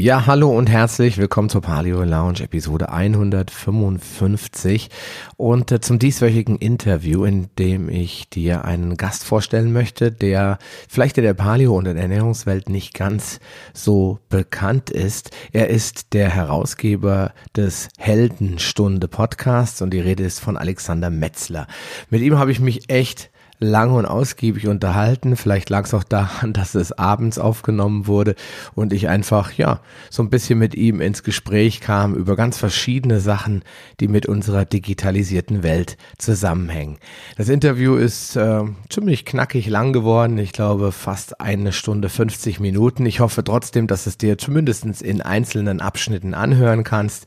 Ja, 0.00 0.24
hallo 0.24 0.48
und 0.48 0.70
herzlich 0.70 1.18
willkommen 1.18 1.50
zur 1.50 1.60
Paleo 1.60 2.02
Lounge 2.04 2.40
Episode 2.40 2.88
155 2.88 4.88
und 5.36 5.72
äh, 5.72 5.82
zum 5.82 5.98
dieswöchigen 5.98 6.56
Interview, 6.56 7.26
in 7.26 7.48
dem 7.58 7.90
ich 7.90 8.30
dir 8.30 8.64
einen 8.64 8.96
Gast 8.96 9.24
vorstellen 9.24 9.74
möchte, 9.74 10.10
der 10.10 10.56
vielleicht 10.88 11.18
in 11.18 11.24
der 11.24 11.34
Paleo- 11.34 11.76
und 11.76 11.84
der 11.84 11.96
Ernährungswelt 11.96 12.70
nicht 12.70 12.94
ganz 12.94 13.40
so 13.74 14.20
bekannt 14.30 14.88
ist. 14.88 15.32
Er 15.52 15.68
ist 15.68 16.14
der 16.14 16.30
Herausgeber 16.30 17.34
des 17.54 17.90
Heldenstunde 17.98 19.06
Podcasts 19.06 19.82
und 19.82 19.90
die 19.90 20.00
Rede 20.00 20.24
ist 20.24 20.40
von 20.40 20.56
Alexander 20.56 21.10
Metzler. 21.10 21.66
Mit 22.08 22.22
ihm 22.22 22.38
habe 22.38 22.52
ich 22.52 22.60
mich 22.60 22.88
echt 22.88 23.30
lange 23.60 23.94
und 23.94 24.06
ausgiebig 24.06 24.66
unterhalten. 24.66 25.36
Vielleicht 25.36 25.70
lag 25.70 25.84
es 25.84 25.94
auch 25.94 26.02
daran, 26.02 26.52
dass 26.54 26.74
es 26.74 26.92
abends 26.92 27.38
aufgenommen 27.38 28.06
wurde 28.06 28.34
und 28.74 28.92
ich 28.92 29.08
einfach, 29.08 29.52
ja, 29.52 29.80
so 30.08 30.22
ein 30.22 30.30
bisschen 30.30 30.58
mit 30.58 30.74
ihm 30.74 31.00
ins 31.00 31.22
Gespräch 31.22 31.80
kam 31.80 32.14
über 32.14 32.36
ganz 32.36 32.58
verschiedene 32.58 33.20
Sachen, 33.20 33.62
die 34.00 34.08
mit 34.08 34.26
unserer 34.26 34.64
digitalisierten 34.64 35.62
Welt 35.62 35.96
zusammenhängen. 36.18 36.98
Das 37.36 37.48
Interview 37.48 37.96
ist 37.96 38.36
äh, 38.36 38.64
ziemlich 38.88 39.24
knackig 39.24 39.68
lang 39.68 39.92
geworden. 39.92 40.38
Ich 40.38 40.52
glaube 40.52 40.90
fast 40.92 41.40
eine 41.40 41.72
Stunde 41.72 42.08
50 42.08 42.60
Minuten. 42.60 43.04
Ich 43.06 43.20
hoffe 43.20 43.44
trotzdem, 43.44 43.86
dass 43.86 44.06
es 44.06 44.16
dir 44.16 44.38
zumindestens 44.38 45.02
in 45.02 45.20
einzelnen 45.20 45.80
Abschnitten 45.80 46.34
anhören 46.34 46.82
kannst 46.84 47.26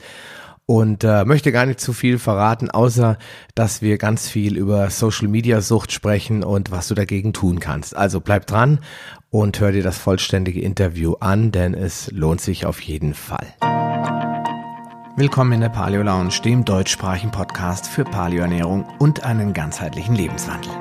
und 0.66 1.04
äh, 1.04 1.26
möchte 1.26 1.52
gar 1.52 1.66
nicht 1.66 1.80
zu 1.80 1.94
viel 1.94 2.20
verraten, 2.20 2.70
außer 2.70 3.18
dass 3.56 3.82
wir 3.82 3.98
ganz 3.98 4.30
viel 4.30 4.58
über 4.58 4.90
Social 4.90 5.28
Media 5.28 5.62
Sucht 5.62 5.92
sprechen 5.92 6.44
und 6.44 6.72
was 6.72 6.88
du 6.88 6.96
dagegen 6.96 7.34
tun 7.34 7.60
kannst. 7.60 7.96
Also 7.96 8.22
bleib 8.22 8.48
dran 8.48 8.80
und 9.30 9.60
hör 9.60 9.72
dir 9.72 9.84
das 9.84 9.98
vollständige 9.98 10.62
Interview 10.62 11.16
an, 11.20 11.52
denn 11.52 11.74
es 11.74 12.12
lohnt 12.12 12.42
sich 12.42 12.66
auf 12.66 12.80
jeden 12.82 13.14
Fall. 13.14 13.48
Willkommen 15.16 15.52
in 15.52 15.62
der 15.62 15.70
Paleo 15.70 16.02
Lounge, 16.02 16.42
dem 16.44 16.66
deutschsprachigen 16.66 17.32
Podcast 17.32 17.88
für 17.88 18.04
Paleoernährung 18.04 18.86
und 18.98 19.24
einen 19.24 19.54
ganzheitlichen 19.54 20.16
Lebenswandel. 20.16 20.72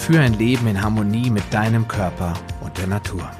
Für 0.00 0.20
ein 0.20 0.34
Leben 0.34 0.66
in 0.66 0.82
Harmonie 0.82 1.30
mit 1.30 1.44
deinem 1.54 1.88
Körper 1.88 2.34
und 2.60 2.76
der 2.76 2.88
Natur. 2.88 3.30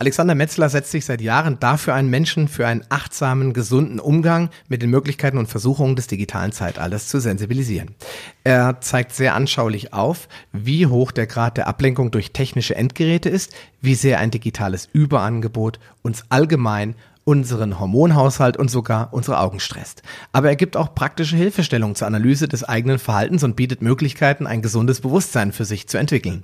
Alexander 0.00 0.34
Metzler 0.34 0.68
setzt 0.68 0.90
sich 0.90 1.04
seit 1.04 1.20
Jahren 1.20 1.60
dafür 1.60 1.94
ein, 1.94 2.08
Menschen 2.08 2.48
für 2.48 2.66
einen 2.66 2.82
achtsamen, 2.88 3.52
gesunden 3.52 4.00
Umgang 4.00 4.50
mit 4.68 4.82
den 4.82 4.90
Möglichkeiten 4.90 5.38
und 5.38 5.46
Versuchungen 5.46 5.94
des 5.94 6.08
digitalen 6.08 6.50
Zeitalters 6.50 7.06
zu 7.06 7.20
sensibilisieren. 7.20 7.94
Er 8.42 8.80
zeigt 8.80 9.14
sehr 9.14 9.34
anschaulich 9.34 9.92
auf, 9.92 10.28
wie 10.52 10.86
hoch 10.86 11.12
der 11.12 11.28
Grad 11.28 11.56
der 11.56 11.68
Ablenkung 11.68 12.10
durch 12.10 12.32
technische 12.32 12.74
Endgeräte 12.74 13.28
ist, 13.28 13.54
wie 13.80 13.94
sehr 13.94 14.18
ein 14.18 14.32
digitales 14.32 14.88
Überangebot 14.92 15.78
uns 16.02 16.24
allgemein 16.28 16.96
unseren 17.22 17.78
Hormonhaushalt 17.78 18.56
und 18.56 18.70
sogar 18.70 19.14
unsere 19.14 19.38
Augen 19.38 19.60
stresst. 19.60 20.02
Aber 20.32 20.48
er 20.48 20.56
gibt 20.56 20.76
auch 20.76 20.94
praktische 20.94 21.36
Hilfestellungen 21.36 21.94
zur 21.94 22.08
Analyse 22.08 22.48
des 22.48 22.64
eigenen 22.64 22.98
Verhaltens 22.98 23.44
und 23.44 23.56
bietet 23.56 23.80
Möglichkeiten, 23.80 24.46
ein 24.46 24.60
gesundes 24.60 25.00
Bewusstsein 25.00 25.52
für 25.52 25.64
sich 25.64 25.88
zu 25.88 25.98
entwickeln. 25.98 26.42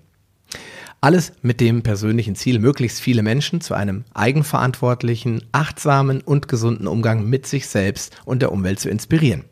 Alles 1.03 1.33
mit 1.41 1.63
dem 1.63 1.83
persönlichen 1.83 2.35
Ziel, 2.35 2.59
möglichst 2.59 3.01
viele 3.01 3.23
Menschen 3.23 3.63
zu 3.63 3.73
einem 3.73 4.05
eigenverantwortlichen, 4.13 5.43
achtsamen 5.51 6.21
und 6.21 6.47
gesunden 6.47 6.87
Umgang 6.87 7.27
mit 7.27 7.47
sich 7.47 7.69
selbst 7.69 8.15
und 8.27 8.43
der 8.43 8.53
Umwelt 8.53 8.81
zu 8.81 8.91
inspirieren. 8.91 9.45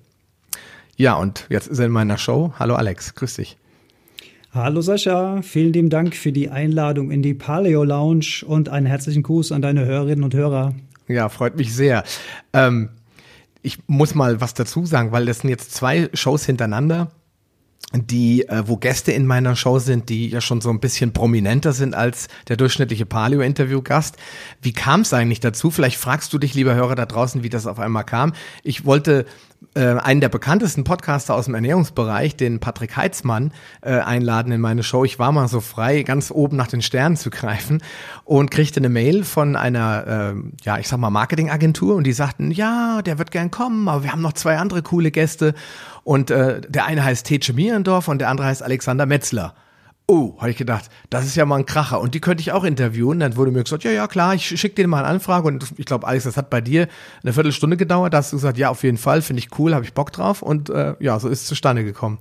Ja, 0.97 1.15
und 1.15 1.47
jetzt 1.49 1.69
ist 1.69 1.79
er 1.79 1.87
in 1.87 1.93
meiner 1.93 2.19
Show. 2.19 2.53
Hallo 2.59 2.75
Alex, 2.75 3.15
grüß 3.15 3.37
dich. 3.37 3.57
Hallo 4.53 4.83
Sascha, 4.83 5.41
vielen 5.41 5.73
lieben 5.73 5.89
Dank 5.89 6.15
für 6.15 6.33
die 6.33 6.51
Einladung 6.51 7.11
in 7.11 7.23
die 7.23 7.35
Paleo 7.35 7.83
Lounge 7.83 8.45
und 8.47 8.69
einen 8.69 8.87
herzlichen 8.87 9.23
Gruß 9.23 9.53
an 9.53 9.63
deine 9.63 9.87
Hörerinnen 9.87 10.25
und 10.25 10.35
Hörer. 10.35 10.75
Ja, 11.07 11.31
freut 11.31 11.57
mich 11.57 11.75
sehr. 11.75 12.05
Ähm, 12.53 12.91
ich 13.63 13.79
muss 13.87 14.15
mal 14.15 14.43
was 14.43 14.53
dazu 14.53 14.85
sagen, 14.85 15.13
weil 15.13 15.25
das 15.25 15.39
sind 15.39 15.51
jetzt 15.51 15.75
zwei 15.75 16.11
Shows 16.13 16.45
hintereinander 16.45 17.11
die, 17.95 18.47
äh, 18.49 18.65
wo 18.67 18.77
Gäste 18.77 19.13
in 19.13 19.27
meiner 19.27 19.57
Show 19.57 19.79
sind, 19.79 20.11
die 20.11 20.29
ja 20.29 20.43
schon 20.43 20.61
so 20.61 20.69
ein 20.69 20.81
bisschen 20.81 21.13
prominenter 21.13 21.73
sind 21.73 21.95
als 21.95 22.29
der 22.49 22.59
durchschnittliche 22.59 23.07
Paleo-Interview-Gast. 23.07 24.17
Wie 24.61 24.73
kam 24.73 25.01
es 25.01 25.15
eigentlich 25.15 25.41
dazu? 25.41 25.71
Vielleicht 25.71 25.97
fragst 25.97 26.33
du 26.33 26.39
dich, 26.39 26.55
lieber 26.55 26.75
Hörer 26.75 26.97
da 26.97 27.07
draußen, 27.07 27.43
wie 27.43 27.49
das 27.49 27.67
auf 27.67 27.79
einmal 27.79 28.05
kam. 28.05 28.35
Ich 28.63 28.85
wollte 28.85 29.25
äh, 29.75 29.81
einen 29.81 30.21
der 30.21 30.29
bekanntesten 30.29 30.85
Podcaster 30.85 31.35
aus 31.35 31.47
dem 31.47 31.55
Ernährungsbereich, 31.55 32.37
den 32.37 32.61
Patrick 32.61 32.95
Heitzmann, 32.97 33.53
äh, 33.81 33.99
einladen 33.99 34.53
in 34.53 34.61
meine 34.61 34.83
Show. 34.83 35.05
Ich 35.05 35.19
war 35.19 35.33
mal 35.33 35.49
so 35.49 35.61
frei, 35.61 36.03
ganz 36.03 36.31
oben 36.31 36.57
nach 36.57 36.69
den 36.69 36.83
Sternen 36.83 37.17
zu 37.17 37.31
greifen 37.31 37.83
und 38.25 38.51
kriegte 38.51 38.81
eine 38.81 38.91
Mail 38.91 39.25
von 39.25 39.57
einer, 39.57 40.35
äh, 40.37 40.41
ja, 40.63 40.79
ich 40.79 40.89
sag 40.89 40.99
mal, 40.99 41.11
Marketingagentur 41.11 41.97
und 41.97 42.05
die 42.05 42.13
sagten, 42.13 42.51
ja, 42.51 43.01
der 43.03 43.19
wird 43.19 43.31
gern 43.31 43.51
kommen, 43.51 43.89
aber 43.89 44.05
wir 44.05 44.13
haben 44.13 44.23
noch 44.23 44.35
zwei 44.35 44.59
andere 44.59 44.83
coole 44.83 45.11
Gäste 45.11 45.55
und 46.09 46.31
äh, 46.31 46.63
der 46.63 46.87
eine 46.87 47.05
heißt 47.05 47.27
Tetsche 47.27 47.53
Mierendorf 47.53 48.09
und 48.09 48.19
der 48.19 48.31
andere 48.31 48.47
heißt 48.47 48.63
Alexander 48.63 49.05
Metzler. 49.05 49.55
Oh, 50.07 50.37
habe 50.39 50.51
ich 50.51 50.57
gedacht, 50.57 50.89
das 51.11 51.27
ist 51.27 51.37
ja 51.37 51.45
mal 51.45 51.57
ein 51.57 51.67
Kracher. 51.67 52.01
Und 52.01 52.15
die 52.15 52.21
könnte 52.21 52.41
ich 52.41 52.51
auch 52.51 52.65
interviewen. 52.65 53.21
Dann 53.21 53.37
wurde 53.37 53.51
mir 53.51 53.63
gesagt, 53.63 53.85
ja, 53.85 53.91
ja, 53.91 54.07
klar, 54.07 54.35
ich 54.35 54.59
schicke 54.59 54.75
dir 54.77 54.89
mal 54.89 55.01
eine 55.01 55.09
Anfrage. 55.09 55.47
Und 55.47 55.67
ich 55.77 55.85
glaube, 55.85 56.07
Alex, 56.07 56.25
das 56.25 56.39
hat 56.39 56.49
bei 56.49 56.63
dir 56.63 56.89
eine 57.23 57.35
Viertelstunde 57.35 57.77
gedauert. 57.77 58.15
Da 58.15 58.19
hast 58.19 58.33
du 58.33 58.37
gesagt, 58.39 58.57
ja, 58.57 58.71
auf 58.71 58.85
jeden 58.85 58.97
Fall, 58.97 59.21
finde 59.21 59.41
ich 59.41 59.59
cool, 59.59 59.75
habe 59.75 59.85
ich 59.85 59.93
Bock 59.93 60.11
drauf. 60.11 60.41
Und 60.41 60.71
äh, 60.71 60.95
ja, 60.99 61.21
so 61.21 61.29
ist 61.29 61.43
es 61.43 61.47
zustande 61.47 61.85
gekommen. 61.85 62.17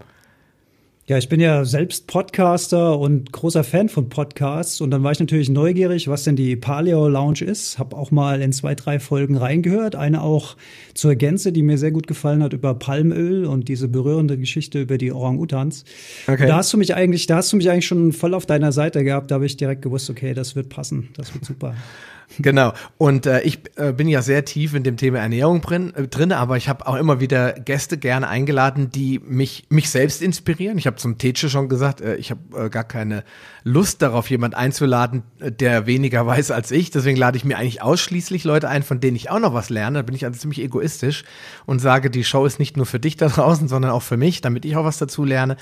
Ja, 1.10 1.18
ich 1.18 1.30
bin 1.30 1.40
ja 1.40 1.64
selbst 1.64 2.08
Podcaster 2.08 3.00
und 3.00 3.32
großer 3.32 3.64
Fan 3.64 3.88
von 3.88 4.10
Podcasts 4.10 4.82
und 4.82 4.92
dann 4.92 5.04
war 5.04 5.14
ich 5.14 5.22
natürlich 5.22 5.48
neugierig, 5.48 6.10
was 6.10 6.26
denn 6.26 6.36
die 6.36 6.58
Paleo 6.58 7.08
Lounge 7.08 7.44
ist. 7.46 7.80
Hab 7.80 7.94
auch 7.94 8.12
mal 8.12 8.42
in 8.42 8.52
zwei, 8.52 8.76
drei 8.76 9.00
Folgen 9.00 9.38
reingehört. 9.38 9.96
Eine 9.96 10.22
auch 10.22 10.58
zur 10.96 11.16
Gänze, 11.16 11.54
die 11.54 11.62
mir 11.62 11.78
sehr 11.78 11.92
gut 11.92 12.08
gefallen 12.08 12.44
hat 12.44 12.52
über 12.52 12.74
Palmöl 12.74 13.46
und 13.46 13.70
diese 13.70 13.88
berührende 13.88 14.38
Geschichte 14.38 14.82
über 14.82 14.98
die 14.98 15.14
Orang-Utans. 15.14 15.86
Okay. 16.28 16.46
Da 16.46 16.58
hast 16.58 16.74
du 16.74 16.78
mich 16.78 16.94
eigentlich, 16.94 17.26
da 17.26 17.38
hast 17.38 17.54
du 17.54 17.56
mich 17.56 17.70
eigentlich 17.70 17.88
schon 17.88 18.12
voll 18.12 18.34
auf 18.34 18.46
deiner 18.46 18.74
Seite 18.74 19.06
gehabt. 19.06 19.32
Da 19.32 19.36
habe 19.36 19.46
ich 19.46 19.56
direkt 19.56 19.84
gewusst, 19.84 20.10
okay, 20.10 20.34
das 20.34 20.58
wird 20.58 20.68
passen, 20.68 21.08
das 21.16 21.34
wird 21.34 21.46
super. 21.46 21.74
Genau. 22.40 22.74
Und 22.98 23.26
äh, 23.26 23.42
ich 23.42 23.60
äh, 23.78 23.94
bin 23.94 24.08
ja 24.08 24.22
sehr 24.22 24.44
tief 24.44 24.74
in 24.74 24.84
dem 24.84 24.98
Thema 24.98 25.20
Ernährung 25.20 25.62
drin, 25.62 25.94
äh, 25.96 26.08
drin 26.08 26.32
aber 26.32 26.58
ich 26.58 26.68
habe 26.68 26.86
auch 26.86 26.96
immer 26.96 27.20
wieder 27.20 27.54
Gäste 27.54 27.98
gerne 27.98 28.28
eingeladen, 28.28 28.92
die 28.92 29.20
mich 29.20 29.66
mich 29.70 29.90
selbst 29.90 30.22
inspirieren. 30.22 30.78
Ich 30.78 30.88
habe 30.88 30.98
zum 30.98 31.18
Tetsche 31.18 31.50
schon 31.50 31.70
gesagt, 31.70 32.02
äh, 32.02 32.16
ich 32.16 32.30
habe 32.30 32.66
äh, 32.66 32.70
gar 32.70 32.84
keine 32.84 33.24
Lust 33.64 34.02
darauf, 34.02 34.30
jemand 34.30 34.56
einzuladen, 34.56 35.24
äh, 35.40 35.52
der 35.52 35.88
weniger 35.88 36.28
weiß 36.28 36.52
als 36.52 36.72
ich. 36.72 36.92
Deswegen 36.92 37.18
lade 37.18 37.38
ich 37.38 37.46
mir 37.46 37.58
eigentlich 37.58 37.82
ausschließlich 37.82 38.44
Leute 38.44 38.68
ein, 38.68 38.84
von 38.84 39.00
denen 39.00 39.16
ich 39.16 39.30
auch 39.30 39.40
noch 39.40 39.54
was 39.54 39.70
lerne. 39.70 40.00
Da 40.00 40.02
bin 40.04 40.16
ich 40.16 40.26
also 40.26 40.38
ziemlich 40.38 40.62
egoistisch 40.62 41.24
und 41.66 41.80
sage, 41.80 42.10
die 42.10 42.26
Show 42.26 42.46
ist 42.46 42.60
nicht 42.60 42.76
nur 42.76 42.86
für 42.86 43.00
dich 43.00 43.16
da 43.16 43.28
draußen, 43.30 43.68
sondern 43.68 43.92
auch 43.92 44.04
für 44.04 44.18
mich, 44.18 44.42
damit 44.42 44.66
ich 44.66 44.76
auch 44.76 44.86
was 44.86 44.98
dazu 44.98 45.24
lerne. 45.24 45.56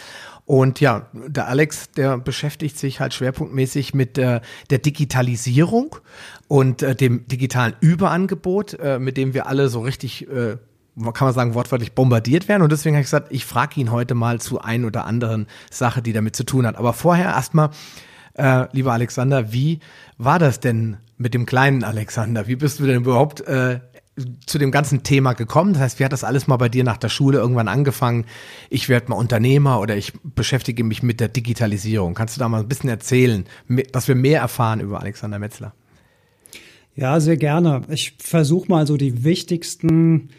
Und 0.45 0.79
ja, 0.79 1.07
der 1.13 1.47
Alex, 1.47 1.91
der 1.91 2.17
beschäftigt 2.19 2.77
sich 2.77 2.99
halt 2.99 3.13
schwerpunktmäßig 3.13 3.95
mit 3.95 4.17
äh, 4.17 4.41
der 4.69 4.77
Digitalisierung 4.77 5.95
und 6.47 6.83
äh, 6.83 6.95
dem 6.95 7.27
digitalen 7.27 7.73
Überangebot, 7.79 8.79
äh, 8.79 8.99
mit 8.99 9.17
dem 9.17 9.33
wir 9.33 9.47
alle 9.47 9.69
so 9.69 9.79
richtig 9.79 10.29
äh, 10.29 10.57
kann 11.13 11.27
man 11.27 11.33
sagen, 11.33 11.53
wortwörtlich 11.55 11.93
bombardiert 11.93 12.47
werden. 12.47 12.63
Und 12.63 12.71
deswegen 12.71 12.95
habe 12.95 13.01
ich 13.01 13.07
gesagt, 13.07 13.27
ich 13.31 13.45
frage 13.45 13.79
ihn 13.81 13.91
heute 13.91 14.15
mal 14.15 14.39
zu 14.39 14.61
ein 14.61 14.85
oder 14.85 15.05
anderen 15.05 15.47
Sache, 15.69 16.01
die 16.01 16.13
damit 16.13 16.35
zu 16.35 16.45
tun 16.45 16.65
hat. 16.65 16.77
Aber 16.77 16.93
vorher 16.93 17.25
erstmal, 17.25 17.71
äh, 18.35 18.67
lieber 18.71 18.93
Alexander, 18.93 19.51
wie 19.51 19.79
war 20.17 20.39
das 20.39 20.59
denn 20.59 20.97
mit 21.17 21.33
dem 21.33 21.45
kleinen 21.45 21.83
Alexander? 21.83 22.47
Wie 22.47 22.55
bist 22.55 22.79
du 22.79 22.85
denn 22.85 23.01
überhaupt 23.01 23.41
äh, 23.41 23.79
zu 24.45 24.57
dem 24.57 24.71
ganzen 24.71 25.03
Thema 25.03 25.33
gekommen? 25.33 25.73
Das 25.73 25.81
heißt, 25.81 25.99
wie 25.99 26.05
hat 26.05 26.13
das 26.13 26.23
alles 26.23 26.47
mal 26.47 26.57
bei 26.57 26.69
dir 26.69 26.83
nach 26.83 26.97
der 26.97 27.09
Schule 27.09 27.37
irgendwann 27.37 27.67
angefangen? 27.67 28.25
Ich 28.69 28.89
werde 28.89 29.09
mal 29.09 29.15
Unternehmer 29.15 29.79
oder 29.79 29.97
ich 29.97 30.13
beschäftige 30.23 30.83
mich 30.83 31.03
mit 31.03 31.19
der 31.19 31.27
Digitalisierung. 31.27 32.13
Kannst 32.13 32.35
du 32.35 32.39
da 32.39 32.47
mal 32.47 32.61
ein 32.61 32.67
bisschen 32.67 32.89
erzählen, 32.89 33.45
dass 33.91 34.07
wir 34.07 34.15
mehr 34.15 34.41
erfahren 34.41 34.79
über 34.79 35.01
Alexander 35.01 35.39
Metzler? 35.39 35.73
Ja, 36.95 37.19
sehr 37.19 37.37
gerne. 37.37 37.81
Ich 37.89 38.15
versuche 38.19 38.69
mal 38.69 38.87
so 38.87 38.95
die 38.95 39.25
wichtigsten 39.25 40.29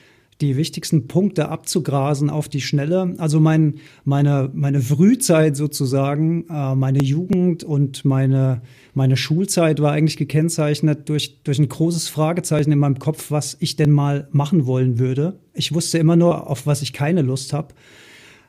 die 0.41 0.56
wichtigsten 0.56 1.06
Punkte 1.09 1.49
abzugrasen 1.49 2.29
auf 2.29 2.49
die 2.49 2.61
Schnelle. 2.61 3.15
Also 3.19 3.41
mein, 3.41 3.77
meine, 4.05 4.50
meine 4.53 4.81
Frühzeit 4.81 5.56
sozusagen, 5.56 6.47
äh, 6.49 6.75
meine 6.75 7.03
Jugend 7.03 7.65
und 7.65 8.05
meine, 8.05 8.62
meine 8.93 9.17
Schulzeit 9.17 9.81
war 9.81 9.93
eigentlich 9.93 10.19
gekennzeichnet 10.19 11.09
durch, 11.09 11.43
durch 11.43 11.59
ein 11.59 11.69
großes 11.69 12.09
Fragezeichen 12.09 12.71
in 12.71 12.79
meinem 12.79 12.99
Kopf, 12.99 13.31
was 13.31 13.56
ich 13.61 13.77
denn 13.77 13.91
mal 13.91 14.29
machen 14.31 14.67
wollen 14.67 14.99
würde. 14.99 15.38
Ich 15.55 15.73
wusste 15.73 15.99
immer 15.99 16.17
nur, 16.17 16.50
auf 16.50 16.67
was 16.67 16.82
ich 16.82 16.93
keine 16.93 17.23
Lust 17.23 17.53
habe. 17.53 17.75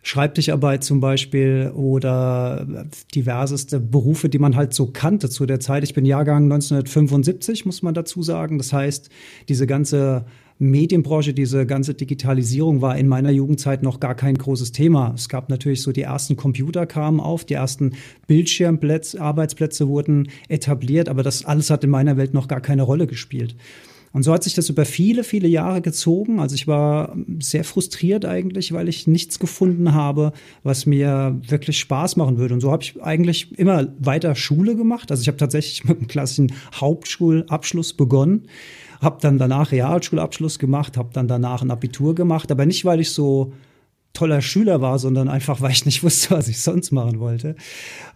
Schreibtischarbeit 0.04 0.83
zum 0.83 1.01
Beispiel 1.01 1.72
oder 1.75 2.66
diverseste 3.13 3.80
Berufe, 3.80 4.30
die 4.30 4.40
man 4.40 4.56
halt 4.56 4.74
so 4.74 4.88
kannte 4.88 5.30
zu 5.30 5.45
der 5.45 5.60
Zeit. 5.60 5.83
Ich 5.83 5.94
bin 5.94 6.06
Jahrgang 6.06 6.44
1975, 6.44 7.66
muss 7.66 7.81
man 7.81 7.94
dazu 7.94 8.24
sagen. 8.24 8.57
Das 8.57 8.72
heißt, 8.72 9.10
diese 9.50 9.68
ganze 9.68 10.25
Medienbranche, 10.59 11.33
diese 11.33 11.65
ganze 11.65 11.94
Digitalisierung 11.94 12.81
war 12.81 12.98
in 12.98 13.07
meiner 13.07 13.30
Jugendzeit 13.30 13.83
noch 13.83 14.00
gar 14.00 14.15
kein 14.15 14.36
großes 14.36 14.71
Thema. 14.71 15.13
Es 15.15 15.30
gab 15.30 15.50
natürlich 15.50 15.81
so 15.81 15.92
die 15.92 16.01
ersten 16.01 16.36
Computer 16.36 16.86
kamen 16.86 17.19
auf, 17.19 17.45
die 17.45 17.54
ersten 17.54 17.94
Bildschirmplätze, 18.25 19.21
Arbeitsplätze 19.21 19.88
wurden 19.88 20.30
etabliert, 20.50 21.09
aber 21.09 21.21
das 21.21 21.45
alles 21.45 21.69
hat 21.69 21.83
in 21.83 21.92
meiner 21.92 22.18
Welt 22.18 22.33
noch 22.33 22.48
gar 22.48 22.62
keine 22.62 22.83
Rolle 22.83 23.06
gespielt. 23.06 23.56
Und 24.13 24.24
so 24.24 24.33
hat 24.33 24.44
sich 24.44 24.56
das 24.56 24.69
über 24.69 24.86
viele, 24.86 25.24
viele 25.24 25.48
Jahre 25.48 25.81
gezogen. 25.81 26.39
Also 26.39 26.56
ich 26.56 26.65
war 26.65 27.15
sehr 27.39 27.63
frustriert 27.63 28.25
eigentlich, 28.25 28.71
weil 28.71 28.88
ich 28.88 29.06
nichts 29.06 29.38
gefunden 29.38 29.94
habe, 29.94 30.31
was 30.63 30.88
mir 30.88 31.39
wirklich 31.48 31.77
Spaß 31.80 32.15
machen 32.15 32.38
würde. 32.38 32.56
Und 32.56 32.62
so 32.62 32.71
habe 32.71 32.81
ich 32.81 33.00
eigentlich 33.04 33.57
immer 33.59 33.88
weiter 34.00 34.33
Schule 34.33 34.75
gemacht. 34.75 35.12
Also 35.12 35.21
ich 35.21 35.27
habe 35.27 35.38
tatsächlich 35.38 35.83
mit 35.88 36.00
einem 36.00 36.07
klassischen 36.07 36.51
Hauptschulabschluss 36.74 37.94
begonnen 37.94 38.48
habe 39.01 39.17
dann 39.21 39.38
danach 39.38 39.71
Realschulabschluss 39.71 40.59
gemacht, 40.59 40.97
habe 40.97 41.09
dann 41.13 41.27
danach 41.27 41.61
ein 41.61 41.71
Abitur 41.71 42.15
gemacht, 42.15 42.51
aber 42.51 42.65
nicht, 42.65 42.85
weil 42.85 42.99
ich 42.99 43.11
so 43.11 43.53
toller 44.17 44.41
Schüler 44.41 44.81
war, 44.81 44.99
sondern 44.99 45.29
einfach, 45.29 45.61
weil 45.61 45.71
ich 45.71 45.85
nicht 45.85 46.03
wusste, 46.03 46.31
was 46.31 46.47
ich 46.47 46.59
sonst 46.59 46.91
machen 46.91 47.19
wollte. 47.19 47.55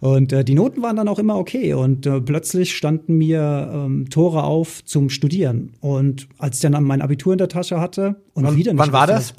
Und 0.00 0.32
äh, 0.32 0.44
die 0.44 0.54
Noten 0.54 0.82
waren 0.82 0.96
dann 0.96 1.08
auch 1.08 1.18
immer 1.18 1.36
okay. 1.36 1.74
Und 1.74 2.06
äh, 2.06 2.20
plötzlich 2.20 2.76
standen 2.76 3.16
mir 3.16 3.70
ähm, 3.72 4.10
Tore 4.10 4.42
auf 4.42 4.84
zum 4.84 5.10
Studieren. 5.10 5.72
Und 5.80 6.28
als 6.38 6.56
ich 6.56 6.70
dann 6.70 6.82
mein 6.84 7.02
Abitur 7.02 7.32
in 7.32 7.38
der 7.38 7.48
Tasche 7.48 7.80
hatte 7.80 8.16
und 8.34 8.44
wann, 8.44 8.56
wieder 8.56 8.72
nicht 8.72 8.80
Wann 8.80 8.92
war 8.92 9.06
das? 9.06 9.34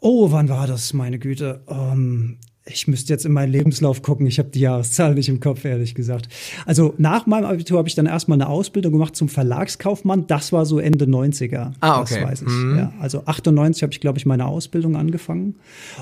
Oh, 0.00 0.30
wann 0.30 0.48
war 0.48 0.66
das, 0.66 0.92
meine 0.92 1.18
Güte? 1.18 1.62
Ähm, 1.68 2.38
ich 2.68 2.88
müsste 2.88 3.12
jetzt 3.12 3.24
in 3.24 3.32
meinen 3.32 3.52
Lebenslauf 3.52 4.02
gucken. 4.02 4.26
Ich 4.26 4.40
habe 4.40 4.48
die 4.48 4.60
Jahreszahl 4.60 5.14
nicht 5.14 5.28
im 5.28 5.38
Kopf, 5.38 5.64
ehrlich 5.64 5.94
gesagt. 5.94 6.28
Also 6.64 6.94
nach 6.98 7.26
meinem 7.26 7.44
Abitur 7.44 7.78
habe 7.78 7.88
ich 7.88 7.94
dann 7.94 8.06
erstmal 8.06 8.36
eine 8.36 8.48
Ausbildung 8.48 8.92
gemacht 8.92 9.14
zum 9.14 9.28
Verlagskaufmann. 9.28 10.26
Das 10.26 10.52
war 10.52 10.66
so 10.66 10.80
Ende 10.80 11.04
90er. 11.04 11.72
Ah, 11.80 12.00
okay. 12.00 12.18
Das 12.20 12.28
weiß 12.28 12.42
ich. 12.42 12.48
Mhm. 12.48 12.78
Ja, 12.78 12.92
also 13.00 13.22
98 13.24 13.82
habe 13.84 13.92
ich, 13.92 14.00
glaube 14.00 14.18
ich, 14.18 14.26
meine 14.26 14.46
Ausbildung 14.46 14.96
angefangen. 14.96 15.54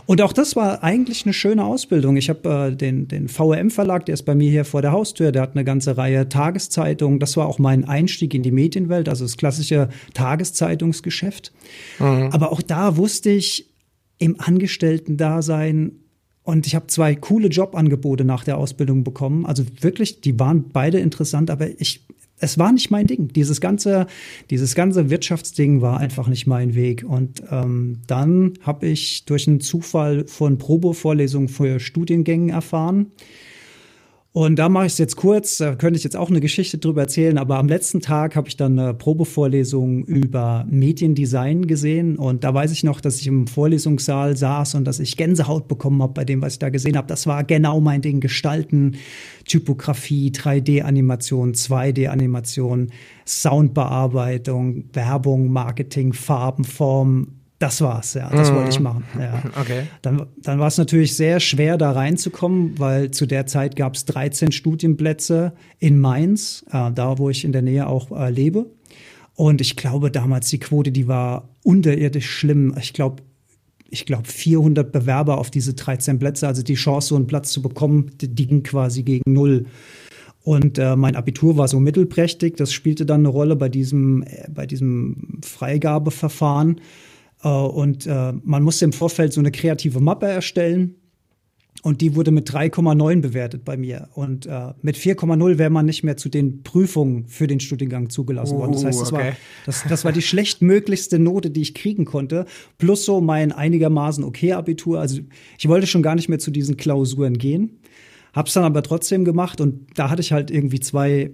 Und 0.06 0.22
auch 0.22 0.32
das 0.32 0.56
war 0.56 0.82
eigentlich 0.82 1.26
eine 1.26 1.34
schöne 1.34 1.64
Ausbildung. 1.64 2.16
Ich 2.16 2.30
habe 2.30 2.70
äh, 2.72 2.74
den, 2.74 3.08
den 3.08 3.28
VRM-Verlag, 3.28 4.06
der 4.06 4.14
ist 4.14 4.22
bei 4.22 4.34
mir 4.34 4.50
hier 4.50 4.64
vor 4.64 4.80
der 4.80 4.92
Haustür. 4.92 5.32
Der 5.32 5.42
hat 5.42 5.52
eine 5.52 5.64
ganze 5.64 5.98
Reihe 5.98 6.30
Tageszeitungen. 6.30 7.18
Das 7.18 7.36
war 7.36 7.46
auch 7.46 7.58
mein 7.58 7.84
Einstieg 7.84 8.32
in 8.32 8.42
die 8.42 8.52
Medienwelt, 8.52 9.10
also 9.10 9.26
das 9.26 9.36
klassische 9.36 9.90
Tageszeitungsgeschäft. 10.14 11.52
Mhm. 11.98 12.30
Aber 12.32 12.52
auch 12.52 12.62
da 12.62 12.96
wusste 12.96 13.28
ich, 13.30 13.70
im 14.18 14.40
Angestellten-Dasein 14.40 15.92
und 16.44 16.66
ich 16.66 16.74
habe 16.74 16.86
zwei 16.88 17.14
coole 17.14 17.48
Jobangebote 17.48 18.24
nach 18.24 18.44
der 18.44 18.58
Ausbildung 18.58 19.02
bekommen. 19.02 19.46
Also 19.46 19.64
wirklich, 19.80 20.20
die 20.20 20.38
waren 20.38 20.68
beide 20.72 20.98
interessant, 20.98 21.50
aber 21.50 21.68
ich, 21.80 22.06
es 22.38 22.58
war 22.58 22.70
nicht 22.70 22.90
mein 22.90 23.06
Ding. 23.06 23.28
Dieses 23.28 23.62
ganze, 23.62 24.06
dieses 24.50 24.74
ganze 24.74 25.08
Wirtschaftsding 25.08 25.80
war 25.80 25.98
einfach 25.98 26.28
nicht 26.28 26.46
mein 26.46 26.74
Weg. 26.74 27.02
Und 27.02 27.42
ähm, 27.50 28.00
dann 28.06 28.52
habe 28.60 28.86
ich 28.86 29.24
durch 29.24 29.48
einen 29.48 29.60
Zufall 29.60 30.26
von 30.26 30.58
Probevorlesungen 30.58 31.48
für 31.48 31.80
Studiengängen 31.80 32.50
erfahren. 32.50 33.06
Und 34.36 34.58
da 34.58 34.68
mache 34.68 34.86
ich 34.86 34.94
es 34.94 34.98
jetzt 34.98 35.14
kurz, 35.14 35.58
da 35.58 35.76
könnte 35.76 35.96
ich 35.96 36.02
jetzt 36.02 36.16
auch 36.16 36.28
eine 36.28 36.40
Geschichte 36.40 36.78
drüber 36.78 37.02
erzählen, 37.02 37.38
aber 37.38 37.56
am 37.56 37.68
letzten 37.68 38.00
Tag 38.00 38.34
habe 38.34 38.48
ich 38.48 38.56
dann 38.56 38.76
eine 38.76 38.92
Probevorlesung 38.92 40.04
über 40.06 40.66
Mediendesign 40.68 41.68
gesehen 41.68 42.16
und 42.16 42.42
da 42.42 42.52
weiß 42.52 42.72
ich 42.72 42.82
noch, 42.82 43.00
dass 43.00 43.20
ich 43.20 43.28
im 43.28 43.46
Vorlesungssaal 43.46 44.36
saß 44.36 44.74
und 44.74 44.86
dass 44.86 44.98
ich 44.98 45.16
Gänsehaut 45.16 45.68
bekommen 45.68 46.02
habe 46.02 46.14
bei 46.14 46.24
dem, 46.24 46.42
was 46.42 46.54
ich 46.54 46.58
da 46.58 46.70
gesehen 46.70 46.96
habe. 46.96 47.06
Das 47.06 47.28
war 47.28 47.44
genau 47.44 47.80
mein 47.80 48.02
Ding, 48.02 48.18
Gestalten, 48.18 48.96
Typografie, 49.44 50.32
3D-Animation, 50.32 51.54
2D-Animation, 51.54 52.90
Soundbearbeitung, 53.24 54.86
Werbung, 54.92 55.52
Marketing, 55.52 56.12
Farben, 56.12 56.64
Form, 56.64 57.28
das 57.58 57.80
war's, 57.80 58.14
ja. 58.14 58.28
Das 58.30 58.50
mhm. 58.50 58.56
wollte 58.56 58.70
ich 58.70 58.78
mhm. 58.78 58.84
machen. 58.84 59.04
Ja. 59.18 59.42
Okay. 59.60 59.84
Dann, 60.02 60.26
dann 60.36 60.58
war 60.58 60.66
es 60.66 60.78
natürlich 60.78 61.16
sehr 61.16 61.40
schwer, 61.40 61.78
da 61.78 61.92
reinzukommen, 61.92 62.78
weil 62.78 63.10
zu 63.10 63.26
der 63.26 63.46
Zeit 63.46 63.76
gab 63.76 63.94
es 63.94 64.04
13 64.04 64.52
Studienplätze 64.52 65.52
in 65.78 65.98
Mainz, 65.98 66.64
äh, 66.70 66.90
da 66.92 67.18
wo 67.18 67.30
ich 67.30 67.44
in 67.44 67.52
der 67.52 67.62
Nähe 67.62 67.86
auch 67.86 68.10
äh, 68.10 68.30
lebe. 68.30 68.66
Und 69.34 69.60
ich 69.60 69.76
glaube, 69.76 70.10
damals 70.10 70.48
die 70.48 70.58
Quote, 70.58 70.92
die 70.92 71.08
war 71.08 71.48
unterirdisch 71.62 72.30
schlimm. 72.30 72.74
Ich 72.80 72.92
glaube, 72.92 73.22
ich 73.88 74.06
glaube, 74.06 74.28
400 74.28 74.90
Bewerber 74.90 75.38
auf 75.38 75.50
diese 75.50 75.74
13 75.74 76.18
Plätze. 76.18 76.46
Also 76.46 76.62
die 76.62 76.74
Chance, 76.74 77.08
so 77.08 77.16
einen 77.16 77.26
Platz 77.26 77.50
zu 77.50 77.62
bekommen, 77.62 78.10
die, 78.20 78.28
die 78.28 78.46
ging 78.46 78.62
quasi 78.62 79.02
gegen 79.02 79.32
null. 79.32 79.66
Und 80.42 80.78
äh, 80.78 80.94
mein 80.94 81.16
Abitur 81.16 81.56
war 81.56 81.68
so 81.68 81.80
mittelprächtig. 81.80 82.56
Das 82.56 82.72
spielte 82.72 83.06
dann 83.06 83.20
eine 83.20 83.28
Rolle 83.28 83.56
bei 83.56 83.68
diesem, 83.68 84.22
äh, 84.22 84.48
bei 84.52 84.66
diesem 84.66 85.40
Freigabeverfahren. 85.42 86.80
Äh, 87.44 87.48
und 87.48 88.06
äh, 88.06 88.32
man 88.42 88.62
musste 88.62 88.86
im 88.86 88.92
Vorfeld 88.92 89.32
so 89.32 89.40
eine 89.40 89.52
kreative 89.52 90.00
Mappe 90.00 90.26
erstellen. 90.26 90.96
Und 91.82 92.00
die 92.00 92.16
wurde 92.16 92.30
mit 92.30 92.48
3,9 92.48 93.20
bewertet 93.20 93.64
bei 93.66 93.76
mir. 93.76 94.08
Und 94.14 94.46
äh, 94.46 94.72
mit 94.80 94.96
4,0 94.96 95.58
wäre 95.58 95.68
man 95.68 95.84
nicht 95.84 96.02
mehr 96.02 96.16
zu 96.16 96.30
den 96.30 96.62
Prüfungen 96.62 97.26
für 97.28 97.46
den 97.46 97.60
Studiengang 97.60 98.08
zugelassen 98.08 98.56
worden. 98.56 98.72
Das 98.72 98.86
heißt, 98.86 99.02
das, 99.02 99.12
okay. 99.12 99.24
war, 99.24 99.36
das, 99.66 99.84
das 99.86 100.04
war 100.06 100.12
die 100.12 100.22
schlechtmöglichste 100.22 101.18
Note, 101.18 101.50
die 101.50 101.60
ich 101.60 101.74
kriegen 101.74 102.06
konnte. 102.06 102.46
Plus 102.78 103.04
so 103.04 103.20
mein 103.20 103.52
einigermaßen 103.52 104.24
okay 104.24 104.52
Abitur. 104.54 104.98
Also 104.98 105.20
ich 105.58 105.68
wollte 105.68 105.86
schon 105.86 106.02
gar 106.02 106.14
nicht 106.14 106.30
mehr 106.30 106.38
zu 106.38 106.50
diesen 106.50 106.78
Klausuren 106.78 107.36
gehen. 107.36 107.80
Hab's 108.32 108.54
dann 108.54 108.64
aber 108.64 108.82
trotzdem 108.82 109.26
gemacht 109.26 109.60
und 109.60 109.86
da 109.94 110.08
hatte 110.08 110.22
ich 110.22 110.32
halt 110.32 110.50
irgendwie 110.50 110.80
zwei 110.80 111.32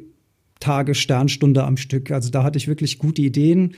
Tage 0.58 0.96
Sternstunde 0.96 1.62
am 1.62 1.76
Stück. 1.76 2.10
Also 2.10 2.28
da 2.30 2.42
hatte 2.42 2.58
ich 2.58 2.66
wirklich 2.66 2.98
gute 2.98 3.22
Ideen 3.22 3.76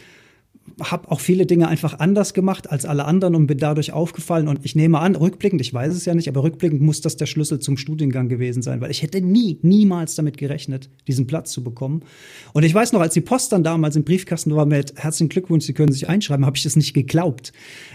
habe 0.81 1.11
auch 1.11 1.21
viele 1.21 1.47
Dinge 1.47 1.69
einfach 1.69 1.99
anders 1.99 2.35
gemacht 2.35 2.71
als 2.71 2.85
alle 2.85 3.05
anderen 3.05 3.35
und 3.35 3.47
bin 3.47 3.59
dadurch 3.59 3.93
aufgefallen. 3.93 4.49
Und 4.49 4.61
ich 4.63 4.75
nehme 4.75 4.99
an, 5.01 5.17
rückblickend, 5.17 5.61
ich 5.61 5.73
weiß 5.73 5.93
es 5.95 6.05
ja 6.05 6.15
nicht, 6.15 6.29
aber 6.29 6.43
rückblickend 6.43 6.81
muss 6.81 7.01
das 7.01 7.17
der 7.17 7.27
Schlüssel 7.27 7.59
zum 7.59 7.77
Studiengang 7.77 8.29
gewesen 8.29 8.63
sein, 8.63 8.81
weil 8.81 8.91
ich 8.91 9.03
hätte 9.03 9.21
nie, 9.21 9.59
niemals 9.63 10.15
damit 10.15 10.37
gerechnet, 10.39 10.89
diesen 11.07 11.27
Platz 11.27 11.53
zu 11.53 11.63
bekommen. 11.63 12.03
Und 12.53 12.63
ich 12.63 12.75
weiß 12.75 12.93
noch, 12.93 13.01
als 13.01 13.15
die 13.15 13.21
Post 13.21 13.53
dann 13.53 13.65
damals 13.65 13.97
im 13.97 14.05
Briefkasten 14.05 14.55
war 14.55 14.67
mit 14.67 14.95
herzlichen 14.97 15.29
Glückwunsch, 15.29 15.65
Sie 15.65 15.75
können 15.75 15.93
sich 15.93 16.09
einschreiben, 16.09 16.47
habe 16.47 16.57
ich 16.57 16.63
das 16.63 16.77
nicht 16.77 16.95
geglaubt. 16.95 17.53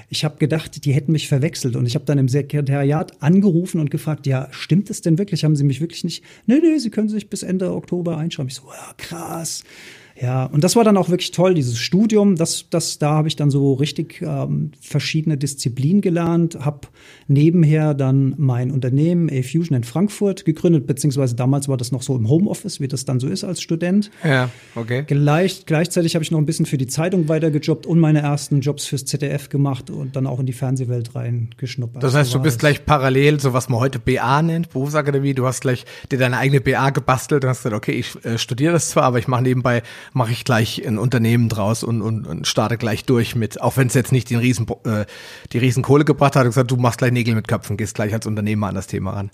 Ich 0.09 0.23
habe 0.23 0.37
gedacht, 0.37 0.85
die 0.85 0.93
hätten 0.93 1.11
mich 1.11 1.27
verwechselt. 1.27 1.75
Und 1.75 1.85
ich 1.85 1.95
habe 1.95 2.05
dann 2.05 2.17
im 2.17 2.27
Sekretariat 2.27 3.21
angerufen 3.21 3.79
und 3.79 3.91
gefragt, 3.91 4.27
ja, 4.27 4.47
stimmt 4.51 4.89
es 4.89 5.01
denn 5.01 5.17
wirklich? 5.17 5.43
Haben 5.43 5.55
Sie 5.55 5.63
mich 5.63 5.81
wirklich 5.81 6.03
nicht? 6.03 6.23
Nee, 6.45 6.59
nee, 6.61 6.77
Sie 6.77 6.89
können 6.89 7.09
sich 7.09 7.29
bis 7.29 7.43
Ende 7.43 7.73
Oktober 7.73 8.17
einschreiben. 8.17 8.49
Ich 8.49 8.55
so, 8.55 8.63
ja, 8.67 8.93
krass. 8.97 9.63
Ja, 10.19 10.45
und 10.45 10.63
das 10.63 10.75
war 10.75 10.83
dann 10.83 10.97
auch 10.97 11.09
wirklich 11.09 11.31
toll, 11.31 11.53
dieses 11.53 11.77
Studium. 11.77 12.35
Das, 12.35 12.65
das, 12.69 12.97
da 12.97 13.11
habe 13.11 13.27
ich 13.27 13.35
dann 13.35 13.51
so 13.51 13.73
richtig 13.73 14.21
ähm, 14.21 14.71
verschiedene 14.81 15.37
Disziplinen 15.37 16.01
gelernt, 16.01 16.57
habe 16.59 16.87
nebenher 17.27 17.93
dann 17.93 18.33
mein 18.37 18.71
Unternehmen 18.71 19.29
A-Fusion 19.29 19.77
in 19.77 19.83
Frankfurt 19.83 20.45
gegründet, 20.45 20.87
beziehungsweise 20.87 21.35
damals 21.35 21.67
war 21.67 21.77
das 21.77 21.91
noch 21.91 22.01
so 22.01 22.15
im 22.15 22.29
Homeoffice, 22.29 22.79
wie 22.79 22.87
das 22.87 23.05
dann 23.05 23.19
so 23.19 23.27
ist 23.27 23.43
als 23.43 23.61
Student. 23.61 24.09
Ja, 24.23 24.49
okay. 24.75 25.03
Gleich, 25.05 25.65
gleichzeitig 25.65 26.15
habe 26.15 26.23
ich 26.23 26.31
noch 26.31 26.39
ein 26.39 26.45
bisschen 26.45 26.65
für 26.65 26.79
die 26.79 26.87
Zeitung 26.87 27.29
weitergejobbt 27.29 27.85
und 27.85 27.99
meine 27.99 28.21
ersten 28.21 28.61
Jobs 28.61 28.85
fürs 28.87 29.05
ZDF 29.05 29.49
gemacht 29.49 29.91
und 29.91 30.15
dann 30.15 30.25
auch 30.25 30.39
in 30.39 30.47
die 30.47 30.53
Fernsehwelt 30.53 31.13
reingeschnuppert. 31.13 32.01
Das 32.01 32.15
heißt, 32.15 32.33
du 32.33 32.39
bist 32.39 32.59
gleich 32.59 32.85
parallel, 32.85 33.39
so 33.39 33.53
was 33.53 33.69
man 33.69 33.79
heute 33.79 33.99
BA 33.99 34.41
nennt, 34.41 34.71
Berufsakademie, 34.71 35.35
du 35.35 35.45
hast 35.45 35.61
gleich 35.61 35.85
dir 36.11 36.17
deine 36.17 36.37
eigene 36.37 36.59
BA 36.59 36.89
gebastelt 36.89 37.43
und 37.43 37.49
hast 37.51 37.59
gesagt, 37.59 37.75
okay, 37.75 37.91
ich 37.91 38.25
äh, 38.25 38.39
studiere 38.39 38.73
das 38.73 38.89
zwar, 38.89 39.03
aber 39.03 39.19
ich 39.19 39.27
mache 39.27 39.43
nebenbei 39.43 39.83
mache 40.13 40.31
ich 40.31 40.45
gleich 40.45 40.85
ein 40.85 40.97
Unternehmen 40.97 41.49
draus 41.49 41.83
und, 41.83 42.01
und, 42.01 42.25
und 42.27 42.47
starte 42.47 42.77
gleich 42.77 43.05
durch 43.05 43.35
mit, 43.35 43.61
auch 43.61 43.77
wenn 43.77 43.87
es 43.87 43.93
jetzt 43.93 44.11
nicht 44.11 44.29
den 44.29 44.39
riesen, 44.39 44.67
äh, 44.85 45.05
die 45.53 45.57
riesen 45.57 45.83
Kohle 45.83 46.05
gebracht 46.05 46.35
hat, 46.35 46.45
gesagt, 46.45 46.71
du 46.71 46.77
machst 46.77 46.99
gleich 46.99 47.11
Nägel 47.11 47.35
mit 47.35 47.47
Köpfen, 47.47 47.77
gehst 47.77 47.95
gleich 47.95 48.13
als 48.13 48.25
Unternehmer 48.25 48.67
an 48.67 48.75
das 48.75 48.87
Thema 48.87 49.11
ran. 49.11 49.31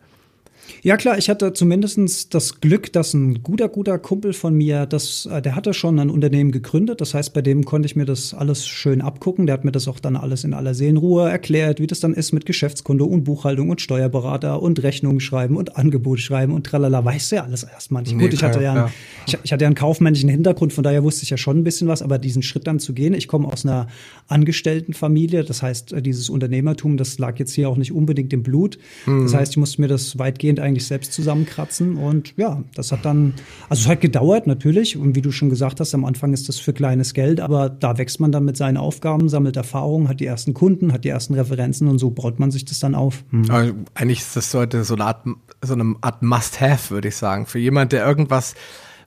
Ja 0.81 0.97
klar, 0.97 1.17
ich 1.17 1.29
hatte 1.29 1.53
zumindest 1.53 2.33
das 2.33 2.59
Glück, 2.59 2.91
dass 2.91 3.13
ein 3.13 3.41
guter, 3.41 3.69
guter 3.69 3.97
Kumpel 3.99 4.33
von 4.33 4.53
mir, 4.53 4.85
das, 4.85 5.25
äh, 5.25 5.41
der 5.41 5.55
hatte 5.55 5.73
schon 5.73 5.99
ein 5.99 6.09
Unternehmen 6.09 6.51
gegründet. 6.51 6.99
Das 7.01 7.13
heißt, 7.13 7.33
bei 7.33 7.41
dem 7.41 7.63
konnte 7.63 7.85
ich 7.85 7.95
mir 7.95 8.05
das 8.05 8.33
alles 8.33 8.67
schön 8.67 9.01
abgucken. 9.01 9.45
Der 9.45 9.53
hat 9.53 9.63
mir 9.65 9.71
das 9.71 9.87
auch 9.87 9.99
dann 9.99 10.15
alles 10.15 10.43
in 10.43 10.53
aller 10.53 10.73
Seelenruhe 10.73 11.29
erklärt, 11.29 11.79
wie 11.79 11.87
das 11.87 11.99
dann 11.99 12.13
ist 12.13 12.33
mit 12.33 12.45
Geschäftskunde 12.45 13.05
und 13.05 13.23
Buchhaltung 13.23 13.69
und 13.69 13.81
Steuerberater 13.81 14.61
und 14.61 14.83
Rechnungen 14.83 15.19
schreiben 15.19 15.55
und 15.55 15.77
Angebot 15.77 16.19
schreiben 16.19 16.53
und 16.53 16.65
tralala. 16.65 17.03
Weißt 17.05 17.31
du 17.31 17.35
ja 17.37 17.43
alles 17.43 17.63
erstmal 17.63 18.03
nicht. 18.03 18.15
Nee, 18.15 18.23
Gut, 18.23 18.33
ich 18.33 18.43
hatte 18.43 18.61
ja, 18.61 18.71
einen, 18.71 18.81
ja. 18.81 18.91
Ich, 19.27 19.37
ich, 19.43 19.53
hatte 19.53 19.63
ja 19.63 19.67
einen 19.67 19.75
kaufmännischen 19.75 20.29
Hintergrund, 20.29 20.73
von 20.73 20.83
daher 20.83 21.03
wusste 21.03 21.23
ich 21.23 21.29
ja 21.29 21.37
schon 21.37 21.59
ein 21.59 21.63
bisschen 21.63 21.87
was, 21.87 22.01
aber 22.01 22.17
diesen 22.17 22.41
Schritt 22.41 22.67
dann 22.67 22.79
zu 22.79 22.93
gehen, 22.93 23.13
ich 23.13 23.27
komme 23.27 23.47
aus 23.47 23.65
einer 23.65 23.87
Angestelltenfamilie, 24.27 25.43
das 25.43 25.61
heißt, 25.61 25.93
äh, 25.93 26.01
dieses 26.01 26.29
Unternehmertum, 26.29 26.97
das 26.97 27.17
lag 27.19 27.39
jetzt 27.39 27.53
hier 27.53 27.69
auch 27.69 27.77
nicht 27.77 27.91
unbedingt 27.91 28.33
im 28.33 28.43
Blut. 28.43 28.77
Mhm. 29.05 29.23
Das 29.23 29.33
heißt, 29.33 29.51
ich 29.53 29.57
musste 29.57 29.81
mir 29.81 29.87
das 29.87 30.19
weitgehend 30.19 30.52
eigentlich 30.59 30.85
selbst 30.85 31.13
zusammenkratzen. 31.13 31.97
Und 31.97 32.33
ja, 32.37 32.63
das 32.75 32.91
hat 32.91 33.05
dann, 33.05 33.33
also 33.69 33.81
es 33.81 33.87
hat 33.87 34.01
gedauert 34.01 34.47
natürlich. 34.47 34.97
Und 34.97 35.15
wie 35.15 35.21
du 35.21 35.31
schon 35.31 35.49
gesagt 35.49 35.79
hast, 35.79 35.93
am 35.93 36.05
Anfang 36.05 36.33
ist 36.33 36.49
das 36.49 36.59
für 36.59 36.73
kleines 36.73 37.13
Geld, 37.13 37.39
aber 37.39 37.69
da 37.69 37.97
wächst 37.97 38.19
man 38.19 38.31
dann 38.31 38.45
mit 38.45 38.57
seinen 38.57 38.77
Aufgaben, 38.77 39.29
sammelt 39.29 39.57
Erfahrungen, 39.57 40.07
hat 40.07 40.19
die 40.19 40.25
ersten 40.25 40.53
Kunden, 40.53 40.93
hat 40.93 41.03
die 41.03 41.09
ersten 41.09 41.33
Referenzen 41.33 41.87
und 41.87 41.99
so 41.99 42.09
baut 42.09 42.39
man 42.39 42.51
sich 42.51 42.65
das 42.65 42.79
dann 42.79 42.95
auf. 42.95 43.23
Mhm. 43.31 43.49
Aber 43.49 43.71
eigentlich 43.95 44.19
ist 44.19 44.35
das 44.35 44.53
heute 44.53 44.83
so 44.83 44.95
eine 44.95 45.05
Art, 45.05 45.25
so 45.61 45.75
Art 46.01 46.21
Must-Have, 46.21 46.91
würde 46.91 47.09
ich 47.09 47.15
sagen. 47.15 47.45
Für 47.45 47.59
jemand, 47.59 47.91
der 47.91 48.05
irgendwas 48.05 48.55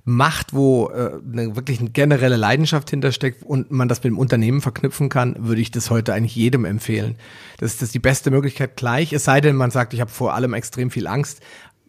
macht, 0.09 0.55
wo 0.55 0.89
äh, 0.91 1.19
eine, 1.33 1.57
wirklich 1.57 1.81
eine 1.81 1.91
generelle 1.91 2.37
Leidenschaft 2.37 2.91
hintersteckt 2.91 3.43
und 3.43 3.73
man 3.73 3.89
das 3.89 3.99
mit 3.99 4.13
dem 4.13 4.19
Unternehmen 4.19 4.61
verknüpfen 4.61 5.09
kann, 5.09 5.35
würde 5.41 5.61
ich 5.61 5.73
das 5.73 5.91
heute 5.91 6.15
eigentlich 6.15 6.37
jedem 6.37 6.65
empfehlen. 6.65 7.17
Das 7.59 7.73
ist 7.73 7.83
das 7.83 7.91
die 7.91 7.99
beste 7.99 8.31
Möglichkeit 8.31 8.77
gleich, 8.77 9.13
es 9.13 9.25
sei 9.25 9.41
denn, 9.41 9.57
man 9.57 9.73
sagt, 9.73 9.95
ich 9.95 10.01
habe 10.01 10.11
vor 10.11 10.35
allem 10.35 10.55
extrem 10.55 10.93
viel 10.93 11.09
Angst, 11.09 11.41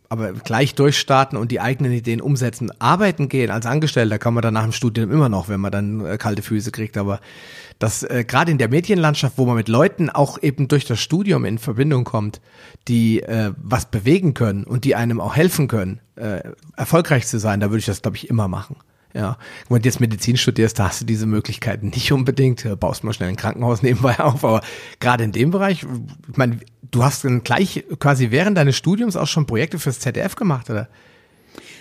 aber 0.10 0.34
gleich 0.34 0.76
durchstarten 0.76 1.38
und 1.38 1.52
die 1.52 1.60
eigenen 1.60 1.92
Ideen 1.92 2.22
umsetzen. 2.22 2.72
Arbeiten 2.80 3.30
gehen 3.30 3.52
als 3.52 3.66
Angestellter 3.66 4.20
kann 4.20 4.34
man 4.34 4.42
dann 4.42 4.54
nach 4.54 4.64
dem 4.64 4.72
Studium 4.72 5.12
immer 5.12 5.30
noch, 5.30 5.50
wenn 5.50 5.60
man 5.60 5.72
dann 5.72 6.06
äh, 6.06 6.18
kalte 6.18 6.42
Füße 6.42 6.72
kriegt. 6.72 6.98
Aber 6.98 7.20
das 7.80 8.04
äh, 8.04 8.24
gerade 8.26 8.52
in 8.52 8.58
der 8.58 8.70
Medienlandschaft, 8.70 9.38
wo 9.38 9.46
man 9.46 9.56
mit 9.56 9.68
Leuten 9.68 10.10
auch 10.10 10.42
eben 10.42 10.68
durch 10.68 10.86
das 10.86 11.00
Studium 11.00 11.46
in 11.46 11.58
Verbindung 11.58 12.04
kommt, 12.04 12.42
die 12.88 13.22
äh, 13.22 13.52
was 13.58 13.86
bewegen 13.86 14.34
können 14.34 14.64
und 14.64 14.86
die 14.86 14.96
einem 14.96 15.20
auch 15.20 15.36
helfen 15.36 15.68
können, 15.68 16.00
äh, 16.16 16.42
erfolgreich 16.76 17.28
zu 17.28 17.40
sein, 17.40 17.60
da 17.60 17.70
würde 17.70 17.80
ich 17.80 17.86
das, 17.86 18.02
glaube 18.02 18.18
ich, 18.18 18.30
immer 18.30 18.48
machen. 18.48 18.78
Ja, 19.14 19.38
wenn 19.68 19.82
du 19.82 19.88
jetzt 19.88 20.00
Medizin 20.00 20.38
studierst, 20.38 20.78
da 20.78 20.90
hast 20.90 21.02
du 21.02 21.06
diese 21.06 21.26
Möglichkeiten 21.26 21.88
nicht 21.88 22.12
unbedingt. 22.12 22.68
Baust 22.80 23.04
mal 23.04 23.14
schnell 23.14 23.30
ein 23.30 23.36
Krankenhaus 23.36 23.82
nebenbei 23.84 24.20
auf, 24.20 24.44
aber 24.44 24.62
gerade 25.00 25.24
in 25.24 25.32
dem 25.32 25.50
Bereich, 25.50 25.86
ich 26.30 26.38
meine, 26.38 26.60
du 26.92 27.04
hast 27.04 27.24
dann 27.24 27.44
gleich 27.44 27.86
quasi 28.00 28.32
während 28.32 28.58
deines 28.58 28.76
Studiums 28.76 29.16
auch 29.16 29.28
schon 29.28 29.46
Projekte 29.46 29.80
fürs 29.80 30.00
ZDF 30.00 30.36
gemacht, 30.36 30.70
oder? 30.70 30.88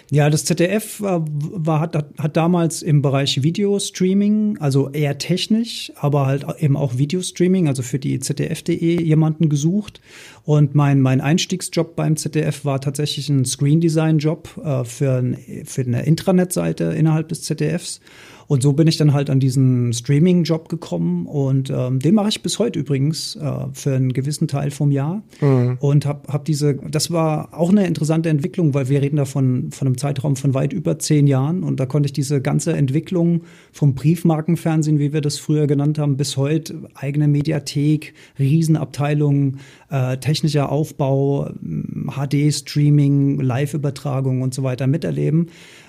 Ja, 0.09 0.31
das 0.31 0.45
ZDF 0.45 1.01
war, 1.01 1.25
war 1.27 1.81
hat, 1.81 1.97
hat 2.17 2.37
damals 2.37 2.83
im 2.83 3.03
Bereich 3.03 3.43
Videostreaming, 3.43 4.59
also 4.59 4.91
eher 4.91 5.19
technisch, 5.19 5.93
aber 5.97 6.27
halt 6.27 6.47
eben 6.61 6.77
auch 6.77 6.97
Videostreaming, 6.97 7.67
also 7.67 7.83
für 7.83 7.99
die 7.99 8.21
ZDF.de 8.21 9.03
jemanden 9.03 9.49
gesucht. 9.49 10.01
Und 10.45 10.77
mein, 10.77 11.01
mein 11.01 11.21
Einstiegsjob 11.21 11.97
beim 11.97 12.17
ZDF 12.17 12.65
war 12.65 12.81
tatsächlich 12.81 13.29
ein 13.29 13.45
Screen 13.45 13.81
Design 13.81 14.19
Job 14.19 14.49
äh, 14.63 14.85
für, 14.85 15.19
ein, 15.19 15.39
für 15.65 15.83
eine 15.83 16.07
Intranet-Seite 16.07 16.85
innerhalb 16.85 17.29
des 17.29 17.43
ZDFs. 17.43 18.01
Und 18.47 18.63
so 18.63 18.73
bin 18.73 18.87
ich 18.87 18.97
dann 18.97 19.13
halt 19.13 19.31
an 19.31 19.41
diesen 19.41 19.93
Streaming-Job 19.93 20.69
gekommen 20.69 21.27
und 21.27 21.71
ähm, 21.71 21.99
den 21.99 22.15
mache 22.15 22.29
ich 22.29 22.43
bis 22.43 22.59
heute 22.59 22.79
übrigens 22.79 23.37
äh, 23.37 23.51
für 23.73 23.95
einen 23.95 24.13
gewissen 24.13 24.49
Teil 24.49 24.71
vom 24.71 24.91
Jahr. 24.91 25.23
Mhm. 25.41 25.79
Und 25.81 26.07
habe 26.07 26.33
hab 26.33 26.45
diese, 26.45 26.75
das 26.75 27.11
war 27.11 27.49
auch 27.53 27.71
eine 27.71 27.87
interessante 27.87 28.29
Entwicklung, 28.29 28.75
weil 28.75 28.89
wir 28.89 29.03
reden 29.03 29.17
da 29.17 29.25
von, 29.25 29.71
von 29.73 29.89
einem 29.89 29.99
Zeitraum 29.99 30.37
von 30.37 30.55
weit 30.55 30.73
über 30.73 30.99
zehn 30.99 31.27
Jahren 31.27 31.63
und 31.63 31.81
da 31.81 31.87
konnte 31.87 32.07
ich 32.07 32.13
diese 32.13 32.41
ganze 32.41 32.73
Entwicklung 32.75 33.43
vom 33.73 33.95
Briefmarkenfernsehen, 33.95 34.99
wie 34.99 35.13
wir 35.13 35.21
das 35.21 35.39
früher 35.39 35.67
genannt 35.67 35.99
haben, 35.99 36.17
bis 36.17 36.37
heute 36.37 36.89
eigene 36.95 37.29
Mediathek, 37.29 38.15
Riesenabteilung, 38.39 39.57
äh, 39.91 40.19
technischer 40.19 40.71
Aufbau, 40.71 41.51
HD-Streaming, 41.61 43.41
Live-Übertragung 43.41 44.43
und 44.43 44.55
so 44.55 44.63
weiter 44.63 44.87
miterleben. 44.87 45.49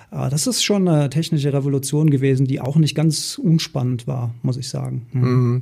Ah, 0.10 0.30
das 0.30 0.48
ist 0.48 0.64
schon 0.64 0.88
eine 0.88 1.10
technische 1.10 1.52
Revolution 1.52 2.10
gewesen, 2.10 2.46
die 2.46 2.62
auch 2.62 2.78
nicht 2.78 2.96
ganz 2.96 3.38
unspannend 3.38 4.08
war, 4.08 4.34
muss 4.42 4.58
ich 4.58 4.70
sagen. 4.70 5.06
Hm. 5.12 5.22
Mhm. 5.22 5.62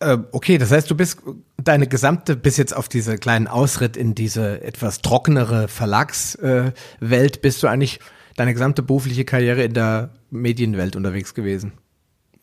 Äh, 0.00 0.18
okay, 0.32 0.56
das 0.58 0.70
heißt, 0.70 0.90
du 0.90 0.94
bist 0.94 1.18
deine 1.62 1.86
gesamte, 1.86 2.34
bis 2.34 2.56
jetzt 2.56 2.74
auf 2.74 2.88
diese 2.88 3.18
kleinen 3.18 3.46
Ausritt 3.46 3.96
in 3.96 4.14
diese 4.14 4.62
etwas 4.62 5.02
trockenere 5.02 5.68
Verlagswelt, 5.68 7.36
äh, 7.36 7.40
bist 7.42 7.62
du 7.62 7.66
eigentlich 7.66 8.00
deine 8.36 8.54
gesamte 8.54 8.82
berufliche 8.82 9.26
Karriere 9.26 9.62
in 9.62 9.74
der 9.74 10.10
Medienwelt 10.30 10.96
unterwegs 10.96 11.34
gewesen? 11.34 11.72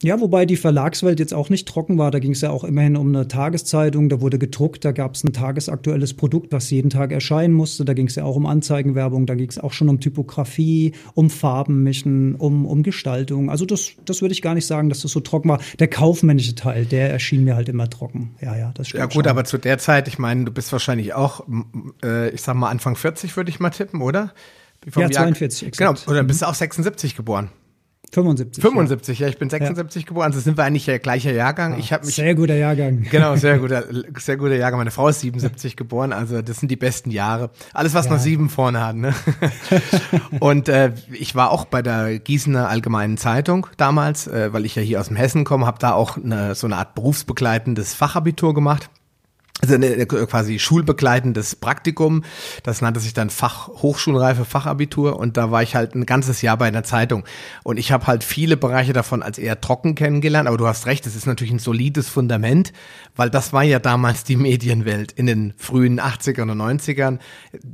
Ja, 0.04 0.20
wobei 0.22 0.46
die 0.46 0.58
Verlagswelt 0.58 1.20
jetzt 1.20 1.34
auch 1.34 1.50
nicht 1.50 1.68
trocken 1.68 1.98
war. 1.98 2.12
Da 2.12 2.20
ging 2.20 2.34
es 2.34 2.42
ja 2.42 2.52
auch 2.52 2.64
immerhin 2.64 2.96
um 2.98 3.08
eine 3.08 3.28
Tageszeitung, 3.28 4.10
da 4.10 4.22
wurde 4.22 4.38
gedruckt, 4.38 4.86
da 4.86 4.92
gab 4.92 5.16
es 5.16 5.24
ein 5.24 5.34
tagesaktuelles 5.34 6.14
Produkt, 6.14 6.52
was 6.52 6.70
jeden 6.70 6.92
Tag 6.92 7.12
erscheinen 7.12 7.56
musste. 7.56 7.84
Da 7.84 7.94
ging 7.94 8.06
es 8.06 8.14
ja 8.14 8.24
auch 8.24 8.36
um 8.36 8.46
Anzeigenwerbung, 8.46 9.26
da 9.26 9.34
ging 9.34 9.50
es 9.50 9.58
auch 9.58 9.74
schon 9.74 9.90
um 9.90 10.00
Typografie, 10.00 10.94
um 11.16 11.32
Farbenmischen, 11.32 12.36
um, 12.36 12.68
um 12.68 12.84
Gestaltung. 12.84 13.50
Also 13.50 13.66
das, 13.66 13.94
das 14.06 14.22
würde 14.22 14.34
ich 14.34 14.44
gar 14.44 14.54
nicht 14.54 14.68
sagen, 14.68 14.90
dass 14.90 15.02
das 15.02 15.12
so 15.12 15.20
trocken 15.20 15.50
war. 15.50 15.62
Der 15.80 15.88
kaufmännische 15.88 16.54
Teil, 16.54 16.86
der 16.86 17.10
erschien 17.10 17.44
mir 17.44 17.56
halt 17.56 17.68
immer 17.68 17.90
trocken. 17.90 18.36
Ja, 18.40 18.56
ja, 18.56 18.72
das 18.76 18.90
stimmt. 18.90 19.00
Ja 19.00 19.06
gut, 19.06 19.14
schon. 19.14 19.28
aber 19.28 19.46
zu 19.46 19.58
der 19.58 19.80
Zeit, 19.80 20.08
ich 20.08 20.20
meine, 20.20 20.46
du 20.46 20.52
bist 20.52 20.72
wahrscheinlich 20.72 21.16
auch, 21.16 21.44
äh, 22.04 22.30
ich 22.30 22.44
sag 22.44 22.56
mal 22.56 22.70
Anfang 22.70 22.96
40 22.96 23.36
würde 23.36 23.50
ich 23.50 23.60
mal 23.60 23.72
tippen, 23.72 24.04
oder? 24.04 24.34
ja, 24.96 25.10
42, 25.10 25.62
Jahr, 25.62 25.68
exakt. 25.70 26.06
Genau, 26.06 26.12
oder 26.12 26.24
bist 26.24 26.44
du 26.44 26.48
auch 26.48 26.54
76 26.54 27.16
geboren? 27.16 27.50
75. 28.14 28.62
75, 28.62 29.20
ja, 29.20 29.26
ja 29.26 29.30
ich 29.30 29.38
bin 29.38 29.50
76 29.50 30.04
ja. 30.04 30.08
geboren, 30.08 30.26
also 30.28 30.40
sind 30.40 30.58
wir 30.58 30.64
eigentlich 30.64 30.86
der 30.86 31.00
gleiche 31.00 31.34
Jahrgang. 31.34 31.74
Ja, 31.74 31.80
ich 31.80 31.94
habe 31.94 32.06
mich 32.06 32.16
sehr 32.16 32.36
guter 32.36 32.56
Jahrgang. 32.56 33.06
Genau, 33.10 33.36
sehr 33.36 33.60
guter 33.60 33.84
sehr 34.18 34.38
guter 34.38 34.56
Jahrgang. 34.56 34.80
Meine 34.80 34.92
Frau 34.92 35.10
ist 35.10 35.22
77 35.22 35.76
geboren, 35.76 36.14
also 36.14 36.42
das 36.42 36.60
sind 36.60 36.70
die 36.70 36.76
besten 36.76 37.12
Jahre. 37.12 37.50
Alles 37.74 37.94
was 37.94 38.06
ja. 38.06 38.14
noch 38.14 38.20
sieben 38.20 38.50
vorne 38.50 38.86
hat, 38.86 38.96
ne? 38.96 39.14
Und 40.40 40.70
äh, 40.70 40.94
ich 41.12 41.36
war 41.36 41.52
auch 41.52 41.66
bei 41.66 41.82
der 41.82 42.20
Gießener 42.20 42.70
Allgemeinen 42.70 43.18
Zeitung 43.18 43.68
damals, 43.78 44.28
äh, 44.28 44.54
weil 44.54 44.66
ich 44.66 44.76
ja 44.76 44.82
hier 44.82 45.00
aus 45.00 45.08
dem 45.08 45.18
Hessen 45.18 45.44
komme, 45.44 45.66
habe 45.66 45.80
da 45.80 45.94
auch 45.94 46.18
eine, 46.18 46.56
so 46.56 46.68
eine 46.68 46.78
Art 46.78 46.96
berufsbegleitendes 46.96 47.94
Fachabitur 47.94 48.54
gemacht 48.54 48.90
also 49.62 49.74
eine, 49.74 50.06
quasi 50.06 50.60
schulbegleitendes 50.60 51.56
Praktikum. 51.56 52.24
Das 52.64 52.82
nannte 52.82 53.00
sich 53.00 53.14
dann 53.14 53.30
Fach 53.30 53.70
Hochschulreife 53.70 54.46
Fachabitur 54.46 55.18
und 55.18 55.36
da 55.36 55.50
war 55.52 55.64
ich 55.64 55.76
halt 55.76 55.96
ein 55.96 56.06
ganzes 56.06 56.42
Jahr 56.42 56.58
bei 56.58 56.68
einer 56.68 56.84
Zeitung 56.84 57.24
und 57.64 57.78
ich 57.78 57.92
habe 57.92 58.06
halt 58.06 58.24
viele 58.24 58.56
Bereiche 58.56 58.94
davon 58.94 59.24
als 59.24 59.40
eher 59.40 59.60
trocken 59.60 59.96
kennengelernt. 59.96 60.48
Aber 60.48 60.58
du 60.58 60.68
hast 60.68 60.86
recht, 60.86 61.08
es 61.08 61.16
ist 61.16 61.26
natürlich 61.26 61.54
ein 61.54 61.60
solides 61.60 62.08
Fundament, 62.08 62.72
weil 63.18 63.30
das 63.30 63.52
war 63.52 63.64
ja 63.64 63.80
damals 63.80 64.24
die 64.24 64.38
Medienwelt 64.38 65.12
in 65.12 65.26
den 65.26 65.54
frühen 65.58 66.00
80ern 66.00 66.52
und 66.52 66.62
90ern. 66.62 67.20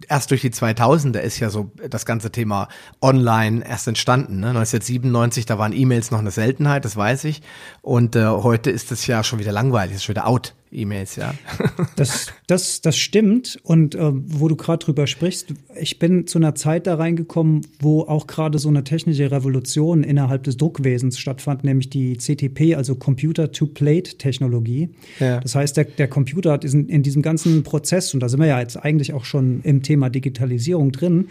Erst 0.07 0.31
durch 0.31 0.41
die 0.41 0.49
2000er 0.49 1.19
ist 1.19 1.39
ja 1.39 1.49
so 1.49 1.71
das 1.89 2.05
ganze 2.05 2.31
Thema 2.31 2.67
Online 3.01 3.63
erst 3.67 3.87
entstanden. 3.87 4.39
Ne? 4.39 4.49
1997, 4.49 5.45
da 5.45 5.57
waren 5.59 5.73
E-Mails 5.73 6.11
noch 6.11 6.19
eine 6.19 6.31
Seltenheit, 6.31 6.85
das 6.85 6.95
weiß 6.95 7.25
ich. 7.25 7.41
Und 7.81 8.15
äh, 8.15 8.25
heute 8.25 8.71
ist 8.71 8.91
es 8.91 9.05
ja 9.07 9.23
schon 9.23 9.39
wieder 9.39 9.51
langweilig, 9.51 9.95
ist 9.95 10.03
schon 10.05 10.15
wieder 10.15 10.27
out. 10.27 10.55
E-Mails, 10.73 11.15
ja. 11.15 11.33
das, 11.95 12.33
das, 12.47 12.81
das 12.81 12.97
stimmt. 12.97 13.59
Und 13.63 13.95
äh, 13.95 14.11
wo 14.11 14.47
du 14.47 14.55
gerade 14.55 14.83
drüber 14.83 15.07
sprichst, 15.07 15.53
ich 15.79 15.99
bin 15.99 16.27
zu 16.27 16.39
einer 16.39 16.55
Zeit 16.55 16.87
da 16.87 16.95
reingekommen, 16.95 17.61
wo 17.79 18.01
auch 18.01 18.27
gerade 18.27 18.59
so 18.59 18.69
eine 18.69 18.83
technische 18.83 19.31
Revolution 19.31 20.03
innerhalb 20.03 20.43
des 20.43 20.57
Druckwesens 20.57 21.19
stattfand, 21.19 21.63
nämlich 21.63 21.89
die 21.89 22.17
CTP, 22.17 22.75
also 22.75 22.95
Computer-to-Plate-Technologie. 22.95 24.89
Ja. 25.19 25.32
Das 25.41 25.55
heißt, 25.55 25.77
der, 25.77 25.85
der 25.85 26.07
Computer 26.07 26.51
hat 26.51 26.63
in, 26.65 26.87
in 26.87 27.03
diesem 27.03 27.21
ganzen 27.21 27.63
Prozess, 27.63 28.13
und 28.13 28.19
da 28.19 28.29
sind 28.29 28.39
wir 28.39 28.47
ja 28.47 28.59
jetzt 28.59 28.77
eigentlich 28.77 29.13
auch 29.13 29.25
schon 29.25 29.61
im 29.63 29.81
Thema 29.83 30.09
Digitalisierung 30.09 30.91
drin, 30.91 31.29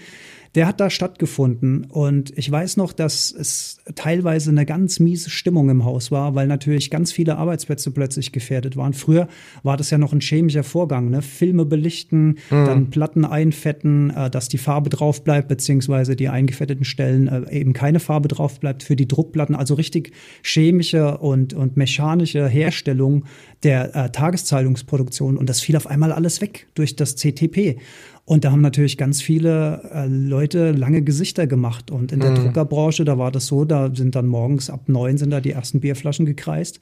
der 0.55 0.67
hat 0.67 0.81
da 0.81 0.91
stattgefunden. 0.91 1.85
Und 1.85 2.37
ich 2.37 2.51
weiß 2.51 2.77
noch, 2.77 2.93
dass 2.93 3.33
es 3.33 3.79
teilweise 3.95 4.51
eine 4.51 4.67
ganz 4.67 5.01
miese 5.01 5.31
Stimmung 5.31 5.71
im 5.71 5.85
Haus 5.85 6.11
war, 6.11 6.35
weil 6.35 6.47
natürlich 6.47 6.91
ganz 6.91 7.11
viele 7.11 7.39
Arbeitsplätze 7.39 7.91
plötzlich 7.91 8.33
gefährdet 8.33 8.77
waren. 8.77 8.93
Früher 8.93 9.29
war 9.63 9.77
das 9.77 9.91
ja 9.91 9.99
noch 9.99 10.13
ein 10.13 10.21
chemischer 10.21 10.63
Vorgang, 10.63 11.09
ne? 11.09 11.23
Filme 11.23 11.65
belichten, 11.65 12.39
mhm. 12.51 12.67
dann 12.67 12.91
Platten 12.91 13.25
einfetten, 13.25 14.11
äh, 14.11 14.29
dass 14.29 14.49
die 14.49 14.59
Farbe 14.59 14.91
drauf 14.91 15.25
bleibt, 15.25 15.49
beziehungsweise 15.49 16.17
die 16.17 16.29
eingefetteten 16.29 16.85
Stellen 16.85 17.29
äh, 17.29 17.51
eben 17.51 17.73
keine 17.73 18.01
Farbe 18.01 18.29
drauf 18.29 18.61
bleibt 18.61 18.83
für 18.83 18.97
die 18.97 19.09
Druckplatten. 19.09 19.55
Also 19.55 19.75
richtig 19.75 20.13
chemische 20.43 21.17
und, 21.19 21.55
und 21.55 21.79
mechanische 21.79 22.47
Herstellung 22.47 23.25
der 23.63 23.95
äh, 23.97 24.11
Tageszeitungsproduktion. 24.11 25.39
Und 25.39 25.49
das 25.49 25.61
fiel 25.61 25.77
auf 25.77 25.87
einmal 25.87 26.13
alles 26.13 26.43
weg 26.43 26.67
durch 26.75 26.95
das 26.97 27.17
CTP. 27.17 27.79
Und 28.25 28.45
da 28.45 28.53
haben 28.53 28.61
natürlich 28.61 28.97
ganz 28.97 29.21
viele 29.21 29.91
äh, 29.93 30.07
Leute 30.07 30.71
lange 30.71 31.03
Gesichter 31.03 31.49
gemacht. 31.49 31.91
Und 31.91 32.13
in 32.13 32.21
der 32.21 32.31
mhm. 32.31 32.37
Druckerbranche, 32.37 33.05
da 33.05 33.19
war 33.19 33.33
das 33.33 33.47
so, 33.47 33.65
da 33.65 33.91
sind 33.93 34.15
dann 34.15 34.27
morgens 34.27 34.71
ab 34.71 34.89
neun 34.89 35.19
sind 35.19 35.31
da 35.31 35.41
die 35.41 35.51
ersten 35.51 35.81
Bierflaschen 35.81 36.25
gekreist. 36.25 36.79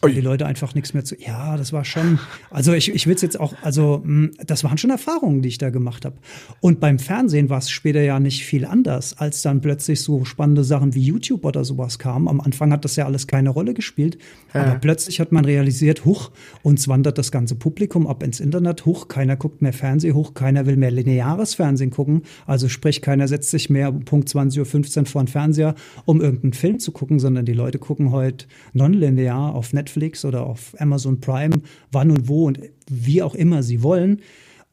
Und 0.00 0.14
die 0.14 0.20
Leute 0.20 0.44
einfach 0.44 0.74
nichts 0.74 0.92
mehr 0.92 1.04
zu. 1.04 1.16
Ja, 1.18 1.56
das 1.56 1.72
war 1.72 1.84
schon. 1.84 2.18
Also 2.50 2.74
ich, 2.74 2.94
ich 2.94 3.06
will 3.06 3.14
es 3.14 3.22
jetzt 3.22 3.40
auch, 3.40 3.54
also 3.62 4.02
hm, 4.04 4.32
das 4.46 4.62
waren 4.62 4.76
schon 4.76 4.90
Erfahrungen, 4.90 5.40
die 5.40 5.48
ich 5.48 5.58
da 5.58 5.70
gemacht 5.70 6.04
habe. 6.04 6.16
Und 6.60 6.78
beim 6.78 6.98
Fernsehen 6.98 7.48
war 7.48 7.58
es 7.58 7.70
später 7.70 8.02
ja 8.02 8.20
nicht 8.20 8.44
viel 8.44 8.66
anders, 8.66 9.18
als 9.18 9.42
dann 9.42 9.62
plötzlich 9.62 10.02
so 10.02 10.24
spannende 10.24 10.62
Sachen 10.62 10.94
wie 10.94 11.02
YouTube 11.02 11.44
oder 11.44 11.64
sowas 11.64 11.98
kamen. 11.98 12.28
Am 12.28 12.40
Anfang 12.40 12.70
hat 12.70 12.84
das 12.84 12.96
ja 12.96 13.06
alles 13.06 13.26
keine 13.26 13.50
Rolle 13.50 13.72
gespielt. 13.72 14.18
Ja. 14.52 14.64
Aber 14.64 14.74
plötzlich 14.76 15.20
hat 15.20 15.32
man 15.32 15.44
realisiert, 15.44 16.04
huch, 16.04 16.30
uns 16.62 16.86
wandert 16.86 17.16
das 17.16 17.32
ganze 17.32 17.54
Publikum 17.54 18.06
ab 18.06 18.22
ins 18.22 18.40
Internet, 18.40 18.84
huch, 18.84 19.08
keiner 19.08 19.36
guckt 19.36 19.62
mehr 19.62 19.72
Fernsehen, 19.72 20.14
hoch, 20.14 20.34
keiner 20.34 20.66
will 20.66 20.76
mehr 20.76 20.83
mehr 20.84 20.90
lineares 20.90 21.54
Fernsehen 21.54 21.90
gucken. 21.90 22.22
Also 22.46 22.68
sprich, 22.68 23.00
keiner 23.00 23.26
setzt 23.26 23.50
sich 23.50 23.70
mehr 23.70 23.88
um 23.88 24.04
Punkt 24.04 24.28
20.15 24.28 24.98
Uhr 24.98 25.06
vor 25.06 25.22
den 25.22 25.28
Fernseher, 25.28 25.74
um 26.04 26.20
irgendeinen 26.20 26.52
Film 26.52 26.78
zu 26.78 26.92
gucken, 26.92 27.18
sondern 27.18 27.46
die 27.46 27.52
Leute 27.52 27.78
gucken 27.78 28.10
heute 28.10 28.46
nonlinear 28.72 29.54
auf 29.54 29.72
Netflix 29.72 30.24
oder 30.24 30.44
auf 30.44 30.74
Amazon 30.78 31.20
Prime, 31.20 31.56
wann 31.90 32.10
und 32.10 32.28
wo 32.28 32.46
und 32.46 32.60
wie 32.90 33.22
auch 33.22 33.34
immer 33.34 33.62
sie 33.62 33.82
wollen. 33.82 34.20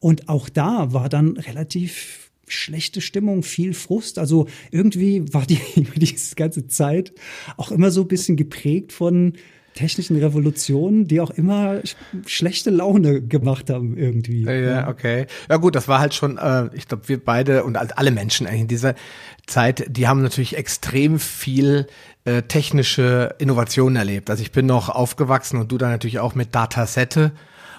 Und 0.00 0.28
auch 0.28 0.48
da 0.48 0.92
war 0.92 1.08
dann 1.08 1.36
relativ 1.36 2.30
schlechte 2.46 3.00
Stimmung, 3.00 3.42
viel 3.42 3.72
Frust. 3.72 4.18
Also 4.18 4.46
irgendwie 4.70 5.32
war 5.32 5.46
die 5.46 5.60
diese 5.96 6.34
ganze 6.34 6.66
Zeit 6.66 7.14
auch 7.56 7.70
immer 7.70 7.90
so 7.90 8.02
ein 8.02 8.08
bisschen 8.08 8.36
geprägt 8.36 8.92
von 8.92 9.34
technischen 9.74 10.16
Revolutionen, 10.18 11.06
die 11.06 11.20
auch 11.20 11.30
immer 11.30 11.80
schlechte 12.26 12.70
Laune 12.70 13.22
gemacht 13.22 13.70
haben 13.70 13.96
irgendwie. 13.96 14.42
Ja, 14.42 14.88
okay. 14.88 15.26
Ja 15.48 15.56
gut, 15.56 15.74
das 15.74 15.88
war 15.88 15.98
halt 15.98 16.14
schon, 16.14 16.38
äh, 16.38 16.68
ich 16.74 16.88
glaube, 16.88 17.08
wir 17.08 17.22
beide 17.22 17.64
und 17.64 17.76
alle 17.76 18.10
Menschen 18.10 18.46
eigentlich 18.46 18.62
in 18.62 18.68
dieser 18.68 18.94
Zeit, 19.46 19.84
die 19.88 20.08
haben 20.08 20.22
natürlich 20.22 20.56
extrem 20.56 21.18
viel 21.18 21.86
äh, 22.24 22.42
technische 22.42 23.34
Innovationen 23.38 23.96
erlebt. 23.96 24.30
Also 24.30 24.42
ich 24.42 24.52
bin 24.52 24.66
noch 24.66 24.88
aufgewachsen 24.88 25.58
und 25.58 25.72
du 25.72 25.78
dann 25.78 25.90
natürlich 25.90 26.18
auch 26.18 26.34
mit 26.34 26.54
Datasette 26.54 27.32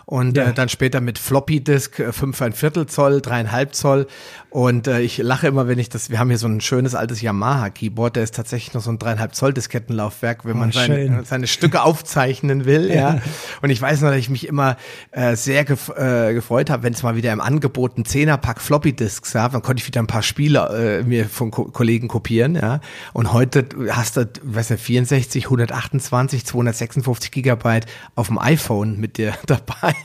und 0.06 0.36
ja. 0.38 0.50
äh, 0.50 0.54
dann 0.54 0.70
später 0.70 1.02
mit 1.02 1.18
Floppy 1.18 1.64
Disk, 1.64 2.00
äh, 2.00 2.12
fünf 2.12 2.42
ein 2.42 2.54
Viertel 2.54 2.88
Zoll, 2.88 3.22
dreieinhalb 3.22 3.74
Zoll 3.74 4.08
und 4.54 4.86
äh, 4.86 5.02
ich 5.02 5.18
lache 5.18 5.48
immer, 5.48 5.68
wenn 5.68 5.80
ich 5.80 5.90
das, 5.90 6.12
wir 6.12 6.20
haben 6.20 6.30
hier 6.30 6.38
so 6.38 6.46
ein 6.46 6.62
schönes 6.62 6.94
altes 6.94 7.22
Yamaha 7.22 7.72
Keyboard, 7.72 8.18
der 8.18 8.24
ist 8.24 8.36
tatsächlich 8.36 8.76
noch 8.76 8.84
so 8.84 8.92
ein 8.92 9.00
dreieinhalb 9.00 9.34
Zoll 9.34 9.52
Diskettenlaufwerk, 9.52 10.46
wenn 10.46 10.60
man 10.60 10.70
oh, 10.70 10.74
seine, 10.74 11.24
seine 11.26 11.48
Stücke 11.48 11.82
aufzeichnen 11.82 12.66
will, 12.66 12.94
ja. 12.94 13.20
Und 13.64 13.72
ich 13.72 13.82
weiß 13.82 14.02
noch, 14.02 14.10
dass 14.10 14.20
ich 14.20 14.30
mich 14.30 14.48
immer 14.48 14.78
äh, 15.10 15.36
sehr 15.36 15.66
gef 15.66 15.90
äh, 15.98 16.36
gefreut 16.36 16.70
habe, 16.70 16.84
wenn 16.84 16.94
es 16.94 17.02
mal 17.02 17.16
wieder 17.16 17.34
im 17.34 17.42
Angebot 17.42 17.98
ein 17.98 18.06
Zehnerpack 18.06 18.62
Floppy 18.62 18.94
Disks 18.94 19.34
gab, 19.34 19.54
dann 19.54 19.64
konnte 19.64 19.82
ich 19.82 19.88
wieder 19.88 20.04
ein 20.04 20.08
paar 20.08 20.22
Spiele 20.22 21.00
äh, 21.00 21.04
mir 21.04 21.26
von 21.26 21.50
Ko 21.50 21.66
Kollegen 21.66 22.08
kopieren, 22.08 22.54
ja. 22.54 22.80
Und 23.14 23.34
heute 23.34 23.66
hast 23.90 24.18
du, 24.18 24.30
weiß 24.44 24.70
nicht, 24.70 24.84
64, 24.84 25.46
128, 25.46 26.46
256 26.46 27.32
Gigabyte 27.32 27.88
auf 28.14 28.28
dem 28.28 28.38
iPhone 28.38 29.00
mit 29.00 29.18
dir 29.18 29.34
dabei 29.48 29.96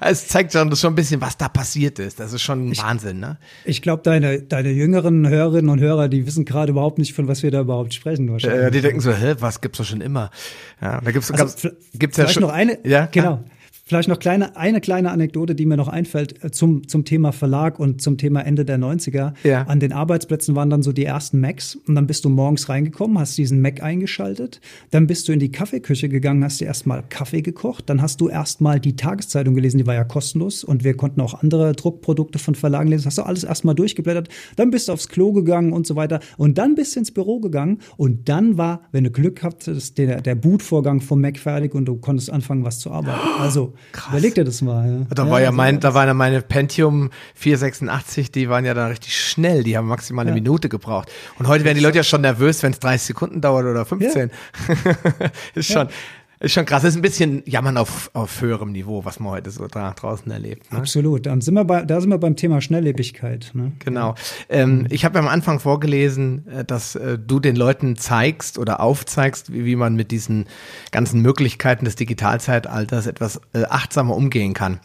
es 0.00 0.28
zeigt 0.28 0.52
schon, 0.52 0.74
schon 0.76 0.92
ein 0.92 0.96
bisschen, 0.96 1.20
was 1.20 1.36
da 1.36 1.48
passiert 1.48 1.98
ist. 1.98 2.20
Das 2.20 2.32
ist 2.32 2.42
schon 2.42 2.76
Wahnsinn, 2.76 3.20
ne? 3.20 3.38
Ich 3.64 3.82
glaube, 3.82 4.02
deine, 4.02 4.42
deine 4.42 4.70
jüngeren 4.70 5.28
Hörerinnen 5.28 5.70
und 5.70 5.80
Hörer, 5.80 6.08
die 6.08 6.26
wissen 6.26 6.44
gerade 6.44 6.72
überhaupt 6.72 6.98
nicht, 6.98 7.14
von 7.14 7.28
was 7.28 7.42
wir 7.42 7.50
da 7.50 7.60
überhaupt 7.60 7.94
sprechen. 7.94 8.30
Wahrscheinlich. 8.30 8.66
Äh, 8.66 8.70
die 8.70 8.80
denken 8.80 9.00
so, 9.00 9.12
hä, 9.12 9.34
was 9.38 9.60
gibt's 9.60 9.78
doch 9.78 9.84
schon 9.84 10.00
immer? 10.00 10.30
Ja, 10.80 11.00
da 11.00 11.10
gibt's, 11.10 11.30
also, 11.30 11.70
gibt's 11.94 12.16
ja 12.16 12.28
schon. 12.28 12.42
noch 12.42 12.52
eine, 12.52 12.78
ja, 12.84 13.06
genau. 13.06 13.44
Vielleicht 13.86 14.08
noch 14.08 14.18
kleine, 14.18 14.56
eine 14.56 14.80
kleine 14.80 15.10
Anekdote, 15.10 15.54
die 15.54 15.66
mir 15.66 15.76
noch 15.76 15.88
einfällt 15.88 16.42
äh, 16.42 16.50
zum, 16.50 16.88
zum 16.88 17.04
Thema 17.04 17.32
Verlag 17.32 17.78
und 17.78 18.00
zum 18.00 18.16
Thema 18.16 18.40
Ende 18.40 18.64
der 18.64 18.78
90er. 18.78 19.34
Ja. 19.44 19.64
An 19.64 19.78
den 19.78 19.92
Arbeitsplätzen 19.92 20.56
waren 20.56 20.70
dann 20.70 20.82
so 20.82 20.92
die 20.92 21.04
ersten 21.04 21.38
Macs 21.38 21.76
und 21.86 21.94
dann 21.94 22.06
bist 22.06 22.24
du 22.24 22.30
morgens 22.30 22.70
reingekommen, 22.70 23.18
hast 23.18 23.36
diesen 23.36 23.60
Mac 23.60 23.82
eingeschaltet, 23.82 24.62
dann 24.90 25.06
bist 25.06 25.28
du 25.28 25.32
in 25.32 25.38
die 25.38 25.52
Kaffeeküche 25.52 26.08
gegangen, 26.08 26.42
hast 26.42 26.62
dir 26.62 26.64
erstmal 26.64 27.04
Kaffee 27.10 27.42
gekocht, 27.42 27.90
dann 27.90 28.00
hast 28.00 28.22
du 28.22 28.30
erstmal 28.30 28.80
die 28.80 28.96
Tageszeitung 28.96 29.54
gelesen, 29.54 29.76
die 29.76 29.86
war 29.86 29.94
ja 29.94 30.04
kostenlos 30.04 30.64
und 30.64 30.82
wir 30.82 30.96
konnten 30.96 31.20
auch 31.20 31.42
andere 31.42 31.74
Druckprodukte 31.74 32.38
von 32.38 32.54
Verlagen 32.54 32.88
lesen, 32.88 33.04
hast 33.04 33.18
du 33.18 33.22
alles 33.22 33.44
erstmal 33.44 33.74
durchgeblättert, 33.74 34.30
dann 34.56 34.70
bist 34.70 34.88
du 34.88 34.92
aufs 34.92 35.08
Klo 35.10 35.32
gegangen 35.32 35.74
und 35.74 35.86
so 35.86 35.94
weiter 35.94 36.20
und 36.38 36.56
dann 36.56 36.74
bist 36.74 36.96
du 36.96 37.00
ins 37.00 37.10
Büro 37.10 37.38
gegangen 37.38 37.80
und 37.98 38.30
dann 38.30 38.56
war, 38.56 38.80
wenn 38.92 39.04
du 39.04 39.10
Glück 39.10 39.42
hattest, 39.42 39.98
der, 39.98 40.22
der 40.22 40.36
Bootvorgang 40.36 41.02
vom 41.02 41.20
Mac 41.20 41.36
fertig 41.36 41.74
und 41.74 41.84
du 41.84 41.96
konntest 41.96 42.30
anfangen, 42.30 42.64
was 42.64 42.78
zu 42.78 42.90
arbeiten. 42.90 43.20
Also 43.44 43.73
Krass. 43.92 44.10
Überleg 44.10 44.34
dir 44.34 44.44
das 44.44 44.62
mal. 44.62 45.06
Ja. 45.08 45.14
Da 45.14 45.30
war 45.30 45.40
ja, 45.40 45.52
mein, 45.52 45.80
da 45.80 45.94
waren 45.94 46.08
ja 46.08 46.14
meine 46.14 46.42
Pentium 46.42 47.10
486, 47.34 48.30
die 48.30 48.48
waren 48.48 48.64
ja 48.64 48.74
dann 48.74 48.88
richtig 48.90 49.18
schnell, 49.18 49.62
die 49.62 49.76
haben 49.76 49.88
maximal 49.88 50.22
eine 50.22 50.30
ja. 50.30 50.34
Minute 50.34 50.68
gebraucht. 50.68 51.10
Und 51.38 51.48
heute 51.48 51.64
werden 51.64 51.76
die 51.78 51.84
Leute 51.84 51.98
ja 51.98 52.04
schon 52.04 52.22
nervös, 52.22 52.62
wenn 52.62 52.72
es 52.72 52.80
30 52.80 53.06
Sekunden 53.06 53.40
dauert 53.40 53.64
oder 53.66 53.84
15. 53.84 54.30
Ja. 54.30 55.30
ist 55.54 55.72
schon, 55.72 55.88
ist 56.40 56.52
schon 56.52 56.64
krass. 56.64 56.82
Das 56.82 56.90
ist 56.90 56.96
ein 56.96 57.02
bisschen 57.02 57.42
Jammern 57.46 57.76
auf, 57.76 58.10
auf 58.12 58.40
höherem 58.40 58.72
Niveau, 58.72 59.04
was 59.04 59.20
man 59.20 59.32
heute 59.32 59.50
so 59.50 59.66
da 59.66 59.92
draußen 59.92 60.30
erlebt. 60.30 60.72
Ne? 60.72 60.78
Absolut. 60.78 61.26
Da 61.26 61.40
sind, 61.40 61.54
wir 61.54 61.64
bei, 61.64 61.84
da 61.84 62.00
sind 62.00 62.10
wir 62.10 62.18
beim 62.18 62.36
Thema 62.36 62.60
Schnelllebigkeit. 62.60 63.50
Ne? 63.54 63.72
Genau. 63.78 64.14
Ähm, 64.48 64.86
ich 64.90 65.04
habe 65.04 65.18
ja 65.18 65.20
am 65.22 65.28
Anfang 65.28 65.60
vorgelesen, 65.60 66.46
äh, 66.48 66.64
dass 66.64 66.94
äh, 66.96 67.18
du 67.18 67.40
den 67.40 67.56
Leuten 67.56 67.96
zeigst 67.96 68.58
oder 68.58 68.80
aufzeigst, 68.80 69.52
wie, 69.52 69.64
wie 69.64 69.76
man 69.76 69.94
mit 69.94 70.10
diesen 70.10 70.46
ganzen 70.90 71.20
Möglichkeiten 71.22 71.84
des 71.84 71.96
Digitalzeitalters 71.96 73.06
etwas 73.06 73.40
äh, 73.52 73.64
achtsamer 73.64 74.14
umgehen 74.14 74.54
kann. 74.54 74.80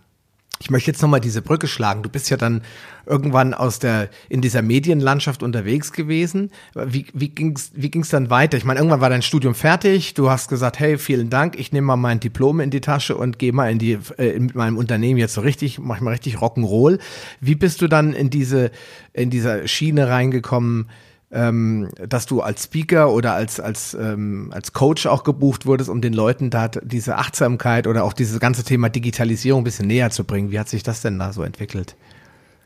Ich 0.61 0.69
möchte 0.69 0.91
jetzt 0.91 1.01
nochmal 1.01 1.21
diese 1.21 1.41
Brücke 1.41 1.67
schlagen. 1.67 2.03
Du 2.03 2.09
bist 2.09 2.29
ja 2.29 2.35
dann 2.35 2.61
irgendwann 3.05 3.53
aus 3.53 3.79
der, 3.79 4.09
in 4.27 4.41
dieser 4.41 4.61
Medienlandschaft 4.61 5.41
unterwegs 5.41 5.93
gewesen. 5.93 6.51
Wie, 6.75 7.05
wie 7.13 7.29
ging's, 7.29 7.71
wie 7.75 7.89
ging's 7.89 8.09
dann 8.09 8.29
weiter? 8.29 8.57
Ich 8.57 8.65
meine, 8.65 8.79
irgendwann 8.79 8.99
war 8.99 9.09
dein 9.09 9.21
Studium 9.21 9.55
fertig. 9.55 10.15
Du 10.15 10.29
hast 10.29 10.49
gesagt, 10.49 10.77
hey, 10.77 10.97
vielen 10.97 11.29
Dank. 11.29 11.57
Ich 11.57 11.71
nehme 11.71 11.87
mal 11.87 11.95
mein 11.95 12.19
Diplom 12.19 12.59
in 12.59 12.71
die 12.71 12.81
Tasche 12.81 13.15
und 13.15 13.39
gehe 13.39 13.53
mal 13.53 13.71
in 13.71 13.79
die, 13.79 13.99
äh, 14.17 14.37
mit 14.37 14.53
meinem 14.53 14.77
Unternehmen 14.77 15.17
jetzt 15.17 15.33
so 15.33 15.41
richtig, 15.41 15.79
mach 15.79 16.01
mal 16.01 16.11
richtig 16.11 16.35
Rock'n'Roll. 16.35 16.99
Wie 17.39 17.55
bist 17.55 17.81
du 17.81 17.87
dann 17.87 18.13
in 18.13 18.29
diese, 18.29 18.71
in 19.13 19.29
dieser 19.29 19.65
Schiene 19.65 20.09
reingekommen? 20.09 20.89
Ähm, 21.31 21.89
dass 22.07 22.25
du 22.25 22.41
als 22.41 22.63
Speaker 22.63 23.13
oder 23.13 23.33
als, 23.33 23.59
als, 23.59 23.93
ähm, 23.93 24.49
als 24.51 24.73
Coach 24.73 25.05
auch 25.05 25.23
gebucht 25.23 25.65
wurdest, 25.65 25.89
um 25.89 26.01
den 26.01 26.13
Leuten 26.13 26.49
da 26.49 26.67
diese 26.67 27.17
Achtsamkeit 27.17 27.85
oder 27.85 28.03
auch 28.03 28.13
dieses 28.13 28.39
ganze 28.39 28.63
Thema 28.63 28.89
Digitalisierung 28.89 29.61
ein 29.61 29.63
bisschen 29.63 29.87
näher 29.87 30.09
zu 30.09 30.23
bringen. 30.23 30.51
Wie 30.51 30.59
hat 30.59 30.69
sich 30.69 30.83
das 30.83 31.01
denn 31.01 31.19
da 31.19 31.31
so 31.31 31.43
entwickelt? 31.43 31.95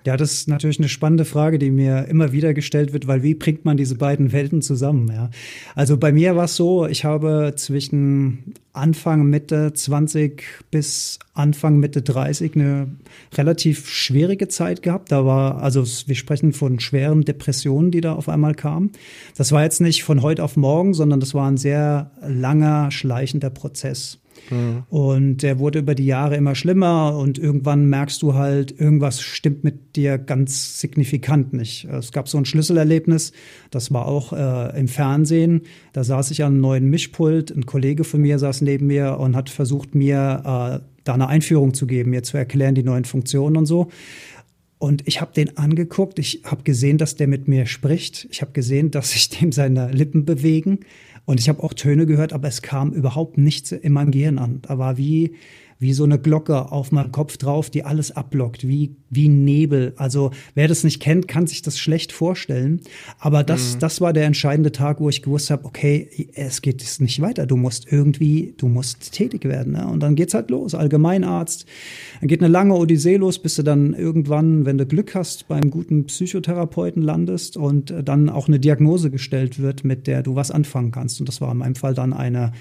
Ja, 0.05 0.17
das 0.17 0.33
ist 0.33 0.49
natürlich 0.49 0.79
eine 0.79 0.89
spannende 0.89 1.23
Frage, 1.23 1.59
die 1.59 1.71
mir 1.71 2.05
immer 2.09 2.33
wieder 2.33 2.53
gestellt 2.53 2.91
wird, 2.91 3.07
weil 3.07 3.23
wie 3.23 3.35
bringt 3.35 3.63
man 3.63 3.77
diese 3.77 3.95
beiden 3.95 4.33
Welten 4.33 4.61
zusammen? 4.61 5.09
Ja? 5.09 5.29
Also 5.75 5.97
bei 5.97 6.11
mir 6.11 6.35
war 6.35 6.45
es 6.45 6.55
so, 6.55 6.85
ich 6.85 7.05
habe 7.05 7.53
zwischen 7.55 8.53
Anfang 8.73 9.27
Mitte 9.27 9.71
20 9.71 10.43
bis 10.71 11.19
Anfang 11.35 11.77
Mitte 11.77 12.01
30 12.01 12.55
eine 12.55 12.87
relativ 13.35 13.87
schwierige 13.87 14.47
Zeit 14.47 14.81
gehabt. 14.81 15.11
Da 15.11 15.25
war, 15.25 15.61
also 15.61 15.85
wir 16.07 16.15
sprechen 16.15 16.53
von 16.53 16.79
schweren 16.79 17.21
Depressionen, 17.21 17.91
die 17.91 18.01
da 18.01 18.13
auf 18.13 18.29
einmal 18.29 18.55
kamen. 18.55 18.91
Das 19.37 19.51
war 19.51 19.63
jetzt 19.63 19.79
nicht 19.79 20.03
von 20.03 20.23
heute 20.23 20.43
auf 20.43 20.57
morgen, 20.57 20.95
sondern 20.95 21.19
das 21.19 21.35
war 21.35 21.49
ein 21.49 21.57
sehr 21.57 22.11
langer, 22.21 22.89
schleichender 22.89 23.51
Prozess. 23.51 24.19
Mhm. 24.49 24.83
Und 24.89 25.37
der 25.43 25.59
wurde 25.59 25.79
über 25.79 25.95
die 25.95 26.05
Jahre 26.05 26.35
immer 26.35 26.55
schlimmer 26.55 27.17
und 27.17 27.37
irgendwann 27.37 27.85
merkst 27.89 28.21
du 28.21 28.33
halt, 28.33 28.79
irgendwas 28.79 29.21
stimmt 29.21 29.63
mit 29.63 29.95
dir 29.95 30.17
ganz 30.17 30.79
signifikant 30.79 31.53
nicht. 31.53 31.85
Es 31.85 32.11
gab 32.11 32.29
so 32.29 32.37
ein 32.37 32.45
Schlüsselerlebnis, 32.45 33.31
das 33.71 33.91
war 33.93 34.07
auch 34.07 34.33
äh, 34.33 34.79
im 34.79 34.87
Fernsehen. 34.87 35.61
Da 35.93 36.03
saß 36.03 36.31
ich 36.31 36.43
an 36.43 36.53
einem 36.53 36.61
neuen 36.61 36.89
Mischpult, 36.89 37.51
ein 37.51 37.65
Kollege 37.65 38.03
von 38.03 38.21
mir 38.21 38.39
saß 38.39 38.61
neben 38.61 38.87
mir 38.87 39.19
und 39.19 39.35
hat 39.35 39.49
versucht, 39.49 39.95
mir 39.95 40.81
äh, 40.83 40.85
da 41.03 41.13
eine 41.13 41.27
Einführung 41.27 41.73
zu 41.73 41.87
geben, 41.87 42.11
mir 42.11 42.23
zu 42.23 42.37
erklären, 42.37 42.75
die 42.75 42.83
neuen 42.83 43.05
Funktionen 43.05 43.57
und 43.57 43.65
so. 43.65 43.89
Und 44.83 45.07
ich 45.07 45.21
habe 45.21 45.31
den 45.33 45.57
angeguckt, 45.57 46.19
ich 46.19 46.41
habe 46.43 46.63
gesehen, 46.63 46.97
dass 46.97 47.15
der 47.15 47.27
mit 47.27 47.47
mir 47.47 47.67
spricht. 47.67 48.27
Ich 48.31 48.41
habe 48.41 48.51
gesehen, 48.51 48.91
dass 48.91 49.11
sich 49.11 49.29
dem 49.29 49.53
seine 49.53 49.89
Lippen 49.91 50.25
bewegen. 50.25 50.81
Und 51.25 51.39
ich 51.39 51.47
habe 51.49 51.63
auch 51.63 51.73
Töne 51.73 52.05
gehört, 52.05 52.33
aber 52.33 52.47
es 52.47 52.61
kam 52.61 52.91
überhaupt 52.91 53.37
nichts 53.37 53.71
in 53.71 53.93
meinem 53.93 54.11
Gehirn 54.11 54.37
an. 54.37 54.59
Da 54.61 54.77
war 54.77 54.97
wie, 54.97 55.35
wie 55.83 55.93
so 55.93 56.05
eine 56.05 56.17
Glocke 56.17 56.71
auf 56.71 56.91
meinem 56.91 57.11
Kopf 57.11 57.37
drauf, 57.37 57.69
die 57.69 57.83
alles 57.83 58.11
abblockt, 58.11 58.67
wie, 58.67 58.95
wie 59.09 59.27
Nebel. 59.27 59.93
Also 59.97 60.31
wer 60.55 60.67
das 60.67 60.83
nicht 60.83 61.01
kennt, 61.01 61.27
kann 61.27 61.45
sich 61.45 61.61
das 61.61 61.77
schlecht 61.77 62.13
vorstellen. 62.13 62.81
Aber 63.19 63.43
das, 63.43 63.75
mhm. 63.75 63.79
das 63.79 64.01
war 64.01 64.13
der 64.13 64.25
entscheidende 64.25 64.71
Tag, 64.71 65.01
wo 65.01 65.09
ich 65.09 65.21
gewusst 65.21 65.51
habe, 65.51 65.65
okay, 65.65 66.29
es 66.33 66.61
geht 66.61 66.81
jetzt 66.81 67.01
nicht 67.01 67.21
weiter. 67.21 67.45
Du 67.45 67.57
musst 67.57 67.91
irgendwie, 67.91 68.55
du 68.57 68.69
musst 68.69 69.11
tätig 69.11 69.43
werden. 69.43 69.73
Ne? 69.73 69.85
Und 69.85 69.99
dann 69.99 70.15
geht's 70.15 70.33
halt 70.33 70.49
los. 70.49 70.73
Allgemeinarzt. 70.73 71.65
Dann 72.21 72.29
geht 72.29 72.41
eine 72.41 72.51
lange 72.51 72.75
Odyssee 72.75 73.17
los, 73.17 73.37
bis 73.37 73.55
du 73.55 73.63
dann 73.63 73.93
irgendwann, 73.93 74.65
wenn 74.65 74.77
du 74.77 74.85
Glück 74.85 75.13
hast, 75.15 75.49
beim 75.49 75.69
guten 75.69 76.05
Psychotherapeuten 76.05 77.01
landest 77.01 77.57
und 77.57 77.93
dann 78.03 78.29
auch 78.29 78.47
eine 78.47 78.59
Diagnose 78.59 79.11
gestellt 79.11 79.59
wird, 79.59 79.83
mit 79.83 80.07
der 80.07 80.23
du 80.23 80.35
was 80.35 80.49
anfangen 80.49 80.91
kannst. 80.91 81.19
Und 81.19 81.27
das 81.27 81.41
war 81.41 81.51
in 81.51 81.57
meinem 81.57 81.75
Fall 81.75 81.93
dann 81.93 82.13
eine 82.13 82.53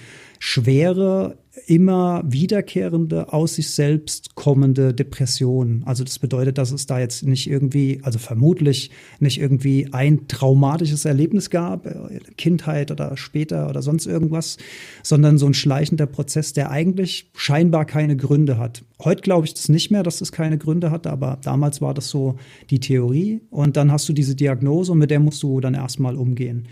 schwere, 0.44 1.38
immer 1.68 2.24
wiederkehrende, 2.26 3.32
aus 3.32 3.54
sich 3.54 3.70
selbst 3.70 4.34
kommende 4.34 4.92
Depression. 4.92 5.84
Also 5.86 6.02
das 6.02 6.18
bedeutet, 6.18 6.58
dass 6.58 6.72
es 6.72 6.86
da 6.86 6.98
jetzt 6.98 7.22
nicht 7.22 7.48
irgendwie, 7.48 8.00
also 8.02 8.18
vermutlich 8.18 8.90
nicht 9.20 9.40
irgendwie 9.40 9.92
ein 9.92 10.26
traumatisches 10.26 11.04
Erlebnis 11.04 11.48
gab, 11.48 11.86
äh, 11.86 12.18
Kindheit 12.36 12.90
oder 12.90 13.16
später 13.16 13.68
oder 13.68 13.82
sonst 13.82 14.06
irgendwas, 14.06 14.56
sondern 15.04 15.38
so 15.38 15.46
ein 15.46 15.54
schleichender 15.54 16.06
Prozess, 16.06 16.52
der 16.52 16.72
eigentlich 16.72 17.30
scheinbar 17.36 17.84
keine 17.84 18.16
Gründe 18.16 18.58
hat. 18.58 18.82
Heute 18.98 19.22
glaube 19.22 19.46
ich 19.46 19.54
das 19.54 19.68
nicht 19.68 19.92
mehr, 19.92 20.02
dass 20.02 20.22
es 20.22 20.32
keine 20.32 20.58
Gründe 20.58 20.90
hat, 20.90 21.06
aber 21.06 21.38
damals 21.44 21.80
war 21.80 21.94
das 21.94 22.08
so 22.08 22.34
die 22.68 22.80
Theorie. 22.80 23.42
Und 23.50 23.76
dann 23.76 23.92
hast 23.92 24.08
du 24.08 24.12
diese 24.12 24.34
Diagnose 24.34 24.90
und 24.90 24.98
mit 24.98 25.12
der 25.12 25.20
musst 25.20 25.44
du 25.44 25.60
dann 25.60 25.74
erstmal 25.74 26.16
umgehen. 26.16 26.66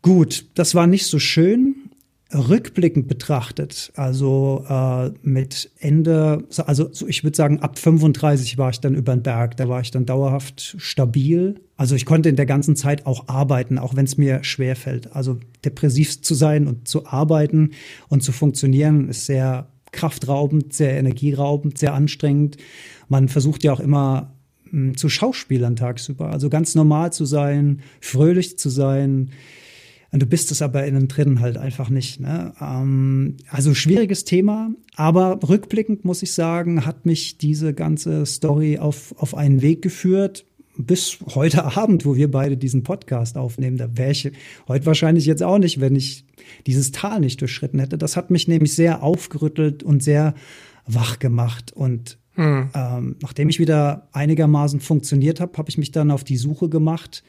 Gut, 0.00 0.46
das 0.54 0.76
war 0.76 0.86
nicht 0.86 1.06
so 1.06 1.18
schön 1.18 1.81
rückblickend 2.34 3.08
betrachtet, 3.08 3.92
also 3.94 4.64
äh, 4.68 5.10
mit 5.22 5.70
Ende, 5.78 6.44
also 6.66 6.88
so 6.92 7.06
ich 7.06 7.24
würde 7.24 7.36
sagen, 7.36 7.60
ab 7.60 7.78
35 7.78 8.58
war 8.58 8.70
ich 8.70 8.80
dann 8.80 8.94
über 8.94 9.14
den 9.14 9.22
Berg, 9.22 9.56
da 9.56 9.68
war 9.68 9.80
ich 9.80 9.90
dann 9.90 10.06
dauerhaft 10.06 10.76
stabil. 10.78 11.60
Also 11.76 11.94
ich 11.94 12.06
konnte 12.06 12.28
in 12.28 12.36
der 12.36 12.46
ganzen 12.46 12.76
Zeit 12.76 13.06
auch 13.06 13.28
arbeiten, 13.28 13.78
auch 13.78 13.96
wenn 13.96 14.04
es 14.04 14.16
mir 14.16 14.44
schwer 14.44 14.76
fällt. 14.76 15.14
Also 15.14 15.38
depressiv 15.64 16.22
zu 16.22 16.34
sein 16.34 16.66
und 16.66 16.88
zu 16.88 17.06
arbeiten 17.06 17.72
und 18.08 18.22
zu 18.22 18.32
funktionieren 18.32 19.08
ist 19.08 19.26
sehr 19.26 19.68
kraftraubend, 19.92 20.72
sehr 20.72 20.96
energieraubend, 20.98 21.76
sehr 21.76 21.92
anstrengend. 21.92 22.56
Man 23.08 23.28
versucht 23.28 23.62
ja 23.62 23.72
auch 23.72 23.80
immer 23.80 24.32
mh, 24.70 24.70
hm, 24.70 24.96
zu 24.96 25.08
Schauspielern 25.08 25.76
tagsüber, 25.76 26.30
also 26.30 26.48
ganz 26.48 26.74
normal 26.74 27.12
zu 27.12 27.26
sein, 27.26 27.82
fröhlich 28.00 28.58
zu 28.58 28.70
sein, 28.70 29.30
Und 30.12 30.20
du 30.20 30.26
bist 30.26 30.50
es 30.52 30.60
aber 30.60 30.84
innen 30.84 31.08
drin 31.08 31.40
halt 31.40 31.56
einfach 31.56 31.88
nicht. 31.88 32.20
Ne? 32.20 32.52
Ähm, 32.60 33.38
also 33.48 33.74
schwieriges 33.74 34.24
Thema, 34.24 34.70
aber 34.94 35.40
rückblickend 35.48 36.04
muss 36.04 36.22
ich 36.22 36.34
sagen, 36.34 36.84
hat 36.84 37.06
mich 37.06 37.38
diese 37.38 37.72
ganze 37.72 38.26
Story 38.26 38.78
auf, 38.78 39.14
auf 39.16 39.34
einen 39.34 39.62
Weg 39.62 39.80
geführt, 39.80 40.44
bis 40.76 41.18
heute 41.34 41.64
Abend, 41.76 42.04
wo 42.04 42.14
wir 42.14 42.30
beide 42.30 42.58
diesen 42.58 42.82
Podcast 42.82 43.38
aufnehmen, 43.38 43.78
da 43.78 43.96
wäre 43.96 44.10
ich 44.10 44.30
heute 44.68 44.84
wahrscheinlich 44.84 45.24
jetzt 45.24 45.42
auch 45.42 45.58
nicht, 45.58 45.80
wenn 45.80 45.96
ich 45.96 46.26
dieses 46.66 46.92
Tal 46.92 47.20
nicht 47.20 47.40
durchschritten 47.40 47.80
hätte. 47.80 47.96
Das 47.96 48.16
hat 48.16 48.30
mich 48.30 48.48
nämlich 48.48 48.74
sehr 48.74 49.02
aufgerüttelt 49.02 49.82
und 49.82 50.02
sehr 50.02 50.34
wach 50.86 51.20
gemacht. 51.20 51.72
Und 51.72 52.18
hm. 52.34 52.70
ähm, 52.74 53.16
nachdem 53.22 53.48
ich 53.48 53.58
wieder 53.58 54.08
einigermaßen 54.12 54.80
funktioniert 54.80 55.40
habe, 55.40 55.56
habe 55.56 55.70
ich 55.70 55.78
mich 55.78 55.90
dann 55.90 56.10
auf 56.10 56.24
die 56.24 56.36
Suche 56.36 56.68
gemacht, 56.68 57.22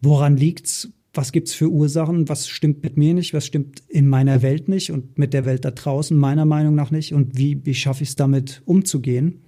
woran 0.00 0.36
liegt's? 0.36 0.88
Was 1.14 1.30
gibt's 1.30 1.54
für 1.54 1.70
Ursachen? 1.70 2.28
Was 2.28 2.48
stimmt 2.48 2.82
mit 2.82 2.96
mir 2.96 3.14
nicht? 3.14 3.32
Was 3.34 3.46
stimmt 3.46 3.82
in 3.88 4.08
meiner 4.08 4.42
Welt 4.42 4.68
nicht 4.68 4.90
und 4.90 5.16
mit 5.16 5.32
der 5.32 5.44
Welt 5.44 5.64
da 5.64 5.70
draußen 5.70 6.16
meiner 6.16 6.44
Meinung 6.44 6.74
nach 6.74 6.90
nicht? 6.90 7.14
Und 7.14 7.38
wie, 7.38 7.64
wie 7.64 7.74
schaffe 7.74 8.02
ich 8.02 8.10
es 8.10 8.16
damit 8.16 8.62
umzugehen? 8.64 9.40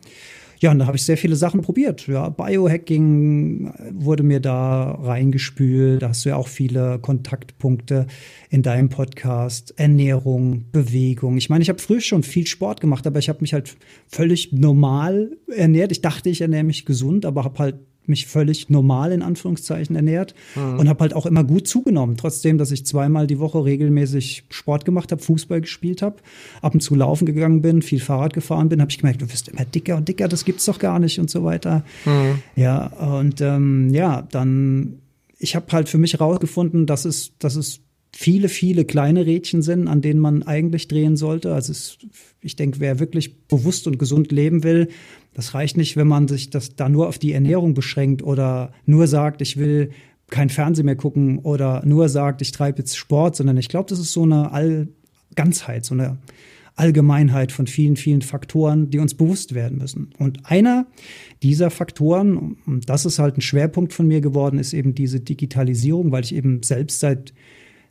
Ja, 0.58 0.70
und 0.70 0.78
da 0.78 0.86
habe 0.86 0.96
ich 0.96 1.02
sehr 1.02 1.18
viele 1.18 1.36
Sachen 1.36 1.60
probiert. 1.60 2.06
Ja, 2.06 2.30
Biohacking 2.30 3.72
wurde 3.92 4.22
mir 4.22 4.40
da 4.40 4.92
reingespült. 4.92 6.02
Da 6.02 6.10
hast 6.10 6.24
du 6.24 6.30
ja 6.30 6.36
auch 6.36 6.48
viele 6.48 6.98
Kontaktpunkte 6.98 8.06
in 8.48 8.62
deinem 8.62 8.88
Podcast. 8.88 9.74
Ernährung, 9.76 10.64
Bewegung. 10.72 11.36
Ich 11.36 11.50
meine, 11.50 11.62
ich 11.62 11.68
habe 11.68 11.78
früher 11.78 12.00
schon 12.00 12.22
viel 12.22 12.46
Sport 12.46 12.80
gemacht, 12.80 13.06
aber 13.06 13.18
ich 13.18 13.28
habe 13.28 13.40
mich 13.42 13.52
halt 13.52 13.76
völlig 14.08 14.52
normal 14.52 15.36
ernährt. 15.54 15.92
Ich 15.92 16.00
dachte, 16.00 16.30
ich 16.30 16.40
ernähre 16.40 16.64
mich 16.64 16.86
gesund, 16.86 17.26
aber 17.26 17.44
habe 17.44 17.58
halt 17.58 17.76
mich 18.08 18.26
völlig 18.26 18.68
normal 18.70 19.12
in 19.12 19.22
Anführungszeichen 19.22 19.96
ernährt 19.96 20.34
mhm. 20.54 20.78
und 20.78 20.88
habe 20.88 21.00
halt 21.00 21.14
auch 21.14 21.26
immer 21.26 21.44
gut 21.44 21.68
zugenommen. 21.68 22.16
Trotzdem, 22.16 22.58
dass 22.58 22.70
ich 22.70 22.86
zweimal 22.86 23.26
die 23.26 23.38
Woche 23.38 23.64
regelmäßig 23.64 24.44
Sport 24.50 24.84
gemacht 24.84 25.12
habe, 25.12 25.22
Fußball 25.22 25.60
gespielt 25.60 26.02
habe, 26.02 26.16
ab 26.62 26.74
und 26.74 26.80
zu 26.80 26.94
laufen 26.94 27.26
gegangen 27.26 27.62
bin, 27.62 27.82
viel 27.82 28.00
Fahrrad 28.00 28.32
gefahren 28.32 28.68
bin, 28.68 28.80
habe 28.80 28.90
ich 28.90 28.98
gemerkt, 28.98 29.22
du 29.22 29.30
wirst 29.30 29.48
immer 29.48 29.64
dicker 29.64 29.96
und 29.96 30.08
dicker, 30.08 30.28
das 30.28 30.44
gibt's 30.44 30.64
doch 30.64 30.78
gar 30.78 30.98
nicht 30.98 31.18
und 31.18 31.30
so 31.30 31.44
weiter. 31.44 31.84
Mhm. 32.04 32.38
Ja, 32.54 32.86
und 32.86 33.40
ähm, 33.40 33.90
ja, 33.92 34.22
dann 34.22 34.98
ich 35.38 35.54
habe 35.54 35.66
halt 35.72 35.88
für 35.88 35.98
mich 35.98 36.14
herausgefunden, 36.14 36.86
dass 36.86 37.04
es, 37.04 37.36
dass 37.38 37.56
es 37.56 37.80
viele, 38.16 38.48
viele 38.48 38.86
kleine 38.86 39.26
Rädchen 39.26 39.60
sind, 39.60 39.88
an 39.88 40.00
denen 40.00 40.20
man 40.20 40.42
eigentlich 40.42 40.88
drehen 40.88 41.16
sollte. 41.16 41.52
Also 41.52 41.72
es, 41.72 41.98
ich 42.40 42.56
denke, 42.56 42.80
wer 42.80 42.98
wirklich 42.98 43.46
bewusst 43.46 43.86
und 43.86 43.98
gesund 43.98 44.32
leben 44.32 44.64
will, 44.64 44.88
das 45.34 45.52
reicht 45.52 45.76
nicht, 45.76 45.98
wenn 45.98 46.08
man 46.08 46.26
sich 46.26 46.48
das 46.48 46.76
da 46.76 46.88
nur 46.88 47.08
auf 47.08 47.18
die 47.18 47.32
Ernährung 47.32 47.74
beschränkt 47.74 48.22
oder 48.22 48.72
nur 48.86 49.06
sagt, 49.06 49.42
ich 49.42 49.58
will 49.58 49.90
kein 50.30 50.48
Fernsehen 50.48 50.86
mehr 50.86 50.96
gucken 50.96 51.40
oder 51.40 51.82
nur 51.84 52.08
sagt, 52.08 52.40
ich 52.40 52.52
treibe 52.52 52.78
jetzt 52.78 52.96
Sport, 52.96 53.36
sondern 53.36 53.58
ich 53.58 53.68
glaube, 53.68 53.90
das 53.90 53.98
ist 53.98 54.14
so 54.14 54.22
eine 54.22 54.50
All 54.50 54.88
Ganzheit, 55.34 55.84
so 55.84 55.92
eine 55.92 56.16
Allgemeinheit 56.74 57.52
von 57.52 57.66
vielen, 57.66 57.96
vielen 57.96 58.22
Faktoren, 58.22 58.88
die 58.88 58.98
uns 58.98 59.12
bewusst 59.12 59.54
werden 59.54 59.76
müssen. 59.76 60.14
Und 60.18 60.46
einer 60.50 60.86
dieser 61.42 61.70
Faktoren, 61.70 62.56
und 62.64 62.88
das 62.88 63.04
ist 63.04 63.18
halt 63.18 63.36
ein 63.36 63.42
Schwerpunkt 63.42 63.92
von 63.92 64.08
mir 64.08 64.22
geworden, 64.22 64.58
ist 64.58 64.72
eben 64.72 64.94
diese 64.94 65.20
Digitalisierung, 65.20 66.12
weil 66.12 66.24
ich 66.24 66.34
eben 66.34 66.62
selbst 66.62 67.00
seit 67.00 67.34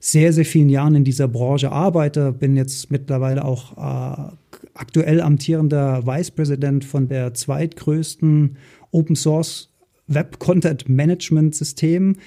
sehr, 0.06 0.34
sehr 0.34 0.46
vielen 0.46 0.70
Jahren 0.70 0.94
in 0.94 1.04
dieser 1.04 1.28
Branche 1.28 1.72
arbeite, 1.72 2.32
bin 2.32 2.56
jetzt 2.56 2.92
mittlerweile 2.92 3.44
auch 3.44 3.76
äh, 3.76 4.32
aktuell 4.76 5.20
amtierender 5.20 6.06
Vice 6.06 6.30
President 6.30 6.86
von 6.86 7.08
der 7.08 7.34
zweitgrößten 7.34 8.56
Open 8.92 9.16
Source 9.16 9.74
Web 10.06 10.38
Content 10.38 10.88
Management 10.88 11.56
System 11.56 12.18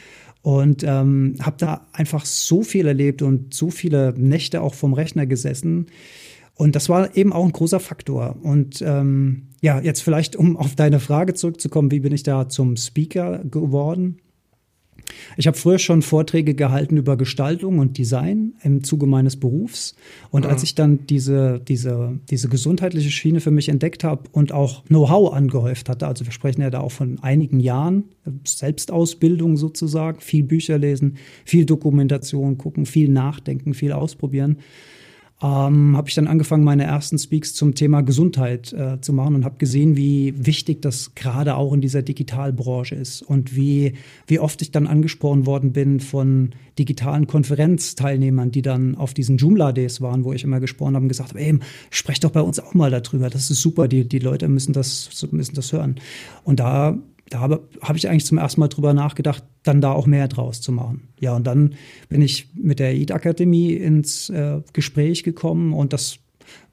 und 0.43 0.83
ähm, 0.83 1.37
habe 1.41 1.55
da 1.59 1.87
einfach 1.93 2.25
so 2.25 2.64
viel 2.64 2.88
erlebt 2.88 3.23
und 3.23 3.55
so 3.55 3.71
viele 3.71 4.12
Nächte 4.17 4.61
auch 4.61 4.75
vom 4.75 4.93
Rechner 4.93 5.27
gesessen. 5.27 5.87
Und 6.55 6.75
das 6.75 6.88
war 6.88 7.17
eben 7.17 7.33
auch 7.33 7.45
ein 7.45 7.53
großer 7.53 7.79
Faktor. 7.79 8.38
Und 8.43 8.83
ähm, 8.83 9.51
ja, 9.61 9.81
jetzt 9.81 10.03
vielleicht, 10.03 10.35
um 10.35 10.57
auf 10.57 10.75
deine 10.75 10.99
Frage 10.99 11.35
zurückzukommen, 11.35 11.93
wie 11.93 12.01
bin 12.01 12.12
ich 12.12 12.25
da 12.25 12.49
zum 12.49 12.77
Speaker 12.77 13.45
geworden? 13.45 14.19
Ich 15.37 15.47
habe 15.47 15.57
früher 15.57 15.79
schon 15.79 16.03
Vorträge 16.03 16.55
gehalten 16.55 16.97
über 16.97 17.16
Gestaltung 17.16 17.79
und 17.79 17.99
Design 17.99 18.55
im 18.62 18.83
Zuge 18.83 19.07
meines 19.07 19.37
Berufs. 19.37 19.94
Und 20.31 20.44
mhm. 20.44 20.51
als 20.51 20.62
ich 20.62 20.75
dann 20.75 21.07
diese, 21.07 21.61
diese, 21.61 22.18
diese 22.31 22.49
gesundheitliche 22.49 23.11
Schiene 23.11 23.40
für 23.40 23.51
mich 23.51 23.68
entdeckt 23.68 24.05
habe 24.05 24.25
und 24.33 24.53
auch 24.53 24.85
Know-how 24.87 25.33
angehäuft 25.33 25.88
hatte, 25.88 26.07
also 26.07 26.25
wir 26.25 26.33
sprechen 26.33 26.62
ja 26.62 26.71
da 26.71 26.81
auch 26.81 26.92
von 26.92 27.18
einigen 27.21 27.61
Jahren, 27.61 28.05
Selbstausbildung 28.44 29.57
sozusagen, 29.57 30.21
viel 30.21 30.44
Bücher 30.44 30.79
lesen, 30.79 31.16
viel 31.44 31.64
Dokumentation 31.64 32.59
gucken, 32.59 32.87
viel 32.87 33.09
nachdenken, 33.09 33.75
viel 33.75 33.92
ausprobieren, 33.92 34.59
ähm, 35.40 35.96
habe 35.96 36.09
ich 36.09 36.16
dann 36.16 36.27
angefangen, 36.27 36.64
meine 36.64 36.83
ersten 36.83 37.16
Speaks 37.16 37.55
zum 37.55 37.77
Thema 37.77 38.01
Gesundheit 38.01 38.72
äh, 38.72 39.01
zu 39.01 39.12
machen 39.12 39.37
und 39.37 39.44
habe 39.44 39.57
gesehen, 39.59 39.96
wie 39.96 40.35
wichtig 40.37 40.83
das 40.83 41.14
gerade 41.14 41.55
auch 41.57 41.72
in 41.72 41.81
dieser 41.81 42.03
Digitalbranche 42.03 42.96
ist 42.96 43.22
und 43.22 43.55
wie, 43.55 43.94
wie 44.27 44.40
oft 44.40 44.61
ich 44.62 44.72
dann 44.72 44.88
angesprochen 44.88 45.46
worden 45.46 45.72
bin 45.72 46.01
von 46.01 46.51
digitalen 46.77 47.29
Konferenzteilnehmern, 47.29 48.51
die 48.51 48.62
dann 48.62 48.96
auf 48.96 49.14
diesen 49.14 49.37
Joomla-Days 49.37 50.01
waren, 50.01 50.24
wo 50.24 50.33
ich 50.33 50.42
immer 50.42 50.59
gesprochen 50.59 50.96
habe 50.96 51.05
und 51.05 51.09
gesagt 51.09 51.31
habe, 51.31 51.40
ey, 51.40 51.59
sprech 51.90 52.18
doch 52.18 52.31
bei 52.31 52.40
uns 52.40 52.59
auch 52.59 52.74
mal 52.74 52.90
darüber, 52.90 53.31
das 53.31 53.51
ist 53.51 53.62
super, 53.62 53.87
die, 53.87 54.09
die 54.09 54.18
Leute 54.18 54.48
müssen 54.48 54.72
das, 54.72 55.29
müssen 55.31 55.55
das 55.55 55.72
hören. 55.72 55.96
Und 56.42 56.59
da 56.59 56.98
da 57.31 57.41
habe 57.41 57.69
hab 57.81 57.97
ich 57.97 58.09
eigentlich 58.09 58.27
zum 58.27 58.38
ersten 58.38 58.61
Mal 58.61 58.69
drüber 58.69 58.95
nachgedacht, 58.95 59.45
dann 59.62 59.81
da 59.81 59.93
auch 59.93 60.07
mehr 60.07 60.29
draus 60.29 60.61
zu 60.61 60.73
machen. 60.73 61.09
Ja, 61.21 61.35
und 61.35 61.47
dann 61.47 61.75
bin 62.09 62.23
ich 62.23 62.49
mit 62.55 62.79
der 62.79 62.91
EID 62.91 63.12
Akademie 63.12 63.73
ins 63.73 64.31
äh, 64.31 64.61
Gespräch 64.73 65.25
gekommen 65.25 65.73
und 65.73 65.93
das, 65.93 66.19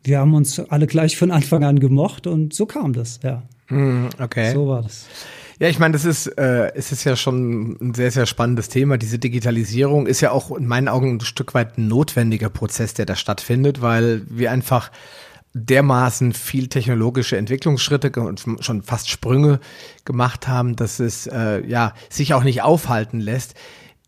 wir 0.03 0.19
haben 0.19 0.33
uns 0.33 0.59
alle 0.59 0.87
gleich 0.87 1.17
von 1.17 1.31
Anfang 1.31 1.63
an 1.63 1.79
gemocht 1.79 2.27
und 2.27 2.53
so 2.53 2.65
kam 2.65 2.93
das, 2.93 3.19
ja. 3.23 3.43
Mm, 3.69 4.07
okay. 4.19 4.53
So 4.53 4.67
war 4.67 4.83
das. 4.83 5.07
Ja, 5.59 5.69
ich 5.69 5.79
meine, 5.79 5.93
das 5.93 6.03
ist, 6.03 6.27
äh, 6.37 6.73
es 6.75 6.91
ist 6.91 7.05
ja 7.05 7.15
schon 7.15 7.77
ein 7.79 7.93
sehr, 7.93 8.11
sehr 8.11 8.25
spannendes 8.25 8.67
Thema. 8.67 8.97
Diese 8.97 9.19
Digitalisierung 9.19 10.05
ist 10.05 10.19
ja 10.19 10.31
auch 10.31 10.55
in 10.55 10.67
meinen 10.67 10.89
Augen 10.89 11.15
ein 11.15 11.21
Stück 11.21 11.53
weit 11.53 11.77
ein 11.77 11.87
notwendiger 11.87 12.49
Prozess, 12.49 12.93
der 12.93 13.05
da 13.05 13.15
stattfindet, 13.15 13.81
weil 13.81 14.23
wir 14.29 14.51
einfach 14.51 14.91
dermaßen 15.55 16.33
viel 16.33 16.67
technologische 16.67 17.37
Entwicklungsschritte 17.37 18.11
und 18.19 18.43
schon 18.59 18.83
fast 18.83 19.09
Sprünge 19.09 19.61
gemacht 20.03 20.49
haben, 20.49 20.75
dass 20.75 20.99
es 20.99 21.27
äh, 21.27 21.65
ja 21.65 21.93
sich 22.09 22.33
auch 22.33 22.43
nicht 22.43 22.61
aufhalten 22.61 23.21
lässt. 23.21 23.55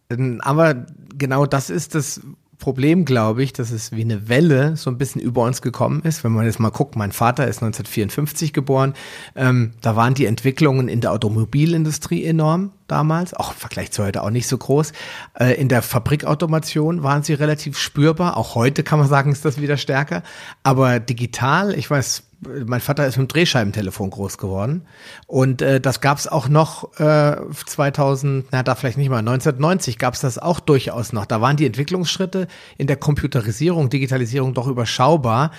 Ähm, 0.09 0.41
aber 0.43 0.85
genau 1.17 1.45
das 1.45 1.69
ist 1.69 1.95
das 1.95 2.21
Problem, 2.59 3.05
glaube 3.05 3.43
ich, 3.43 3.53
dass 3.53 3.71
es 3.71 3.91
wie 3.91 4.01
eine 4.01 4.29
Welle 4.29 4.75
so 4.77 4.89
ein 4.89 4.97
bisschen 4.97 5.21
über 5.21 5.43
uns 5.43 5.61
gekommen 5.61 6.01
ist. 6.03 6.23
Wenn 6.23 6.31
man 6.31 6.45
jetzt 6.45 6.59
mal 6.59 6.71
guckt, 6.71 6.95
mein 6.95 7.11
Vater 7.11 7.43
ist 7.47 7.57
1954 7.57 8.51
geboren, 8.51 8.93
ähm, 9.35 9.73
da 9.81 9.95
waren 9.95 10.15
die 10.15 10.25
Entwicklungen 10.25 10.87
in 10.87 10.99
der 10.99 11.11
Automobilindustrie 11.11 12.25
enorm 12.25 12.71
damals, 12.87 13.33
auch 13.33 13.51
im 13.51 13.57
Vergleich 13.57 13.91
zu 13.91 14.03
heute 14.03 14.23
auch 14.23 14.31
nicht 14.31 14.47
so 14.47 14.57
groß. 14.57 14.91
Äh, 15.39 15.53
in 15.59 15.69
der 15.69 15.81
Fabrikautomation 15.81 17.03
waren 17.03 17.21
sie 17.21 17.33
relativ 17.33 17.77
spürbar. 17.77 18.37
Auch 18.37 18.55
heute 18.55 18.83
kann 18.83 18.99
man 18.99 19.07
sagen, 19.07 19.31
ist 19.31 19.45
das 19.45 19.61
wieder 19.61 19.77
stärker. 19.77 20.23
Aber 20.63 20.99
digital, 20.99 21.73
ich 21.77 21.89
weiß, 21.89 22.23
mein 22.41 22.81
Vater 22.81 23.07
ist 23.07 23.17
mit 23.17 23.29
dem 23.29 23.33
Drehscheibentelefon 23.33 24.09
groß 24.09 24.37
geworden 24.37 24.83
und 25.25 25.61
äh, 25.61 25.81
das 25.81 26.01
gab 26.01 26.17
es 26.17 26.27
auch 26.27 26.47
noch 26.47 26.99
äh, 26.99 27.35
2000, 27.65 28.47
na 28.51 28.63
da 28.63 28.75
vielleicht 28.75 28.97
nicht 28.97 29.09
mal, 29.09 29.19
1990 29.19 29.97
gab 29.97 30.13
es 30.13 30.21
das 30.21 30.37
auch 30.37 30.59
durchaus 30.59 31.13
noch. 31.13 31.25
Da 31.25 31.41
waren 31.41 31.57
die 31.57 31.65
Entwicklungsschritte 31.65 32.47
in 32.77 32.87
der 32.87 32.97
Computerisierung, 32.97 33.89
Digitalisierung 33.89 34.53
doch 34.53 34.67
überschaubar 34.67 35.51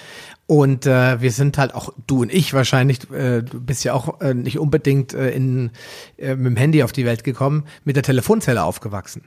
und 0.47 0.87
äh, 0.87 1.21
wir 1.21 1.33
sind 1.33 1.59
halt 1.59 1.75
auch, 1.75 1.93
du 2.07 2.23
und 2.23 2.33
ich 2.33 2.55
wahrscheinlich, 2.55 3.11
äh, 3.11 3.43
du 3.43 3.61
bist 3.61 3.85
ja 3.85 3.93
auch 3.93 4.21
äh, 4.21 4.35
nicht 4.35 4.59
unbedingt 4.59 5.15
äh, 5.15 5.31
in, 5.31 5.71
äh, 6.17 6.37
mit 6.37 6.47
dem 6.47 6.57
Handy 6.57 6.83
auf 6.83 6.93
die 6.93 7.05
Welt 7.05 7.25
gekommen, 7.25 7.65
mit 7.85 7.97
der 7.97 8.03
Telefonzelle 8.03 8.63
aufgewachsen. 8.63 9.25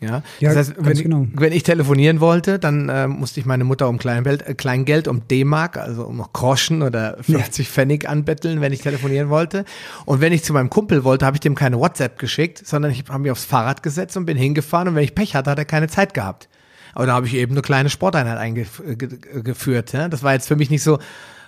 Ja, 0.00 0.22
ja 0.38 0.54
das 0.54 0.68
heißt, 0.68 0.74
wenn, 0.78 0.96
genau. 0.96 1.26
wenn 1.34 1.52
ich 1.52 1.62
telefonieren 1.62 2.20
wollte, 2.20 2.58
dann 2.58 2.88
äh, 2.88 3.06
musste 3.06 3.38
ich 3.38 3.46
meine 3.46 3.64
Mutter 3.64 3.88
um 3.88 3.98
Kleingeld, 3.98 4.46
äh, 4.46 4.54
Kleingeld 4.54 5.08
um 5.08 5.28
D-Mark, 5.28 5.76
also 5.76 6.04
um 6.04 6.24
Groschen 6.32 6.82
oder 6.82 7.18
50 7.20 7.66
ja. 7.66 7.72
Pfennig 7.72 8.08
anbetteln, 8.08 8.60
wenn 8.60 8.72
ich 8.72 8.80
telefonieren 8.80 9.28
wollte. 9.28 9.64
Und 10.06 10.20
wenn 10.20 10.32
ich 10.32 10.42
zu 10.42 10.54
meinem 10.54 10.70
Kumpel 10.70 11.04
wollte, 11.04 11.26
habe 11.26 11.36
ich 11.36 11.40
dem 11.40 11.54
keine 11.54 11.78
WhatsApp 11.78 12.18
geschickt, 12.18 12.66
sondern 12.66 12.92
ich 12.92 13.04
habe 13.08 13.18
mich 13.18 13.30
aufs 13.30 13.44
Fahrrad 13.44 13.82
gesetzt 13.82 14.16
und 14.16 14.24
bin 14.24 14.38
hingefahren. 14.38 14.88
Und 14.88 14.94
wenn 14.94 15.04
ich 15.04 15.14
Pech 15.14 15.34
hatte, 15.34 15.50
hat 15.50 15.58
er 15.58 15.66
keine 15.66 15.88
Zeit 15.88 16.14
gehabt. 16.14 16.48
Aber 16.94 17.06
da 17.06 17.12
habe 17.12 17.26
ich 17.26 17.34
eben 17.34 17.52
eine 17.52 17.62
kleine 17.62 17.90
Sporteinheit 17.90 18.38
eingeführt. 18.38 19.92
Ja? 19.92 20.08
Das 20.08 20.22
war 20.22 20.32
jetzt 20.32 20.48
für 20.48 20.56
mich 20.56 20.70
nicht 20.70 20.82
so, 20.82 20.98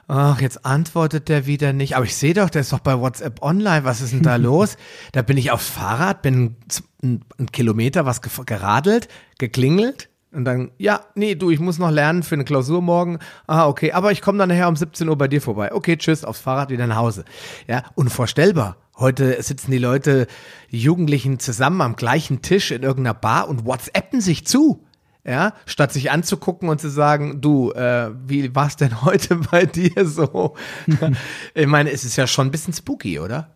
ach, 0.08 0.40
jetzt 0.40 0.64
antwortet 0.64 1.28
der 1.28 1.46
wieder 1.46 1.72
nicht. 1.72 1.96
Aber 1.96 2.04
ich 2.04 2.16
sehe 2.16 2.34
doch, 2.34 2.50
der 2.50 2.62
ist 2.62 2.72
doch 2.72 2.80
bei 2.80 2.98
WhatsApp 2.98 3.42
online. 3.42 3.84
Was 3.84 4.00
ist 4.00 4.12
denn 4.12 4.22
da 4.22 4.36
los? 4.36 4.76
Da 5.12 5.22
bin 5.22 5.36
ich 5.36 5.50
aufs 5.50 5.68
Fahrrad, 5.68 6.22
bin 6.22 6.56
einen 7.02 7.22
Kilometer 7.52 8.06
was 8.06 8.20
geradelt, 8.22 9.08
geklingelt. 9.38 10.08
Und 10.32 10.46
dann, 10.46 10.70
ja, 10.78 11.00
nee, 11.14 11.34
du, 11.34 11.50
ich 11.50 11.60
muss 11.60 11.78
noch 11.78 11.90
lernen 11.90 12.22
für 12.22 12.34
eine 12.34 12.44
Klausur 12.44 12.80
morgen. 12.80 13.18
Ah, 13.46 13.66
okay, 13.68 13.92
aber 13.92 14.12
ich 14.12 14.22
komme 14.22 14.38
dann 14.38 14.48
nachher 14.48 14.68
um 14.68 14.76
17 14.76 15.06
Uhr 15.08 15.18
bei 15.18 15.28
dir 15.28 15.42
vorbei. 15.42 15.72
Okay, 15.72 15.98
tschüss, 15.98 16.24
aufs 16.24 16.40
Fahrrad 16.40 16.70
wieder 16.70 16.86
nach 16.86 16.96
Hause. 16.96 17.24
Ja, 17.68 17.84
unvorstellbar. 17.96 18.78
Heute 18.96 19.42
sitzen 19.42 19.70
die 19.70 19.78
Leute, 19.78 20.26
die 20.70 20.78
Jugendlichen 20.78 21.38
zusammen 21.38 21.82
am 21.82 21.96
gleichen 21.96 22.40
Tisch 22.40 22.70
in 22.70 22.82
irgendeiner 22.82 23.14
Bar 23.14 23.48
und 23.48 23.66
WhatsAppen 23.66 24.22
sich 24.22 24.46
zu. 24.46 24.86
Ja, 25.24 25.54
statt 25.66 25.92
sich 25.92 26.10
anzugucken 26.10 26.68
und 26.68 26.80
zu 26.80 26.90
sagen, 26.90 27.40
du, 27.40 27.70
äh, 27.72 28.10
wie 28.26 28.54
war's 28.54 28.76
denn 28.76 29.02
heute 29.04 29.36
bei 29.36 29.66
dir 29.66 30.04
so? 30.04 30.56
ich 31.54 31.66
meine, 31.66 31.90
es 31.90 32.04
ist 32.04 32.16
ja 32.16 32.26
schon 32.26 32.48
ein 32.48 32.50
bisschen 32.50 32.74
spooky, 32.74 33.20
oder? 33.20 33.54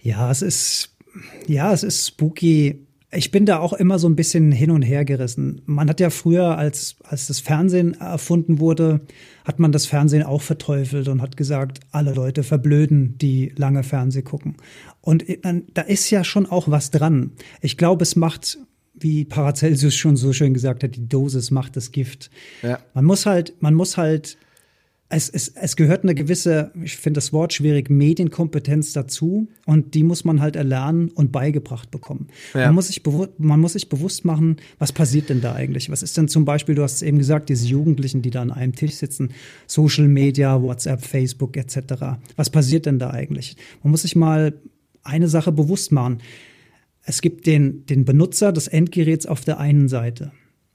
Ja, 0.00 0.30
es 0.30 0.42
ist, 0.42 0.96
ja, 1.46 1.72
es 1.72 1.82
ist 1.82 2.06
spooky 2.06 2.88
ich 3.10 3.30
bin 3.30 3.46
da 3.46 3.58
auch 3.58 3.72
immer 3.72 3.98
so 3.98 4.06
ein 4.06 4.16
bisschen 4.16 4.52
hin 4.52 4.70
und 4.70 4.82
her 4.82 5.04
gerissen. 5.04 5.62
Man 5.64 5.88
hat 5.88 5.98
ja 5.98 6.10
früher, 6.10 6.58
als, 6.58 6.96
als 7.04 7.26
das 7.26 7.40
Fernsehen 7.40 7.94
erfunden 7.94 8.58
wurde, 8.58 9.00
hat 9.46 9.58
man 9.58 9.72
das 9.72 9.86
Fernsehen 9.86 10.24
auch 10.24 10.42
verteufelt 10.42 11.08
und 11.08 11.22
hat 11.22 11.38
gesagt, 11.38 11.80
alle 11.90 12.12
Leute 12.12 12.42
verblöden, 12.42 13.16
die 13.16 13.52
lange 13.56 13.82
Fernseh 13.82 14.20
gucken. 14.20 14.56
Und 15.00 15.24
da 15.72 15.82
ist 15.82 16.10
ja 16.10 16.22
schon 16.22 16.44
auch 16.44 16.68
was 16.68 16.90
dran. 16.90 17.32
Ich 17.62 17.78
glaube, 17.78 18.02
es 18.02 18.14
macht, 18.14 18.58
wie 19.00 19.24
Paracelsus 19.24 19.94
schon 19.94 20.16
so 20.16 20.32
schön 20.32 20.54
gesagt 20.54 20.82
hat, 20.82 20.96
die 20.96 21.08
Dosis 21.08 21.50
macht 21.50 21.76
das 21.76 21.92
Gift. 21.92 22.30
Ja. 22.62 22.78
Man 22.94 23.04
muss 23.04 23.26
halt, 23.26 23.54
man 23.60 23.74
muss 23.74 23.96
halt 23.96 24.38
es, 25.10 25.30
es, 25.30 25.48
es 25.48 25.76
gehört 25.76 26.02
eine 26.02 26.14
gewisse, 26.14 26.70
ich 26.82 26.96
finde 26.96 27.18
das 27.18 27.32
Wort 27.32 27.54
schwierig, 27.54 27.88
Medienkompetenz 27.88 28.92
dazu 28.92 29.48
und 29.64 29.94
die 29.94 30.02
muss 30.02 30.24
man 30.24 30.42
halt 30.42 30.54
erlernen 30.54 31.10
und 31.10 31.32
beigebracht 31.32 31.90
bekommen. 31.90 32.28
Ja. 32.52 32.66
Man, 32.66 32.74
muss 32.74 32.88
sich 32.88 33.02
man 33.38 33.58
muss 33.58 33.72
sich 33.72 33.88
bewusst 33.88 34.26
machen, 34.26 34.56
was 34.78 34.92
passiert 34.92 35.30
denn 35.30 35.40
da 35.40 35.54
eigentlich? 35.54 35.88
Was 35.90 36.02
ist 36.02 36.16
denn 36.18 36.28
zum 36.28 36.44
Beispiel, 36.44 36.74
du 36.74 36.82
hast 36.82 36.96
es 36.96 37.02
eben 37.02 37.16
gesagt, 37.16 37.48
diese 37.48 37.66
Jugendlichen, 37.66 38.20
die 38.20 38.30
da 38.30 38.42
an 38.42 38.50
einem 38.50 38.74
Tisch 38.74 38.96
sitzen, 38.96 39.30
Social 39.66 40.08
Media, 40.08 40.60
WhatsApp, 40.62 41.02
Facebook 41.02 41.56
etc. 41.56 42.18
Was 42.36 42.50
passiert 42.50 42.84
denn 42.84 42.98
da 42.98 43.10
eigentlich? 43.10 43.56
Man 43.82 43.92
muss 43.92 44.02
sich 44.02 44.14
mal 44.14 44.60
eine 45.02 45.28
Sache 45.28 45.52
bewusst 45.52 45.90
machen. 45.90 46.18
Es 47.08 47.22
gibt 47.22 47.46
den, 47.46 47.86
den 47.86 48.04
Benutzer 48.04 48.52
des 48.52 48.68
Endgeräts 48.68 49.24
auf 49.24 49.40
der 49.40 49.58
einen 49.58 49.88
Seite. 49.88 50.30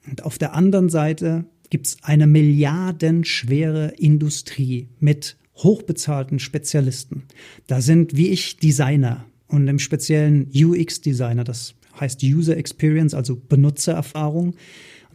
Und 0.10 0.24
auf 0.24 0.40
der 0.40 0.56
anderen 0.56 0.90
Seite 0.90 1.46
gibt 1.70 1.86
es 1.86 1.98
eine 2.02 2.26
milliardenschwere 2.26 3.94
Industrie 4.00 4.88
mit 5.00 5.38
hochbezahlten 5.58 6.40
Spezialisten. 6.40 7.22
Da 7.68 7.82
sind 7.82 8.18
wie 8.18 8.30
ich 8.30 8.58
Designer 8.58 9.26
und 9.48 9.68
im 9.68 9.78
speziellen 9.78 10.50
UX-Designer, 10.52 11.44
das 11.44 11.76
heißt 12.00 12.24
User 12.24 12.58
Experience, 12.58 13.14
also 13.14 13.36
Benutzererfahrung. 13.36 14.56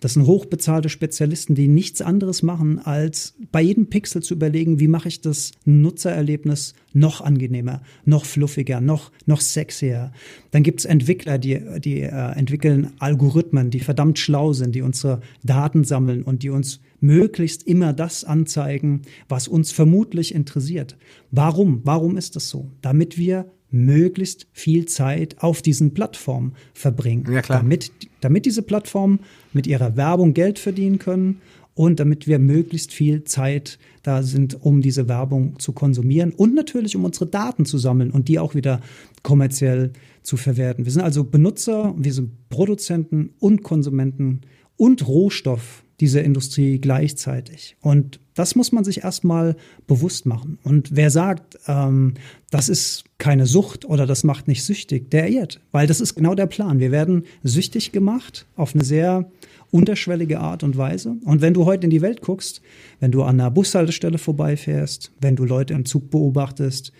Das 0.00 0.14
sind 0.14 0.26
hochbezahlte 0.26 0.88
Spezialisten, 0.88 1.54
die 1.54 1.68
nichts 1.68 2.00
anderes 2.02 2.42
machen, 2.42 2.78
als 2.78 3.34
bei 3.52 3.60
jedem 3.60 3.88
Pixel 3.88 4.22
zu 4.22 4.34
überlegen, 4.34 4.80
wie 4.80 4.88
mache 4.88 5.08
ich 5.08 5.20
das 5.20 5.52
Nutzererlebnis 5.64 6.74
noch 6.92 7.20
angenehmer, 7.20 7.82
noch 8.04 8.24
fluffiger, 8.24 8.80
noch, 8.80 9.10
noch 9.26 9.40
sexier. 9.40 10.12
Dann 10.50 10.62
gibt 10.62 10.80
es 10.80 10.84
Entwickler, 10.84 11.38
die, 11.38 11.60
die 11.80 12.00
äh, 12.00 12.08
entwickeln 12.08 12.92
Algorithmen, 12.98 13.70
die 13.70 13.80
verdammt 13.80 14.18
schlau 14.18 14.52
sind, 14.52 14.74
die 14.74 14.82
unsere 14.82 15.20
Daten 15.42 15.84
sammeln 15.84 16.22
und 16.22 16.42
die 16.42 16.50
uns 16.50 16.80
möglichst 17.00 17.62
immer 17.64 17.92
das 17.92 18.24
anzeigen, 18.24 19.02
was 19.28 19.48
uns 19.48 19.70
vermutlich 19.70 20.34
interessiert. 20.34 20.96
Warum? 21.30 21.80
Warum 21.84 22.16
ist 22.16 22.36
das 22.36 22.48
so? 22.48 22.70
Damit 22.82 23.18
wir 23.18 23.50
möglichst 23.70 24.46
viel 24.52 24.86
Zeit 24.86 25.36
auf 25.42 25.62
diesen 25.62 25.94
Plattformen 25.94 26.54
verbringen. 26.72 27.30
Ja, 27.32 27.42
klar. 27.42 27.58
Damit, 27.58 27.90
damit 28.20 28.46
diese 28.46 28.62
Plattformen 28.62 29.20
mit 29.52 29.66
ihrer 29.66 29.96
Werbung 29.96 30.34
Geld 30.34 30.58
verdienen 30.58 30.98
können 30.98 31.40
und 31.74 32.00
damit 32.00 32.26
wir 32.26 32.38
möglichst 32.38 32.92
viel 32.92 33.24
Zeit 33.24 33.78
da 34.02 34.22
sind, 34.22 34.62
um 34.64 34.80
diese 34.80 35.06
Werbung 35.06 35.58
zu 35.58 35.72
konsumieren 35.72 36.32
und 36.32 36.54
natürlich 36.54 36.96
um 36.96 37.04
unsere 37.04 37.26
Daten 37.26 37.66
zu 37.66 37.78
sammeln 37.78 38.10
und 38.10 38.28
die 38.28 38.38
auch 38.38 38.54
wieder 38.54 38.80
kommerziell 39.22 39.92
zu 40.22 40.36
verwerten. 40.36 40.84
Wir 40.84 40.92
sind 40.92 41.02
also 41.02 41.24
Benutzer, 41.24 41.94
wir 41.96 42.12
sind 42.12 42.48
Produzenten 42.48 43.30
und 43.38 43.62
Konsumenten 43.62 44.40
und 44.76 45.06
Rohstoff 45.06 45.84
dieser 46.00 46.24
Industrie 46.24 46.80
gleichzeitig. 46.80 47.76
Und 47.80 48.20
das 48.38 48.54
muss 48.54 48.70
man 48.70 48.84
sich 48.84 49.02
erstmal 49.02 49.56
bewusst 49.86 50.24
machen. 50.24 50.58
Und 50.62 50.94
wer 50.94 51.10
sagt, 51.10 51.58
ähm, 51.66 52.14
das 52.50 52.68
ist 52.68 53.04
keine 53.18 53.46
Sucht 53.46 53.84
oder 53.84 54.06
das 54.06 54.22
macht 54.22 54.46
nicht 54.46 54.64
süchtig, 54.64 55.10
der 55.10 55.28
irrt. 55.28 55.60
Weil 55.72 55.86
das 55.88 56.00
ist 56.00 56.14
genau 56.14 56.34
der 56.34 56.46
Plan. 56.46 56.78
Wir 56.78 56.92
werden 56.92 57.24
süchtig 57.42 57.90
gemacht 57.90 58.46
auf 58.54 58.74
eine 58.74 58.84
sehr 58.84 59.28
unterschwellige 59.70 60.38
Art 60.38 60.62
und 60.62 60.76
Weise. 60.76 61.16
Und 61.24 61.40
wenn 61.40 61.52
du 61.52 61.64
heute 61.64 61.84
in 61.84 61.90
die 61.90 62.00
Welt 62.00 62.22
guckst, 62.22 62.62
wenn 63.00 63.10
du 63.10 63.22
an 63.22 63.40
einer 63.40 63.50
Bushaltestelle 63.50 64.18
vorbeifährst, 64.18 65.10
wenn 65.20 65.34
du 65.34 65.44
Leute 65.44 65.74
im 65.74 65.84
Zug 65.84 66.10
beobachtest, 66.10 66.92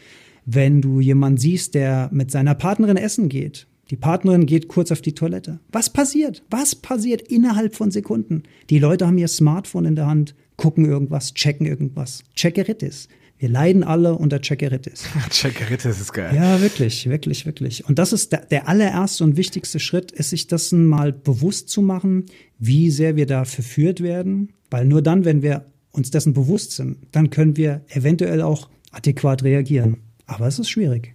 wenn 0.45 0.81
du 0.81 1.01
jemanden 1.01 1.39
siehst, 1.39 1.75
der 1.75 2.09
mit 2.13 2.31
seiner 2.31 2.55
Partnerin 2.55 2.97
essen 2.97 3.29
geht, 3.29 3.69
die 3.91 3.97
Partnerin 3.97 4.45
geht 4.45 4.69
kurz 4.69 4.91
auf 4.91 5.01
die 5.01 5.15
Toilette. 5.15 5.61
Was 5.71 5.89
passiert? 5.91 6.43
Was 6.51 6.75
passiert 6.75 7.23
innerhalb 7.23 7.75
von 7.75 7.91
Sekunden? 7.91 8.43
Die 8.69 8.79
Leute 8.79 9.07
haben 9.07 9.19
ihr 9.19 9.29
Smartphone 9.29 9.87
in 9.87 9.97
der 9.97 10.07
Hand, 10.07 10.35
gucken 10.59 10.85
irgendwas, 10.85 11.33
checken 11.33 11.67
irgendwas. 11.67 12.25
Checkeritis. 12.35 13.09
Wir 13.39 13.49
leiden 13.49 13.85
alle 13.85 14.17
unter 14.17 14.41
Checkeritis. 14.41 15.05
Checkeritis 15.31 16.01
ist 16.01 16.13
geil. 16.13 16.35
Ja, 16.35 16.61
wirklich, 16.61 17.09
wirklich, 17.09 17.47
wirklich. 17.47 17.89
Und 17.89 17.99
das 17.99 18.13
ist 18.13 18.33
der, 18.33 18.45
der 18.45 18.69
allererste 18.69 19.23
und 19.25 19.37
wichtigste 19.37 19.79
Schritt, 19.79 20.11
ist 20.11 20.31
sich 20.31 20.49
das 20.49 20.73
mal 20.73 21.13
bewusst 21.13 21.69
zu 21.69 21.81
machen, 21.81 22.27
wie 22.59 22.91
sehr 22.91 23.15
wir 23.15 23.27
da 23.27 23.45
verführt 23.45 24.03
werden. 24.03 24.53
Weil 24.71 24.85
nur 24.85 25.01
dann, 25.01 25.25
wenn 25.25 25.41
wir 25.41 25.67
uns 25.93 26.11
dessen 26.11 26.35
bewusst 26.35 26.73
sind, 26.73 26.99
dann 27.13 27.31
können 27.31 27.57
wir 27.57 27.83
eventuell 27.89 28.43
auch 28.43 28.69
adäquat 28.91 29.45
reagieren. 29.45 29.99
Aber 30.27 30.49
es 30.49 30.59
ist 30.59 30.69
schwierig. 30.69 31.15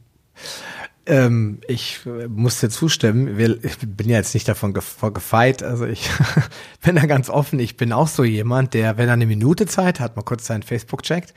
Ähm, 1.05 1.59
ich 1.67 1.99
äh, 2.05 2.27
muss 2.27 2.59
dir 2.59 2.69
zustimmen. 2.69 3.37
Ich 3.63 3.77
bin 3.79 4.07
ja 4.07 4.17
jetzt 4.17 4.33
nicht 4.33 4.47
davon 4.47 4.73
gefeit. 4.73 5.61
Also 5.61 5.85
ich 5.85 6.09
bin 6.81 6.95
da 6.95 7.05
ganz 7.05 7.29
offen. 7.29 7.59
Ich 7.59 7.75
bin 7.75 7.91
auch 7.91 8.07
so 8.07 8.23
jemand, 8.23 8.73
der, 8.73 8.97
wenn 8.97 9.07
er 9.07 9.13
eine 9.13 9.25
Minute 9.25 9.65
Zeit 9.65 9.99
hat, 9.99 10.15
mal 10.15 10.21
kurz 10.21 10.45
seinen 10.45 10.63
Facebook 10.63 11.03
checkt, 11.03 11.33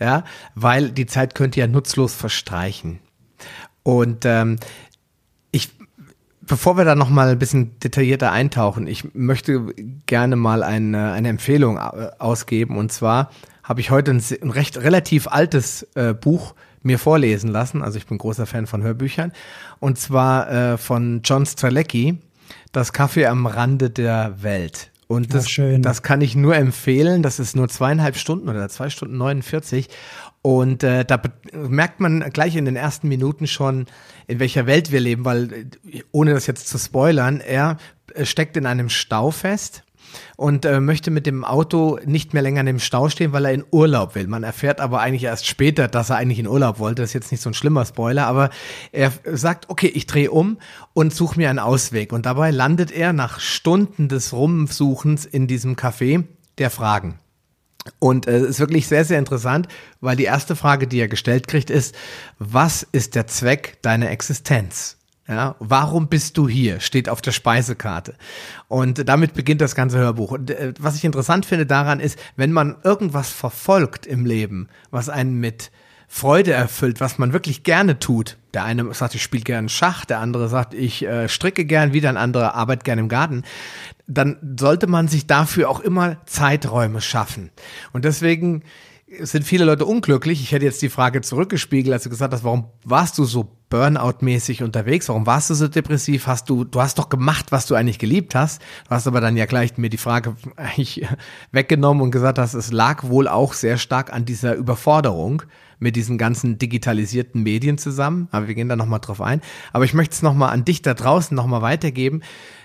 ja, 0.00 0.24
weil 0.54 0.90
die 0.90 1.06
Zeit 1.06 1.34
könnte 1.34 1.60
ja 1.60 1.66
nutzlos 1.66 2.14
verstreichen. 2.14 3.00
Und 3.82 4.24
ähm, 4.24 4.56
ich, 5.52 5.70
bevor 6.40 6.78
wir 6.78 6.84
da 6.84 6.94
noch 6.94 7.10
mal 7.10 7.28
ein 7.28 7.38
bisschen 7.38 7.78
detaillierter 7.80 8.32
eintauchen, 8.32 8.86
ich 8.86 9.14
möchte 9.14 9.74
gerne 10.06 10.36
mal 10.36 10.62
eine, 10.62 11.12
eine 11.12 11.28
Empfehlung 11.28 11.78
ausgeben. 11.78 12.78
Und 12.78 12.90
zwar 12.90 13.30
habe 13.62 13.80
ich 13.80 13.90
heute 13.90 14.12
ein, 14.12 14.22
ein 14.42 14.50
recht 14.50 14.78
relativ 14.78 15.28
altes 15.28 15.82
äh, 15.94 16.14
Buch 16.14 16.54
mir 16.82 16.98
vorlesen 16.98 17.50
lassen. 17.50 17.82
Also 17.82 17.98
ich 17.98 18.06
bin 18.06 18.18
großer 18.18 18.46
Fan 18.46 18.66
von 18.66 18.82
Hörbüchern. 18.82 19.32
Und 19.78 19.98
zwar 19.98 20.50
äh, 20.50 20.78
von 20.78 21.20
John 21.24 21.46
Stralecki, 21.46 22.18
Das 22.72 22.92
Kaffee 22.92 23.26
am 23.26 23.46
Rande 23.46 23.90
der 23.90 24.42
Welt. 24.42 24.90
Und 25.06 25.34
das, 25.34 25.60
das 25.80 26.02
kann 26.02 26.20
ich 26.20 26.36
nur 26.36 26.54
empfehlen. 26.54 27.24
Das 27.24 27.40
ist 27.40 27.56
nur 27.56 27.68
zweieinhalb 27.68 28.16
Stunden 28.16 28.48
oder 28.48 28.68
zwei 28.68 28.90
Stunden 28.90 29.16
49. 29.16 29.88
Und 30.40 30.84
äh, 30.84 31.04
da 31.04 31.20
merkt 31.52 31.98
man 31.98 32.20
gleich 32.30 32.54
in 32.54 32.64
den 32.64 32.76
ersten 32.76 33.08
Minuten 33.08 33.48
schon, 33.48 33.86
in 34.28 34.38
welcher 34.38 34.66
Welt 34.66 34.92
wir 34.92 35.00
leben, 35.00 35.24
weil, 35.24 35.52
äh, 35.52 36.02
ohne 36.12 36.32
das 36.32 36.46
jetzt 36.46 36.68
zu 36.68 36.78
spoilern, 36.78 37.40
er 37.40 37.76
äh, 38.14 38.24
steckt 38.24 38.56
in 38.56 38.66
einem 38.66 38.88
Stau 38.88 39.32
fest 39.32 39.82
und 40.36 40.64
äh, 40.64 40.80
möchte 40.80 41.10
mit 41.10 41.26
dem 41.26 41.44
Auto 41.44 41.98
nicht 42.04 42.34
mehr 42.34 42.42
länger 42.42 42.60
in 42.60 42.66
dem 42.66 42.78
Stau 42.78 43.08
stehen, 43.08 43.32
weil 43.32 43.44
er 43.44 43.52
in 43.52 43.64
Urlaub 43.70 44.14
will. 44.14 44.26
Man 44.26 44.42
erfährt 44.42 44.80
aber 44.80 45.00
eigentlich 45.00 45.24
erst 45.24 45.46
später, 45.46 45.88
dass 45.88 46.10
er 46.10 46.16
eigentlich 46.16 46.38
in 46.38 46.46
Urlaub 46.46 46.78
wollte. 46.78 47.02
Das 47.02 47.10
ist 47.10 47.14
jetzt 47.14 47.32
nicht 47.32 47.42
so 47.42 47.50
ein 47.50 47.54
schlimmer 47.54 47.84
Spoiler, 47.84 48.26
aber 48.26 48.50
er 48.92 49.12
sagt, 49.32 49.68
okay, 49.68 49.88
ich 49.88 50.06
drehe 50.06 50.30
um 50.30 50.58
und 50.92 51.14
suche 51.14 51.38
mir 51.38 51.50
einen 51.50 51.58
Ausweg. 51.58 52.12
Und 52.12 52.26
dabei 52.26 52.50
landet 52.50 52.90
er 52.90 53.12
nach 53.12 53.40
Stunden 53.40 54.08
des 54.08 54.32
Rumsuchens 54.32 55.26
in 55.26 55.46
diesem 55.46 55.76
Café 55.76 56.24
der 56.58 56.70
Fragen. 56.70 57.18
Und 57.98 58.26
es 58.26 58.42
äh, 58.42 58.46
ist 58.46 58.60
wirklich 58.60 58.86
sehr, 58.86 59.04
sehr 59.04 59.18
interessant, 59.18 59.68
weil 60.00 60.16
die 60.16 60.24
erste 60.24 60.56
Frage, 60.56 60.86
die 60.86 60.98
er 60.98 61.08
gestellt 61.08 61.48
kriegt, 61.48 61.70
ist, 61.70 61.94
was 62.38 62.86
ist 62.92 63.14
der 63.14 63.26
Zweck 63.26 63.78
deiner 63.82 64.10
Existenz? 64.10 64.99
Ja, 65.30 65.54
warum 65.60 66.08
bist 66.08 66.36
du 66.38 66.48
hier? 66.48 66.80
Steht 66.80 67.08
auf 67.08 67.22
der 67.22 67.30
Speisekarte. 67.30 68.16
Und 68.66 69.08
damit 69.08 69.32
beginnt 69.32 69.60
das 69.60 69.76
ganze 69.76 69.96
Hörbuch. 69.96 70.32
Und 70.32 70.50
äh, 70.50 70.74
was 70.80 70.96
ich 70.96 71.04
interessant 71.04 71.46
finde 71.46 71.66
daran 71.66 72.00
ist, 72.00 72.18
wenn 72.34 72.50
man 72.50 72.76
irgendwas 72.82 73.30
verfolgt 73.30 74.06
im 74.06 74.26
Leben, 74.26 74.68
was 74.90 75.08
einen 75.08 75.38
mit 75.38 75.70
Freude 76.08 76.52
erfüllt, 76.52 77.00
was 77.00 77.18
man 77.18 77.32
wirklich 77.32 77.62
gerne 77.62 78.00
tut. 78.00 78.38
Der 78.54 78.64
eine 78.64 78.92
sagt, 78.92 79.14
ich 79.14 79.22
spiele 79.22 79.44
gern 79.44 79.68
Schach, 79.68 80.04
der 80.04 80.18
andere 80.18 80.48
sagt, 80.48 80.74
ich 80.74 81.06
äh, 81.06 81.28
stricke 81.28 81.64
gern, 81.64 81.92
wieder 81.92 82.08
ein 82.08 82.16
anderer 82.16 82.56
arbeitet 82.56 82.82
gern 82.82 82.98
im 82.98 83.08
Garten. 83.08 83.44
Dann 84.08 84.56
sollte 84.58 84.88
man 84.88 85.06
sich 85.06 85.28
dafür 85.28 85.70
auch 85.70 85.78
immer 85.78 86.16
Zeiträume 86.26 87.00
schaffen. 87.00 87.50
Und 87.92 88.04
deswegen 88.04 88.64
sind 89.18 89.44
viele 89.44 89.64
Leute 89.64 89.86
unglücklich. 89.86 90.40
Ich 90.40 90.52
hätte 90.52 90.64
jetzt 90.64 90.82
die 90.82 90.88
Frage 90.88 91.20
zurückgespiegelt, 91.20 91.92
als 91.92 92.04
du 92.04 92.10
gesagt 92.10 92.32
hast, 92.32 92.44
warum 92.44 92.66
warst 92.84 93.18
du 93.18 93.24
so 93.24 93.56
Burnout-mäßig 93.68 94.62
unterwegs? 94.62 95.08
Warum 95.08 95.26
warst 95.26 95.50
du 95.50 95.54
so 95.54 95.68
depressiv? 95.68 96.26
Hast 96.26 96.48
du, 96.48 96.64
du 96.64 96.80
hast 96.80 96.98
doch 96.98 97.08
gemacht, 97.08 97.50
was 97.50 97.66
du 97.66 97.74
eigentlich 97.74 97.98
geliebt 97.98 98.34
hast. 98.34 98.62
Du 98.88 98.90
hast 98.90 99.06
aber 99.06 99.20
dann 99.20 99.36
ja 99.36 99.46
gleich 99.46 99.76
mir 99.78 99.90
die 99.90 99.96
Frage 99.96 100.36
eigentlich 100.56 101.06
weggenommen 101.52 102.02
und 102.02 102.10
gesagt 102.10 102.38
hast, 102.38 102.54
es 102.54 102.72
lag 102.72 103.04
wohl 103.04 103.26
auch 103.26 103.52
sehr 103.52 103.78
stark 103.78 104.12
an 104.12 104.24
dieser 104.24 104.54
Überforderung 104.54 105.42
mit 105.80 105.96
diesen 105.96 106.18
ganzen 106.18 106.58
digitalisierten 106.58 107.42
Medien 107.42 107.78
zusammen. 107.78 108.28
Aber 108.30 108.48
wir 108.48 108.54
gehen 108.54 108.68
da 108.68 108.76
nochmal 108.76 109.00
drauf 109.00 109.20
ein. 109.20 109.40
Aber 109.72 109.84
ich 109.84 109.94
möchte 109.94 110.14
es 110.14 110.22
nochmal 110.22 110.50
an 110.50 110.64
dich 110.64 110.82
da 110.82 110.94
draußen 110.94 111.34
nochmal 111.34 111.62
weitergeben 111.62 112.22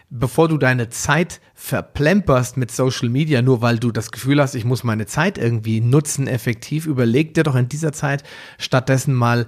bevor 0.09 0.47
du 0.47 0.57
deine 0.57 0.89
Zeit 0.89 1.41
verplemperst 1.53 2.57
mit 2.57 2.71
Social 2.71 3.09
Media, 3.09 3.41
nur 3.41 3.61
weil 3.61 3.79
du 3.79 3.91
das 3.91 4.11
Gefühl 4.11 4.41
hast, 4.41 4.55
ich 4.55 4.65
muss 4.65 4.83
meine 4.83 5.05
Zeit 5.05 5.37
irgendwie 5.37 5.81
nutzen, 5.81 6.27
effektiv, 6.27 6.85
überleg 6.85 7.33
dir 7.33 7.43
doch 7.43 7.55
in 7.55 7.69
dieser 7.69 7.93
Zeit 7.93 8.23
stattdessen 8.57 9.13
mal 9.13 9.47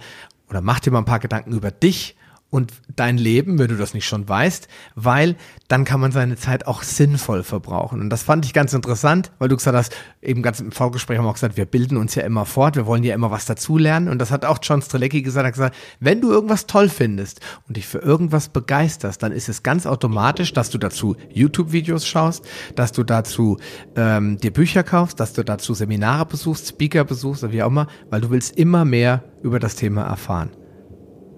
oder 0.49 0.61
mach 0.61 0.79
dir 0.79 0.91
mal 0.91 0.99
ein 0.99 1.05
paar 1.05 1.19
Gedanken 1.19 1.53
über 1.53 1.71
dich 1.71 2.15
und 2.49 2.71
dein 2.95 3.17
Leben, 3.17 3.59
wenn 3.59 3.67
du 3.67 3.75
das 3.75 3.93
nicht 3.93 4.05
schon 4.05 4.27
weißt, 4.27 4.69
weil 4.95 5.35
dann 5.67 5.83
kann 5.83 5.99
man 5.99 6.13
seine 6.13 6.37
Zeit 6.37 6.65
auch 6.65 6.81
sinnvoll 6.81 7.43
verbrauchen. 7.43 7.99
Und 7.99 8.09
das 8.09 8.23
fand 8.23 8.45
ich 8.45 8.53
ganz 8.53 8.73
interessant, 8.73 9.31
weil 9.37 9.49
du 9.49 9.57
gesagt 9.57 9.75
hast, 9.75 9.93
eben 10.21 10.41
ganz 10.41 10.61
im 10.61 10.71
Vorgespräch 10.71 11.17
haben 11.17 11.25
wir 11.25 11.29
auch 11.29 11.35
gesagt, 11.35 11.57
wir 11.57 11.65
bilden 11.65 11.97
uns 11.97 12.15
ja 12.15 12.23
immer 12.23 12.45
fort, 12.45 12.77
wir 12.77 12.85
wollen 12.85 13.03
ja 13.03 13.13
immer 13.13 13.31
was 13.31 13.45
dazulernen. 13.45 14.07
Und 14.07 14.19
das 14.19 14.31
hat 14.31 14.45
auch 14.45 14.59
John 14.61 14.81
Strelecki 14.81 15.21
gesagt, 15.21 15.43
er 15.43 15.47
hat 15.47 15.53
gesagt, 15.53 15.75
wenn 15.99 16.21
du 16.21 16.31
irgendwas 16.31 16.67
toll 16.67 16.87
findest 16.87 17.41
und 17.67 17.75
dich 17.75 17.85
für 17.85 17.99
irgendwas 17.99 18.47
begeisterst, 18.47 19.21
dann 19.21 19.33
ist 19.33 19.49
es 19.49 19.61
ganz 19.61 19.85
automatisch, 19.85 20.53
dass 20.53 20.69
du 20.69 20.77
dazu 20.77 21.17
YouTube-Videos 21.29 22.07
schaust, 22.07 22.45
dass 22.75 22.93
du 22.93 23.03
dazu 23.03 23.57
ähm, 23.97 24.37
dir 24.37 24.51
Bücher 24.51 24.83
kaufst, 24.83 25.19
dass 25.19 25.33
du 25.33 25.43
dazu 25.43 25.73
Seminare 25.73 26.25
besuchst, 26.25 26.67
Speaker 26.69 27.03
besuchst 27.03 27.51
wie 27.51 27.61
auch 27.61 27.67
immer, 27.67 27.87
weil 28.09 28.21
du 28.21 28.29
willst 28.29 28.57
immer 28.57 28.85
mehr 28.85 29.23
über 29.43 29.59
das 29.59 29.75
Thema 29.75 30.03
erfahren. 30.03 30.51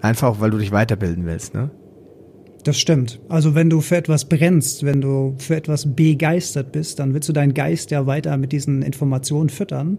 Einfach 0.00 0.40
weil 0.40 0.50
du 0.50 0.58
dich 0.58 0.72
weiterbilden 0.72 1.26
willst, 1.26 1.54
ne? 1.54 1.70
Das 2.64 2.78
stimmt. 2.78 3.20
Also 3.28 3.54
wenn 3.54 3.70
du 3.70 3.80
für 3.80 3.96
etwas 3.96 4.26
brennst, 4.26 4.84
wenn 4.84 5.00
du 5.00 5.34
für 5.38 5.56
etwas 5.56 5.94
begeistert 5.94 6.72
bist, 6.72 6.98
dann 6.98 7.14
willst 7.14 7.28
du 7.28 7.32
deinen 7.32 7.54
Geist 7.54 7.90
ja 7.90 8.06
weiter 8.06 8.36
mit 8.36 8.52
diesen 8.52 8.82
Informationen 8.82 9.48
füttern 9.48 9.98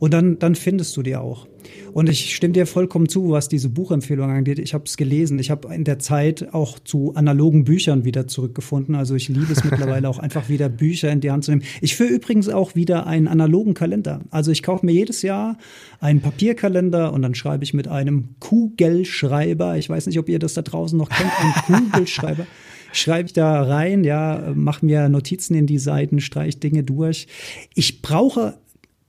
und 0.00 0.12
dann, 0.12 0.38
dann 0.40 0.56
findest 0.56 0.96
du 0.96 1.02
die 1.02 1.14
auch. 1.14 1.46
Und 1.92 2.08
ich 2.08 2.34
stimme 2.34 2.52
dir 2.52 2.66
vollkommen 2.66 3.08
zu, 3.08 3.30
was 3.30 3.48
diese 3.48 3.68
Buchempfehlung 3.68 4.30
angeht. 4.30 4.58
Ich 4.58 4.74
habe 4.74 4.84
es 4.84 4.96
gelesen. 4.96 5.38
Ich 5.38 5.50
habe 5.50 5.74
in 5.74 5.84
der 5.84 5.98
Zeit 5.98 6.52
auch 6.52 6.78
zu 6.78 7.14
analogen 7.14 7.64
Büchern 7.64 8.04
wieder 8.04 8.26
zurückgefunden. 8.26 8.94
Also 8.94 9.14
ich 9.14 9.28
liebe 9.28 9.52
es 9.52 9.64
mittlerweile 9.70 10.08
auch 10.08 10.18
einfach 10.18 10.48
wieder 10.48 10.68
Bücher 10.68 11.10
in 11.10 11.20
die 11.20 11.30
Hand 11.30 11.44
zu 11.44 11.50
nehmen. 11.50 11.64
Ich 11.80 11.96
führe 11.96 12.10
übrigens 12.10 12.48
auch 12.48 12.74
wieder 12.74 13.06
einen 13.06 13.28
analogen 13.28 13.74
Kalender. 13.74 14.20
Also 14.30 14.50
ich 14.50 14.62
kaufe 14.62 14.86
mir 14.86 14.92
jedes 14.92 15.22
Jahr 15.22 15.58
einen 16.00 16.20
Papierkalender 16.20 17.12
und 17.12 17.22
dann 17.22 17.34
schreibe 17.34 17.64
ich 17.64 17.74
mit 17.74 17.88
einem 17.88 18.36
Kugelschreiber. 18.40 19.76
Ich 19.76 19.88
weiß 19.88 20.06
nicht, 20.06 20.18
ob 20.18 20.28
ihr 20.28 20.38
das 20.38 20.54
da 20.54 20.62
draußen 20.62 20.96
noch 20.96 21.08
kennt, 21.08 21.30
einen 21.68 21.90
Kugelschreiber. 21.90 22.46
schreibe 22.92 23.26
ich 23.26 23.32
da 23.32 23.62
rein, 23.62 24.04
ja, 24.04 24.52
mache 24.54 24.84
mir 24.84 25.08
Notizen 25.08 25.54
in 25.54 25.66
die 25.66 25.78
Seiten, 25.78 26.20
streiche 26.20 26.58
Dinge 26.58 26.82
durch. 26.82 27.26
Ich 27.74 28.02
brauche 28.02 28.54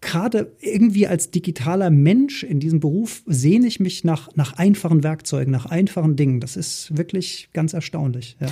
gerade 0.01 0.51
irgendwie 0.59 1.07
als 1.07 1.31
digitaler 1.31 1.89
Mensch 1.91 2.43
in 2.43 2.59
diesem 2.59 2.79
Beruf 2.79 3.21
sehne 3.27 3.67
ich 3.67 3.79
mich 3.79 4.03
nach, 4.03 4.29
nach 4.35 4.53
einfachen 4.53 5.03
Werkzeugen, 5.03 5.51
nach 5.51 5.67
einfachen 5.67 6.15
Dingen. 6.15 6.39
Das 6.39 6.57
ist 6.57 6.97
wirklich 6.97 7.49
ganz 7.53 7.73
erstaunlich. 7.73 8.35
Ja. 8.39 8.47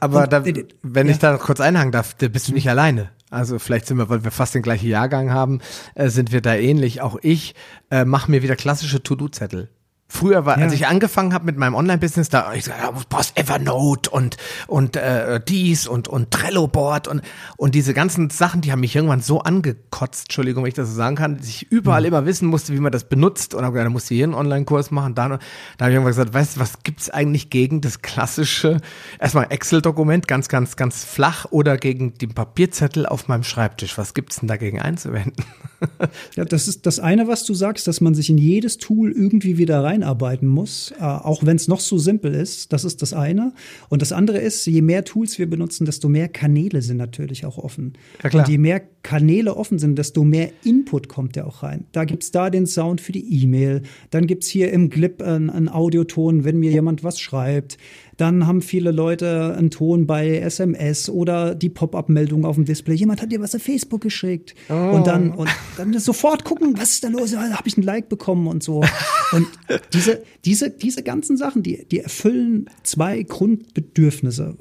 Aber 0.00 0.24
Und, 0.24 0.32
da, 0.32 0.44
äh, 0.44 0.66
wenn 0.82 1.06
ja. 1.06 1.12
ich 1.12 1.18
da 1.18 1.36
kurz 1.38 1.60
einhaken 1.60 1.92
darf, 1.92 2.14
da 2.14 2.28
bist 2.28 2.48
du 2.48 2.52
nicht 2.52 2.68
alleine. 2.68 3.10
Also 3.30 3.58
vielleicht 3.58 3.86
sind 3.86 3.96
wir, 3.96 4.10
weil 4.10 4.24
wir 4.24 4.30
fast 4.30 4.54
den 4.54 4.62
gleichen 4.62 4.88
Jahrgang 4.88 5.30
haben, 5.30 5.60
äh, 5.94 6.10
sind 6.10 6.32
wir 6.32 6.42
da 6.42 6.54
ähnlich. 6.54 7.00
Auch 7.00 7.18
ich 7.22 7.54
äh, 7.90 8.04
mache 8.04 8.30
mir 8.30 8.42
wieder 8.42 8.56
klassische 8.56 9.02
To-Do-Zettel. 9.02 9.70
Früher 10.14 10.44
war, 10.44 10.58
ja. 10.58 10.64
als 10.64 10.74
ich 10.74 10.86
angefangen 10.86 11.32
habe 11.32 11.46
mit 11.46 11.56
meinem 11.56 11.74
Online-Business, 11.74 12.28
da 12.28 12.52
ich 12.52 12.64
gesagt, 12.64 12.82
du 12.84 13.02
brauchst 13.08 13.38
Evernote 13.38 14.10
und 14.10 14.36
und 14.66 14.94
äh, 14.94 15.40
dies 15.42 15.86
und 15.86 16.06
und 16.06 16.30
Trello-Board 16.30 17.08
und 17.08 17.22
und 17.56 17.74
diese 17.74 17.94
ganzen 17.94 18.28
Sachen, 18.28 18.60
die 18.60 18.72
haben 18.72 18.80
mich 18.80 18.94
irgendwann 18.94 19.22
so 19.22 19.40
angekotzt, 19.40 20.24
Entschuldigung, 20.24 20.64
wenn 20.64 20.68
ich 20.68 20.74
das 20.74 20.90
so 20.90 20.94
sagen 20.94 21.16
kann, 21.16 21.38
dass 21.38 21.48
ich 21.48 21.72
überall 21.72 22.02
mhm. 22.02 22.08
immer 22.08 22.26
wissen 22.26 22.46
musste, 22.46 22.74
wie 22.74 22.78
man 22.78 22.92
das 22.92 23.04
benutzt 23.04 23.54
und 23.54 23.64
habe 23.64 23.72
gesagt, 23.72 23.86
da 23.86 23.90
musst 23.90 24.10
du 24.10 24.14
hier 24.14 24.24
einen 24.24 24.34
Online-Kurs 24.34 24.90
machen, 24.90 25.14
da, 25.14 25.28
da 25.28 25.38
habe 25.80 25.90
ich 25.90 25.94
irgendwann 25.94 26.12
gesagt, 26.12 26.34
weißt 26.34 26.56
du, 26.56 26.60
was 26.60 26.82
gibt's 26.82 27.08
eigentlich 27.08 27.48
gegen 27.48 27.80
das 27.80 28.02
klassische 28.02 28.82
erstmal 29.18 29.46
Excel-Dokument, 29.48 30.28
ganz 30.28 30.50
ganz 30.50 30.76
ganz 30.76 31.04
flach 31.04 31.46
oder 31.50 31.78
gegen 31.78 32.18
den 32.18 32.34
Papierzettel 32.34 33.06
auf 33.06 33.28
meinem 33.28 33.44
Schreibtisch? 33.44 33.96
Was 33.96 34.12
gibt's 34.12 34.40
denn 34.40 34.48
dagegen 34.48 34.78
einzuwenden? 34.78 35.42
ja, 36.36 36.44
das 36.44 36.68
ist 36.68 36.86
das 36.86 37.00
eine, 37.00 37.28
was 37.28 37.44
du 37.44 37.54
sagst, 37.54 37.86
dass 37.86 38.00
man 38.00 38.14
sich 38.14 38.28
in 38.28 38.38
jedes 38.38 38.78
Tool 38.78 39.12
irgendwie 39.12 39.58
wieder 39.58 39.82
rein 39.82 40.02
einarbeiten 40.02 40.48
muss, 40.48 40.92
äh, 40.98 41.02
auch 41.02 41.44
wenn 41.44 41.56
es 41.56 41.68
noch 41.68 41.80
so 41.80 41.98
simpel 41.98 42.34
ist. 42.34 42.72
Das 42.72 42.84
ist 42.84 43.02
das 43.02 43.12
eine. 43.12 43.52
Und 43.88 44.02
das 44.02 44.12
andere 44.12 44.38
ist, 44.38 44.66
je 44.66 44.82
mehr 44.82 45.04
Tools 45.04 45.38
wir 45.38 45.48
benutzen, 45.48 45.84
desto 45.84 46.08
mehr 46.08 46.28
Kanäle 46.28 46.82
sind 46.82 46.96
natürlich 46.96 47.46
auch 47.46 47.58
offen. 47.58 47.94
Ja, 48.22 48.30
klar. 48.30 48.44
Und 48.44 48.50
je 48.50 48.58
mehr 48.58 48.82
Kanäle 49.02 49.56
offen 49.56 49.78
sind, 49.78 49.98
desto 49.98 50.24
mehr 50.24 50.50
Input 50.64 51.08
kommt 51.08 51.36
ja 51.36 51.44
auch 51.44 51.62
rein. 51.62 51.86
Da 51.92 52.04
gibt 52.04 52.22
es 52.22 52.30
da 52.30 52.50
den 52.50 52.66
Sound 52.66 53.00
für 53.00 53.12
die 53.12 53.42
E-Mail, 53.42 53.82
dann 54.10 54.26
gibt 54.26 54.44
es 54.44 54.48
hier 54.48 54.72
im 54.72 54.90
Clip 54.90 55.22
einen 55.22 55.68
Audioton, 55.68 56.44
wenn 56.44 56.58
mir 56.58 56.70
jemand 56.70 57.04
was 57.04 57.20
schreibt. 57.20 57.78
Dann 58.22 58.46
haben 58.46 58.62
viele 58.62 58.92
Leute 58.92 59.52
einen 59.58 59.72
Ton 59.72 60.06
bei 60.06 60.38
SMS 60.38 61.10
oder 61.10 61.56
die 61.56 61.68
Pop-up-Meldung 61.68 62.44
auf 62.44 62.54
dem 62.54 62.64
Display. 62.64 62.94
Jemand 62.94 63.20
hat 63.20 63.32
dir 63.32 63.40
was 63.40 63.52
auf 63.52 63.62
Facebook 63.62 64.00
geschickt. 64.00 64.54
Oh. 64.68 64.74
Und 64.92 65.08
dann 65.08 65.32
und 65.32 65.50
dann 65.76 65.92
sofort 65.98 66.44
gucken, 66.44 66.74
was 66.78 66.90
ist 66.90 67.02
da 67.02 67.08
los? 67.08 67.36
Habe 67.36 67.66
ich 67.66 67.76
ein 67.76 67.82
Like 67.82 68.08
bekommen 68.08 68.46
und 68.46 68.62
so. 68.62 68.84
Und 69.32 69.48
diese, 69.92 70.22
diese, 70.44 70.70
diese 70.70 71.02
ganzen 71.02 71.36
Sachen, 71.36 71.64
die, 71.64 71.84
die 71.90 71.98
erfüllen 71.98 72.70
zwei 72.84 73.24
Grundbedürfnisse. 73.24 74.56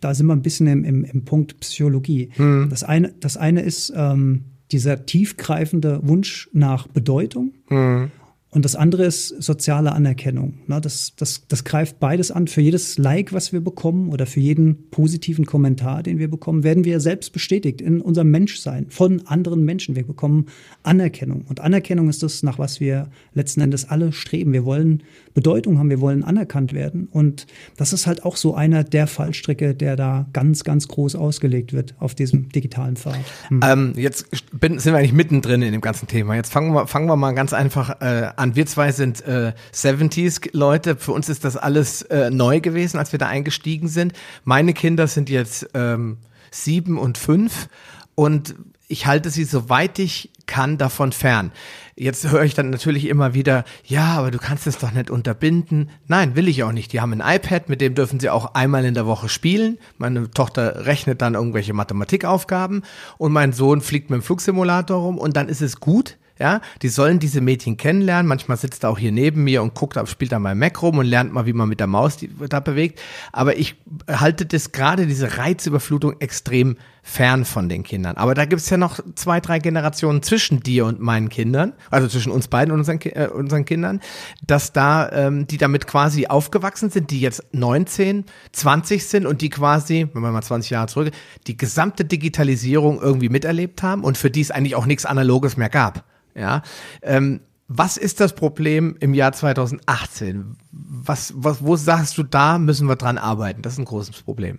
Da 0.00 0.14
sind 0.14 0.24
wir 0.24 0.32
ein 0.32 0.40
bisschen 0.40 0.66
im, 0.66 0.82
im, 0.84 1.04
im 1.04 1.26
Punkt 1.26 1.60
Psychologie. 1.60 2.30
Hm. 2.36 2.68
Das, 2.70 2.84
eine, 2.84 3.12
das 3.20 3.36
eine 3.36 3.60
ist 3.60 3.92
ähm, 3.94 4.44
dieser 4.72 5.04
tiefgreifende 5.04 6.00
Wunsch 6.04 6.48
nach 6.54 6.86
Bedeutung. 6.86 7.52
Hm. 7.66 8.10
Und 8.54 8.64
das 8.64 8.76
andere 8.76 9.04
ist 9.04 9.42
soziale 9.42 9.90
Anerkennung. 9.92 10.54
Das, 10.68 11.14
das, 11.16 11.42
das 11.48 11.64
greift 11.64 11.98
beides 11.98 12.30
an. 12.30 12.46
Für 12.46 12.60
jedes 12.60 12.98
Like, 12.98 13.32
was 13.32 13.52
wir 13.52 13.60
bekommen 13.60 14.10
oder 14.10 14.26
für 14.26 14.38
jeden 14.38 14.90
positiven 14.90 15.44
Kommentar, 15.44 16.04
den 16.04 16.20
wir 16.20 16.30
bekommen, 16.30 16.62
werden 16.62 16.84
wir 16.84 17.00
selbst 17.00 17.32
bestätigt 17.32 17.80
in 17.80 18.00
unserem 18.00 18.30
Menschsein 18.30 18.86
von 18.90 19.26
anderen 19.26 19.64
Menschen. 19.64 19.96
Wir 19.96 20.06
bekommen 20.06 20.46
Anerkennung. 20.84 21.44
Und 21.48 21.58
Anerkennung 21.58 22.08
ist 22.08 22.22
das, 22.22 22.44
nach 22.44 22.60
was 22.60 22.78
wir 22.78 23.08
letzten 23.32 23.60
Endes 23.60 23.90
alle 23.90 24.12
streben. 24.12 24.52
Wir 24.52 24.64
wollen 24.64 25.02
Bedeutung 25.34 25.78
haben, 25.80 25.90
wir 25.90 26.00
wollen 26.00 26.22
anerkannt 26.22 26.72
werden. 26.72 27.08
Und 27.10 27.48
das 27.76 27.92
ist 27.92 28.06
halt 28.06 28.24
auch 28.24 28.36
so 28.36 28.54
einer 28.54 28.84
der 28.84 29.08
Fallstricke, 29.08 29.74
der 29.74 29.96
da 29.96 30.28
ganz, 30.32 30.62
ganz 30.62 30.86
groß 30.86 31.16
ausgelegt 31.16 31.72
wird 31.72 31.96
auf 31.98 32.14
diesem 32.14 32.50
digitalen 32.50 32.94
Pfad. 32.94 33.18
Hm. 33.48 33.60
Ähm, 33.64 33.92
jetzt 33.96 34.26
bin, 34.52 34.78
sind 34.78 34.92
wir 34.92 34.98
eigentlich 35.00 35.12
mittendrin 35.12 35.60
in 35.62 35.72
dem 35.72 35.80
ganzen 35.80 36.06
Thema. 36.06 36.36
Jetzt 36.36 36.52
fangen 36.52 36.72
wir, 36.72 36.86
fangen 36.86 37.06
wir 37.08 37.16
mal 37.16 37.32
ganz 37.32 37.52
einfach 37.52 38.00
äh, 38.00 38.28
an 38.36 38.43
an. 38.44 38.54
Wir 38.54 38.66
zwei 38.66 38.92
sind 38.92 39.26
äh, 39.26 39.52
70s-Leute. 39.74 40.96
Für 40.96 41.12
uns 41.12 41.28
ist 41.28 41.44
das 41.44 41.56
alles 41.56 42.02
äh, 42.02 42.30
neu 42.30 42.60
gewesen, 42.60 42.98
als 42.98 43.10
wir 43.12 43.18
da 43.18 43.26
eingestiegen 43.26 43.88
sind. 43.88 44.12
Meine 44.44 44.74
Kinder 44.74 45.08
sind 45.08 45.30
jetzt 45.30 45.68
ähm, 45.74 46.18
sieben 46.50 46.98
und 46.98 47.18
fünf 47.18 47.68
und 48.14 48.54
ich 48.86 49.06
halte 49.06 49.30
sie, 49.30 49.44
soweit 49.44 49.98
ich 49.98 50.30
kann, 50.46 50.76
davon 50.76 51.12
fern. 51.12 51.52
Jetzt 51.96 52.30
höre 52.30 52.44
ich 52.44 52.52
dann 52.52 52.68
natürlich 52.68 53.06
immer 53.08 53.32
wieder, 53.32 53.64
ja, 53.86 54.18
aber 54.18 54.30
du 54.30 54.38
kannst 54.38 54.66
es 54.66 54.76
doch 54.76 54.92
nicht 54.92 55.10
unterbinden. 55.10 55.88
Nein, 56.06 56.36
will 56.36 56.48
ich 56.48 56.62
auch 56.64 56.72
nicht. 56.72 56.92
Die 56.92 57.00
haben 57.00 57.18
ein 57.18 57.36
iPad, 57.36 57.70
mit 57.70 57.80
dem 57.80 57.94
dürfen 57.94 58.20
sie 58.20 58.28
auch 58.28 58.54
einmal 58.54 58.84
in 58.84 58.92
der 58.92 59.06
Woche 59.06 59.30
spielen. 59.30 59.78
Meine 59.96 60.30
Tochter 60.30 60.84
rechnet 60.84 61.22
dann 61.22 61.34
irgendwelche 61.34 61.72
Mathematikaufgaben 61.72 62.82
und 63.16 63.32
mein 63.32 63.54
Sohn 63.54 63.80
fliegt 63.80 64.10
mit 64.10 64.20
dem 64.20 64.22
Flugsimulator 64.22 64.98
rum 64.98 65.16
und 65.16 65.34
dann 65.34 65.48
ist 65.48 65.62
es 65.62 65.80
gut. 65.80 66.18
Ja, 66.38 66.60
die 66.82 66.88
sollen 66.88 67.20
diese 67.20 67.40
Mädchen 67.40 67.76
kennenlernen. 67.76 68.26
Manchmal 68.26 68.56
sitzt 68.56 68.82
er 68.82 68.90
auch 68.90 68.98
hier 68.98 69.12
neben 69.12 69.44
mir 69.44 69.62
und 69.62 69.74
guckt, 69.74 69.96
spielt 70.08 70.32
da 70.32 70.40
mal 70.40 70.56
Mac 70.56 70.82
rum 70.82 70.98
und 70.98 71.06
lernt 71.06 71.32
mal, 71.32 71.46
wie 71.46 71.52
man 71.52 71.68
mit 71.68 71.78
der 71.78 71.86
Maus 71.86 72.16
die, 72.16 72.28
da 72.48 72.58
bewegt. 72.58 73.00
Aber 73.32 73.56
ich 73.56 73.76
halte 74.08 74.44
das 74.44 74.72
gerade, 74.72 75.06
diese 75.06 75.38
Reizüberflutung 75.38 76.20
extrem 76.20 76.76
fern 77.06 77.44
von 77.44 77.68
den 77.68 77.82
Kindern. 77.82 78.16
Aber 78.16 78.34
da 78.34 78.46
gibt's 78.46 78.70
ja 78.70 78.78
noch 78.78 78.98
zwei, 79.14 79.38
drei 79.38 79.58
Generationen 79.58 80.22
zwischen 80.22 80.60
dir 80.60 80.86
und 80.86 81.00
meinen 81.00 81.28
Kindern, 81.28 81.74
also 81.90 82.08
zwischen 82.08 82.32
uns 82.32 82.48
beiden 82.48 82.72
und 82.72 82.78
unseren, 82.78 82.98
äh, 83.02 83.28
unseren 83.28 83.66
Kindern, 83.66 84.00
dass 84.44 84.72
da, 84.72 85.12
ähm, 85.12 85.46
die 85.46 85.58
damit 85.58 85.86
quasi 85.86 86.26
aufgewachsen 86.26 86.88
sind, 86.88 87.10
die 87.10 87.20
jetzt 87.20 87.44
19, 87.52 88.24
20 88.52 89.06
sind 89.06 89.26
und 89.26 89.42
die 89.42 89.50
quasi, 89.50 90.08
wenn 90.14 90.22
man 90.22 90.32
mal 90.32 90.42
20 90.42 90.70
Jahre 90.70 90.86
zurück, 90.88 91.10
die 91.46 91.58
gesamte 91.58 92.06
Digitalisierung 92.06 93.02
irgendwie 93.02 93.28
miterlebt 93.28 93.82
haben 93.82 94.02
und 94.02 94.16
für 94.16 94.30
die 94.30 94.40
es 94.40 94.50
eigentlich 94.50 94.74
auch 94.74 94.86
nichts 94.86 95.04
Analoges 95.04 95.58
mehr 95.58 95.68
gab. 95.68 96.04
Ja, 96.34 96.62
ähm, 97.02 97.40
was 97.68 97.98
ist 97.98 98.20
das 98.20 98.34
Problem 98.34 98.96
im 99.00 99.12
Jahr 99.12 99.32
2018? 99.32 100.56
Was, 100.72 101.34
was, 101.36 101.62
wo 101.62 101.76
sagst 101.76 102.16
du, 102.16 102.22
da 102.22 102.58
müssen 102.58 102.88
wir 102.88 102.96
dran 102.96 103.18
arbeiten? 103.18 103.60
Das 103.60 103.74
ist 103.74 103.78
ein 103.78 103.84
großes 103.84 104.22
Problem. 104.22 104.58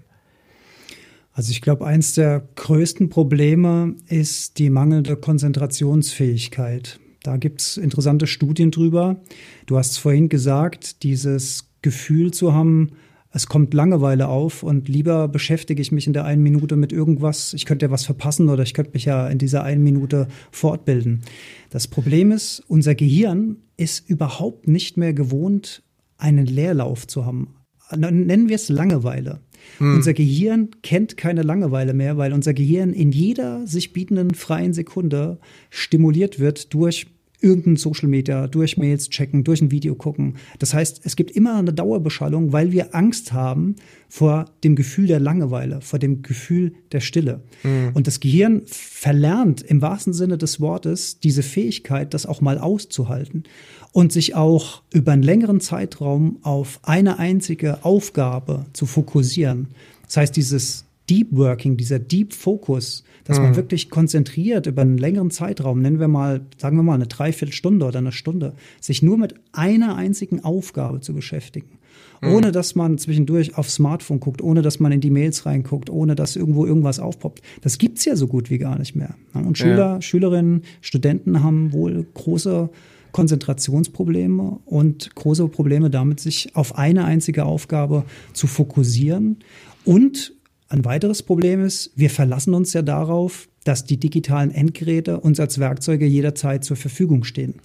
Also 1.36 1.52
ich 1.52 1.62
glaube, 1.62 1.86
eins 1.86 2.14
der 2.14 2.48
größten 2.56 3.10
Probleme 3.10 3.96
ist 4.08 4.58
die 4.58 4.70
mangelnde 4.70 5.18
Konzentrationsfähigkeit. 5.18 6.98
Da 7.24 7.36
gibt 7.36 7.60
es 7.60 7.76
interessante 7.76 8.26
Studien 8.26 8.72
drüber. 8.72 9.18
Du 9.66 9.78
hast 9.78 9.98
vorhin 9.98 10.30
gesagt, 10.30 11.04
dieses 11.04 11.74
Gefühl 11.82 12.32
zu 12.32 12.54
haben, 12.54 12.92
es 13.34 13.48
kommt 13.48 13.74
Langeweile 13.74 14.30
auf 14.30 14.64
und 14.64 14.88
lieber 14.88 15.28
beschäftige 15.28 15.82
ich 15.82 15.92
mich 15.92 16.08
in 16.08 16.14
der 16.14 16.24
einen 16.24 16.42
Minute 16.42 16.78
mit 16.78 16.94
irgendwas. 16.94 17.54
Ich 17.54 17.66
könnte 17.66 17.88
ja 17.88 17.92
was 17.92 18.06
verpassen 18.06 18.48
oder 18.48 18.64
ich 18.64 18.74
könnte 18.74 18.92
mich 18.94 19.04
ja 19.04 19.28
in 19.28 19.38
dieser 19.38 19.66
einen 19.66 19.84
Minute 19.84 20.30
fortbilden. 20.52 21.22
Das 21.70 21.90
Problem 21.90 22.32
ist, 22.32 22.64
unser 22.70 22.96
Gehirn 22.96 23.58
ist 23.76 24.10
überhaupt 24.10 24.70
nicht 24.70 24.96
mehr 24.96 25.12
gewohnt, 25.12 25.84
einen 26.18 26.46
Leerlauf 26.46 27.08
zu 27.08 27.26
haben. 27.26 27.56
Nennen 27.94 28.48
wir 28.48 28.56
es 28.56 28.70
Langeweile. 28.70 29.42
Hm. 29.78 29.96
Unser 29.96 30.14
Gehirn 30.14 30.70
kennt 30.84 31.18
keine 31.18 31.42
Langeweile 31.42 31.94
mehr, 31.94 32.18
weil 32.18 32.34
unser 32.34 32.54
Gehirn 32.54 32.94
in 32.94 33.12
jeder 33.12 33.66
sich 33.68 33.94
bietenden 33.94 34.34
freien 34.34 34.74
Sekunde 34.74 35.40
stimuliert 35.70 36.40
wird 36.40 36.74
durch 36.74 37.08
irgendein 37.46 37.78
Social 37.78 38.10
Media, 38.10 38.48
durch 38.48 38.76
Mails 38.76 39.10
checken, 39.10 39.44
durch 39.44 39.62
ein 39.62 39.70
Video 39.70 39.94
gucken. 39.94 40.36
Das 40.58 40.74
heißt, 40.74 41.02
es 41.04 41.16
gibt 41.16 41.32
immer 41.32 41.56
eine 41.56 41.72
Dauerbeschallung, 41.72 42.52
weil 42.52 42.72
wir 42.72 42.96
Angst 42.96 43.32
haben 43.34 43.76
vor 44.10 44.46
dem 44.64 44.76
Gefühl 44.76 45.06
der 45.08 45.20
Langeweile, 45.20 45.82
vor 45.82 46.00
dem 46.00 46.24
Gefühl 46.24 46.74
der 46.92 47.02
Stille. 47.02 47.42
Mhm. 47.64 47.92
Und 47.94 48.08
das 48.08 48.20
Gehirn 48.20 48.64
verlernt 48.66 49.62
im 49.62 49.82
wahrsten 49.82 50.14
Sinne 50.14 50.38
des 50.38 50.60
Wortes 50.60 51.20
diese 51.20 51.44
Fähigkeit, 51.44 52.14
das 52.16 52.26
auch 52.26 52.42
mal 52.42 52.58
auszuhalten 52.58 53.44
und 53.92 54.12
sich 54.12 54.34
auch 54.34 54.82
über 54.92 55.12
einen 55.12 55.24
längeren 55.24 55.62
Zeitraum 55.62 56.40
auf 56.42 56.80
eine 56.82 57.20
einzige 57.20 57.86
Aufgabe 57.86 58.66
zu 58.74 58.88
fokussieren. 58.88 59.68
Das 60.08 60.18
heißt, 60.18 60.36
dieses 60.36 60.85
Deep 61.10 61.30
Working, 61.32 61.78
dieser 61.78 62.00
Deep 62.00 62.34
Focus, 62.34 63.04
dass 63.26 63.38
mhm. 63.38 63.46
man 63.46 63.56
wirklich 63.56 63.90
konzentriert 63.90 64.66
über 64.68 64.82
einen 64.82 64.98
längeren 64.98 65.32
Zeitraum, 65.32 65.82
nennen 65.82 66.00
wir 66.00 66.08
mal, 66.08 66.42
sagen 66.58 66.78
wir 66.78 66.84
mal 66.84 66.96
eine 66.96 67.08
Dreiviertelstunde 67.08 67.86
oder 67.86 68.00
eine 68.00 68.12
Stunde, 68.12 68.54
sich 68.82 69.02
nur 69.02 69.18
mit 69.18 69.36
einer 69.52 69.96
einzigen 69.96 70.44
Aufgabe 70.44 71.02
zu 71.02 71.14
beschäftigen. 71.14 71.80
Mhm. 72.22 72.34
Ohne 72.34 72.52
dass 72.52 72.76
man 72.76 72.98
zwischendurch 72.98 73.58
aufs 73.58 73.76
Smartphone 73.76 74.20
guckt, 74.20 74.42
ohne 74.42 74.62
dass 74.62 74.80
man 74.80 74.92
in 74.92 75.02
die 75.02 75.12
Mails 75.12 75.46
reinguckt, 75.46 75.90
ohne 75.90 76.16
dass 76.16 76.36
irgendwo 76.36 76.66
irgendwas 76.66 77.00
aufpoppt. 77.00 77.42
Das 77.62 77.78
gibt's 77.78 78.06
ja 78.06 78.16
so 78.16 78.28
gut 78.28 78.50
wie 78.50 78.58
gar 78.58 78.80
nicht 78.80 78.96
mehr. 78.96 79.16
Und 79.34 79.58
Schüler, 79.58 79.96
ja. 79.96 80.02
Schülerinnen, 80.02 80.64
Studenten 80.82 81.44
haben 81.44 81.72
wohl 81.74 82.06
große 82.14 82.70
Konzentrationsprobleme 83.12 84.60
und 84.66 85.16
große 85.16 85.48
Probleme 85.48 85.90
damit, 85.90 86.20
sich 86.20 86.54
auf 86.54 86.78
eine 86.78 87.06
einzige 87.06 87.46
Aufgabe 87.46 88.04
zu 88.34 88.46
fokussieren 88.46 89.38
und 89.86 90.35
ein 90.68 90.86
weiteres 90.86 91.24
Problem 91.24 91.64
ist, 91.64 91.92
wir 91.96 92.10
verlassen 92.10 92.54
uns 92.54 92.74
ja 92.74 92.82
darauf, 92.82 93.48
dass 93.64 93.86
die 93.86 93.98
digitalen 93.98 94.52
Endgeräte 94.52 95.20
uns 95.20 95.40
als 95.40 95.60
Werkzeuge 95.60 96.06
jederzeit 96.06 96.64
zur 96.64 96.78
Verfügung 96.78 97.24
stehen. 97.24 97.56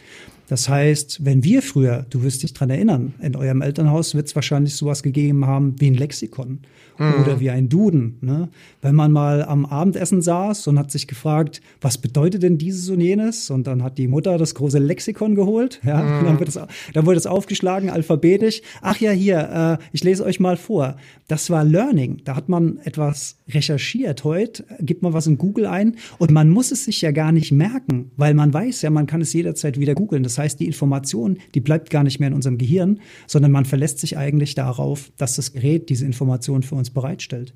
Das 0.48 0.68
heißt, 0.68 1.24
wenn 1.24 1.44
wir 1.44 1.62
früher, 1.62 2.06
du 2.10 2.22
wirst 2.22 2.42
dich 2.42 2.52
dran 2.54 2.70
erinnern, 2.70 3.14
in 3.22 3.36
eurem 3.36 3.62
Elternhaus 3.62 4.14
wird 4.14 4.26
es 4.26 4.34
wahrscheinlich 4.34 4.74
sowas 4.74 5.02
gegeben 5.02 5.46
haben 5.46 5.76
wie 5.78 5.86
ein 5.86 5.94
Lexikon 5.94 6.60
mhm. 7.00 7.22
oder 7.22 7.40
wie 7.40 7.50
ein 7.50 7.68
Duden. 7.68 8.18
Ne? 8.20 8.48
Wenn 8.82 8.94
man 8.94 9.10
mal 9.10 9.42
am 9.42 9.66
Abendessen 9.66 10.22
saß 10.22 10.66
und 10.68 10.78
hat 10.78 10.90
sich 10.90 11.08
gefragt, 11.08 11.60
was 11.80 11.98
bedeutet 11.98 12.42
denn 12.42 12.58
dieses 12.58 12.88
und 12.90 13.00
jenes? 13.00 13.50
Und 13.50 13.66
dann 13.66 13.82
hat 13.82 13.98
die 13.98 14.06
Mutter 14.06 14.38
das 14.38 14.54
große 14.54 14.78
Lexikon 14.78 15.34
geholt. 15.34 15.80
Ja? 15.84 16.02
Mhm. 16.02 16.24
Dann, 16.24 16.38
wird 16.38 16.48
es, 16.50 16.58
dann 16.92 17.06
wurde 17.06 17.18
es 17.18 17.26
aufgeschlagen, 17.26 17.90
alphabetisch. 17.90 18.60
Ach 18.82 18.98
ja, 18.98 19.10
hier, 19.10 19.78
äh, 19.80 19.84
ich 19.92 20.04
lese 20.04 20.24
euch 20.24 20.40
mal 20.40 20.56
vor. 20.56 20.96
Das 21.26 21.50
war 21.50 21.64
Learning. 21.64 22.20
Da 22.24 22.36
hat 22.36 22.48
man 22.48 22.78
etwas 22.84 23.38
recherchiert. 23.48 24.24
Heute 24.24 24.64
gibt 24.80 25.02
man 25.02 25.12
was 25.12 25.26
in 25.26 25.38
Google 25.38 25.66
ein 25.66 25.96
und 26.18 26.30
man 26.30 26.50
muss 26.50 26.70
es 26.70 26.84
sich 26.84 27.00
ja 27.00 27.12
gar 27.12 27.32
nicht 27.32 27.52
merken, 27.52 28.10
weil 28.16 28.34
man 28.34 28.52
weiß 28.52 28.82
ja, 28.82 28.90
man 28.90 29.06
kann 29.06 29.20
es 29.20 29.32
jederzeit 29.32 29.78
wieder 29.78 29.94
googeln. 29.94 30.22
Das 30.22 30.38
heißt, 30.38 30.60
die 30.60 30.66
Information, 30.66 31.38
die 31.54 31.60
bleibt 31.60 31.90
gar 31.90 32.04
nicht 32.04 32.20
mehr 32.20 32.28
in 32.28 32.34
unserem 32.34 32.58
Gehirn, 32.58 33.00
sondern 33.26 33.52
man 33.52 33.64
verlässt 33.64 33.98
sich 33.98 34.18
eigentlich 34.18 34.54
darauf, 34.54 35.10
dass 35.16 35.36
das 35.36 35.52
Gerät 35.52 35.88
diese 35.88 36.04
Information 36.04 36.62
für 36.62 36.74
uns 36.74 36.89
bereitstellt. 36.90 37.52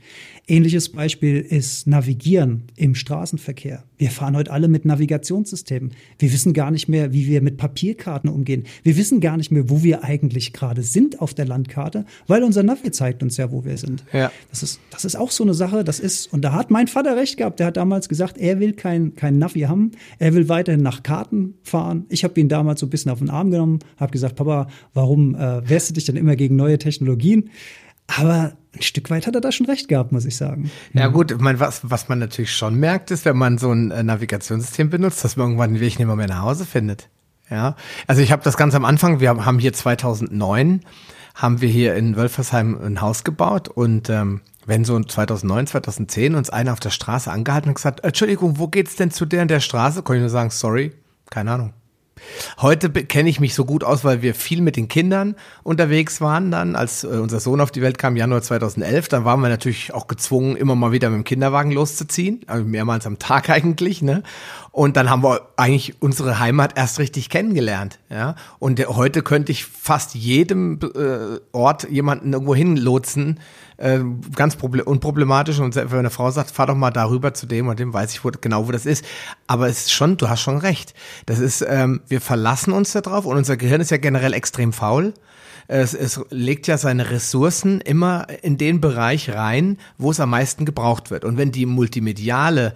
Ähnliches 0.46 0.90
Beispiel 0.90 1.40
ist 1.40 1.86
Navigieren 1.86 2.64
im 2.76 2.94
Straßenverkehr. 2.94 3.84
Wir 3.96 4.10
fahren 4.10 4.36
heute 4.36 4.50
alle 4.50 4.68
mit 4.68 4.84
Navigationssystemen. 4.84 5.92
Wir 6.18 6.32
wissen 6.32 6.52
gar 6.52 6.70
nicht 6.70 6.88
mehr, 6.88 7.12
wie 7.12 7.26
wir 7.26 7.40
mit 7.40 7.56
Papierkarten 7.56 8.28
umgehen. 8.28 8.64
Wir 8.82 8.96
wissen 8.96 9.20
gar 9.20 9.36
nicht 9.36 9.50
mehr, 9.50 9.70
wo 9.70 9.82
wir 9.82 10.04
eigentlich 10.04 10.52
gerade 10.52 10.82
sind 10.82 11.20
auf 11.20 11.32
der 11.34 11.46
Landkarte, 11.46 12.04
weil 12.26 12.42
unser 12.42 12.62
Navi 12.62 12.90
zeigt 12.90 13.22
uns 13.22 13.36
ja, 13.36 13.52
wo 13.52 13.64
wir 13.64 13.76
sind. 13.78 14.04
Ja. 14.12 14.32
Das 14.50 14.62
ist, 14.62 14.80
das 14.90 15.04
ist 15.04 15.16
auch 15.16 15.30
so 15.30 15.44
eine 15.44 15.54
Sache, 15.54 15.84
das 15.84 16.00
ist, 16.00 16.32
und 16.32 16.42
da 16.42 16.52
hat 16.52 16.70
mein 16.70 16.88
Vater 16.88 17.16
recht 17.16 17.36
gehabt, 17.36 17.60
der 17.60 17.68
hat 17.68 17.76
damals 17.76 18.08
gesagt, 18.08 18.38
er 18.38 18.60
will 18.60 18.72
kein, 18.72 19.14
kein 19.14 19.38
Navi 19.38 19.60
haben, 19.60 19.92
er 20.18 20.34
will 20.34 20.48
weiterhin 20.48 20.82
nach 20.82 21.02
Karten 21.02 21.54
fahren. 21.62 22.04
Ich 22.08 22.24
habe 22.24 22.38
ihn 22.40 22.48
damals 22.48 22.80
so 22.80 22.86
ein 22.86 22.90
bisschen 22.90 23.10
auf 23.10 23.20
den 23.20 23.30
Arm 23.30 23.50
genommen, 23.50 23.78
habe 23.96 24.12
gesagt, 24.12 24.36
Papa, 24.36 24.68
warum 24.92 25.34
äh, 25.34 25.68
wehrst 25.68 25.90
du 25.90 25.94
dich 25.94 26.04
dann 26.04 26.16
immer 26.16 26.36
gegen 26.36 26.56
neue 26.56 26.78
Technologien? 26.78 27.50
Aber 28.06 28.56
ein 28.74 28.82
Stück 28.82 29.10
weit 29.10 29.26
hat 29.26 29.34
er 29.34 29.40
da 29.40 29.52
schon 29.52 29.66
recht 29.66 29.88
gehabt, 29.88 30.12
muss 30.12 30.24
ich 30.24 30.36
sagen. 30.36 30.70
Ja 30.92 31.08
gut, 31.08 31.30
ich 31.30 31.38
was, 31.40 31.80
was 31.84 32.08
man 32.08 32.18
natürlich 32.18 32.54
schon 32.54 32.74
merkt, 32.74 33.10
ist, 33.10 33.24
wenn 33.24 33.36
man 33.36 33.58
so 33.58 33.72
ein 33.72 33.90
äh, 33.90 34.02
Navigationssystem 34.02 34.90
benutzt, 34.90 35.24
dass 35.24 35.36
man 35.36 35.48
irgendwann 35.48 35.74
den 35.74 35.80
Weg 35.80 35.98
nicht 35.98 36.06
mehr 36.06 36.26
nach 36.26 36.42
Hause 36.42 36.64
findet. 36.64 37.08
Ja, 37.50 37.76
also 38.06 38.22
ich 38.22 38.32
habe 38.32 38.42
das 38.42 38.56
ganz 38.56 38.74
am 38.74 38.84
Anfang, 38.84 39.20
wir 39.20 39.30
haben 39.30 39.58
hier 39.58 39.72
2009, 39.72 40.80
haben 41.34 41.60
wir 41.60 41.68
hier 41.68 41.94
in 41.94 42.16
Wölfersheim 42.16 42.78
ein 42.82 43.00
Haus 43.00 43.22
gebaut 43.22 43.68
und 43.68 44.08
ähm, 44.08 44.40
wenn 44.66 44.84
so 44.84 44.98
2009, 44.98 45.66
2010 45.66 46.34
uns 46.34 46.48
einer 46.48 46.72
auf 46.72 46.80
der 46.80 46.90
Straße 46.90 47.30
angehalten 47.30 47.68
und 47.68 47.74
gesagt, 47.74 48.02
Entschuldigung, 48.02 48.58
wo 48.58 48.68
geht's 48.68 48.96
denn 48.96 49.10
zu 49.10 49.26
der 49.26 49.42
in 49.42 49.48
der 49.48 49.60
Straße? 49.60 50.02
Kann 50.02 50.16
ich 50.16 50.20
nur 50.20 50.30
sagen, 50.30 50.50
sorry, 50.50 50.92
keine 51.30 51.52
Ahnung. 51.52 51.74
Heute 52.58 52.90
kenne 52.90 53.28
ich 53.28 53.40
mich 53.40 53.54
so 53.54 53.64
gut 53.64 53.84
aus, 53.84 54.04
weil 54.04 54.22
wir 54.22 54.34
viel 54.34 54.60
mit 54.60 54.76
den 54.76 54.88
Kindern 54.88 55.34
unterwegs 55.62 56.20
waren 56.20 56.50
dann, 56.50 56.76
als 56.76 57.04
äh, 57.04 57.08
unser 57.08 57.40
Sohn 57.40 57.60
auf 57.60 57.70
die 57.70 57.82
Welt 57.82 57.98
kam, 57.98 58.16
Januar 58.16 58.42
2011. 58.42 59.08
Dann 59.08 59.24
waren 59.24 59.40
wir 59.40 59.48
natürlich 59.48 59.92
auch 59.92 60.06
gezwungen, 60.06 60.56
immer 60.56 60.74
mal 60.74 60.92
wieder 60.92 61.10
mit 61.10 61.18
dem 61.18 61.24
Kinderwagen 61.24 61.72
loszuziehen, 61.72 62.40
also 62.46 62.64
mehrmals 62.64 63.06
am 63.06 63.18
Tag 63.18 63.50
eigentlich. 63.50 64.02
Ne? 64.02 64.22
Und 64.70 64.96
dann 64.96 65.10
haben 65.10 65.22
wir 65.22 65.48
eigentlich 65.56 66.00
unsere 66.00 66.38
Heimat 66.38 66.76
erst 66.76 66.98
richtig 66.98 67.28
kennengelernt. 67.28 67.98
Ja? 68.10 68.36
Und 68.58 68.84
heute 68.86 69.22
könnte 69.22 69.52
ich 69.52 69.64
fast 69.64 70.14
jedem 70.14 70.78
äh, 70.82 71.40
Ort 71.52 71.88
jemanden 71.90 72.32
irgendwo 72.32 72.54
hinlotsen, 72.54 73.40
äh, 73.76 74.00
ganz 74.34 74.56
unproblematisch. 74.56 75.58
Und 75.58 75.76
wenn 75.76 75.92
eine 75.92 76.10
Frau 76.10 76.30
sagt, 76.30 76.50
fahr 76.50 76.66
doch 76.66 76.74
mal 76.74 76.90
darüber 76.90 77.34
zu 77.34 77.46
dem 77.46 77.68
und 77.68 77.78
dem, 77.78 77.92
weiß 77.92 78.12
ich 78.12 78.24
wo, 78.24 78.30
genau, 78.40 78.66
wo 78.66 78.72
das 78.72 78.86
ist. 78.86 79.04
Aber 79.46 79.68
es 79.68 79.86
ist 79.86 79.92
schon, 79.92 80.16
du 80.16 80.28
hast 80.28 80.40
schon 80.40 80.58
recht. 80.58 80.94
Das 81.26 81.38
ist, 81.38 81.64
ähm, 81.68 82.02
wir 82.08 82.20
verlassen 82.20 82.72
uns 82.72 82.92
darauf 82.92 83.26
und 83.26 83.36
unser 83.36 83.56
Gehirn 83.56 83.80
ist 83.80 83.90
ja 83.90 83.96
generell 83.96 84.32
extrem 84.32 84.72
faul. 84.72 85.14
Es, 85.66 85.94
es 85.94 86.20
legt 86.30 86.66
ja 86.66 86.76
seine 86.76 87.10
Ressourcen 87.10 87.80
immer 87.80 88.26
in 88.42 88.58
den 88.58 88.80
Bereich 88.80 89.30
rein, 89.30 89.78
wo 89.96 90.10
es 90.10 90.20
am 90.20 90.30
meisten 90.30 90.66
gebraucht 90.66 91.10
wird. 91.10 91.24
Und 91.24 91.38
wenn 91.38 91.52
die 91.52 91.64
multimediale 91.64 92.74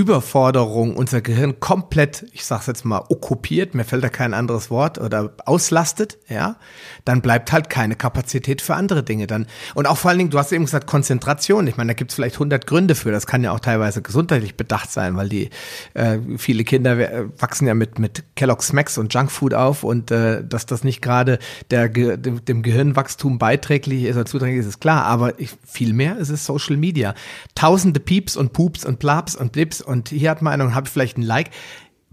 Überforderung 0.00 0.96
unser 0.96 1.20
Gehirn 1.20 1.60
komplett, 1.60 2.24
ich 2.32 2.46
sag's 2.46 2.66
jetzt 2.66 2.86
mal, 2.86 3.04
okkupiert, 3.10 3.74
mir 3.74 3.84
fällt 3.84 4.02
da 4.02 4.08
kein 4.08 4.32
anderes 4.32 4.70
Wort, 4.70 4.96
oder 4.96 5.34
auslastet, 5.44 6.16
ja, 6.26 6.56
dann 7.04 7.20
bleibt 7.20 7.52
halt 7.52 7.68
keine 7.68 7.96
Kapazität 7.96 8.62
für 8.62 8.74
andere 8.76 9.02
Dinge 9.02 9.26
dann. 9.26 9.46
Und 9.74 9.86
auch 9.86 9.98
vor 9.98 10.08
allen 10.08 10.16
Dingen, 10.16 10.30
du 10.30 10.38
hast 10.38 10.52
eben 10.52 10.64
gesagt, 10.64 10.86
Konzentration. 10.86 11.66
Ich 11.66 11.76
meine, 11.76 11.88
da 11.88 11.94
gibt's 11.94 12.14
vielleicht 12.14 12.38
hundert 12.38 12.66
Gründe 12.66 12.94
für. 12.94 13.10
Das 13.12 13.26
kann 13.26 13.44
ja 13.44 13.52
auch 13.52 13.60
teilweise 13.60 14.00
gesundheitlich 14.00 14.56
bedacht 14.56 14.90
sein, 14.90 15.16
weil 15.18 15.28
die 15.28 15.50
äh, 15.92 16.18
viele 16.38 16.64
Kinder 16.64 17.28
wachsen 17.38 17.66
ja 17.66 17.74
mit, 17.74 17.98
mit 17.98 18.24
Kellogg's 18.36 18.72
Max 18.72 18.96
und 18.96 19.12
Junkfood 19.12 19.52
auf 19.52 19.84
und 19.84 20.10
äh, 20.10 20.42
dass 20.42 20.64
das 20.64 20.82
nicht 20.82 21.02
gerade 21.02 21.38
der, 21.70 21.90
dem, 21.90 22.42
dem 22.42 22.62
Gehirnwachstum 22.62 23.38
beiträglich 23.38 24.04
ist 24.04 24.16
oder 24.16 24.24
zuträglich 24.24 24.60
ist, 24.60 24.66
ist 24.66 24.80
klar. 24.80 25.04
Aber 25.04 25.38
ich, 25.38 25.50
viel 25.66 25.92
mehr 25.92 26.16
ist 26.16 26.30
es 26.30 26.46
Social 26.46 26.78
Media. 26.78 27.14
Tausende 27.54 28.00
Pieps 28.00 28.34
und 28.34 28.54
Pups 28.54 28.86
und 28.86 28.98
Plaps 28.98 29.36
und 29.36 29.52
Blips 29.52 29.82
und 29.90 30.08
hier 30.08 30.30
hat 30.30 30.40
man 30.40 30.52
einen 30.52 30.68
und 30.68 30.74
habe 30.74 30.88
vielleicht 30.88 31.18
ein 31.18 31.22
Like, 31.22 31.50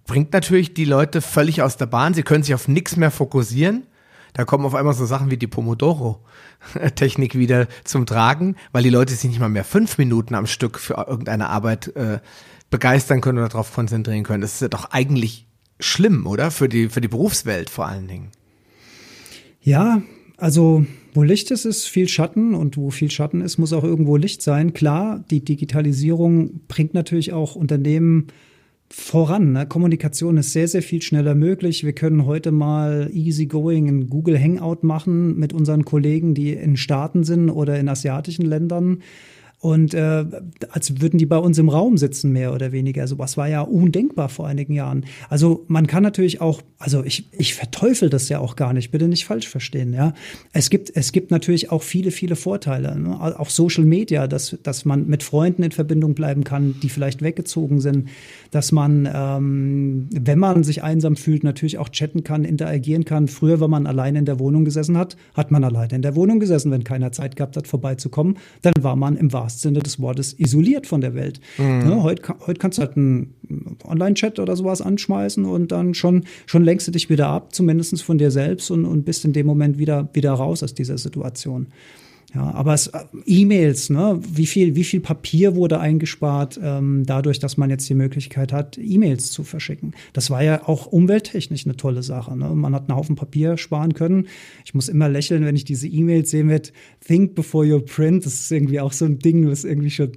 bringt 0.06 0.34
natürlich 0.34 0.74
die 0.74 0.86
Leute 0.86 1.22
völlig 1.22 1.62
aus 1.62 1.78
der 1.78 1.86
Bahn. 1.86 2.14
Sie 2.14 2.24
können 2.24 2.44
sich 2.44 2.56
auf 2.56 2.68
nichts 2.68 2.96
mehr 2.96 3.12
fokussieren. 3.12 3.86
Da 4.34 4.46
kommen 4.46 4.66
auf 4.66 4.76
einmal 4.76 4.94
so 4.94 5.06
Sachen 5.06 5.30
wie 5.30 5.38
die 5.38 5.48
Pomodoro-Technik 5.48 7.36
wieder 7.36 7.68
zum 7.84 8.06
Tragen, 8.06 8.56
weil 8.72 8.84
die 8.84 8.90
Leute 8.90 9.14
sich 9.14 9.30
nicht 9.30 9.40
mal 9.40 9.50
mehr 9.50 9.64
fünf 9.64 9.98
Minuten 9.98 10.36
am 10.36 10.48
Stück 10.48 10.80
für 10.80 10.94
irgendeine 10.96 11.50
Arbeit 11.50 11.96
äh, 11.96 12.20
begeistern 12.70 13.22
können 13.22 13.38
oder 13.38 13.50
darauf 13.50 13.74
konzentrieren 13.74 14.24
können. 14.24 14.42
Das 14.42 14.56
ist 14.56 14.62
ja 14.62 14.68
doch 14.68 14.92
eigentlich 14.92 15.48
schlimm, 15.80 16.26
oder? 16.28 16.52
Für 16.52 16.68
die, 16.68 16.90
für 16.90 17.02
die 17.02 17.08
Berufswelt 17.08 17.70
vor 17.70 17.88
allen 17.88 18.08
Dingen. 18.08 18.32
Ja, 19.62 20.02
also 20.38 20.86
wo 21.14 21.24
Licht 21.24 21.50
ist, 21.52 21.66
ist 21.66 21.88
viel 21.88 22.08
Schatten 22.08 22.54
und 22.54 22.78
wo 22.78 22.92
viel 22.92 23.10
Schatten 23.10 23.42
ist, 23.42 23.58
muss 23.58 23.74
auch 23.74 23.84
irgendwo 23.84 24.18
Licht 24.18 24.42
sein. 24.44 24.74
Klar, 24.74 25.24
die 25.32 25.44
Digitalisierung 25.44 26.62
bringt 26.68 26.94
natürlich 26.94 27.34
auch 27.34 27.56
Unternehmen 27.56 28.28
voran. 28.90 29.52
Ne? 29.54 29.66
Kommunikation 29.66 30.38
ist 30.38 30.54
sehr, 30.54 30.68
sehr 30.68 30.82
viel 30.82 31.02
schneller 31.02 31.36
möglich. 31.36 31.84
Wir 31.84 31.94
können 31.94 32.26
heute 32.26 32.52
mal 32.52 33.10
easygoing 33.12 33.88
ein 33.88 34.10
Google 34.10 34.40
Hangout 34.40 34.80
machen 34.84 35.38
mit 35.38 35.54
unseren 35.54 35.86
Kollegen, 35.86 36.36
die 36.36 36.54
in 36.54 36.78
Staaten 36.78 37.24
sind 37.24 37.50
oder 37.50 37.80
in 37.80 37.90
asiatischen 37.90 38.46
Ländern. 38.46 39.00
Und 39.60 39.96
äh, 39.96 40.24
als 40.70 41.02
würden 41.02 41.18
die 41.18 41.26
bei 41.26 41.38
uns 41.38 41.58
im 41.58 41.70
Raum 41.70 41.98
sitzen, 41.98 42.32
mehr 42.32 42.54
oder 42.54 42.72
weniger. 42.72 43.02
Also 43.02 43.18
was 43.18 43.38
war 43.38 43.50
ja 43.50 43.62
undenkbar 43.62 44.30
vor 44.30 44.48
einigen 44.48 44.74
Jahren. 44.74 45.06
Also 45.30 45.66
man 45.68 45.88
kann 45.88 46.04
natürlich 46.04 46.42
auch, 46.42 46.62
also 46.78 47.04
ich, 47.04 47.28
ich 47.32 47.56
verteufel 47.56 48.12
das 48.12 48.30
ja 48.30 48.38
auch 48.38 48.56
gar 48.56 48.74
nicht, 48.74 48.92
bitte 48.92 49.08
nicht 49.08 49.26
falsch 49.26 49.48
verstehen. 49.48 49.94
Ja, 49.94 50.14
Es 50.54 50.70
gibt, 50.70 50.96
es 50.96 51.12
gibt 51.12 51.32
natürlich 51.32 51.72
auch 51.72 51.82
viele, 51.82 52.12
viele 52.12 52.36
Vorteile. 52.36 53.00
Ne? 53.00 53.20
Auch 53.20 53.50
Social 53.50 53.84
Media, 53.84 54.28
dass, 54.28 54.56
dass 54.62 54.86
man 54.86 55.08
mit 55.08 55.24
Freunden 55.24 55.64
in 55.64 55.72
Verbindung 55.72 56.14
bleiben 56.14 56.44
kann, 56.44 56.76
die 56.84 56.90
vielleicht 56.90 57.24
weggezogen 57.24 57.82
sind, 57.82 58.10
dass 58.52 58.72
man, 58.72 59.10
ähm, 59.12 60.08
wenn 60.12 60.38
man 60.38 60.64
sich 60.64 60.84
einsam 60.84 61.16
fühlt, 61.16 61.44
natürlich 61.44 61.80
auch 61.80 61.90
chatten 61.90 62.24
kann, 62.24 62.46
interagieren 62.46 63.06
kann. 63.06 63.28
Früher, 63.28 63.60
wenn 63.60 63.72
man 63.72 63.88
alleine 63.88 64.20
in 64.20 64.26
der 64.26 64.38
Wohnung 64.38 64.66
gesessen 64.66 65.00
hat, 65.00 65.18
hat 65.34 65.50
man 65.50 65.64
alleine 65.64 65.96
in 65.96 66.04
der 66.04 66.16
Wohnung 66.16 66.40
gesessen, 66.40 66.72
wenn 66.72 66.84
keiner 66.84 67.12
Zeit 67.12 67.36
gehabt 67.36 67.58
hat, 67.58 67.68
vorbeizukommen, 67.68 68.38
dann 68.62 68.74
war 68.82 68.96
man 68.96 69.18
im 69.18 69.34
wahrsten 69.34 69.47
Sinne 69.50 69.80
des 69.80 70.00
Wortes 70.00 70.38
isoliert 70.38 70.88
von 70.88 71.02
der 71.02 71.16
Welt. 71.16 71.40
Mhm. 71.58 71.80
Ne, 71.80 72.04
heute, 72.04 72.36
heute 72.46 72.60
kannst 72.60 72.78
du 72.78 72.84
halt 72.84 72.98
einen 72.98 73.36
Online-Chat 73.86 74.40
oder 74.40 74.56
sowas 74.56 74.82
anschmeißen 74.82 75.46
und 75.46 75.72
dann 75.72 75.94
schon, 75.94 76.26
schon 76.46 76.64
lenkst 76.64 76.88
du 76.88 76.92
dich 76.92 77.10
wieder 77.10 77.28
ab, 77.28 77.54
zumindest 77.54 78.02
von 78.04 78.18
dir 78.18 78.32
selbst 78.32 78.72
und, 78.72 78.86
und 78.86 79.06
bist 79.06 79.26
in 79.26 79.34
dem 79.34 79.46
Moment 79.46 79.78
wieder, 79.78 80.10
wieder 80.14 80.34
raus 80.34 80.64
aus 80.64 80.74
dieser 80.74 80.98
Situation. 80.98 81.68
Ja, 82.36 82.54
aber 82.54 82.74
es, 82.74 82.88
äh, 82.88 83.00
E-Mails, 83.26 83.90
ne? 83.90 84.20
wie 84.22 84.46
viel, 84.46 84.76
wie 84.76 84.84
viel 84.84 85.00
Papier 85.00 85.56
wurde 85.56 85.80
eingespart, 85.80 86.60
ähm, 86.62 87.04
dadurch, 87.06 87.40
dass 87.40 87.56
man 87.56 87.70
jetzt 87.70 87.88
die 87.88 87.94
Möglichkeit 87.94 88.52
hat, 88.52 88.78
E-Mails 88.78 89.32
zu 89.32 89.44
verschicken. 89.44 89.94
Das 90.12 90.30
war 90.30 90.44
ja 90.44 90.68
auch 90.68 90.88
umwelttechnisch 90.88 91.66
eine 91.66 91.78
tolle 91.78 92.04
Sache. 92.04 92.36
Ne? 92.38 92.50
Man 92.54 92.76
hat 92.76 92.90
einen 92.90 92.98
Haufen 92.98 93.16
Papier 93.16 93.58
sparen 93.58 93.94
können. 93.94 94.28
Ich 94.66 94.74
muss 94.74 94.90
immer 94.90 95.08
lächeln, 95.08 95.46
wenn 95.46 95.56
ich 95.56 95.64
diese 95.64 95.88
E-Mails 95.88 96.30
sehe 96.30 96.44
mit 96.44 96.74
Think 97.06 97.34
before 97.34 97.66
you 97.66 97.80
print. 97.80 98.26
Das 98.26 98.34
ist 98.34 98.52
irgendwie 98.52 98.82
auch 98.82 98.92
so 98.92 99.06
ein 99.06 99.20
Ding, 99.20 99.50
was 99.50 99.64
irgendwie 99.64 99.92
schon 99.92 100.12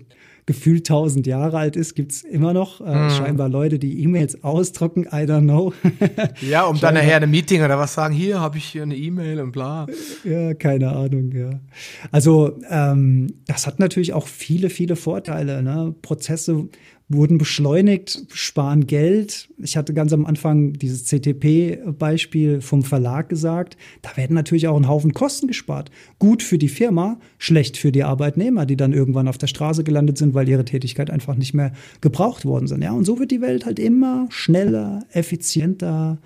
gefühlt 0.50 0.84
tausend 0.84 1.28
Jahre 1.28 1.58
alt 1.58 1.76
ist, 1.76 1.94
gibt 1.94 2.10
es 2.10 2.22
immer 2.24 2.52
noch 2.52 2.80
äh, 2.80 3.04
mhm. 3.04 3.10
scheinbar 3.10 3.48
Leute, 3.48 3.78
die 3.78 4.02
E-Mails 4.02 4.42
ausdrucken, 4.42 5.02
I 5.04 5.22
don't 5.22 5.42
know. 5.42 5.72
ja, 6.40 6.64
um 6.64 6.80
dann 6.80 6.94
nachher 6.94 7.22
ein 7.22 7.30
Meeting 7.30 7.62
oder 7.62 7.78
was 7.78 7.94
sagen, 7.94 8.12
hier 8.12 8.40
habe 8.40 8.58
ich 8.58 8.64
hier 8.64 8.82
eine 8.82 8.96
E-Mail 8.96 9.40
und 9.40 9.52
bla. 9.52 9.86
Ja, 10.24 10.52
keine 10.54 10.88
Ahnung, 10.90 11.30
ja. 11.30 11.50
Also 12.10 12.58
ähm, 12.68 13.32
das 13.46 13.68
hat 13.68 13.78
natürlich 13.78 14.12
auch 14.12 14.26
viele, 14.26 14.70
viele 14.70 14.96
Vorteile. 14.96 15.62
Ne? 15.62 15.94
Prozesse 16.02 16.68
wurden 17.10 17.38
beschleunigt, 17.38 18.22
sparen 18.32 18.86
Geld. 18.86 19.48
Ich 19.58 19.76
hatte 19.76 19.92
ganz 19.92 20.12
am 20.12 20.24
Anfang 20.26 20.74
dieses 20.74 21.04
CTP-Beispiel 21.06 22.60
vom 22.60 22.84
Verlag 22.84 23.28
gesagt. 23.28 23.76
Da 24.00 24.16
werden 24.16 24.34
natürlich 24.34 24.68
auch 24.68 24.76
ein 24.76 24.88
Haufen 24.88 25.12
Kosten 25.12 25.48
gespart. 25.48 25.90
Gut 26.20 26.42
für 26.42 26.56
die 26.56 26.68
Firma, 26.68 27.18
schlecht 27.36 27.76
für 27.76 27.90
die 27.90 28.04
Arbeitnehmer, 28.04 28.64
die 28.64 28.76
dann 28.76 28.92
irgendwann 28.92 29.26
auf 29.26 29.38
der 29.38 29.48
Straße 29.48 29.82
gelandet 29.82 30.18
sind, 30.18 30.34
weil 30.34 30.48
ihre 30.48 30.64
Tätigkeit 30.64 31.10
einfach 31.10 31.34
nicht 31.34 31.52
mehr 31.52 31.72
gebraucht 32.00 32.44
worden 32.44 32.68
sind. 32.68 32.82
Ja, 32.82 32.92
und 32.92 33.04
so 33.04 33.18
wird 33.18 33.32
die 33.32 33.40
Welt 33.40 33.66
halt 33.66 33.80
immer 33.80 34.28
schneller, 34.30 35.04
effizienter, 35.10 36.18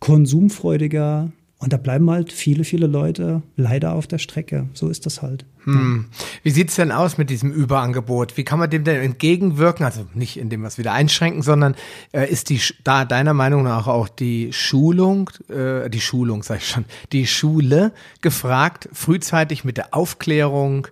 konsumfreudiger. 0.00 1.30
Und 1.58 1.74
da 1.74 1.76
bleiben 1.76 2.10
halt 2.10 2.32
viele, 2.32 2.64
viele 2.64 2.86
Leute 2.86 3.42
leider 3.56 3.92
auf 3.94 4.06
der 4.06 4.18
Strecke. 4.18 4.70
So 4.72 4.88
ist 4.88 5.04
das 5.04 5.20
halt. 5.20 5.44
Hm. 5.64 6.06
Wie 6.42 6.50
sieht's 6.50 6.74
denn 6.74 6.90
aus 6.90 7.18
mit 7.18 7.30
diesem 7.30 7.52
Überangebot? 7.52 8.36
Wie 8.36 8.44
kann 8.44 8.58
man 8.58 8.70
dem 8.70 8.84
denn 8.84 9.00
entgegenwirken? 9.00 9.84
Also 9.84 10.06
nicht 10.14 10.36
indem 10.36 10.62
wir 10.62 10.68
es 10.68 10.78
wieder 10.78 10.92
einschränken, 10.92 11.42
sondern 11.42 11.76
äh, 12.12 12.28
ist 12.28 12.50
die 12.50 12.60
da 12.84 13.04
deiner 13.04 13.34
Meinung 13.34 13.62
nach 13.62 13.86
auch 13.86 14.08
die 14.08 14.52
Schulung, 14.52 15.30
äh, 15.48 15.88
die 15.88 16.00
Schulung, 16.00 16.42
sag 16.42 16.58
ich 16.58 16.68
schon, 16.68 16.84
die 17.12 17.26
Schule 17.26 17.92
gefragt, 18.20 18.88
frühzeitig 18.92 19.64
mit 19.64 19.76
der 19.76 19.94
Aufklärung 19.94 20.88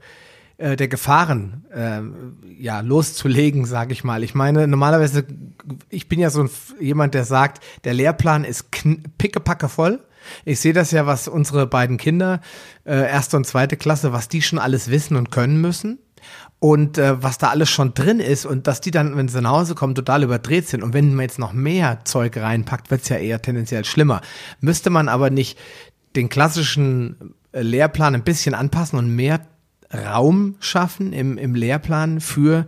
äh, 0.58 0.76
der 0.76 0.88
Gefahren 0.88 1.64
äh, 1.74 2.00
ja 2.62 2.80
loszulegen, 2.80 3.64
sage 3.64 3.92
ich 3.92 4.04
mal. 4.04 4.22
Ich 4.22 4.34
meine, 4.34 4.68
normalerweise, 4.68 5.24
ich 5.88 6.08
bin 6.08 6.20
ja 6.20 6.30
so 6.30 6.42
ein, 6.42 6.50
jemand, 6.78 7.14
der 7.14 7.24
sagt, 7.24 7.64
der 7.84 7.94
Lehrplan 7.94 8.44
ist 8.44 8.66
pickepacke 9.18 9.68
voll 9.68 10.00
ich 10.44 10.60
sehe 10.60 10.72
das 10.72 10.90
ja, 10.90 11.06
was 11.06 11.28
unsere 11.28 11.66
beiden 11.66 11.96
Kinder, 11.96 12.40
äh, 12.84 13.08
erste 13.08 13.36
und 13.36 13.46
zweite 13.46 13.76
Klasse, 13.76 14.12
was 14.12 14.28
die 14.28 14.42
schon 14.42 14.58
alles 14.58 14.90
wissen 14.90 15.16
und 15.16 15.30
können 15.30 15.60
müssen. 15.60 15.98
Und 16.58 16.98
äh, 16.98 17.22
was 17.22 17.38
da 17.38 17.48
alles 17.48 17.70
schon 17.70 17.94
drin 17.94 18.20
ist 18.20 18.44
und 18.44 18.66
dass 18.66 18.82
die 18.82 18.90
dann, 18.90 19.16
wenn 19.16 19.28
sie 19.28 19.40
nach 19.40 19.52
Hause 19.52 19.74
kommen, 19.74 19.94
total 19.94 20.22
überdreht 20.22 20.68
sind. 20.68 20.82
Und 20.82 20.92
wenn 20.92 21.14
man 21.14 21.22
jetzt 21.22 21.38
noch 21.38 21.54
mehr 21.54 22.00
Zeug 22.04 22.36
reinpackt, 22.36 22.90
wird 22.90 23.02
es 23.02 23.08
ja 23.08 23.16
eher 23.16 23.40
tendenziell 23.40 23.86
schlimmer. 23.86 24.20
Müsste 24.60 24.90
man 24.90 25.08
aber 25.08 25.30
nicht 25.30 25.58
den 26.16 26.28
klassischen 26.28 27.34
äh, 27.52 27.62
Lehrplan 27.62 28.14
ein 28.14 28.24
bisschen 28.24 28.54
anpassen 28.54 28.98
und 28.98 29.14
mehr 29.14 29.40
Raum 29.92 30.56
schaffen 30.60 31.12
im, 31.12 31.38
im 31.38 31.54
Lehrplan 31.54 32.20
für 32.20 32.66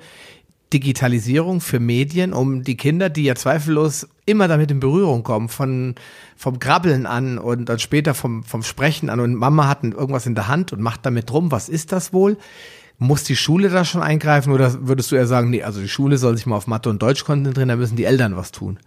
Digitalisierung, 0.72 1.60
für 1.60 1.80
Medien, 1.80 2.32
um 2.32 2.62
die 2.62 2.76
Kinder, 2.76 3.10
die 3.10 3.24
ja 3.24 3.34
zweifellos 3.34 4.08
immer 4.26 4.48
damit 4.48 4.70
in 4.70 4.80
Berührung 4.80 5.22
kommen, 5.22 5.48
von, 5.48 5.94
vom 6.36 6.58
Krabbeln 6.58 7.06
an 7.06 7.38
und 7.38 7.68
dann 7.68 7.78
später 7.78 8.14
vom, 8.14 8.42
vom 8.44 8.62
Sprechen 8.62 9.10
an 9.10 9.20
und 9.20 9.34
Mama 9.34 9.68
hat 9.68 9.84
irgendwas 9.84 10.26
in 10.26 10.34
der 10.34 10.48
Hand 10.48 10.72
und 10.72 10.80
macht 10.80 11.04
damit 11.04 11.32
rum, 11.32 11.50
was 11.50 11.68
ist 11.68 11.92
das 11.92 12.12
wohl? 12.12 12.36
Muss 12.98 13.24
die 13.24 13.36
Schule 13.36 13.68
da 13.68 13.84
schon 13.84 14.02
eingreifen 14.02 14.52
oder 14.52 14.86
würdest 14.86 15.10
du 15.10 15.16
eher 15.16 15.26
sagen, 15.26 15.50
nee, 15.50 15.62
also 15.62 15.80
die 15.80 15.88
Schule 15.88 16.18
soll 16.18 16.36
sich 16.36 16.46
mal 16.46 16.56
auf 16.56 16.66
Mathe 16.66 16.88
und 16.90 17.02
Deutsch 17.02 17.24
konzentrieren, 17.24 17.68
da 17.68 17.76
müssen 17.76 17.96
die 17.96 18.04
Eltern 18.04 18.36
was 18.36 18.52
tun? 18.52 18.78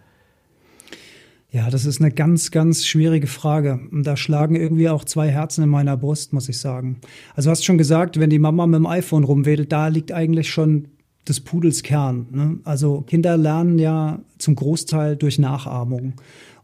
Ja, 1.50 1.70
das 1.70 1.86
ist 1.86 2.00
eine 2.00 2.10
ganz, 2.10 2.50
ganz 2.50 2.84
schwierige 2.86 3.28
Frage. 3.28 3.80
Und 3.90 4.04
da 4.04 4.16
schlagen 4.16 4.56
irgendwie 4.56 4.88
auch 4.88 5.04
zwei 5.04 5.30
Herzen 5.30 5.64
in 5.64 5.70
meiner 5.70 5.96
Brust, 5.96 6.32
muss 6.32 6.48
ich 6.48 6.58
sagen. 6.58 6.98
Also 7.34 7.48
du 7.48 7.52
hast 7.52 7.64
schon 7.64 7.78
gesagt, 7.78 8.18
wenn 8.20 8.30
die 8.30 8.38
Mama 8.38 8.66
mit 8.66 8.76
dem 8.76 8.86
iPhone 8.86 9.24
rumwedelt, 9.24 9.72
da 9.72 9.88
liegt 9.88 10.12
eigentlich 10.12 10.50
schon 10.50 10.88
des 11.28 11.40
Pudels 11.40 11.82
Kern. 11.82 12.26
Ne? 12.30 12.58
Also 12.64 13.02
Kinder 13.02 13.36
lernen 13.36 13.78
ja 13.78 14.20
zum 14.38 14.54
Großteil 14.54 15.16
durch 15.16 15.38
Nachahmung. 15.38 16.14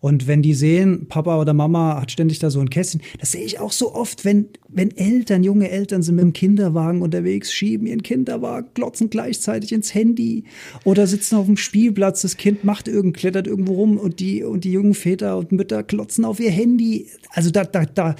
Und 0.03 0.27
wenn 0.27 0.43
die 0.43 0.55
sehen, 0.55 1.07
Papa 1.07 1.41
oder 1.41 1.55
Mama 1.55 2.01
hat 2.01 2.11
ständig 2.11 2.41
da 2.41 2.51
so 2.51 2.59
ein 2.59 2.71
Kästchen, 2.71 3.03
das 3.21 3.31
sehe 3.31 3.45
ich 3.45 3.61
auch 3.61 3.71
so 3.71 3.95
oft, 3.95 4.25
wenn, 4.25 4.49
wenn 4.69 4.91
Eltern, 4.97 5.45
junge 5.45 5.71
Eltern 5.71 6.03
sind 6.03 6.17
mit 6.17 6.25
dem 6.25 6.33
Kinderwagen 6.33 7.03
unterwegs, 7.03 7.53
schieben 7.53 7.87
ihren 7.87 8.03
Kinderwagen, 8.03 8.71
glotzen 8.75 9.11
gleichzeitig 9.11 9.71
ins 9.71 9.95
Handy 9.95 10.43
oder 10.85 11.07
sitzen 11.07 11.37
auf 11.37 11.47
dem 11.47 11.57
Spielplatz, 11.57 12.23
das 12.23 12.37
Kind 12.37 12.65
macht 12.65 12.89
irgend, 12.89 13.17
klettert 13.17 13.47
irgendwo 13.47 13.75
rum 13.75 13.97
und 13.97 14.19
die, 14.19 14.43
und 14.43 14.65
die 14.65 14.73
jungen 14.73 14.95
Väter 14.95 15.39
und 15.39 15.53
Mütter 15.53 15.85
klotzen 15.85 16.25
auf 16.25 16.41
ihr 16.41 16.51
Handy. 16.51 17.07
Also 17.31 17.53
da, 17.53 17.63
da, 17.63 17.85
da, 17.85 18.17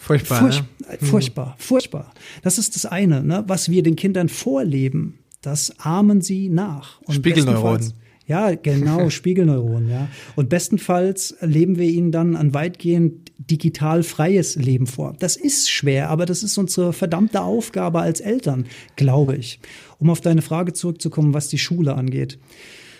Furchtbar. 0.00 0.38
Furch 0.38 0.62
ne? 0.62 0.98
Furchtbar, 1.06 1.54
furchtbar. 1.58 2.12
Das 2.42 2.56
ist 2.58 2.74
das 2.74 2.86
eine, 2.86 3.22
ne? 3.22 3.44
was 3.46 3.70
wir 3.70 3.82
den 3.82 3.96
Kindern 3.96 4.28
vorleben. 4.30 5.18
Das 5.42 5.78
ahmen 5.78 6.22
sie 6.22 6.48
nach. 6.48 7.00
Und 7.02 7.14
Spiegelneuronen. 7.14 7.92
Ja, 8.26 8.54
genau, 8.54 9.10
Spiegelneuronen, 9.10 9.90
ja. 9.90 10.08
Und 10.36 10.48
bestenfalls 10.48 11.36
leben 11.40 11.78
wir 11.78 11.88
ihnen 11.88 12.12
dann 12.12 12.34
ein 12.34 12.54
weitgehend 12.54 13.30
digital 13.38 14.02
freies 14.02 14.56
Leben 14.56 14.86
vor. 14.86 15.14
Das 15.18 15.36
ist 15.36 15.70
schwer, 15.70 16.08
aber 16.08 16.24
das 16.24 16.42
ist 16.42 16.56
unsere 16.56 16.92
verdammte 16.92 17.42
Aufgabe 17.42 18.00
als 18.00 18.20
Eltern, 18.20 18.66
glaube 18.96 19.36
ich. 19.36 19.60
Um 19.98 20.08
auf 20.08 20.20
deine 20.20 20.42
Frage 20.42 20.72
zurückzukommen, 20.72 21.34
was 21.34 21.48
die 21.48 21.58
Schule 21.58 21.94
angeht. 21.94 22.38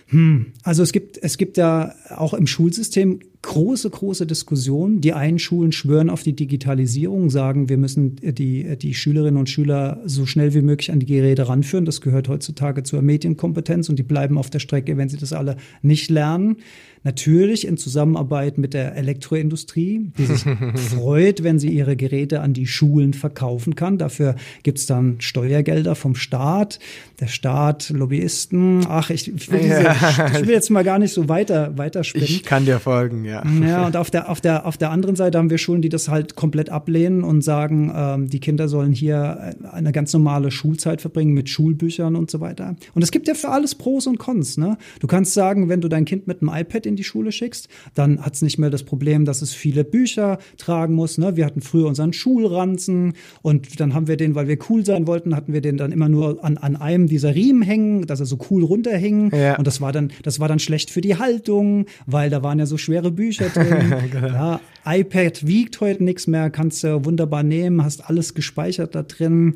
Hm, 0.09 0.53
also 0.65 0.83
es 0.83 0.93
gibt, 0.93 1.19
es 1.23 1.39
gibt 1.39 1.57
ja 1.57 1.95
auch 2.11 2.35
im 2.35 2.47
Schulsystem 2.47 3.21
große, 3.43 3.89
große 3.89 4.27
Diskussion. 4.27 5.01
Die 5.01 5.13
einen 5.13 5.39
Schulen 5.39 5.73
schwören 5.73 6.11
auf 6.11 6.23
die 6.23 6.35
Digitalisierung, 6.35 7.31
sagen, 7.31 7.69
wir 7.69 7.79
müssen 7.79 8.17
die, 8.17 8.77
die 8.77 8.95
Schülerinnen 8.95 9.39
und 9.39 9.49
Schüler 9.49 10.01
so 10.05 10.27
schnell 10.27 10.55
wie 10.55 10.63
möglich 10.63 10.93
an 10.93 11.01
die 11.01 11.07
Geräte 11.07 11.49
ranführen. 11.49 11.85
Das 11.85 12.01
gehört 12.01 12.29
heutzutage 12.29 12.83
zur 12.83 13.03
Medienkompetenz 13.03 13.89
und 13.89 13.99
die 13.99 14.03
bleiben 14.03 14.37
auf 14.37 14.51
der 14.51 14.59
Strecke, 14.59 14.97
wenn 14.97 15.09
sie 15.09 15.17
das 15.17 15.33
alle 15.33 15.57
nicht 15.83 16.11
lernen. 16.11 16.57
Natürlich 17.03 17.67
in 17.67 17.79
Zusammenarbeit 17.79 18.59
mit 18.59 18.75
der 18.75 18.95
Elektroindustrie, 18.95 20.13
die 20.19 20.27
sich 20.27 20.45
freut, 20.91 21.43
wenn 21.43 21.59
sie 21.59 21.71
ihre 21.71 21.97
Geräte 21.97 22.41
an 22.41 22.53
die 22.53 22.67
Schulen 22.67 23.15
verkaufen 23.15 23.75
kann. 23.75 23.97
Dafür 23.97 24.37
gibt's 24.65 24.85
dann 24.85 25.19
Steuergelder 25.21 25.95
vom 25.95 26.15
Staat, 26.15 26.79
der 27.21 27.29
Staat, 27.29 27.89
Lobbyisten. 27.89 28.85
Ach, 28.87 29.09
ich, 29.09 29.35
ich, 29.35 29.51
will, 29.51 29.61
diese, 29.61 29.81
ich 29.81 30.47
will, 30.47 30.51
jetzt 30.51 30.69
mal 30.69 30.85
gar 30.85 30.99
nicht 30.99 31.15
so 31.15 31.31
weiter, 31.31 31.79
weiter 31.79 32.05
spinnen. 32.05 32.27
Ich 32.27 32.43
kann 32.43 32.67
dir 32.67 32.79
folgen, 32.81 33.25
ja. 33.25 33.30
Ja, 33.31 33.87
und 33.87 33.97
auf 33.97 34.11
der, 34.11 34.29
auf 34.29 34.41
der, 34.41 34.67
auf 34.67 34.77
der 34.77 34.91
anderen 34.91 35.17
Seite 35.17 35.39
haben 35.39 35.51
wir 35.51 35.59
Schulen, 35.59 35.83
die 35.83 35.89
das 35.89 36.09
halt 36.09 36.37
komplett 36.37 36.71
ablehnen 36.71 37.25
und 37.25 37.43
sagen, 37.43 37.93
ähm, 37.95 38.29
die 38.29 38.41
Kinder 38.41 38.69
sollen 38.69 38.93
hier 38.93 39.55
eine 39.71 39.93
ganz 39.93 40.13
normale 40.13 40.51
Schulzeit 40.51 41.01
verbringen 41.01 41.33
mit 41.33 41.49
Schulbüchern 41.49 42.17
und 42.17 42.31
so 42.31 42.41
weiter. 42.41 42.77
Und 42.95 43.03
es 43.03 43.11
gibt 43.11 43.29
ja 43.29 43.35
für 43.35 43.49
alles 43.49 43.75
Pros 43.75 44.07
und 44.07 44.19
Cons. 44.19 44.57
Ne? 44.57 44.77
Du 45.01 45.07
kannst 45.07 45.35
sagen, 45.35 45.69
wenn 45.69 45.81
du 45.81 45.89
dein 45.89 46.05
Kind 46.05 46.27
mit 46.27 46.43
einem 46.43 46.51
iPad 46.55 46.87
in 46.87 46.97
die 46.97 47.05
Schule 47.05 47.33
schickst, 47.33 47.69
dann 47.95 48.25
hat 48.25 48.35
es 48.35 48.43
nicht 48.43 48.59
mehr 48.59 48.71
das 48.71 48.83
Problem, 48.83 49.25
dass 49.25 49.43
es 49.43 49.53
viele 49.53 49.85
Bücher 49.85 50.39
tragen 50.59 50.95
muss. 50.95 51.19
Ne? 51.19 51.37
Wir 51.37 51.47
hatten 51.47 51.61
früher 51.61 51.87
unseren 51.87 52.13
Schulranzen 52.13 53.15
und 53.43 53.81
dann 53.81 53.95
haben 53.95 54.09
wir 54.09 54.17
den, 54.17 54.35
weil 54.35 54.49
wir 54.49 54.59
cool 54.69 54.85
sein 54.85 55.07
wollten, 55.07 55.37
hatten 55.37 55.53
wir 55.53 55.61
den 55.61 55.77
dann 55.77 55.93
immer 55.93 56.09
nur 56.09 56.45
an, 56.45 56.57
an 56.59 56.77
einem 56.77 57.07
dieser 57.07 57.35
Riemen 57.35 57.63
hängen, 57.63 58.07
dass 58.07 58.21
er 58.21 58.27
so 58.27 58.39
cool 58.51 58.65
runterhing. 58.65 59.31
Ja. 59.35 59.57
Und 59.57 59.67
das 59.67 59.81
war 59.81 59.93
dann, 59.93 60.13
das 60.23 60.41
war 60.41 60.49
dann 60.49 60.59
schlecht 60.59 60.91
für 60.91 61.01
die 61.01 61.17
Haltung, 61.17 61.87
weil 62.07 62.31
da 62.31 62.43
waren 62.43 62.59
ja 62.59 62.67
so 62.67 62.77
schwere 62.77 63.11
Bücher 63.11 63.20
drin. 63.29 63.95
genau. 64.11 64.27
ja, 64.27 64.61
iPad 64.85 65.47
wiegt 65.47 65.81
heute 65.81 66.03
nichts 66.03 66.27
mehr, 66.27 66.51
kannst 66.51 66.83
du 66.83 67.05
wunderbar 67.05 67.43
nehmen, 67.43 67.85
hast 67.85 68.09
alles 68.09 68.35
gespeichert 68.35 68.95
da 68.95 69.03
drin. 69.03 69.55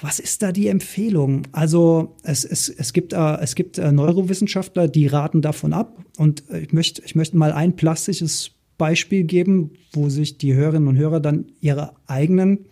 Was 0.00 0.20
ist 0.20 0.42
da 0.42 0.52
die 0.52 0.68
Empfehlung? 0.68 1.42
Also 1.52 2.16
es, 2.22 2.44
es, 2.44 2.68
es 2.68 2.92
gibt, 2.92 3.12
äh, 3.12 3.36
es 3.40 3.54
gibt 3.54 3.78
äh, 3.78 3.90
Neurowissenschaftler, 3.90 4.86
die 4.86 5.06
raten 5.06 5.42
davon 5.42 5.72
ab. 5.72 5.98
Und 6.16 6.44
ich 6.50 6.72
möchte, 6.72 7.02
ich 7.04 7.14
möchte 7.14 7.36
mal 7.36 7.52
ein 7.52 7.74
plastisches 7.74 8.52
Beispiel 8.76 9.24
geben, 9.24 9.72
wo 9.92 10.08
sich 10.08 10.38
die 10.38 10.54
Hörerinnen 10.54 10.88
und 10.88 10.96
Hörer 10.96 11.20
dann 11.20 11.46
ihre 11.60 11.94
eigenen 12.06 12.66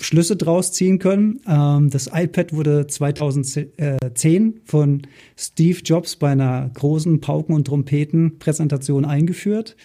Schlüsse 0.00 0.36
draus 0.36 0.72
ziehen 0.72 0.98
können. 0.98 1.40
Ähm, 1.46 1.90
das 1.90 2.10
iPad 2.12 2.52
wurde 2.52 2.86
2010 2.86 4.60
von 4.64 5.02
Steve 5.36 5.80
Jobs 5.84 6.16
bei 6.16 6.30
einer 6.30 6.70
großen 6.74 7.20
Pauken- 7.20 7.54
und 7.54 7.66
Trompeten-Präsentation 7.66 9.04
eingeführt. 9.04 9.76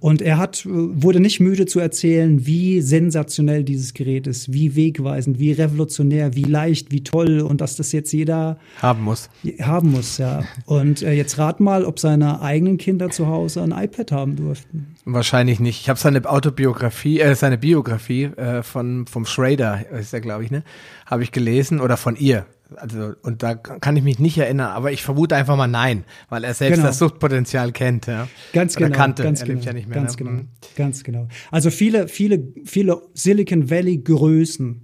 Und 0.00 0.22
er 0.22 0.38
hat, 0.38 0.64
äh, 0.64 0.70
wurde 0.70 1.20
nicht 1.20 1.40
müde 1.40 1.66
zu 1.66 1.80
erzählen, 1.80 2.46
wie 2.46 2.80
sensationell 2.80 3.64
dieses 3.64 3.94
Gerät 3.94 4.26
ist, 4.26 4.52
wie 4.52 4.74
wegweisend, 4.74 5.38
wie 5.38 5.52
revolutionär, 5.52 6.34
wie 6.34 6.44
leicht, 6.44 6.90
wie 6.92 7.04
toll 7.04 7.40
und 7.40 7.60
dass 7.60 7.76
das 7.76 7.92
jetzt 7.92 8.12
jeder 8.12 8.58
haben 8.80 9.02
muss. 9.02 9.28
Haben 9.60 9.90
muss, 9.90 10.18
ja. 10.18 10.44
Und 10.64 11.02
äh, 11.02 11.12
jetzt 11.12 11.38
rat 11.38 11.60
mal, 11.60 11.84
ob 11.84 11.98
seine 11.98 12.40
eigenen 12.40 12.78
Kinder 12.78 13.10
zu 13.10 13.26
Hause 13.26 13.62
ein 13.62 13.72
iPad 13.72 14.12
haben 14.12 14.36
durften. 14.36 14.94
Wahrscheinlich 15.04 15.60
nicht. 15.60 15.80
Ich 15.80 15.88
habe 15.88 15.98
seine 15.98 16.24
Autobiografie, 16.24 17.20
äh, 17.20 17.34
seine 17.34 17.58
Biografie 17.58 18.24
äh, 18.24 18.62
von 18.62 19.06
vom 19.06 19.26
Schrader, 19.26 19.90
ist 19.90 20.12
ja 20.12 20.20
glaube 20.20 20.44
ich, 20.44 20.50
ne, 20.50 20.62
habe 21.06 21.22
ich 21.22 21.32
gelesen 21.32 21.80
oder 21.80 21.96
von 21.96 22.16
ihr. 22.16 22.46
Also 22.74 23.12
und 23.22 23.42
da 23.42 23.54
kann 23.54 23.96
ich 23.96 24.02
mich 24.02 24.18
nicht 24.18 24.38
erinnern, 24.38 24.70
aber 24.70 24.90
ich 24.90 25.02
vermute 25.02 25.36
einfach 25.36 25.56
mal 25.56 25.68
nein, 25.68 26.04
weil 26.28 26.42
er 26.42 26.52
selbst 26.52 26.76
genau. 26.76 26.88
das 26.88 26.98
Suchtpotenzial 26.98 27.70
kennt, 27.70 28.06
ja. 28.06 28.28
Ganz 28.52 28.76
oder 28.76 28.86
genau, 28.86 28.98
kannte. 28.98 29.22
ganz 29.22 29.40
er 29.40 29.46
genau, 29.46 29.60
ja 29.60 29.72
nicht 29.72 29.88
mehr. 29.88 29.96
Ganz 29.96 30.18
ne? 30.18 30.24
genau, 30.24 30.42
ganz 30.76 31.04
genau. 31.04 31.28
Also 31.52 31.70
viele, 31.70 32.08
viele, 32.08 32.42
viele 32.64 33.02
Silicon 33.14 33.70
Valley 33.70 33.98
Größen 33.98 34.82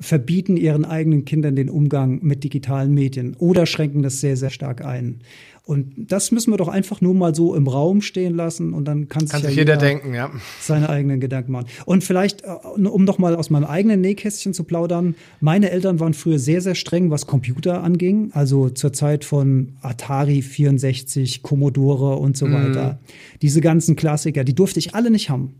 verbieten 0.00 0.56
ihren 0.56 0.84
eigenen 0.84 1.24
Kindern 1.24 1.54
den 1.54 1.70
Umgang 1.70 2.18
mit 2.22 2.42
digitalen 2.42 2.92
Medien 2.92 3.36
oder 3.36 3.66
schränken 3.66 4.02
das 4.02 4.20
sehr, 4.20 4.36
sehr 4.36 4.50
stark 4.50 4.84
ein. 4.84 5.20
Und 5.64 5.92
das 5.96 6.32
müssen 6.32 6.52
wir 6.52 6.56
doch 6.56 6.66
einfach 6.66 7.00
nur 7.00 7.14
mal 7.14 7.36
so 7.36 7.54
im 7.54 7.68
Raum 7.68 8.02
stehen 8.02 8.34
lassen 8.34 8.74
und 8.74 8.84
dann 8.84 9.08
kann, 9.08 9.28
kann 9.28 9.42
sich, 9.42 9.42
ja 9.44 9.48
jeder, 9.50 9.74
jeder 9.74 9.76
denken, 9.76 10.12
ja. 10.12 10.32
seine 10.60 10.88
eigenen 10.88 11.20
Gedanken 11.20 11.52
machen. 11.52 11.66
Und 11.84 12.02
vielleicht, 12.02 12.42
äh, 12.42 12.48
um 12.48 13.04
noch 13.04 13.18
mal 13.18 13.36
aus 13.36 13.48
meinem 13.48 13.66
eigenen 13.66 14.00
Nähkästchen 14.00 14.54
zu 14.54 14.64
plaudern, 14.64 15.14
meine 15.40 15.70
Eltern 15.70 16.00
waren 16.00 16.14
früher 16.14 16.40
sehr, 16.40 16.62
sehr 16.62 16.74
streng, 16.74 17.10
was 17.10 17.28
Computer 17.28 17.84
anging. 17.84 18.30
Also 18.32 18.70
zur 18.70 18.92
Zeit 18.92 19.24
von 19.24 19.76
Atari 19.82 20.42
64, 20.42 21.42
Commodore 21.42 22.16
und 22.16 22.36
so 22.36 22.46
mm. 22.46 22.52
weiter. 22.52 22.98
Diese 23.40 23.60
ganzen 23.60 23.94
Klassiker, 23.94 24.42
die 24.42 24.54
durfte 24.54 24.80
ich 24.80 24.96
alle 24.96 25.12
nicht 25.12 25.30
haben 25.30 25.54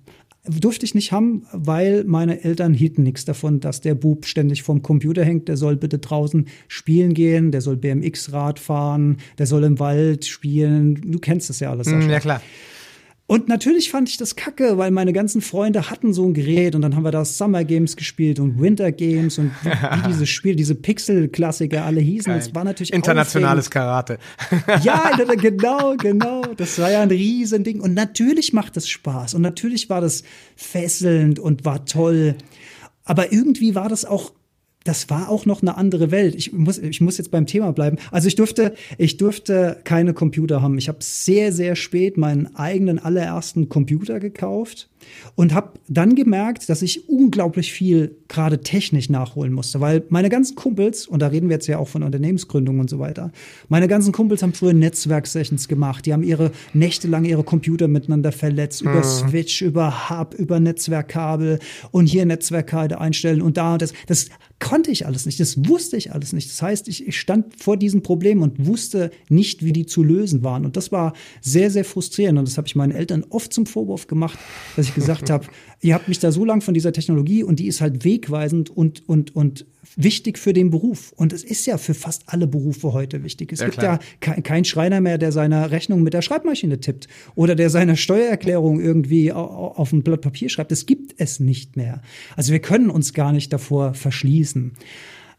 durfte 0.44 0.84
ich 0.84 0.94
nicht 0.94 1.12
haben, 1.12 1.46
weil 1.52 2.04
meine 2.04 2.42
Eltern 2.42 2.74
hielten 2.74 3.04
nichts 3.04 3.24
davon, 3.24 3.60
dass 3.60 3.80
der 3.80 3.94
Bub 3.94 4.26
ständig 4.26 4.64
vom 4.64 4.82
Computer 4.82 5.24
hängt. 5.24 5.48
Der 5.48 5.56
soll 5.56 5.76
bitte 5.76 5.98
draußen 5.98 6.46
spielen 6.66 7.14
gehen, 7.14 7.52
der 7.52 7.60
soll 7.60 7.76
BMX-Rad 7.76 8.58
fahren, 8.58 9.18
der 9.38 9.46
soll 9.46 9.62
im 9.62 9.78
Wald 9.78 10.24
spielen. 10.24 11.12
Du 11.12 11.20
kennst 11.20 11.48
das 11.48 11.60
ja 11.60 11.70
alles. 11.70 11.86
Mm, 11.86 12.10
ja, 12.10 12.18
klar. 12.18 12.42
Und 13.32 13.48
natürlich 13.48 13.90
fand 13.90 14.10
ich 14.10 14.18
das 14.18 14.36
kacke, 14.36 14.76
weil 14.76 14.90
meine 14.90 15.14
ganzen 15.14 15.40
Freunde 15.40 15.88
hatten 15.88 16.12
so 16.12 16.26
ein 16.26 16.34
Gerät 16.34 16.74
und 16.74 16.82
dann 16.82 16.94
haben 16.94 17.02
wir 17.02 17.12
da 17.12 17.24
Summer 17.24 17.64
Games 17.64 17.96
gespielt 17.96 18.38
und 18.38 18.60
Winter 18.60 18.92
Games 18.92 19.38
und 19.38 19.52
wie, 19.62 19.70
wie 19.70 20.08
dieses 20.08 20.28
Spiel, 20.28 20.54
diese 20.54 20.74
Pixel-Klassiker 20.74 21.82
alle 21.82 22.02
hießen. 22.02 22.30
Geil. 22.30 22.40
Das 22.40 22.54
war 22.54 22.62
natürlich 22.62 22.92
Internationales 22.92 23.70
Karate. 23.70 24.18
ja, 24.82 25.12
genau, 25.40 25.96
genau. 25.96 26.42
Das 26.58 26.78
war 26.78 26.90
ja 26.90 27.00
ein 27.00 27.08
Riesending. 27.08 27.80
Und 27.80 27.94
natürlich 27.94 28.52
macht 28.52 28.76
das 28.76 28.86
Spaß 28.86 29.32
und 29.32 29.40
natürlich 29.40 29.88
war 29.88 30.02
das 30.02 30.24
fesselnd 30.54 31.38
und 31.38 31.64
war 31.64 31.86
toll. 31.86 32.34
Aber 33.06 33.32
irgendwie 33.32 33.74
war 33.74 33.88
das 33.88 34.04
auch 34.04 34.32
das 34.84 35.10
war 35.10 35.28
auch 35.28 35.46
noch 35.46 35.62
eine 35.62 35.76
andere 35.76 36.10
Welt. 36.10 36.34
Ich 36.34 36.52
muss, 36.52 36.78
ich 36.78 37.00
muss 37.00 37.18
jetzt 37.18 37.30
beim 37.30 37.46
Thema 37.46 37.72
bleiben. 37.72 37.98
Also 38.10 38.28
ich 38.28 38.34
durfte, 38.34 38.74
ich 38.98 39.16
durfte 39.16 39.78
keine 39.84 40.14
Computer 40.14 40.62
haben. 40.62 40.78
Ich 40.78 40.88
habe 40.88 40.98
sehr, 41.00 41.52
sehr 41.52 41.76
spät 41.76 42.16
meinen 42.16 42.54
eigenen 42.56 42.98
allerersten 42.98 43.68
Computer 43.68 44.20
gekauft 44.20 44.88
und 45.34 45.54
habe 45.54 45.72
dann 45.88 46.14
gemerkt, 46.14 46.68
dass 46.68 46.82
ich 46.82 47.08
unglaublich 47.08 47.72
viel 47.72 48.16
gerade 48.28 48.60
technisch 48.60 49.08
nachholen 49.10 49.52
musste, 49.52 49.80
weil 49.80 50.04
meine 50.08 50.28
ganzen 50.28 50.56
Kumpels, 50.56 51.06
und 51.06 51.20
da 51.20 51.28
reden 51.28 51.48
wir 51.48 51.54
jetzt 51.54 51.66
ja 51.66 51.78
auch 51.78 51.88
von 51.88 52.02
Unternehmensgründung 52.02 52.80
und 52.80 52.88
so 52.88 52.98
weiter, 52.98 53.32
meine 53.68 53.88
ganzen 53.88 54.12
Kumpels 54.12 54.42
haben 54.42 54.54
früher 54.54 54.72
Netzwerksessions 54.72 55.68
gemacht, 55.68 56.06
die 56.06 56.12
haben 56.12 56.22
ihre 56.22 56.52
Nächte 56.72 57.08
lang 57.08 57.24
ihre 57.24 57.44
Computer 57.44 57.88
miteinander 57.88 58.32
verletzt, 58.32 58.84
mhm. 58.84 58.90
über 58.90 59.02
Switch, 59.02 59.62
über 59.62 60.10
Hub, 60.10 60.34
über 60.34 60.60
Netzwerkkabel 60.60 61.58
und 61.90 62.06
hier 62.06 62.24
Netzwerkkarte 62.24 63.00
einstellen 63.00 63.42
und 63.42 63.56
da 63.56 63.74
und 63.74 63.82
das. 63.82 63.92
Das 64.06 64.28
konnte 64.62 64.92
ich 64.92 65.06
alles 65.06 65.26
nicht, 65.26 65.40
das 65.40 65.68
wusste 65.68 65.96
ich 65.96 66.12
alles 66.12 66.32
nicht. 66.32 66.48
Das 66.48 66.62
heißt, 66.62 66.86
ich, 66.86 67.06
ich 67.06 67.18
stand 67.18 67.60
vor 67.60 67.76
diesen 67.76 68.02
Problemen 68.02 68.42
und 68.42 68.64
wusste 68.64 69.10
nicht, 69.28 69.64
wie 69.64 69.72
die 69.72 69.86
zu 69.86 70.04
lösen 70.04 70.44
waren. 70.44 70.64
Und 70.64 70.76
das 70.76 70.92
war 70.92 71.14
sehr, 71.40 71.70
sehr 71.70 71.84
frustrierend. 71.84 72.38
Und 72.38 72.46
das 72.46 72.58
habe 72.58 72.68
ich 72.68 72.76
meinen 72.76 72.92
Eltern 72.92 73.24
oft 73.28 73.52
zum 73.52 73.66
Vorwurf 73.66 74.06
gemacht, 74.06 74.38
dass 74.76 74.86
ich 74.86 74.91
ich 74.92 74.94
gesagt 74.94 75.30
habe, 75.30 75.46
ihr 75.80 75.94
habt 75.94 76.08
mich 76.08 76.18
da 76.18 76.32
so 76.32 76.44
lang 76.44 76.60
von 76.60 76.74
dieser 76.74 76.92
Technologie 76.92 77.42
und 77.42 77.58
die 77.58 77.66
ist 77.66 77.80
halt 77.80 78.04
wegweisend 78.04 78.70
und, 78.70 79.08
und, 79.08 79.34
und 79.34 79.66
wichtig 79.96 80.38
für 80.38 80.52
den 80.52 80.70
Beruf. 80.70 81.12
Und 81.16 81.32
es 81.32 81.42
ist 81.44 81.66
ja 81.66 81.78
für 81.78 81.94
fast 81.94 82.24
alle 82.26 82.46
Berufe 82.46 82.92
heute 82.92 83.24
wichtig. 83.24 83.52
Es 83.52 83.60
ja, 83.60 83.66
gibt 83.66 83.78
klar. 83.78 84.00
ja 84.24 84.40
kein 84.40 84.64
Schreiner 84.64 85.00
mehr, 85.00 85.18
der 85.18 85.32
seine 85.32 85.70
Rechnung 85.70 86.02
mit 86.02 86.14
der 86.14 86.22
Schreibmaschine 86.22 86.80
tippt 86.80 87.08
oder 87.34 87.54
der 87.54 87.70
seine 87.70 87.96
Steuererklärung 87.96 88.80
irgendwie 88.80 89.32
auf 89.32 89.92
ein 89.92 90.02
Blatt 90.02 90.20
Papier 90.20 90.48
schreibt. 90.48 90.70
Das 90.70 90.86
gibt 90.86 91.14
es 91.18 91.40
nicht 91.40 91.76
mehr. 91.76 92.02
Also 92.36 92.52
wir 92.52 92.60
können 92.60 92.90
uns 92.90 93.12
gar 93.12 93.32
nicht 93.32 93.52
davor 93.52 93.94
verschließen. 93.94 94.72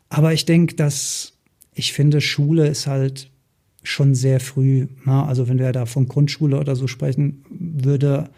Aber 0.09 0.33
ich 0.33 0.45
denke, 0.45 0.75
dass 0.75 1.33
ich 1.73 1.93
finde, 1.93 2.21
Schule 2.21 2.67
ist 2.67 2.87
halt 2.87 3.31
schon 3.83 4.15
sehr 4.15 4.39
früh. 4.39 4.87
Na, 5.05 5.25
also 5.25 5.47
wenn 5.47 5.59
wir 5.59 5.71
da 5.71 5.85
von 5.85 6.07
Grundschule 6.07 6.59
oder 6.59 6.75
so 6.75 6.87
sprechen, 6.87 7.43
würde 7.49 8.29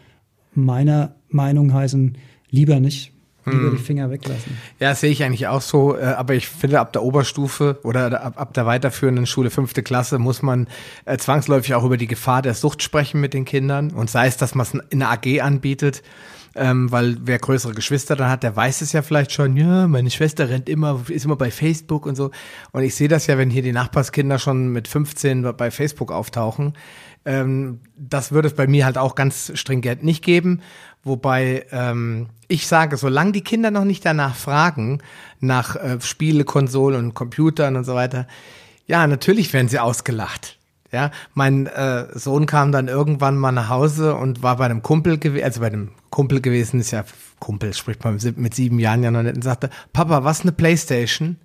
meiner 0.56 1.14
Meinung 1.28 1.72
heißen, 1.72 2.16
lieber 2.50 2.80
nicht. 2.80 3.12
Lieber 3.48 3.68
hm. 3.68 3.76
die 3.76 3.82
Finger 3.82 4.10
weglassen. 4.10 4.58
Ja, 4.80 4.92
sehe 4.96 5.12
ich 5.12 5.22
eigentlich 5.22 5.46
auch 5.46 5.60
so. 5.60 5.96
Äh, 5.96 6.02
aber 6.02 6.34
ich 6.34 6.48
finde, 6.48 6.80
ab 6.80 6.92
der 6.92 7.04
Oberstufe 7.04 7.78
oder 7.84 8.20
ab, 8.20 8.40
ab 8.40 8.54
der 8.54 8.66
weiterführenden 8.66 9.24
Schule, 9.24 9.50
fünfte 9.50 9.84
Klasse, 9.84 10.18
muss 10.18 10.42
man 10.42 10.66
äh, 11.04 11.16
zwangsläufig 11.16 11.74
auch 11.76 11.84
über 11.84 11.96
die 11.96 12.08
Gefahr 12.08 12.42
der 12.42 12.54
Sucht 12.54 12.82
sprechen 12.82 13.20
mit 13.20 13.34
den 13.34 13.44
Kindern. 13.44 13.92
Und 13.92 14.10
sei 14.10 14.26
es, 14.26 14.36
dass 14.36 14.56
man 14.56 14.66
es 14.66 14.74
in 14.90 15.00
einer 15.00 15.12
AG 15.12 15.40
anbietet, 15.42 16.02
ähm, 16.56 16.90
weil 16.90 17.18
wer 17.20 17.38
größere 17.38 17.74
Geschwister 17.74 18.16
dann 18.16 18.30
hat, 18.30 18.42
der 18.42 18.56
weiß 18.56 18.80
es 18.80 18.92
ja 18.92 19.02
vielleicht 19.02 19.30
schon, 19.30 19.56
ja, 19.56 19.86
meine 19.86 20.10
Schwester 20.10 20.48
rennt 20.48 20.68
immer, 20.68 21.04
ist 21.08 21.24
immer 21.24 21.36
bei 21.36 21.50
Facebook 21.50 22.04
und 22.04 22.16
so. 22.16 22.30
Und 22.72 22.82
ich 22.82 22.94
sehe 22.94 23.08
das 23.08 23.26
ja, 23.28 23.38
wenn 23.38 23.50
hier 23.50 23.62
die 23.62 23.72
Nachbarskinder 23.72 24.38
schon 24.38 24.70
mit 24.70 24.88
15 24.88 25.54
bei 25.56 25.70
Facebook 25.70 26.10
auftauchen, 26.10 26.72
ähm, 27.26 27.80
das 27.96 28.32
würde 28.32 28.48
es 28.48 28.54
bei 28.54 28.66
mir 28.66 28.86
halt 28.86 28.96
auch 28.96 29.14
ganz 29.14 29.52
stringent 29.54 30.02
nicht 30.02 30.24
geben. 30.24 30.62
Wobei 31.02 31.66
ähm, 31.70 32.28
ich 32.48 32.66
sage, 32.66 32.96
solange 32.96 33.32
die 33.32 33.44
Kinder 33.44 33.70
noch 33.70 33.84
nicht 33.84 34.04
danach 34.04 34.34
fragen, 34.34 35.00
nach 35.40 35.76
äh, 35.76 36.00
Spiele, 36.00 36.44
Konsolen 36.44 37.04
und 37.04 37.14
Computern 37.14 37.76
und 37.76 37.84
so 37.84 37.94
weiter, 37.94 38.26
ja, 38.86 39.06
natürlich 39.06 39.52
werden 39.52 39.68
sie 39.68 39.78
ausgelacht. 39.78 40.58
Ja, 40.92 41.10
mein 41.34 41.66
äh, 41.66 42.06
Sohn 42.16 42.46
kam 42.46 42.70
dann 42.70 42.88
irgendwann 42.88 43.36
mal 43.36 43.52
nach 43.52 43.68
Hause 43.68 44.14
und 44.14 44.42
war 44.42 44.56
bei 44.56 44.64
einem 44.64 44.82
Kumpel 44.82 45.18
gewesen, 45.18 45.44
also 45.44 45.60
bei 45.60 45.66
einem 45.66 45.90
Kumpel 46.10 46.40
gewesen, 46.40 46.80
ist 46.80 46.92
ja 46.92 47.04
Kumpel, 47.40 47.74
spricht 47.74 48.04
man 48.04 48.18
mit 48.36 48.54
sieben 48.54 48.78
Jahren 48.78 49.02
ja 49.02 49.10
noch 49.10 49.22
nicht, 49.22 49.34
und 49.36 49.42
sagte, 49.42 49.68
Papa, 49.92 50.24
was 50.24 50.42
eine 50.42 50.52
Playstation? 50.52 51.36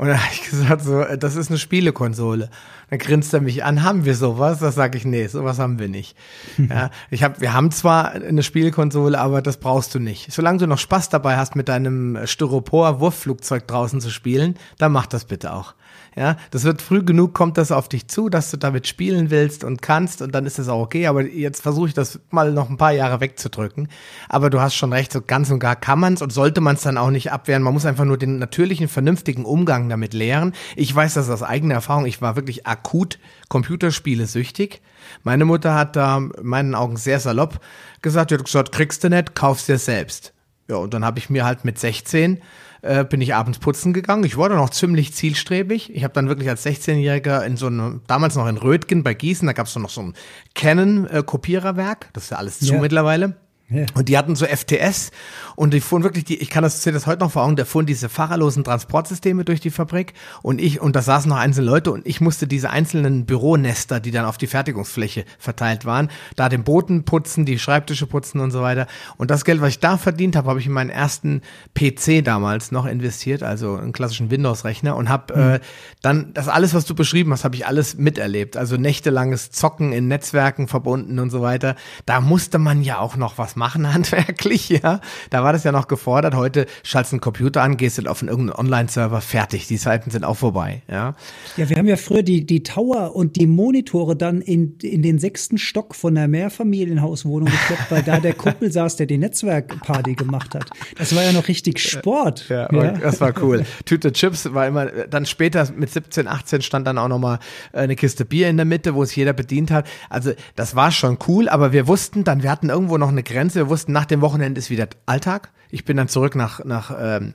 Und 0.00 0.06
dann 0.06 0.16
habe 0.16 0.32
ich 0.32 0.48
gesagt, 0.48 0.82
so, 0.82 1.02
äh, 1.02 1.18
das 1.18 1.36
ist 1.36 1.50
eine 1.50 1.58
Spielekonsole. 1.58 2.48
Dann 2.88 2.98
grinst 2.98 3.34
er 3.34 3.42
mich 3.42 3.64
an, 3.64 3.82
haben 3.82 4.06
wir 4.06 4.14
sowas? 4.14 4.60
Da 4.60 4.72
sage 4.72 4.96
ich, 4.96 5.04
nee, 5.04 5.26
sowas 5.26 5.58
haben 5.58 5.78
wir 5.78 5.88
nicht. 5.88 6.16
ja, 6.56 6.88
ich 7.10 7.22
hab, 7.22 7.42
wir 7.42 7.52
haben 7.52 7.70
zwar 7.70 8.12
eine 8.12 8.42
Spielekonsole, 8.42 9.20
aber 9.20 9.42
das 9.42 9.58
brauchst 9.58 9.94
du 9.94 9.98
nicht. 9.98 10.32
Solange 10.32 10.56
du 10.56 10.66
noch 10.66 10.78
Spaß 10.78 11.10
dabei 11.10 11.36
hast, 11.36 11.54
mit 11.54 11.68
deinem 11.68 12.18
Styropor-Wurfflugzeug 12.24 13.68
draußen 13.68 14.00
zu 14.00 14.08
spielen, 14.08 14.56
dann 14.78 14.90
mach 14.90 15.06
das 15.06 15.26
bitte 15.26 15.52
auch. 15.52 15.74
Ja, 16.20 16.36
das 16.50 16.64
wird 16.64 16.82
früh 16.82 17.02
genug, 17.02 17.32
kommt 17.32 17.56
das 17.56 17.72
auf 17.72 17.88
dich 17.88 18.06
zu, 18.06 18.28
dass 18.28 18.50
du 18.50 18.58
damit 18.58 18.86
spielen 18.86 19.30
willst 19.30 19.64
und 19.64 19.80
kannst 19.80 20.20
und 20.20 20.34
dann 20.34 20.44
ist 20.44 20.58
das 20.58 20.68
auch 20.68 20.82
okay. 20.82 21.06
Aber 21.06 21.22
jetzt 21.22 21.62
versuche 21.62 21.88
ich 21.88 21.94
das 21.94 22.20
mal 22.28 22.52
noch 22.52 22.68
ein 22.68 22.76
paar 22.76 22.92
Jahre 22.92 23.22
wegzudrücken. 23.22 23.88
Aber 24.28 24.50
du 24.50 24.60
hast 24.60 24.74
schon 24.74 24.92
recht, 24.92 25.14
so 25.14 25.22
ganz 25.22 25.50
und 25.50 25.60
gar 25.60 25.76
kann 25.76 25.98
man 25.98 26.12
es 26.12 26.20
und 26.20 26.30
sollte 26.30 26.60
man 26.60 26.76
es 26.76 26.82
dann 26.82 26.98
auch 26.98 27.08
nicht 27.08 27.32
abwehren. 27.32 27.62
Man 27.62 27.72
muss 27.72 27.86
einfach 27.86 28.04
nur 28.04 28.18
den 28.18 28.38
natürlichen, 28.38 28.86
vernünftigen 28.86 29.46
Umgang 29.46 29.88
damit 29.88 30.12
lehren. 30.12 30.52
Ich 30.76 30.94
weiß 30.94 31.14
das 31.14 31.30
aus 31.30 31.42
eigener 31.42 31.76
Erfahrung. 31.76 32.04
Ich 32.04 32.20
war 32.20 32.36
wirklich 32.36 32.66
akut 32.66 33.18
Computerspiele 33.48 34.26
süchtig. 34.26 34.82
Meine 35.22 35.46
Mutter 35.46 35.74
hat 35.74 35.96
da 35.96 36.18
in 36.18 36.32
meinen 36.42 36.74
Augen 36.74 36.98
sehr 36.98 37.18
salopp 37.18 37.60
gesagt, 38.02 38.30
ja, 38.30 38.36
du 38.36 38.44
gesagt, 38.44 38.72
kriegst 38.72 39.02
du 39.02 39.08
nicht, 39.08 39.34
kaufst 39.34 39.68
dir 39.68 39.78
selbst. 39.78 40.34
Ja, 40.68 40.76
und 40.76 40.92
dann 40.92 41.02
habe 41.02 41.18
ich 41.18 41.30
mir 41.30 41.46
halt 41.46 41.64
mit 41.64 41.78
16 41.78 42.42
äh, 42.82 43.04
bin 43.04 43.20
ich 43.20 43.34
abends 43.34 43.58
putzen 43.58 43.92
gegangen. 43.92 44.24
Ich 44.24 44.36
war 44.36 44.48
dann 44.48 44.58
auch 44.58 44.70
ziemlich 44.70 45.12
zielstrebig. 45.14 45.94
Ich 45.94 46.04
habe 46.04 46.14
dann 46.14 46.28
wirklich 46.28 46.48
als 46.48 46.64
16-Jähriger 46.64 47.44
in 47.44 47.56
so 47.56 47.66
einem, 47.66 48.02
damals 48.06 48.36
noch 48.36 48.46
in 48.46 48.56
Rötgen 48.56 49.02
bei 49.02 49.14
Gießen, 49.14 49.46
da 49.46 49.52
gab 49.52 49.66
es 49.66 49.76
noch 49.76 49.90
so 49.90 50.02
ein 50.02 50.14
Canon-Kopiererwerk. 50.54 52.08
das 52.12 52.24
ist 52.24 52.30
ja 52.30 52.36
alles 52.38 52.60
zu 52.60 52.74
ja. 52.74 52.80
mittlerweile. 52.80 53.36
Ja. 53.70 53.86
Und 53.94 54.08
die 54.08 54.18
hatten 54.18 54.34
so 54.34 54.46
FTS 54.46 55.12
und 55.54 55.72
die 55.72 55.80
fuhren 55.80 56.02
wirklich 56.02 56.24
die, 56.24 56.42
ich 56.42 56.50
kann 56.50 56.64
das, 56.64 56.82
sehe 56.82 56.92
das 56.92 57.06
heute 57.06 57.20
noch 57.20 57.30
vor 57.30 57.44
Augen, 57.44 57.54
da 57.54 57.64
fuhren 57.64 57.86
diese 57.86 58.08
fahrerlosen 58.08 58.64
Transportsysteme 58.64 59.44
durch 59.44 59.60
die 59.60 59.70
Fabrik 59.70 60.12
und 60.42 60.60
ich, 60.60 60.80
und 60.80 60.96
da 60.96 61.02
saßen 61.02 61.28
noch 61.28 61.36
einzelne 61.36 61.66
Leute 61.66 61.92
und 61.92 62.04
ich 62.04 62.20
musste 62.20 62.48
diese 62.48 62.70
einzelnen 62.70 63.26
Büronester, 63.26 64.00
die 64.00 64.10
dann 64.10 64.24
auf 64.24 64.38
die 64.38 64.48
Fertigungsfläche 64.48 65.24
verteilt 65.38 65.84
waren, 65.84 66.10
da 66.34 66.48
den 66.48 66.64
Boden 66.64 67.04
putzen, 67.04 67.46
die 67.46 67.60
Schreibtische 67.60 68.08
putzen 68.08 68.40
und 68.40 68.50
so 68.50 68.60
weiter. 68.60 68.88
Und 69.18 69.30
das 69.30 69.44
Geld, 69.44 69.60
was 69.60 69.68
ich 69.68 69.78
da 69.78 69.96
verdient 69.96 70.34
habe, 70.34 70.48
habe 70.48 70.58
ich 70.58 70.66
in 70.66 70.72
meinen 70.72 70.90
ersten 70.90 71.40
PC 71.74 72.24
damals 72.24 72.72
noch 72.72 72.86
investiert, 72.86 73.44
also 73.44 73.76
einen 73.76 73.92
klassischen 73.92 74.32
Windows-Rechner 74.32 74.96
und 74.96 75.08
habe 75.08 75.36
mhm. 75.36 75.54
äh, 75.54 75.60
dann 76.02 76.34
das 76.34 76.48
alles, 76.48 76.74
was 76.74 76.86
du 76.86 76.96
beschrieben 76.96 77.32
hast, 77.32 77.44
habe 77.44 77.54
ich 77.54 77.68
alles 77.68 77.96
miterlebt. 77.96 78.56
Also 78.56 78.76
nächtelanges 78.76 79.52
Zocken 79.52 79.92
in 79.92 80.08
Netzwerken 80.08 80.66
verbunden 80.66 81.20
und 81.20 81.30
so 81.30 81.40
weiter. 81.40 81.76
Da 82.04 82.20
musste 82.20 82.58
man 82.58 82.82
ja 82.82 82.98
auch 82.98 83.14
noch 83.14 83.38
was 83.38 83.54
machen 83.54 83.59
handwerklich, 83.94 84.68
ja. 84.68 85.00
Da 85.30 85.44
war 85.44 85.52
das 85.52 85.64
ja 85.64 85.72
noch 85.72 85.88
gefordert. 85.88 86.34
Heute 86.34 86.66
schaltest 86.82 87.12
du 87.12 87.16
einen 87.16 87.20
Computer 87.20 87.62
an, 87.62 87.76
gehst 87.76 88.00
auf 88.06 88.22
irgendeinen 88.22 88.58
Online-Server, 88.58 89.20
fertig. 89.20 89.66
Die 89.66 89.78
Zeiten 89.78 90.10
sind 90.10 90.24
auch 90.24 90.36
vorbei, 90.36 90.82
ja. 90.88 91.14
Ja, 91.56 91.68
wir 91.68 91.76
haben 91.76 91.86
ja 91.86 91.96
früher 91.96 92.22
die, 92.22 92.46
die 92.46 92.62
Tower 92.62 93.14
und 93.14 93.36
die 93.36 93.46
Monitore 93.46 94.16
dann 94.16 94.40
in, 94.40 94.78
in 94.82 95.02
den 95.02 95.18
sechsten 95.18 95.58
Stock 95.58 95.94
von 95.94 96.14
der 96.14 96.28
Mehrfamilienhauswohnung 96.28 97.50
geschleppt, 97.50 97.90
weil 97.90 98.02
da 98.02 98.20
der 98.20 98.34
Kumpel 98.34 98.72
saß, 98.72 98.96
der 98.96 99.06
die 99.06 99.18
Netzwerkparty 99.18 100.14
gemacht 100.14 100.54
hat. 100.54 100.70
Das 100.96 101.14
war 101.14 101.22
ja 101.22 101.32
noch 101.32 101.48
richtig 101.48 101.78
Sport. 101.78 102.48
Ja, 102.48 102.72
ja. 102.72 102.92
das 102.92 103.20
war 103.20 103.32
cool. 103.42 103.64
Tüte 103.84 104.12
Chips 104.12 104.52
war 104.52 104.66
immer, 104.66 104.86
dann 104.86 105.26
später 105.26 105.68
mit 105.74 105.90
17, 105.90 106.28
18 106.28 106.62
stand 106.62 106.86
dann 106.86 106.98
auch 106.98 107.08
nochmal 107.08 107.38
eine 107.72 107.96
Kiste 107.96 108.24
Bier 108.24 108.48
in 108.48 108.56
der 108.56 108.66
Mitte, 108.66 108.94
wo 108.94 109.04
sich 109.04 109.16
jeder 109.16 109.32
bedient 109.32 109.70
hat. 109.70 109.86
Also 110.08 110.32
das 110.56 110.76
war 110.76 110.92
schon 110.92 111.18
cool, 111.28 111.48
aber 111.48 111.72
wir 111.72 111.86
wussten 111.88 112.24
dann, 112.24 112.42
wir 112.42 112.50
hatten 112.50 112.68
irgendwo 112.68 112.96
noch 112.98 113.08
eine 113.08 113.22
Grenze 113.22 113.49
Grenze. 113.50 113.66
Wir 113.66 113.68
wussten, 113.68 113.92
nach 113.92 114.04
dem 114.04 114.20
Wochenende 114.20 114.58
ist 114.58 114.70
wieder 114.70 114.88
Alltag. 115.06 115.50
Ich 115.70 115.84
bin 115.84 115.96
dann 115.96 116.08
zurück 116.08 116.36
nach, 116.36 116.64
nach 116.64 116.92
ähm, 116.96 117.34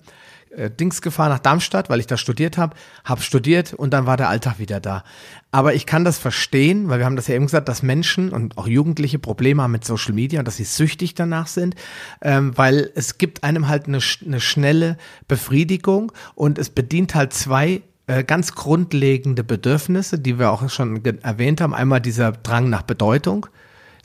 äh, 0.55 0.69
Dings 0.69 1.01
gefahren, 1.01 1.29
nach 1.29 1.39
Darmstadt, 1.39 1.89
weil 1.89 1.99
ich 1.99 2.07
da 2.07 2.15
studiert 2.15 2.57
habe, 2.57 2.75
habe 3.03 3.21
studiert 3.21 3.73
und 3.73 3.91
dann 3.93 4.05
war 4.05 4.15
der 4.15 4.29
Alltag 4.29 4.59
wieder 4.59 4.79
da. 4.79 5.03
Aber 5.51 5.73
ich 5.73 5.85
kann 5.85 6.05
das 6.05 6.17
verstehen, 6.17 6.87
weil 6.87 6.99
wir 6.99 7.05
haben 7.05 7.17
das 7.17 7.27
ja 7.27 7.35
eben 7.35 7.45
gesagt, 7.45 7.67
dass 7.67 7.83
Menschen 7.83 8.31
und 8.31 8.57
auch 8.57 8.67
Jugendliche 8.67 9.19
Probleme 9.19 9.61
haben 9.61 9.71
mit 9.71 9.83
Social 9.83 10.13
Media 10.13 10.39
und 10.39 10.47
dass 10.47 10.57
sie 10.57 10.63
süchtig 10.63 11.15
danach 11.15 11.47
sind, 11.47 11.75
ähm, 12.21 12.57
weil 12.57 12.91
es 12.95 13.17
gibt 13.17 13.43
einem 13.43 13.67
halt 13.67 13.87
eine, 13.87 13.99
eine 14.25 14.39
schnelle 14.39 14.97
Befriedigung 15.27 16.13
und 16.33 16.57
es 16.57 16.69
bedient 16.69 17.13
halt 17.13 17.33
zwei 17.33 17.81
äh, 18.07 18.23
ganz 18.23 18.53
grundlegende 18.55 19.43
Bedürfnisse, 19.43 20.19
die 20.19 20.39
wir 20.39 20.51
auch 20.51 20.69
schon 20.69 21.03
erwähnt 21.21 21.59
haben. 21.59 21.73
Einmal 21.73 21.99
dieser 21.99 22.31
Drang 22.31 22.69
nach 22.69 22.83
Bedeutung. 22.83 23.47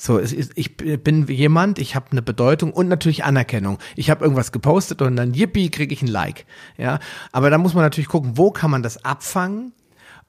So, 0.03 0.17
ist, 0.17 0.53
ich 0.55 0.79
bin 0.79 1.27
jemand, 1.27 1.79
ich 1.79 1.95
habe 1.95 2.07
eine 2.11 2.23
Bedeutung 2.23 2.73
und 2.73 2.89
natürlich 2.89 3.23
Anerkennung. 3.23 3.79
Ich 3.97 4.09
habe 4.09 4.25
irgendwas 4.25 4.51
gepostet 4.51 5.03
und 5.03 5.15
dann 5.15 5.35
yippie 5.35 5.71
kriege 5.71 5.93
ich 5.93 6.01
ein 6.01 6.09
Like. 6.09 6.47
Ja, 6.79 7.01
aber 7.33 7.51
da 7.51 7.59
muss 7.59 7.75
man 7.75 7.83
natürlich 7.83 8.09
gucken, 8.09 8.39
wo 8.39 8.51
kann 8.51 8.71
man 8.71 8.83
das 8.83 9.05
abfangen? 9.05 9.73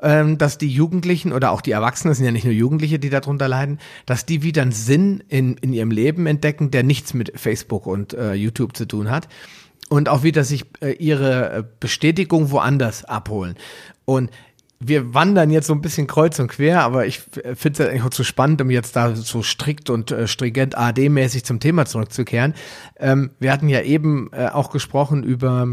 ähm, 0.01 0.37
dass 0.37 0.57
die 0.57 0.67
Jugendlichen 0.67 1.31
oder 1.31 1.51
auch 1.51 1.61
die 1.61 1.71
Erwachsenen, 1.71 2.13
sind 2.13 2.25
ja 2.25 2.31
nicht 2.31 2.43
nur 2.43 2.53
Jugendliche, 2.53 2.99
die 2.99 3.09
darunter 3.09 3.47
leiden, 3.47 3.79
dass 4.05 4.25
die 4.25 4.43
wieder 4.43 4.63
einen 4.63 4.73
Sinn 4.73 5.23
in, 5.29 5.55
in 5.57 5.71
ihrem 5.71 5.91
Leben 5.91 6.27
entdecken, 6.27 6.71
der 6.71 6.83
nichts 6.83 7.13
mit 7.13 7.31
Facebook 7.39 7.87
und 7.87 8.13
äh, 8.13 8.33
YouTube 8.33 8.75
zu 8.75 8.85
tun 8.85 9.09
hat. 9.09 9.29
Und 9.89 10.09
auch 10.09 10.23
wieder 10.23 10.43
sich 10.43 10.65
äh, 10.81 10.93
ihre 10.93 11.53
äh, 11.53 11.63
Bestätigung 11.79 12.51
woanders 12.51 13.05
abholen. 13.05 13.55
Und 14.05 14.31
wir 14.83 15.13
wandern 15.13 15.51
jetzt 15.51 15.67
so 15.67 15.73
ein 15.73 15.81
bisschen 15.81 16.07
kreuz 16.07 16.39
und 16.39 16.47
quer, 16.47 16.81
aber 16.81 17.05
ich 17.05 17.19
finde 17.19 17.83
es 17.83 17.89
eigentlich 17.89 18.03
auch 18.03 18.09
zu 18.09 18.23
spannend, 18.23 18.61
um 18.61 18.71
jetzt 18.71 18.95
da 18.95 19.15
so 19.15 19.43
strikt 19.43 19.89
und 19.89 20.11
äh, 20.11 20.27
stringent 20.27 20.75
AD-mäßig 20.77 21.43
zum 21.43 21.59
Thema 21.59 21.85
zurückzukehren. 21.85 22.55
Ähm, 22.99 23.31
wir 23.39 23.53
hatten 23.53 23.69
ja 23.69 23.81
eben 23.81 24.31
äh, 24.33 24.47
auch 24.47 24.71
gesprochen 24.71 25.23
über 25.23 25.67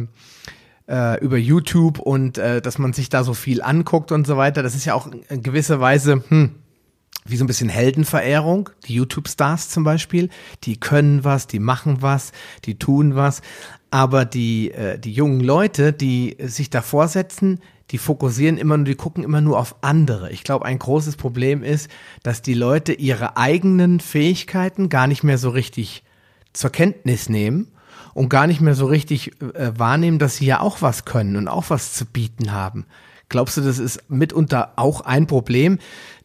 äh, 0.89 1.23
über 1.23 1.39
YouTube 1.39 1.99
und 1.99 2.39
äh, 2.39 2.61
dass 2.61 2.79
man 2.79 2.93
sich 2.93 3.09
da 3.09 3.25
so 3.25 3.35
viel 3.35 3.63
anguckt 3.63 4.13
und 4.13 4.27
so 4.27 4.37
weiter. 4.37 4.63
Das 4.63 4.75
ist 4.75 4.85
ja 4.85 4.95
auch 4.95 5.09
in 5.29 5.43
gewisser 5.43 5.81
Weise, 5.81 6.23
hm, 6.29 6.55
wie 7.25 7.37
so 7.37 7.45
ein 7.45 7.47
bisschen 7.47 7.69
Heldenverehrung. 7.69 8.71
Die 8.87 8.95
YouTube-Stars 8.95 9.69
zum 9.69 9.85
Beispiel, 9.85 10.31
die 10.65 10.79
können 10.79 11.25
was, 11.25 11.47
die 11.47 11.61
machen 11.61 11.99
was, 12.01 12.33
die 12.65 12.79
tun 12.79 13.15
was. 13.15 13.43
Aber 13.91 14.25
die, 14.25 14.71
äh, 14.73 14.99
die 14.99 15.13
jungen 15.13 15.41
Leute, 15.41 15.93
die 15.93 16.37
sich 16.41 16.71
davor 16.71 17.09
setzen, 17.09 17.61
die 17.91 17.99
fokussieren 17.99 18.59
immer 18.59 18.77
nur, 18.77 18.87
die 18.87 18.95
gucken 18.95 19.25
immer 19.25 19.41
nur 19.41 19.59
auf 19.59 19.77
andere. 19.81 20.31
Ich 20.31 20.45
glaube, 20.45 20.67
ein 20.67 20.79
großes 20.79 21.17
Problem 21.17 21.63
ist, 21.63 21.91
dass 22.23 22.43
die 22.43 22.55
Leute 22.55 22.93
ihre 22.93 23.37
eigenen 23.37 24.01
Fähigkeiten 24.01 24.89
gar 24.89 25.07
nicht 25.07 25.25
mehr 25.25 25.39
so 25.39 25.51
richtig 25.51 26.03
zur 26.53 26.71
Kenntnis 26.71 27.29
nehmen 27.29 27.69
und 28.15 28.29
gar 28.29 28.47
nicht 28.47 28.61
mehr 28.61 28.75
so 28.75 28.87
richtig 28.87 29.41
äh, 29.41 29.73
wahrnehmen, 29.77 30.19
dass 30.19 30.37
sie 30.37 30.47
ja 30.47 30.61
auch 30.61 30.83
was 30.83 31.05
können 31.05 31.37
und 31.37 31.49
auch 31.49 31.71
was 31.71 31.95
zu 31.95 32.05
bieten 32.05 32.53
haben. 32.53 32.87
Glaubst 33.31 33.57
du, 33.57 33.61
das 33.61 33.79
ist 33.79 34.11
mitunter 34.11 34.73
auch 34.77 35.03
ein 35.03 35.27
Problem, 35.27 35.79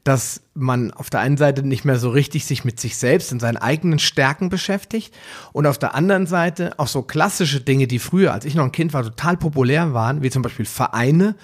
dass 0.03 0.41
man 0.53 0.91
auf 0.91 1.09
der 1.09 1.21
einen 1.21 1.37
Seite 1.37 1.63
nicht 1.63 1.85
mehr 1.85 1.97
so 1.97 2.09
richtig 2.09 2.45
sich 2.45 2.65
mit 2.65 2.79
sich 2.79 2.97
selbst 2.97 3.31
und 3.31 3.39
seinen 3.39 3.57
eigenen 3.57 3.99
Stärken 3.99 4.49
beschäftigt 4.49 5.13
und 5.53 5.65
auf 5.65 5.77
der 5.77 5.95
anderen 5.95 6.27
Seite 6.27 6.77
auch 6.77 6.87
so 6.87 7.03
klassische 7.03 7.61
Dinge, 7.61 7.87
die 7.87 7.99
früher, 7.99 8.33
als 8.33 8.45
ich 8.45 8.55
noch 8.55 8.65
ein 8.65 8.71
Kind 8.71 8.93
war, 8.93 9.03
total 9.03 9.37
populär 9.37 9.93
waren, 9.93 10.21
wie 10.21 10.29
zum 10.29 10.41
Beispiel 10.41 10.65
Vereine, 10.65 11.35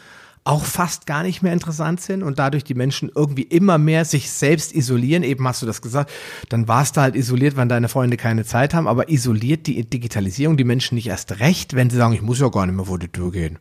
auch 0.44 0.64
fast 0.64 1.06
gar 1.06 1.24
nicht 1.24 1.42
mehr 1.44 1.54
interessant 1.54 2.02
sind 2.02 2.24
und 2.24 2.40
dadurch 2.40 2.64
die 2.64 2.74
Menschen 2.74 3.12
irgendwie 3.14 3.44
immer 3.44 3.78
mehr 3.78 4.04
sich 4.04 4.32
selbst 4.32 4.74
isolieren. 4.74 5.24
Eben 5.24 5.48
hast 5.48 5.62
du 5.62 5.66
das 5.66 5.82
gesagt, 5.82 6.12
dann 6.50 6.68
warst 6.68 6.98
du 6.98 7.02
halt 7.02 7.16
isoliert, 7.16 7.56
wenn 7.56 7.70
deine 7.70 7.88
Freunde 7.88 8.18
keine 8.18 8.46
Zeit 8.46 8.74
haben, 8.74 8.88
aber 8.88 9.10
isoliert 9.10 9.68
die 9.68 9.88
Digitalisierung 9.88 10.58
die 10.58 10.64
Menschen 10.64 10.96
nicht 10.96 11.08
erst 11.08 11.40
recht, 11.40 11.76
wenn 11.76 11.90
sie 11.90 11.98
sagen, 11.98 12.14
ich 12.14 12.22
muss 12.22 12.40
ja 12.40 12.50
gar 12.50 12.66
nicht 12.66 12.76
mehr 12.76 12.86
vor 12.86 13.00
die 13.00 13.10
Tür 13.10 13.32
gehen. 13.32 13.60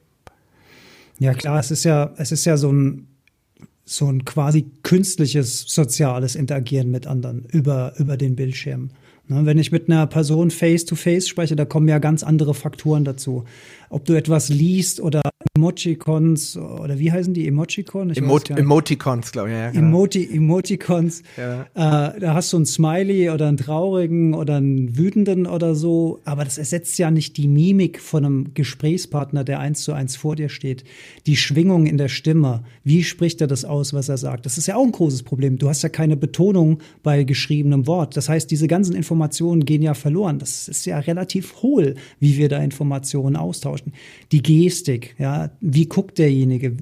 Ja 1.19 1.35
klar, 1.35 1.59
es 1.59 1.71
ist 1.71 1.85
ja, 1.85 2.13
es 2.17 2.33
ist 2.33 2.45
ja 2.45 2.57
so 2.57 2.73
ein 2.73 3.08
so 3.89 4.07
ein 4.07 4.25
quasi 4.25 4.67
künstliches 4.83 5.65
soziales 5.67 6.35
Interagieren 6.37 6.91
mit 6.91 7.07
anderen 7.07 7.47
über, 7.51 7.95
über 7.99 8.17
den 8.17 8.37
Bildschirm. 8.37 8.91
Ne, 9.29 9.45
wenn 9.45 9.59
ich 9.59 9.73
mit 9.73 9.89
einer 9.89 10.07
Person 10.07 10.51
face 10.51 10.85
to 10.85 10.95
face 10.95 11.29
spreche, 11.29 11.57
da 11.57 11.65
kommen 11.65 11.89
ja 11.89 11.99
ganz 11.99 12.23
andere 12.23 12.55
Faktoren 12.55 13.05
dazu. 13.05 13.45
Ob 13.91 14.05
du 14.05 14.15
etwas 14.15 14.49
liest 14.49 15.01
oder 15.01 15.23
Emojicons 15.59 16.57
oder 16.57 16.99
wie 16.99 17.11
heißen 17.11 17.35
die 17.35 17.49
Emojicons? 17.49 18.17
Emo 18.17 18.39
Emoticons, 18.39 19.33
glaube 19.33 19.51
ich. 19.51 19.57
Ja, 19.57 19.71
genau. 19.71 19.89
Emoti 19.89 20.29
Emoticons. 20.33 21.23
Ja. 21.37 21.63
Äh, 21.63 22.21
da 22.21 22.35
hast 22.35 22.53
du 22.53 22.59
einen 22.59 22.67
Smiley 22.67 23.31
oder 23.31 23.49
einen 23.49 23.57
traurigen 23.57 24.35
oder 24.35 24.57
einen 24.57 24.97
wütenden 24.97 25.47
oder 25.47 25.75
so, 25.75 26.21
aber 26.25 26.45
das 26.45 26.59
ersetzt 26.59 26.99
ja 26.99 27.11
nicht 27.11 27.37
die 27.37 27.49
Mimik 27.49 28.01
von 28.01 28.25
einem 28.25 28.55
Gesprächspartner, 28.55 29.43
der 29.43 29.59
eins 29.59 29.83
zu 29.83 29.93
eins 29.93 30.17
vor 30.17 30.37
dir 30.37 30.49
steht. 30.49 30.85
Die 31.27 31.37
Schwingung 31.37 31.87
in 31.87 31.99
der 31.99 32.09
Stimme. 32.09 32.63
Wie 32.85 33.03
spricht 33.03 33.41
er 33.41 33.49
das 33.49 33.65
aus, 33.65 33.93
was 33.93 34.09
er 34.09 34.19
sagt? 34.19 34.47
Das 34.47 34.59
ist 34.59 34.67
ja 34.67 34.77
auch 34.77 34.85
ein 34.85 34.93
großes 34.93 35.25
Problem. 35.25 35.59
Du 35.59 35.69
hast 35.69 35.83
ja 35.83 35.89
keine 35.89 36.17
Betonung 36.17 36.79
bei 37.03 37.25
geschriebenem 37.25 37.87
Wort. 37.87 38.17
Das 38.17 38.29
heißt, 38.29 38.51
diese 38.51 38.69
ganzen 38.69 38.95
Informationen 38.95 39.65
gehen 39.65 39.83
ja 39.83 39.95
verloren. 39.95 40.39
Das 40.39 40.69
ist 40.69 40.87
ja 40.87 40.99
relativ 41.01 41.63
hohl, 41.63 41.97
wie 42.21 42.37
wir 42.37 42.49
da 42.49 42.59
Informationen 42.59 43.37
austauschen. 43.37 43.93
Die 44.31 44.43
Gestik, 44.43 45.17
ja, 45.19 45.48
wie 45.61 45.87
guckt 45.87 46.19
derjenige? 46.19 46.77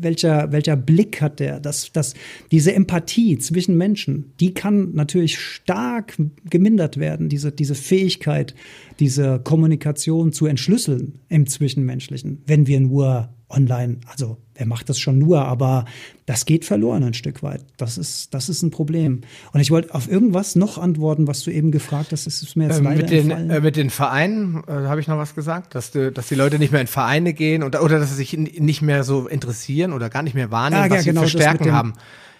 Welcher, 0.00 0.52
welcher 0.52 0.76
Blick 0.76 1.20
hat 1.20 1.40
der? 1.40 1.60
Das, 1.60 1.92
das, 1.92 2.14
diese 2.50 2.74
Empathie 2.74 3.38
zwischen 3.38 3.76
Menschen, 3.76 4.32
die 4.40 4.54
kann 4.54 4.92
natürlich 4.94 5.38
stark 5.38 6.16
gemindert 6.48 6.98
werden, 6.98 7.28
diese, 7.28 7.52
diese 7.52 7.74
Fähigkeit, 7.74 8.54
diese 8.98 9.40
Kommunikation 9.42 10.32
zu 10.32 10.46
entschlüsseln 10.46 11.20
im 11.28 11.46
Zwischenmenschlichen, 11.46 12.42
wenn 12.46 12.66
wir 12.66 12.80
nur 12.80 13.30
online, 13.48 13.98
also 14.08 14.38
wer 14.54 14.66
macht 14.66 14.88
das 14.88 14.98
schon 14.98 15.18
nur, 15.18 15.44
aber 15.44 15.84
das 16.24 16.46
geht 16.46 16.64
verloren 16.64 17.04
ein 17.04 17.14
Stück 17.14 17.42
weit. 17.42 17.64
Das 17.76 17.96
ist, 17.96 18.34
das 18.34 18.48
ist 18.48 18.62
ein 18.62 18.70
Problem. 18.70 19.20
Und 19.52 19.60
ich 19.60 19.70
wollte 19.70 19.94
auf 19.94 20.10
irgendwas 20.10 20.56
noch 20.56 20.78
antworten, 20.78 21.28
was 21.28 21.42
du 21.42 21.52
eben 21.52 21.70
gefragt 21.70 22.10
hast. 22.10 22.26
Das 22.26 22.42
ist 22.42 22.56
mir 22.56 22.64
jetzt 22.64 22.80
äh, 22.80 22.82
leider 22.82 23.02
mit 23.02 23.10
den, 23.10 23.30
äh, 23.30 23.60
mit 23.60 23.76
den 23.76 23.90
Vereinen 23.90 24.64
äh, 24.66 24.72
habe 24.72 25.00
ich 25.00 25.06
noch 25.06 25.18
was 25.18 25.34
gesagt, 25.34 25.74
dass, 25.74 25.92
du, 25.92 26.10
dass 26.10 26.28
die 26.28 26.34
Leute 26.34 26.58
nicht 26.58 26.72
mehr 26.72 26.80
in 26.80 26.88
Vereine 26.88 27.34
gehen 27.34 27.62
oder, 27.62 27.84
oder 27.84 28.00
dass 28.00 28.10
sie 28.10 28.16
sich 28.16 28.36
nicht 28.36 28.82
mehr 28.82 29.04
so 29.04 29.28
interessieren 29.28 29.92
oder 29.92 30.10
gar 30.10 30.22
nicht 30.22 30.34
mehr 30.34 30.50
wahrnehmen, 30.50 30.84
ja, 30.84 30.90
was 30.90 31.04
ja, 31.04 31.12
genau, 31.12 31.24
sie 31.24 31.30
für 31.30 31.38
Stärken 31.38 31.72
haben. 31.72 31.92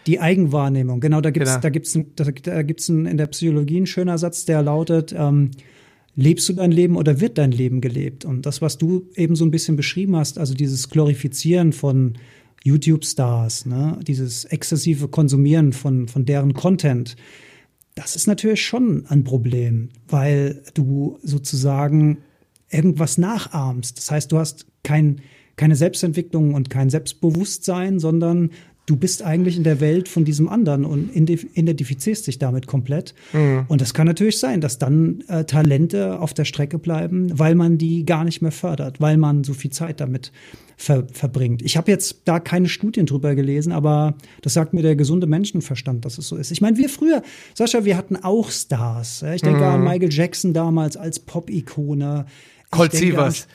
Die 0.07 0.21
Eigenwahrnehmung, 0.21 1.01
genau, 1.01 1.21
da 1.21 1.31
gibt's, 1.31 1.51
genau. 1.51 1.61
da 1.63 1.71
gibt's, 1.71 1.99
da, 2.15 2.25
da 2.25 2.63
gibt's 2.63 2.89
ein, 2.89 3.07
in 3.07 3.17
der 3.17 3.27
Psychologie 3.27 3.81
ein 3.81 3.87
schöner 3.87 4.19
Satz, 4.19 4.45
der 4.45 4.63
lautet, 4.63 5.15
ähm, 5.17 5.51
lebst 6.17 6.49
du 6.49 6.55
dein 6.55 6.73
Leben 6.73 6.97
oder 6.97 7.21
wird 7.21 7.39
dein 7.39 7.53
Leben 7.53 7.81
gelebt? 7.81 8.25
Und 8.25 8.47
das, 8.47 8.61
was 8.63 8.79
du 8.79 9.09
eben 9.15 9.37
so 9.37 9.45
ein 9.45 9.51
bisschen 9.51 9.77
beschrieben 9.77 10.17
hast, 10.17 10.39
also 10.39 10.55
dieses 10.55 10.89
Glorifizieren 10.89 11.73
von 11.73 12.15
YouTube-Stars, 12.65 13.67
ne, 13.67 14.01
dieses 14.07 14.45
exzessive 14.47 15.09
Konsumieren 15.09 15.73
von, 15.73 16.09
von 16.09 16.25
deren 16.25 16.55
Content, 16.55 17.17
das 17.95 18.17
ist 18.17 18.27
natürlich 18.27 18.65
schon 18.65 19.07
ein 19.07 19.25
Problem, 19.25 19.91
weil 20.09 20.63
du 20.75 21.19
sozusagen 21.23 22.19
irgendwas 22.71 23.19
nachahmst. 23.19 23.97
Das 23.97 24.11
heißt, 24.11 24.33
du 24.33 24.39
hast 24.39 24.67
kein, 24.83 25.21
keine 25.57 25.77
Selbstentwicklung 25.77 26.55
und 26.55 26.69
kein 26.69 26.91
Selbstbewusstsein, 26.91 27.99
sondern 27.99 28.51
du 28.87 28.97
bist 28.97 29.23
eigentlich 29.23 29.57
in 29.57 29.65
der 29.65 29.81
Welt 29.81 30.09
von 30.09 30.25
diesem 30.25 30.49
anderen 30.49 30.85
und 30.85 31.15
identifizierst 31.15 32.27
dich 32.27 32.39
damit 32.39 32.69
komplett. 32.69 33.15
Mhm. 33.33 33.65
Und 33.69 33.81
das 33.81 33.93
kann 33.95 34.07
natürlich 34.07 34.39
sein, 34.39 34.61
dass 34.61 34.79
dann 34.79 35.25
äh, 35.29 35.45
Talente 35.45 36.21
auf 36.21 36.33
der 36.33 36.45
Strecke 36.45 36.79
bleiben, 36.79 37.37
weil 37.37 37.57
man 37.57 37.79
die 37.79 38.07
gar 38.07 38.25
nicht 38.25 38.43
mehr 38.43 38.53
fördert, 38.53 39.01
weil 39.01 39.17
man 39.17 39.43
so 39.43 39.55
viel 39.55 39.73
Zeit 39.73 40.01
damit 40.01 40.33
ver 40.77 41.07
verbringt. 41.13 41.63
Ich 41.63 41.77
habe 41.77 41.91
jetzt 41.91 42.23
da 42.27 42.39
keine 42.39 42.69
Studien 42.69 43.07
drüber 43.07 43.35
gelesen, 43.35 43.73
aber 43.73 44.15
das 44.43 44.55
sagt 44.55 44.73
mir 44.73 44.83
der 44.83 44.95
gesunde 44.95 45.27
Menschenverstand, 45.27 46.05
dass 46.05 46.19
es 46.19 46.29
so 46.29 46.37
ist. 46.37 46.53
Ich 46.53 46.61
meine, 46.61 46.77
wir 46.77 46.89
früher, 46.89 47.23
Sascha, 47.55 47.85
wir 47.85 47.97
hatten 47.97 48.17
auch 48.17 48.51
Stars. 48.51 49.23
Ich 49.35 49.43
denke 49.43 49.61
mhm. 49.61 49.67
an 49.67 49.85
Michael 49.85 50.13
Jackson 50.13 50.53
damals 50.53 50.97
als 50.97 51.19
Pop-Ikone. 51.19 52.27
Colt 52.71 52.93
Sievers. 52.93 53.47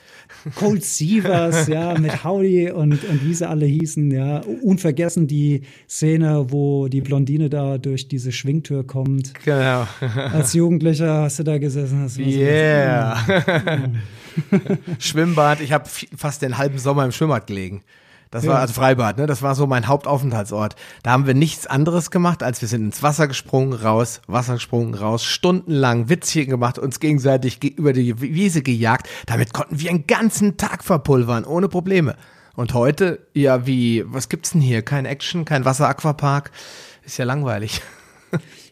Cold 0.56 0.84
Sievers, 0.84 1.68
ja, 1.68 1.98
mit 1.98 2.24
Howdy 2.24 2.70
und, 2.70 3.04
und 3.04 3.24
wie 3.24 3.34
sie 3.34 3.48
alle 3.48 3.66
hießen, 3.66 4.10
ja. 4.10 4.40
Unvergessen 4.62 5.26
die 5.26 5.62
Szene, 5.88 6.46
wo 6.48 6.88
die 6.88 7.00
Blondine 7.00 7.48
da 7.48 7.78
durch 7.78 8.08
diese 8.08 8.32
Schwingtür 8.32 8.86
kommt. 8.86 9.34
Genau. 9.44 9.86
Als 10.32 10.52
Jugendlicher 10.52 11.22
hast 11.22 11.38
du 11.38 11.44
da 11.44 11.58
gesessen. 11.58 12.00
Hast 12.00 12.18
yeah. 12.18 13.16
So, 13.26 14.58
Schwimmbad, 14.98 15.60
ich 15.60 15.72
habe 15.72 15.88
fast 16.16 16.42
den 16.42 16.58
halben 16.58 16.78
Sommer 16.78 17.04
im 17.04 17.12
Schwimmbad 17.12 17.46
gelegen. 17.46 17.82
Das 18.32 18.46
war 18.46 18.60
also 18.60 18.72
Freibad, 18.72 19.18
ne? 19.18 19.26
Das 19.26 19.42
war 19.42 19.54
so 19.54 19.66
mein 19.66 19.86
Hauptaufenthaltsort. 19.86 20.74
Da 21.02 21.10
haben 21.10 21.26
wir 21.26 21.34
nichts 21.34 21.66
anderes 21.66 22.10
gemacht, 22.10 22.42
als 22.42 22.62
wir 22.62 22.68
sind 22.68 22.86
ins 22.86 23.02
Wasser 23.02 23.28
gesprungen, 23.28 23.74
raus, 23.74 24.22
Wasser 24.26 24.54
gesprungen, 24.54 24.94
raus, 24.94 25.22
stundenlang 25.22 26.08
Witzchen 26.08 26.48
gemacht, 26.48 26.78
uns 26.78 26.98
gegenseitig 26.98 27.62
über 27.62 27.92
die 27.92 28.22
Wiese 28.22 28.62
gejagt. 28.62 29.06
Damit 29.26 29.52
konnten 29.52 29.78
wir 29.80 29.90
einen 29.90 30.06
ganzen 30.06 30.56
Tag 30.56 30.82
verpulvern, 30.82 31.44
ohne 31.44 31.68
Probleme. 31.68 32.16
Und 32.56 32.72
heute, 32.72 33.26
ja, 33.34 33.66
wie, 33.66 34.02
was 34.06 34.30
gibt's 34.30 34.52
denn 34.52 34.62
hier? 34.62 34.80
Kein 34.80 35.04
Action, 35.04 35.44
kein 35.44 35.66
Wasser-Aquapark. 35.66 36.52
Ist 37.04 37.18
ja 37.18 37.26
langweilig. 37.26 37.82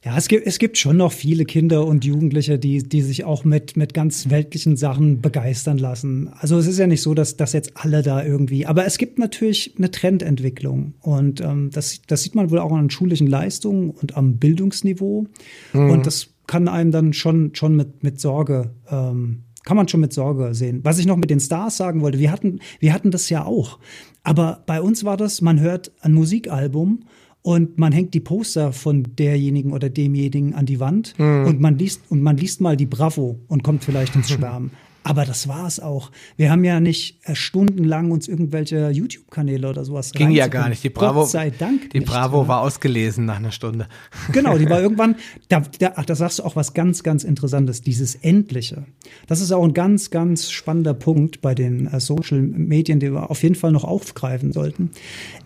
Ja, 0.03 0.17
es 0.17 0.29
gibt, 0.29 0.47
es 0.47 0.59
gibt 0.59 0.79
schon 0.79 0.97
noch 0.97 1.13
viele 1.13 1.45
Kinder 1.45 1.87
und 1.87 2.07
Jugendliche, 2.07 2.59
die, 2.59 2.83
die 2.83 3.03
sich 3.03 3.25
auch 3.25 3.45
mit, 3.45 3.77
mit 3.77 3.93
ganz 3.93 4.31
weltlichen 4.31 4.79
Sachen 4.79 5.21
begeistern 5.21 5.77
lassen. 5.77 6.31
Also 6.39 6.57
es 6.57 6.67
ist 6.67 6.79
ja 6.79 6.87
nicht 6.87 7.03
so, 7.03 7.13
dass, 7.13 7.37
dass 7.37 7.53
jetzt 7.53 7.73
alle 7.75 8.03
da 8.03 8.25
irgendwie, 8.25 8.65
aber 8.65 8.87
es 8.87 8.97
gibt 8.97 9.19
natürlich 9.19 9.75
eine 9.77 9.91
Trendentwicklung 9.91 10.95
und 11.01 11.43
ähm, 11.43 11.71
das, 11.71 12.01
das 12.07 12.23
sieht 12.23 12.35
man 12.35 12.51
wohl 12.51 12.61
auch 12.61 12.73
an 12.73 12.89
schulischen 12.89 13.27
Leistungen 13.27 13.91
und 13.91 14.17
am 14.17 14.39
Bildungsniveau 14.39 15.27
mhm. 15.75 15.91
und 15.91 16.07
das 16.07 16.29
kann 16.47 16.67
einem 16.67 16.93
dann 16.93 17.13
schon, 17.13 17.55
schon 17.55 17.77
mit, 17.77 18.03
mit 18.03 18.21
Sorge 18.21 18.71
ähm, 18.91 19.45
kann 19.63 19.77
man 19.77 19.89
schon 19.89 20.01
mit 20.01 20.13
Sorge 20.15 20.55
sehen. 20.55 20.81
Was 20.85 20.99
ich 20.99 21.07
noch 21.07 21.19
mit 21.19 21.29
den 21.29 21.39
Stars 21.39 21.77
sagen 21.77 22.01
wollte, 22.01 22.19
wir 22.19 22.33
hatten, 22.33 22.61
wir 22.79 22.95
hatten 22.95 23.11
das 23.11 23.29
ja 23.29 23.45
auch. 23.45 23.79
Aber 24.23 24.63
bei 24.67 24.81
uns 24.81 25.05
war 25.05 25.19
das, 25.19 25.43
man 25.43 25.61
hört 25.61 25.93
ein 26.01 26.15
Musikalbum 26.15 27.05
und 27.43 27.79
man 27.79 27.93
hängt 27.93 28.15
die 28.15 28.21
Poster 28.21 28.73
von 28.73 29.05
derjenigen 29.17 29.73
oder 29.73 29.89
demjenigen 29.89 30.55
an 30.55 30.67
die 30.67 30.81
Wand 30.81 31.19
mhm. 31.19 31.47
und 31.47 31.61
man 31.61 31.79
liest 31.79 32.03
und 32.09 32.23
man 32.23 32.37
liest 32.37 32.61
mal 32.61 32.77
die 32.77 32.87
Bravo 32.87 33.39
und 33.49 33.63
kommt 33.63 33.85
vielleicht 33.85 34.15
ins 34.15 34.31
Schwärmen. 34.31 34.71
Aber 35.03 35.25
das 35.25 35.49
war 35.49 35.67
es 35.67 35.81
auch. 35.81 36.11
Wir 36.37 36.51
haben 36.51 36.63
ja 36.63 36.79
nicht 36.79 37.19
äh, 37.25 37.35
stundenlang 37.35 38.11
uns 38.11 38.29
irgendwelche 38.29 38.91
YouTube-Kanäle 38.91 39.69
oder 39.69 39.85
sowas 39.85 40.13
Ging 40.13 40.31
ja 40.31 40.47
gar 40.47 40.69
nicht. 40.69 40.85
Die 40.85 40.91
Bravo, 40.91 41.21
Gott 41.21 41.31
sei 41.31 41.51
Dank. 41.51 41.91
Die 41.91 42.01
nicht, 42.01 42.09
Bravo 42.09 42.47
war 42.49 42.61
ausgelesen 42.61 43.25
nach 43.25 43.37
einer 43.37 43.53
Stunde. 43.53 43.89
Genau, 44.33 44.59
die 44.59 44.69
war 44.69 44.81
irgendwann, 44.81 45.17
da, 45.49 45.63
da, 45.79 45.95
ach, 45.97 46.05
da 46.05 46.15
sagst 46.15 46.39
du 46.39 46.45
auch 46.45 46.55
was 46.55 46.75
ganz, 46.75 47.03
ganz 47.03 47.25
Interessantes. 47.25 47.81
Dieses 47.81 48.15
Endliche. 48.15 48.85
Das 49.27 49.41
ist 49.41 49.53
auch 49.53 49.65
ein 49.65 49.75
ganz, 49.75 50.11
ganz 50.11 50.51
spannender 50.51 50.95
Punkt 50.95 51.41
bei 51.41 51.55
den 51.55 51.87
äh, 51.87 51.99
Social 51.99 52.43
Medien, 52.43 53.01
die 53.01 53.13
wir 53.13 53.31
auf 53.31 53.43
jeden 53.43 53.55
Fall 53.55 53.73
noch 53.73 53.85
aufgreifen 53.85 54.53
sollten. 54.53 54.91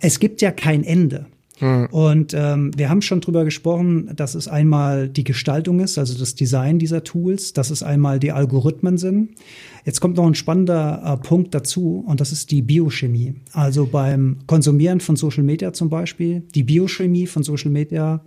Es 0.00 0.18
gibt 0.18 0.42
ja 0.42 0.50
kein 0.50 0.82
Ende. 0.82 1.26
Mhm. 1.60 1.86
Und 1.90 2.34
ähm, 2.34 2.72
wir 2.76 2.90
haben 2.90 3.02
schon 3.02 3.20
drüber 3.20 3.44
gesprochen, 3.44 4.10
dass 4.16 4.34
es 4.34 4.48
einmal 4.48 5.08
die 5.08 5.24
Gestaltung 5.24 5.80
ist, 5.80 5.98
also 5.98 6.18
das 6.18 6.34
Design 6.34 6.78
dieser 6.78 7.04
Tools, 7.04 7.52
dass 7.52 7.70
es 7.70 7.82
einmal 7.82 8.18
die 8.18 8.32
Algorithmen 8.32 8.98
sind. 8.98 9.30
Jetzt 9.84 10.00
kommt 10.00 10.16
noch 10.16 10.26
ein 10.26 10.34
spannender 10.34 11.02
äh, 11.04 11.26
Punkt 11.26 11.54
dazu 11.54 12.04
und 12.06 12.20
das 12.20 12.32
ist 12.32 12.50
die 12.50 12.62
Biochemie. 12.62 13.34
Also 13.52 13.86
beim 13.86 14.38
Konsumieren 14.46 15.00
von 15.00 15.16
Social 15.16 15.44
Media 15.44 15.72
zum 15.72 15.90
Beispiel, 15.90 16.42
die 16.54 16.64
Biochemie 16.64 17.26
von 17.26 17.42
Social 17.42 17.70
Media, 17.70 18.20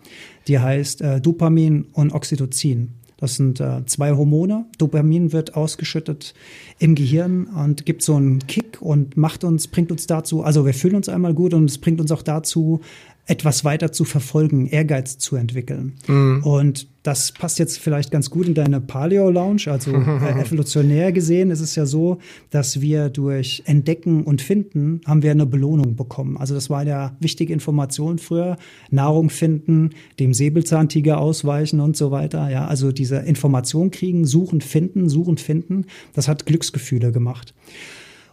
die 0.48 0.60
heißt 0.60 1.02
äh, 1.02 1.20
Dopamin 1.20 1.86
und 1.94 2.14
Oxytocin. 2.14 2.90
Das 3.18 3.36
sind 3.36 3.60
äh, 3.60 3.84
zwei 3.88 4.12
Hormone. 4.16 4.68
Dopamin 4.78 5.34
wird 5.34 5.56
ausgeschüttet 5.56 6.36
im 6.78 6.94
Gehirn 6.94 7.46
und 7.46 7.86
gibt 7.86 8.04
so 8.04 8.16
einen 8.16 8.46
Kick 8.46 8.80
und 8.80 9.18
macht 9.18 9.44
uns, 9.44 9.68
bringt 9.68 9.92
uns 9.92 10.06
dazu, 10.06 10.44
also 10.44 10.66
wir 10.66 10.74
fühlen 10.76 10.96
uns 10.96 11.10
einmal 11.10 11.34
gut 11.34 11.56
und 11.56 11.66
es 11.66 11.80
bringt 11.80 12.00
uns 12.00 12.12
auch 12.12 12.22
dazu, 12.22 12.82
etwas 13.28 13.66
weiter 13.66 13.92
zu 13.92 14.06
verfolgen, 14.06 14.68
Ehrgeiz 14.68 15.18
zu 15.18 15.36
entwickeln. 15.36 15.96
Mhm. 16.08 16.44
Und 16.44 16.88
das 17.04 17.32
passt 17.32 17.60
jetzt 17.60 17.80
vielleicht 17.80 18.12
ganz 18.12 18.30
gut 18.30 18.48
in 18.48 18.54
deine 18.54 18.82
Paleo-Lounge. 18.82 19.68
Also 19.68 19.92
äh, 19.92 20.42
evolutionär 20.42 21.12
gesehen 21.12 21.52
ist 21.52 21.60
es 21.62 21.76
ja 21.76 21.86
so, 21.86 22.20
dass 22.50 22.82
wir 22.82 23.10
durch 23.10 23.64
Entdecken 23.66 24.24
und 24.24 24.42
Finden 24.42 25.02
haben 25.06 25.24
wir 25.24 25.32
eine 25.32 25.46
Belohnung 25.46 25.96
bekommen. 25.96 26.38
Also 26.38 26.54
das 26.54 26.70
war 26.70 26.84
ja 26.84 27.16
wichtige 27.20 27.54
Information 27.54 28.18
früher. 28.18 28.58
Nahrung 28.90 29.30
finden, 29.30 29.92
dem 30.20 30.34
Säbelzahntiger 30.34 31.20
ausweichen 31.20 31.80
und 31.82 31.96
so 31.96 32.12
weiter. 32.12 32.50
Ja, 32.50 32.66
also 32.68 32.92
diese 32.92 33.18
Information 33.18 33.92
kriegen, 33.92 34.26
suchen, 34.26 34.62
finden, 34.62 35.10
suchen, 35.10 35.38
finden. 35.38 35.86
Das 36.14 36.28
hat 36.28 36.46
Glücksgefühle 36.46 37.12
gemacht. 37.12 37.54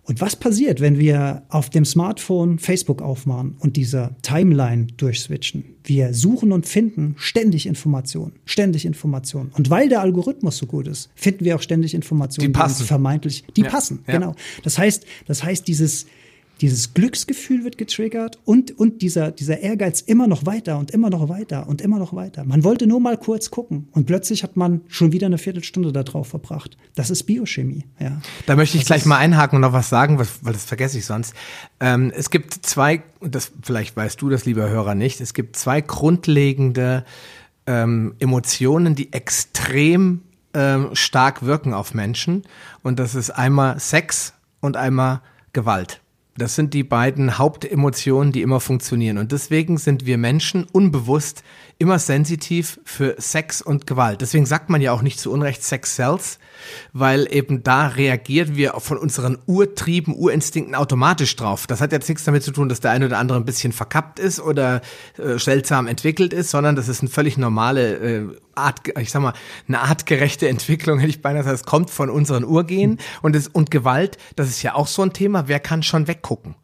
Und 0.07 0.21
was 0.21 0.37
passiert, 0.37 0.81
wenn 0.81 0.99
wir 0.99 1.43
auf 1.49 1.71
dem 1.71 1.85
Smartphone 1.85 2.59
Facebook 2.59 3.01
aufmachen 3.01 3.57
und 3.59 3.77
diese 3.77 4.17
Timeline 4.23 4.87
durchswitchen? 4.99 5.65
Wir 5.83 6.13
suchen 6.13 6.53
und 6.53 6.67
finden 6.67 7.15
ständig 7.17 7.67
Informationen, 7.67 8.33
ständig 8.45 8.85
Informationen. 8.85 9.51
Und 9.55 9.71
weil 9.71 9.89
der 9.89 10.03
Algorithmus 10.03 10.59
so 10.59 10.67
gut 10.67 10.89
ist, 10.89 11.11
finden 11.15 11.45
wir 11.45 11.57
auch 11.57 11.63
ständig 11.63 11.95
Informationen, 11.95 12.53
die, 12.53 12.59
passen. 12.59 12.83
die 12.83 12.89
vermeintlich, 12.89 13.45
die 13.57 13.63
ja, 13.63 13.71
passen, 13.71 14.01
ja. 14.07 14.15
genau. 14.15 14.35
Das 14.63 14.79
heißt, 14.79 15.07
das 15.27 15.43
heißt, 15.43 15.67
dieses, 15.67 16.07
dieses 16.65 16.95
Glücksgefühl 16.95 17.63
wird 17.63 17.77
getriggert 17.77 18.39
und, 18.47 18.79
und 18.79 19.03
dieser, 19.03 19.31
dieser 19.33 19.61
Ehrgeiz 19.61 20.01
immer 20.01 20.27
noch 20.27 20.47
weiter 20.47 20.79
und 20.79 20.93
immer 20.93 21.11
noch 21.11 21.29
weiter 21.29 21.69
und 21.69 21.83
immer 21.83 21.99
noch 21.99 22.15
weiter. 22.15 22.43
Man 22.45 22.65
wollte 22.65 22.87
nur 22.87 23.01
mal 23.01 23.19
kurz 23.19 23.51
gucken 23.51 23.89
und 23.93 24.07
plötzlich 24.07 24.43
hat 24.43 24.57
man 24.57 24.81
schon 24.89 25.13
wieder 25.13 25.27
eine 25.27 25.37
Viertelstunde 25.37 25.93
darauf 25.93 26.29
verbracht. 26.29 26.79
Das 26.95 27.11
ist 27.11 27.25
Biochemie, 27.25 27.85
ja. 28.01 28.19
Da 28.47 28.57
möchte 28.57 28.79
ich 28.79 28.85
das 28.85 28.87
gleich 28.87 29.05
mal 29.05 29.19
einhaken 29.19 29.57
und 29.57 29.61
noch 29.61 29.75
was 29.75 29.91
sagen, 29.91 30.19
weil 30.19 30.55
das 30.55 30.65
vergesse 30.65 30.97
ich 30.97 31.05
sonst. 31.05 31.35
Ähm, 31.81 32.11
es 32.17 32.31
gibt 32.31 32.55
zwei, 32.55 33.03
das, 33.21 33.53
vielleicht 33.63 33.95
weißt 33.95 34.23
du 34.23 34.31
das, 34.31 34.47
lieber 34.47 34.71
Hörer, 34.71 34.95
nicht, 34.95 35.21
es 35.21 35.35
gibt 35.35 35.57
zwei 35.57 35.83
grundlegende 35.83 37.05
ähm, 37.67 38.15
Emotionen, 38.21 38.95
die 38.95 39.13
extrem 39.13 40.23
ähm, 40.55 40.95
stark 40.95 41.45
wirken 41.45 41.75
auf 41.75 41.93
Menschen. 41.93 42.45
Und 42.83 42.99
das 42.99 43.15
ist 43.15 43.29
einmal 43.29 43.79
Sex 43.81 44.33
und 44.61 44.79
einmal 44.79 45.21
Gewalt. 45.53 46.01
Das 46.37 46.57
sind 46.57 46.75
die 46.75 46.83
beiden 46.83 47.39
Hauptemotionen, 47.39 48.33
die 48.33 48.43
immer 48.43 48.59
funktionieren. 48.59 49.19
Und 49.19 49.31
deswegen 49.31 49.79
sind 49.79 50.05
wir 50.05 50.19
Menschen 50.19 50.65
unbewusst 50.65 51.45
immer 51.85 51.99
sensitiv 51.99 52.81
für 52.85 53.15
Sex 53.19 53.61
und 53.61 53.87
Gewalt. 53.87 54.23
Deswegen 54.23 54.47
sagt 54.47 54.71
man 54.71 54.81
ja 54.81 54.91
auch 54.93 55.03
nicht 55.03 55.21
zu 55.21 55.31
Unrecht 55.31 55.63
Sex 55.63 55.97
Cells, 55.97 56.39
weil 56.95 57.31
eben 57.31 57.63
da 57.63 57.89
reagieren 57.89 58.57
wir 58.57 58.73
von 58.79 58.97
unseren 58.97 59.37
Urtrieben, 59.45 60.15
Urinstinkten 60.15 60.75
automatisch 60.75 61.37
drauf. 61.37 61.67
Das 61.67 61.83
hat 61.83 61.93
jetzt 61.93 62.09
nichts 62.09 62.25
damit 62.25 62.43
zu 62.43 62.53
tun, 62.53 62.71
dass 62.71 62.81
der 62.81 62.91
eine 62.91 63.05
oder 63.05 63.19
andere 63.19 63.39
ein 63.39 63.45
bisschen 63.45 63.73
verkappt 63.73 64.19
ist 64.19 64.41
oder 64.41 64.81
äh, 65.19 65.39
seltsam 65.39 65.87
entwickelt 65.87 66.33
ist, 66.33 66.51
sondern 66.51 66.75
das 66.75 66.89
ist 66.89 67.03
eine 67.03 67.11
völlig 67.11 67.37
normale 67.37 67.97
äh, 67.97 68.27
Art, 68.55 68.81
ich 68.99 69.11
sag 69.11 69.21
mal, 69.21 69.35
eine 69.69 69.81
artgerechte 69.83 70.49
Entwicklung, 70.49 70.99
hätte 71.01 71.11
ich 71.11 71.21
beinahe 71.21 71.43
gesagt, 71.43 71.61
es 71.61 71.67
kommt 71.67 71.91
von 71.91 72.09
unseren 72.09 72.45
Urgehen 72.45 72.99
und, 73.21 73.37
das, 73.37 73.49
und 73.49 73.71
Gewalt, 73.71 74.17
das 74.37 74.49
ist 74.49 74.63
ja 74.63 74.75
auch 74.75 74.87
so 74.87 75.03
ein 75.03 75.13
Thema, 75.13 75.49
wer 75.49 75.61
kann 75.61 75.83
schon 75.83 76.09
weggucken? 76.09 76.55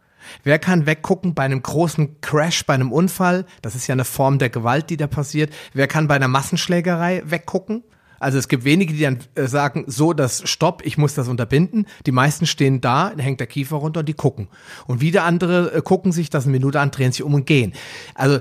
Wer 0.45 0.59
kann 0.59 0.87
weggucken 0.87 1.35
bei 1.35 1.45
einem 1.45 1.63
großen 1.63 2.21
Crash, 2.21 2.65
bei 2.67 2.75
einem 2.75 2.93
Unfall? 2.93 3.47
Das 3.63 3.75
ist 3.75 3.87
ja 3.87 3.95
eine 3.95 4.05
Form 4.05 4.39
der 4.39 4.51
Gewalt, 4.51 4.91
die 4.91 4.97
da 4.97 5.07
passiert. 5.07 5.53
Wer 5.73 5.87
kann 5.87 6.09
bei 6.09 6.17
einer 6.17 6.29
Massenschlägerei 6.29 7.23
weggucken? 7.25 7.83
Also 8.21 8.37
es 8.37 8.49
gibt 8.49 8.65
wenige, 8.65 8.93
die 8.93 9.01
dann 9.01 9.19
äh, 9.35 9.47
sagen, 9.47 9.85
so, 9.87 10.13
das 10.13 10.49
Stopp, 10.49 10.83
ich 10.85 10.99
muss 10.99 11.15
das 11.15 11.27
unterbinden. 11.27 11.87
Die 12.05 12.13
meisten 12.13 12.45
stehen 12.47 12.83
da, 12.83 13.13
hängt 13.17 13.41
der 13.41 13.47
Kiefer 13.47 13.77
runter 13.77 14.01
und 14.01 14.09
die 14.09 14.15
gucken. 14.15 14.49
Und 14.87 15.01
wieder 15.01 15.25
andere 15.25 15.73
äh, 15.73 15.81
gucken 15.81 16.13
sich 16.13 16.29
das 16.29 16.45
eine 16.45 16.53
Minute 16.53 16.79
an, 16.81 16.91
drehen 16.91 17.13
sich 17.13 17.23
um 17.23 17.33
und 17.33 17.47
gehen. 17.47 17.73
Also 18.15 18.41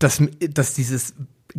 dass, 0.00 0.20
dass 0.40 0.74
dieses 0.74 1.14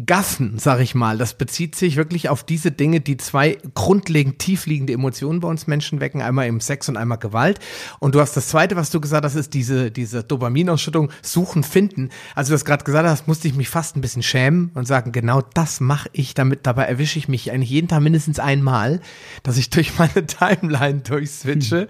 Gaffen, 0.05 0.57
sag 0.57 0.79
ich 0.79 0.95
mal, 0.95 1.17
das 1.17 1.33
bezieht 1.33 1.75
sich 1.75 1.95
wirklich 1.95 2.29
auf 2.29 2.43
diese 2.43 2.71
Dinge, 2.71 3.01
die 3.01 3.17
zwei 3.17 3.57
grundlegend 3.73 4.39
tiefliegende 4.39 4.93
Emotionen 4.93 5.39
bei 5.39 5.47
uns 5.47 5.67
Menschen 5.67 5.99
wecken, 5.99 6.21
einmal 6.21 6.47
im 6.47 6.61
Sex 6.61 6.87
und 6.87 6.97
einmal 6.97 7.17
Gewalt. 7.17 7.59
Und 7.99 8.15
du 8.15 8.21
hast 8.21 8.37
das 8.37 8.47
zweite, 8.47 8.75
was 8.75 8.89
du 8.89 9.01
gesagt 9.01 9.25
hast, 9.25 9.35
ist 9.35 9.53
diese, 9.53 9.91
diese 9.91 10.23
Dopaminausschüttung, 10.23 11.11
suchen, 11.21 11.63
finden. 11.63 12.09
Also 12.35 12.49
du 12.49 12.55
hast 12.55 12.65
gerade 12.65 12.83
gesagt 12.83 13.07
hast, 13.07 13.27
musste 13.27 13.47
ich 13.47 13.55
mich 13.55 13.69
fast 13.69 13.97
ein 13.97 14.01
bisschen 14.01 14.23
schämen 14.23 14.71
und 14.73 14.87
sagen, 14.87 15.11
genau 15.11 15.41
das 15.41 15.79
mache 15.79 16.09
ich 16.13 16.33
damit, 16.33 16.65
dabei 16.65 16.85
erwische 16.85 17.19
ich 17.19 17.27
mich 17.27 17.51
eigentlich 17.51 17.69
jeden 17.69 17.87
Tag 17.87 18.01
mindestens 18.01 18.39
einmal, 18.39 19.01
dass 19.43 19.57
ich 19.57 19.69
durch 19.69 19.97
meine 19.97 20.25
Timeline 20.25 21.01
durchswitche. 21.01 21.81
Hm. 21.81 21.87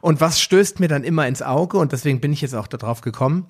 Und 0.00 0.20
was 0.20 0.40
stößt 0.40 0.80
mir 0.80 0.88
dann 0.88 1.04
immer 1.04 1.26
ins 1.26 1.42
Auge? 1.42 1.78
Und 1.78 1.92
deswegen 1.92 2.20
bin 2.20 2.32
ich 2.32 2.40
jetzt 2.40 2.54
auch 2.54 2.68
darauf 2.68 3.00
gekommen 3.00 3.46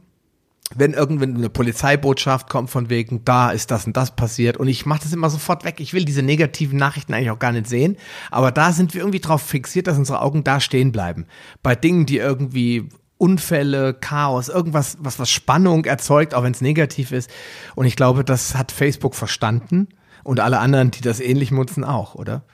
wenn 0.75 0.93
irgendwie 0.93 1.25
eine 1.25 1.51
Polizeibotschaft 1.51 2.49
kommt 2.49 2.71
von 2.71 2.91
wegen, 2.91 3.25
da 3.25 3.51
ist 3.51 3.71
das 3.71 3.87
und 3.87 3.97
das 3.97 4.15
passiert 4.15 4.57
und 4.57 4.69
ich 4.69 4.87
mache 4.87 5.03
das 5.03 5.13
immer 5.13 5.31
sofort 5.31 5.65
weg. 5.65 5.81
Ich 5.81 5.93
will 5.93 6.05
diese 6.05 6.23
negativen 6.23 6.79
Nachrichten 6.79 7.13
eigentlich 7.13 7.31
auch 7.31 7.39
gar 7.39 7.53
nicht 7.53 7.67
sehen, 7.67 7.97
aber 8.31 8.53
da 8.53 8.73
sind 8.73 8.95
wir 8.95 9.01
irgendwie 9.01 9.21
drauf 9.21 9.43
fixiert, 9.43 9.87
dass 9.87 9.99
unsere 9.99 10.21
Augen 10.21 10.45
da 10.45 10.61
stehen 10.61 10.93
bleiben. 10.93 11.27
Bei 11.63 11.75
Dingen, 11.75 12.07
die 12.07 12.19
irgendwie 12.19 12.89
Unfälle, 13.19 13.95
Chaos, 13.95 14.49
irgendwas, 14.49 14.97
was 15.01 15.19
was 15.19 15.29
Spannung 15.29 15.85
erzeugt, 15.85 16.35
auch 16.35 16.43
wenn 16.43 16.53
es 16.53 16.63
negativ 16.63 17.13
ist. 17.13 17.31
Und 17.75 17.85
ich 17.85 17.95
glaube, 17.95 18.25
das 18.25 18.55
hat 18.55 18.73
Facebook 18.73 19.15
verstanden 19.15 19.89
und 20.25 20.41
alle 20.41 20.59
anderen, 20.59 20.91
die 20.91 21.03
das 21.03 21.21
ähnlich 21.21 21.51
nutzen, 21.51 21.85
auch, 21.85 22.15
oder? 22.15 22.45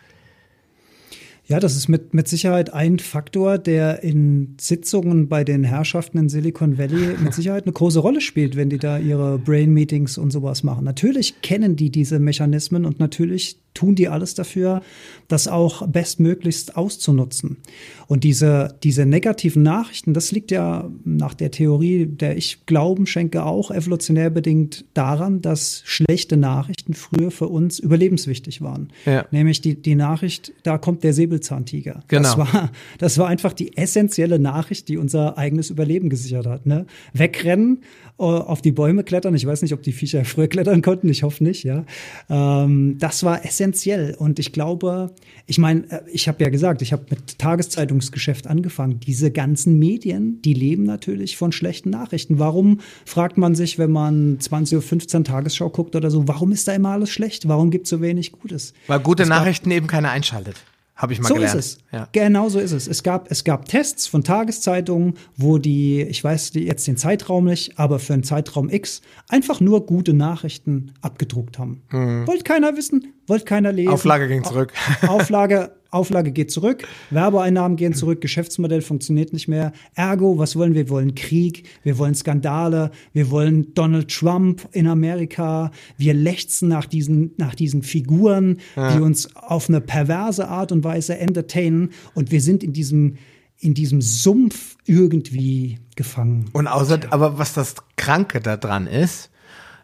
Ja, 1.48 1.60
das 1.60 1.76
ist 1.76 1.88
mit, 1.88 2.12
mit 2.12 2.26
Sicherheit 2.26 2.72
ein 2.74 2.98
Faktor, 2.98 3.58
der 3.58 4.02
in 4.02 4.56
Sitzungen 4.60 5.28
bei 5.28 5.44
den 5.44 5.62
Herrschaften 5.62 6.18
in 6.18 6.28
Silicon 6.28 6.76
Valley 6.76 7.16
mit 7.22 7.34
Sicherheit 7.34 7.64
eine 7.64 7.72
große 7.72 8.00
Rolle 8.00 8.20
spielt, 8.20 8.56
wenn 8.56 8.68
die 8.68 8.78
da 8.78 8.98
ihre 8.98 9.38
Brain-Meetings 9.38 10.18
und 10.18 10.32
sowas 10.32 10.64
machen. 10.64 10.84
Natürlich 10.84 11.40
kennen 11.42 11.76
die 11.76 11.90
diese 11.90 12.18
Mechanismen 12.18 12.84
und 12.84 12.98
natürlich 12.98 13.58
tun 13.76 13.94
die 13.94 14.08
alles 14.08 14.34
dafür, 14.34 14.82
das 15.28 15.48
auch 15.48 15.86
bestmöglichst 15.86 16.76
auszunutzen. 16.76 17.58
Und 18.06 18.24
diese, 18.24 18.76
diese 18.82 19.06
negativen 19.06 19.62
Nachrichten, 19.62 20.14
das 20.14 20.32
liegt 20.32 20.50
ja 20.50 20.90
nach 21.04 21.34
der 21.34 21.50
Theorie, 21.50 22.06
der 22.06 22.36
ich 22.36 22.66
Glauben 22.66 23.06
schenke, 23.06 23.44
auch 23.44 23.70
evolutionär 23.70 24.30
bedingt 24.30 24.84
daran, 24.94 25.42
dass 25.42 25.82
schlechte 25.84 26.36
Nachrichten 26.36 26.94
früher 26.94 27.30
für 27.30 27.48
uns 27.48 27.78
überlebenswichtig 27.78 28.62
waren. 28.62 28.88
Ja. 29.04 29.26
Nämlich 29.30 29.60
die, 29.60 29.80
die 29.80 29.94
Nachricht, 29.94 30.52
da 30.62 30.78
kommt 30.78 31.04
der 31.04 31.12
Säbelzahntiger. 31.12 32.04
Genau. 32.08 32.22
Das 32.22 32.38
war, 32.38 32.70
das 32.98 33.18
war 33.18 33.28
einfach 33.28 33.52
die 33.52 33.76
essentielle 33.76 34.38
Nachricht, 34.38 34.88
die 34.88 34.96
unser 34.96 35.36
eigenes 35.36 35.70
Überleben 35.70 36.08
gesichert 36.08 36.46
hat. 36.46 36.66
Ne? 36.66 36.86
Wegrennen, 37.12 37.82
auf 38.24 38.62
die 38.62 38.72
Bäume 38.72 39.04
klettern. 39.04 39.34
Ich 39.34 39.46
weiß 39.46 39.62
nicht, 39.62 39.74
ob 39.74 39.82
die 39.82 39.92
Viecher 39.92 40.24
früher 40.24 40.48
klettern 40.48 40.82
konnten. 40.82 41.08
Ich 41.08 41.22
hoffe 41.22 41.44
nicht, 41.44 41.64
ja. 41.64 41.84
Ähm, 42.30 42.96
das 42.98 43.22
war 43.22 43.44
essentiell. 43.44 44.14
Und 44.18 44.38
ich 44.38 44.52
glaube, 44.52 45.14
ich 45.46 45.58
meine, 45.58 45.90
äh, 45.90 46.00
ich 46.12 46.28
habe 46.28 46.42
ja 46.42 46.50
gesagt, 46.50 46.82
ich 46.82 46.92
habe 46.92 47.04
mit 47.10 47.38
Tageszeitungsgeschäft 47.38 48.46
angefangen. 48.46 49.00
Diese 49.00 49.30
ganzen 49.30 49.78
Medien, 49.78 50.40
die 50.42 50.54
leben 50.54 50.84
natürlich 50.84 51.36
von 51.36 51.52
schlechten 51.52 51.90
Nachrichten. 51.90 52.38
Warum 52.38 52.80
fragt 53.04 53.38
man 53.38 53.54
sich, 53.54 53.78
wenn 53.78 53.90
man 53.90 54.38
20.15 54.38 55.16
Uhr 55.16 55.24
Tagesschau 55.24 55.70
guckt 55.70 55.96
oder 55.96 56.10
so, 56.10 56.26
warum 56.26 56.52
ist 56.52 56.68
da 56.68 56.72
immer 56.72 56.90
alles 56.90 57.10
schlecht? 57.10 57.48
Warum 57.48 57.70
gibt 57.70 57.86
es 57.86 57.90
so 57.90 58.00
wenig 58.00 58.32
Gutes? 58.32 58.72
Weil 58.86 59.00
gute 59.00 59.24
es 59.24 59.28
Nachrichten 59.28 59.70
eben 59.70 59.86
keiner 59.86 60.10
einschaltet. 60.10 60.56
Habe 60.96 61.12
ich 61.12 61.20
mal 61.20 61.28
so 61.28 61.34
gelernt. 61.34 61.52
So 61.52 61.58
ist 61.58 61.66
es. 61.66 61.78
Ja. 61.92 62.08
Genau 62.12 62.48
so 62.48 62.58
ist 62.58 62.72
es. 62.72 62.88
Es 62.88 63.02
gab, 63.02 63.30
es 63.30 63.44
gab 63.44 63.66
Tests 63.66 64.06
von 64.06 64.24
Tageszeitungen, 64.24 65.14
wo 65.36 65.58
die, 65.58 66.02
ich 66.02 66.24
weiß 66.24 66.52
jetzt 66.54 66.86
den 66.86 66.96
Zeitraum 66.96 67.44
nicht, 67.44 67.78
aber 67.78 67.98
für 67.98 68.14
einen 68.14 68.22
Zeitraum 68.22 68.70
X 68.70 69.02
einfach 69.28 69.60
nur 69.60 69.84
gute 69.84 70.14
Nachrichten 70.14 70.94
abgedruckt 71.02 71.58
haben. 71.58 71.82
Mhm. 71.90 72.26
Wollte 72.26 72.44
keiner 72.44 72.76
wissen, 72.76 73.12
wollte 73.26 73.44
keiner 73.44 73.72
lesen. 73.72 73.92
Auflage 73.92 74.26
ging 74.26 74.42
zurück. 74.42 74.72
Auflage 75.06 75.72
Auflage 75.90 76.32
geht 76.32 76.50
zurück, 76.50 76.86
Werbeeinnahmen 77.10 77.76
gehen 77.76 77.94
zurück, 77.94 78.20
Geschäftsmodell 78.20 78.82
funktioniert 78.82 79.32
nicht 79.32 79.48
mehr. 79.48 79.72
Ergo, 79.94 80.38
was 80.38 80.56
wollen 80.56 80.74
wir? 80.74 80.86
Wir 80.86 80.90
wollen 80.90 81.14
Krieg, 81.14 81.64
wir 81.82 81.98
wollen 81.98 82.14
Skandale, 82.14 82.90
wir 83.12 83.30
wollen 83.30 83.74
Donald 83.74 84.08
Trump 84.08 84.68
in 84.72 84.86
Amerika. 84.86 85.70
Wir 85.96 86.14
lechzen 86.14 86.68
nach 86.68 86.86
diesen, 86.86 87.32
nach 87.38 87.54
diesen 87.54 87.82
Figuren, 87.82 88.58
ja. 88.76 88.94
die 88.94 89.02
uns 89.02 89.34
auf 89.34 89.68
eine 89.68 89.80
perverse 89.80 90.48
Art 90.48 90.70
und 90.70 90.84
Weise 90.84 91.18
entertainen. 91.18 91.90
Und 92.14 92.30
wir 92.30 92.40
sind 92.40 92.62
in 92.62 92.72
diesem, 92.72 93.16
in 93.58 93.74
diesem 93.74 94.00
Sumpf 94.00 94.76
irgendwie 94.84 95.78
gefangen. 95.96 96.50
Und 96.52 96.66
außer, 96.68 97.00
ja. 97.02 97.08
aber 97.10 97.38
was 97.38 97.54
das 97.54 97.74
Kranke 97.96 98.40
daran 98.40 98.86
ist, 98.86 99.30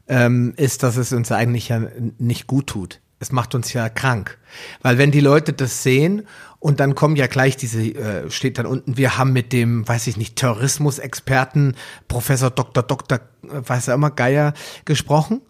ähm, 0.09 0.53
ist, 0.57 0.83
dass 0.83 0.97
es 0.97 1.13
uns 1.13 1.33
eigentlich 1.33 1.69
ja 1.69 1.89
nicht 2.19 2.47
gut 2.47 2.69
tut. 2.69 3.01
Es 3.23 3.31
macht 3.31 3.55
uns 3.55 3.73
ja 3.73 3.89
krank. 3.89 4.37
Weil 4.83 4.99
wenn 4.99 5.13
die 5.13 5.21
Leute 5.21 5.53
das 5.53 5.85
sehen 5.85 6.27
und 6.59 6.81
dann 6.81 6.97
kommen 6.97 7.15
ja 7.15 7.29
gleich 7.29 7.57
diese, 7.57 7.81
äh, 7.81 8.29
steht 8.33 8.59
dann 8.59 8.67
unten, 8.67 8.97
wir 8.97 9.17
haben 9.17 9.33
mit 9.33 9.53
dem, 9.53 9.87
weiß 9.87 10.09
ich 10.09 10.17
nicht, 10.17 10.35
Terrorismusexperten, 10.35 11.77
Professor 12.09 12.51
Dr. 12.51 12.83
Dr. 12.83 13.21
Äh, 13.45 13.49
weiß 13.65 13.87
er 13.87 13.95
immer, 13.95 14.11
Geier 14.11 14.55
gesprochen. 14.85 15.41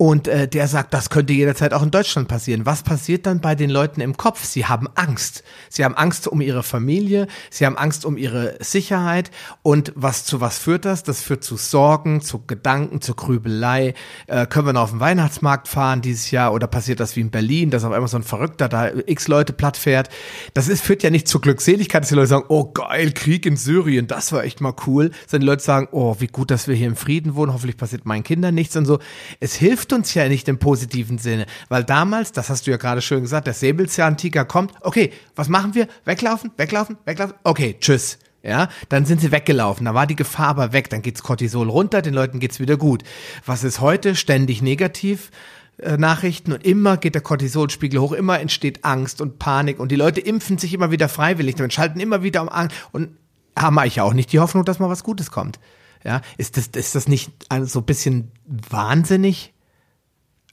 Und 0.00 0.28
äh, 0.28 0.46
der 0.46 0.68
sagt, 0.68 0.94
das 0.94 1.10
könnte 1.10 1.32
jederzeit 1.32 1.74
auch 1.74 1.82
in 1.82 1.90
Deutschland 1.90 2.28
passieren. 2.28 2.64
Was 2.64 2.84
passiert 2.84 3.26
dann 3.26 3.40
bei 3.40 3.56
den 3.56 3.68
Leuten 3.68 4.00
im 4.00 4.16
Kopf? 4.16 4.44
Sie 4.44 4.64
haben 4.64 4.86
Angst. 4.94 5.42
Sie 5.68 5.84
haben 5.84 5.96
Angst 5.96 6.28
um 6.28 6.40
ihre 6.40 6.62
Familie, 6.62 7.26
sie 7.50 7.66
haben 7.66 7.76
Angst 7.76 8.04
um 8.04 8.16
ihre 8.16 8.56
Sicherheit. 8.60 9.32
Und 9.62 9.92
was 9.96 10.24
zu 10.24 10.40
was 10.40 10.58
führt 10.58 10.84
das? 10.84 11.02
Das 11.02 11.20
führt 11.20 11.42
zu 11.42 11.56
Sorgen, 11.56 12.20
zu 12.20 12.46
Gedanken, 12.46 13.00
zu 13.00 13.14
Grübelei. 13.14 13.94
Äh, 14.28 14.46
können 14.46 14.66
wir 14.66 14.72
noch 14.72 14.82
auf 14.82 14.90
den 14.90 15.00
Weihnachtsmarkt 15.00 15.66
fahren 15.66 16.00
dieses 16.00 16.30
Jahr? 16.30 16.52
Oder 16.52 16.68
passiert 16.68 17.00
das 17.00 17.16
wie 17.16 17.20
in 17.20 17.32
Berlin, 17.32 17.70
dass 17.70 17.82
auf 17.82 17.92
einmal 17.92 18.08
so 18.08 18.18
ein 18.18 18.22
Verrückter 18.22 18.68
da 18.68 18.92
x 19.04 19.26
Leute 19.26 19.52
platt 19.52 19.76
fährt? 19.76 20.10
Das 20.54 20.68
ist, 20.68 20.84
führt 20.84 21.02
ja 21.02 21.10
nicht 21.10 21.26
zur 21.26 21.40
Glückseligkeit, 21.40 22.02
dass 22.02 22.10
die 22.10 22.14
Leute 22.14 22.28
sagen, 22.28 22.44
oh 22.46 22.70
geil, 22.72 23.10
Krieg 23.10 23.46
in 23.46 23.56
Syrien, 23.56 24.06
das 24.06 24.30
war 24.30 24.44
echt 24.44 24.60
mal 24.60 24.74
cool. 24.86 25.10
Sondern 25.26 25.40
die 25.40 25.46
Leute 25.46 25.64
sagen, 25.64 25.88
oh, 25.90 26.14
wie 26.20 26.28
gut, 26.28 26.52
dass 26.52 26.68
wir 26.68 26.76
hier 26.76 26.86
im 26.86 26.94
Frieden 26.94 27.34
wohnen, 27.34 27.52
hoffentlich 27.52 27.76
passiert 27.76 28.06
meinen 28.06 28.22
Kindern 28.22 28.54
nichts 28.54 28.76
und 28.76 28.86
so. 28.86 29.00
Es 29.40 29.56
hilft 29.56 29.87
hilft 29.88 29.92
uns 29.92 30.14
ja 30.14 30.28
nicht 30.28 30.48
im 30.48 30.58
positiven 30.58 31.16
Sinne, 31.18 31.46
weil 31.70 31.82
damals, 31.82 32.32
das 32.32 32.50
hast 32.50 32.66
du 32.66 32.70
ja 32.70 32.76
gerade 32.76 33.00
schön 33.00 33.22
gesagt, 33.22 33.46
der 33.46 33.54
Säbelzahntiger 33.54 34.44
kommt, 34.44 34.72
okay, 34.82 35.12
was 35.34 35.48
machen 35.48 35.74
wir? 35.74 35.88
Weglaufen, 36.04 36.50
weglaufen, 36.58 36.98
weglaufen, 37.06 37.34
okay, 37.44 37.76
tschüss. 37.80 38.18
Ja, 38.42 38.68
dann 38.88 39.04
sind 39.04 39.20
sie 39.20 39.32
weggelaufen, 39.32 39.86
da 39.86 39.94
war 39.94 40.06
die 40.06 40.14
Gefahr 40.14 40.48
aber 40.48 40.72
weg, 40.72 40.90
dann 40.90 41.02
geht's 41.02 41.22
Cortisol 41.22 41.68
runter, 41.70 42.02
den 42.02 42.14
Leuten 42.14 42.38
geht's 42.38 42.60
wieder 42.60 42.76
gut. 42.76 43.02
Was 43.46 43.64
ist 43.64 43.80
heute? 43.80 44.14
Ständig 44.14 44.62
negativ. 44.62 45.30
Äh, 45.78 45.96
Nachrichten 45.96 46.52
und 46.52 46.64
immer 46.64 46.98
geht 46.98 47.14
der 47.14 47.22
Cortisolspiegel 47.22 47.98
hoch, 47.98 48.12
immer 48.12 48.38
entsteht 48.38 48.84
Angst 48.84 49.20
und 49.20 49.38
Panik 49.38 49.80
und 49.80 49.90
die 49.90 49.96
Leute 49.96 50.20
impfen 50.20 50.58
sich 50.58 50.72
immer 50.72 50.90
wieder 50.90 51.08
freiwillig 51.08 51.56
damit, 51.56 51.72
schalten 51.72 51.98
immer 51.98 52.22
wieder 52.22 52.42
um 52.42 52.48
Angst 52.48 52.76
und 52.92 53.16
haben 53.56 53.78
eigentlich 53.78 54.00
auch 54.00 54.12
nicht 54.12 54.32
die 54.32 54.38
Hoffnung, 54.38 54.64
dass 54.64 54.78
mal 54.78 54.90
was 54.90 55.02
Gutes 55.02 55.30
kommt. 55.30 55.58
Ja, 56.04 56.20
ist 56.36 56.56
das, 56.56 56.68
ist 56.68 56.94
das 56.94 57.08
nicht 57.08 57.32
so 57.64 57.80
ein 57.80 57.86
bisschen 57.86 58.30
wahnsinnig? 58.46 59.52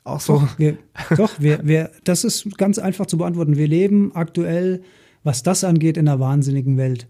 Auch 0.06 0.22
so. 0.22 0.40
Doch, 0.40 0.48
wir, 0.60 0.78
doch 1.18 1.40
wir, 1.40 1.60
wir, 1.68 1.92
das 2.06 2.24
ist 2.24 2.58
ganz 2.58 2.80
einfach 2.80 3.08
zu 3.08 3.18
beantworten. 3.18 3.58
Wir 3.58 3.68
leben 3.68 4.16
aktuell, 4.16 4.82
was 5.24 5.44
das 5.44 5.66
angeht, 5.66 5.98
in 5.98 6.08
einer 6.08 6.22
wahnsinnigen 6.22 6.78
Welt. 6.78 7.08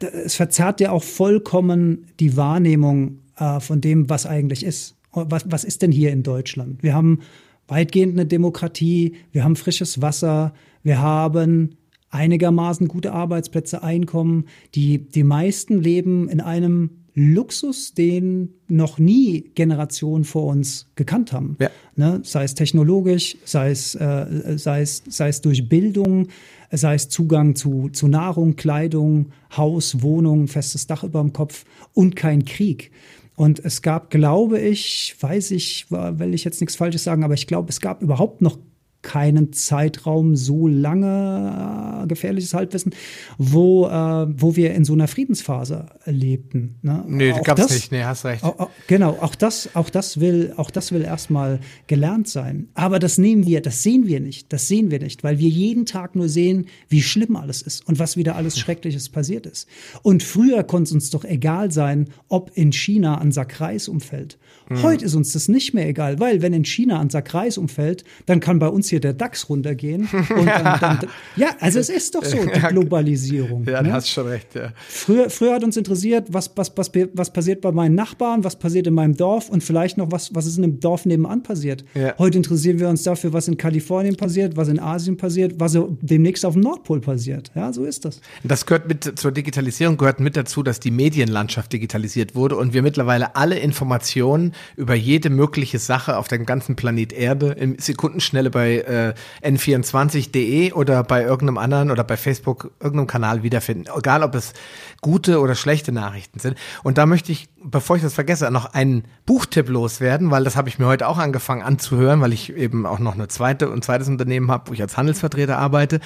Es 0.00 0.36
verzerrt 0.36 0.80
ja 0.80 0.92
auch 0.92 1.02
vollkommen 1.02 2.06
die 2.20 2.36
Wahrnehmung 2.36 3.18
äh, 3.36 3.58
von 3.58 3.80
dem, 3.80 4.08
was 4.08 4.26
eigentlich 4.26 4.64
ist. 4.64 4.94
Was, 5.12 5.50
was 5.50 5.64
ist 5.64 5.82
denn 5.82 5.90
hier 5.90 6.12
in 6.12 6.22
Deutschland? 6.22 6.82
Wir 6.82 6.94
haben 6.94 7.20
weitgehend 7.66 8.12
eine 8.12 8.26
Demokratie, 8.26 9.16
wir 9.32 9.42
haben 9.42 9.56
frisches 9.56 10.02
Wasser, 10.02 10.52
wir 10.82 11.00
haben 11.00 11.76
einigermaßen 12.10 12.88
gute 12.88 13.12
Arbeitsplätze, 13.12 13.82
Einkommen. 13.82 14.46
Die, 14.74 14.98
die 14.98 15.24
meisten 15.24 15.80
leben 15.80 16.28
in 16.28 16.40
einem 16.40 16.90
Luxus, 17.18 17.94
den 17.94 18.50
noch 18.68 18.98
nie 18.98 19.50
Generationen 19.56 20.24
vor 20.24 20.46
uns 20.46 20.86
gekannt 20.94 21.32
haben. 21.32 21.56
Ja. 21.58 21.70
Ne? 21.96 22.20
Sei 22.22 22.44
es 22.44 22.54
technologisch, 22.54 23.36
sei 23.44 23.70
es, 23.70 23.96
äh, 23.96 24.56
sei, 24.56 24.82
es, 24.82 25.02
sei 25.08 25.28
es 25.28 25.40
durch 25.40 25.68
Bildung, 25.68 26.28
sei 26.70 26.94
es 26.94 27.08
Zugang 27.08 27.56
zu, 27.56 27.88
zu 27.88 28.06
Nahrung, 28.06 28.54
Kleidung, 28.54 29.32
Haus, 29.56 30.00
Wohnung, 30.02 30.46
festes 30.46 30.86
Dach 30.86 31.02
über 31.02 31.20
dem 31.20 31.32
Kopf 31.32 31.64
und 31.92 32.14
kein 32.14 32.44
Krieg. 32.44 32.92
Und 33.34 33.64
es 33.64 33.82
gab, 33.82 34.10
glaube 34.10 34.60
ich, 34.60 35.16
weiß 35.18 35.52
ich, 35.52 35.86
will 35.90 36.34
ich 36.34 36.44
jetzt 36.44 36.60
nichts 36.60 36.76
Falsches 36.76 37.04
sagen, 37.04 37.24
aber 37.24 37.34
ich 37.34 37.46
glaube, 37.46 37.70
es 37.70 37.80
gab 37.80 38.02
überhaupt 38.02 38.42
noch 38.42 38.58
keinen 39.02 39.52
Zeitraum 39.52 40.34
so 40.34 40.66
lange 40.66 42.02
äh, 42.02 42.06
gefährliches 42.08 42.52
Halbwissen, 42.52 42.92
wo, 43.38 43.86
äh, 43.86 43.90
wo 43.90 44.56
wir 44.56 44.74
in 44.74 44.84
so 44.84 44.92
einer 44.92 45.06
Friedensphase 45.06 45.86
lebten. 46.04 46.78
Ne? 46.82 47.04
Nee, 47.06 47.32
auch 47.32 47.42
gab's 47.42 47.62
das, 47.62 47.72
nicht, 47.72 47.92
nee, 47.92 48.02
hast 48.02 48.24
recht. 48.24 48.42
Auch, 48.42 48.70
genau, 48.86 49.16
auch 49.20 49.34
das, 49.34 49.70
auch 49.74 49.88
das 49.88 50.20
will, 50.20 50.52
auch 50.56 50.70
das 50.70 50.90
will 50.90 51.02
erstmal 51.02 51.60
gelernt 51.86 52.28
sein. 52.28 52.68
Aber 52.74 52.98
das 52.98 53.18
nehmen 53.18 53.46
wir, 53.46 53.60
das 53.60 53.82
sehen 53.82 54.06
wir 54.06 54.20
nicht, 54.20 54.52
das 54.52 54.66
sehen 54.66 54.90
wir 54.90 54.98
nicht, 54.98 55.22
weil 55.22 55.38
wir 55.38 55.48
jeden 55.48 55.86
Tag 55.86 56.16
nur 56.16 56.28
sehen, 56.28 56.66
wie 56.88 57.02
schlimm 57.02 57.36
alles 57.36 57.62
ist 57.62 57.86
und 57.86 57.98
was 57.98 58.16
wieder 58.16 58.34
alles 58.34 58.58
Schreckliches 58.58 59.08
passiert 59.08 59.46
ist. 59.46 59.68
Und 60.02 60.22
früher 60.22 60.64
konnte 60.64 60.88
es 60.88 60.92
uns 60.92 61.10
doch 61.10 61.24
egal 61.24 61.70
sein, 61.70 62.08
ob 62.28 62.50
in 62.54 62.72
China 62.72 63.18
ein 63.18 63.32
Sack 63.32 63.60
Reis 63.60 63.88
umfällt. 63.88 64.38
Mhm. 64.68 64.82
Heute 64.82 65.04
ist 65.04 65.14
uns 65.14 65.32
das 65.32 65.48
nicht 65.48 65.72
mehr 65.72 65.88
egal, 65.88 66.18
weil 66.18 66.42
wenn 66.42 66.52
in 66.52 66.64
China 66.64 67.00
ein 67.00 67.10
Sack 67.10 67.32
Reis 67.32 67.58
umfällt, 67.58 68.04
dann 68.26 68.40
kann 68.40 68.58
bei 68.58 68.68
uns 68.68 68.88
hier 68.88 68.97
hier 68.98 69.00
der 69.00 69.14
DAX 69.14 69.48
runtergehen. 69.48 70.08
Und 70.30 70.46
dann, 70.46 70.80
dann, 70.80 70.98
ja, 71.36 71.50
also 71.60 71.78
es 71.78 71.88
ist 71.88 72.14
doch 72.14 72.24
so, 72.24 72.36
die 72.54 72.60
Globalisierung. 72.60 73.64
Ja, 73.64 73.82
ne? 73.82 73.88
du 73.88 73.94
hast 73.94 74.08
schon 74.08 74.26
recht, 74.26 74.54
ja. 74.54 74.72
Früher, 74.88 75.30
früher 75.30 75.54
hat 75.54 75.64
uns 75.64 75.76
interessiert, 75.76 76.28
was, 76.30 76.50
was, 76.56 76.72
was, 76.76 76.90
was 77.12 77.32
passiert 77.32 77.60
bei 77.60 77.72
meinen 77.72 77.94
Nachbarn, 77.94 78.44
was 78.44 78.56
passiert 78.56 78.86
in 78.86 78.94
meinem 78.94 79.16
Dorf 79.16 79.48
und 79.48 79.62
vielleicht 79.62 79.96
noch, 79.96 80.10
was, 80.10 80.34
was 80.34 80.46
ist 80.46 80.56
in 80.56 80.62
dem 80.62 80.80
Dorf 80.80 81.06
nebenan 81.06 81.42
passiert. 81.42 81.84
Ja. 81.94 82.14
Heute 82.18 82.38
interessieren 82.38 82.78
wir 82.78 82.88
uns 82.88 83.02
dafür, 83.02 83.32
was 83.32 83.48
in 83.48 83.56
Kalifornien 83.56 84.16
passiert, 84.16 84.56
was 84.56 84.68
in 84.68 84.80
Asien 84.80 85.16
passiert, 85.16 85.54
was 85.58 85.78
demnächst 86.00 86.44
auf 86.44 86.54
dem 86.54 86.62
Nordpol 86.62 87.00
passiert. 87.00 87.50
Ja, 87.54 87.72
so 87.72 87.84
ist 87.84 88.04
das. 88.04 88.20
Das 88.42 88.66
gehört 88.66 88.88
mit 88.88 89.18
zur 89.18 89.32
Digitalisierung, 89.32 89.96
gehört 89.96 90.20
mit 90.20 90.36
dazu, 90.36 90.62
dass 90.62 90.80
die 90.80 90.90
Medienlandschaft 90.90 91.72
digitalisiert 91.72 92.34
wurde 92.34 92.56
und 92.56 92.72
wir 92.72 92.82
mittlerweile 92.82 93.36
alle 93.36 93.58
Informationen 93.58 94.52
über 94.76 94.94
jede 94.94 95.30
mögliche 95.30 95.78
Sache 95.78 96.16
auf 96.16 96.28
dem 96.28 96.46
ganzen 96.46 96.76
Planet 96.76 97.12
Erde 97.12 97.52
in 97.52 97.78
Sekundenschnelle 97.78 98.50
bei 98.50 98.77
äh, 98.80 99.14
n24.de 99.42 100.72
oder 100.72 101.02
bei 101.04 101.22
irgendeinem 101.22 101.58
anderen 101.58 101.90
oder 101.90 102.04
bei 102.04 102.16
Facebook 102.16 102.70
irgendeinem 102.80 103.06
Kanal 103.06 103.42
wiederfinden. 103.42 103.90
Egal, 103.96 104.22
ob 104.22 104.34
es 104.34 104.52
gute 105.00 105.40
oder 105.40 105.54
schlechte 105.54 105.92
Nachrichten 105.92 106.40
sind. 106.40 106.56
Und 106.82 106.98
da 106.98 107.06
möchte 107.06 107.30
ich, 107.32 107.48
bevor 107.62 107.96
ich 107.96 108.02
das 108.02 108.14
vergesse, 108.14 108.50
noch 108.50 108.72
einen 108.74 109.04
Buchtipp 109.26 109.68
loswerden, 109.68 110.30
weil 110.30 110.44
das 110.44 110.56
habe 110.56 110.68
ich 110.68 110.78
mir 110.78 110.86
heute 110.86 111.06
auch 111.06 111.18
angefangen 111.18 111.62
anzuhören, 111.62 112.20
weil 112.20 112.32
ich 112.32 112.52
eben 112.54 112.86
auch 112.86 112.98
noch 112.98 113.14
eine 113.14 113.28
zweite 113.28 113.70
und 113.70 113.84
zweites 113.84 114.08
Unternehmen 114.08 114.50
habe, 114.50 114.68
wo 114.70 114.72
ich 114.72 114.82
als 114.82 114.96
Handelsvertreter 114.96 115.58
arbeite. 115.58 116.00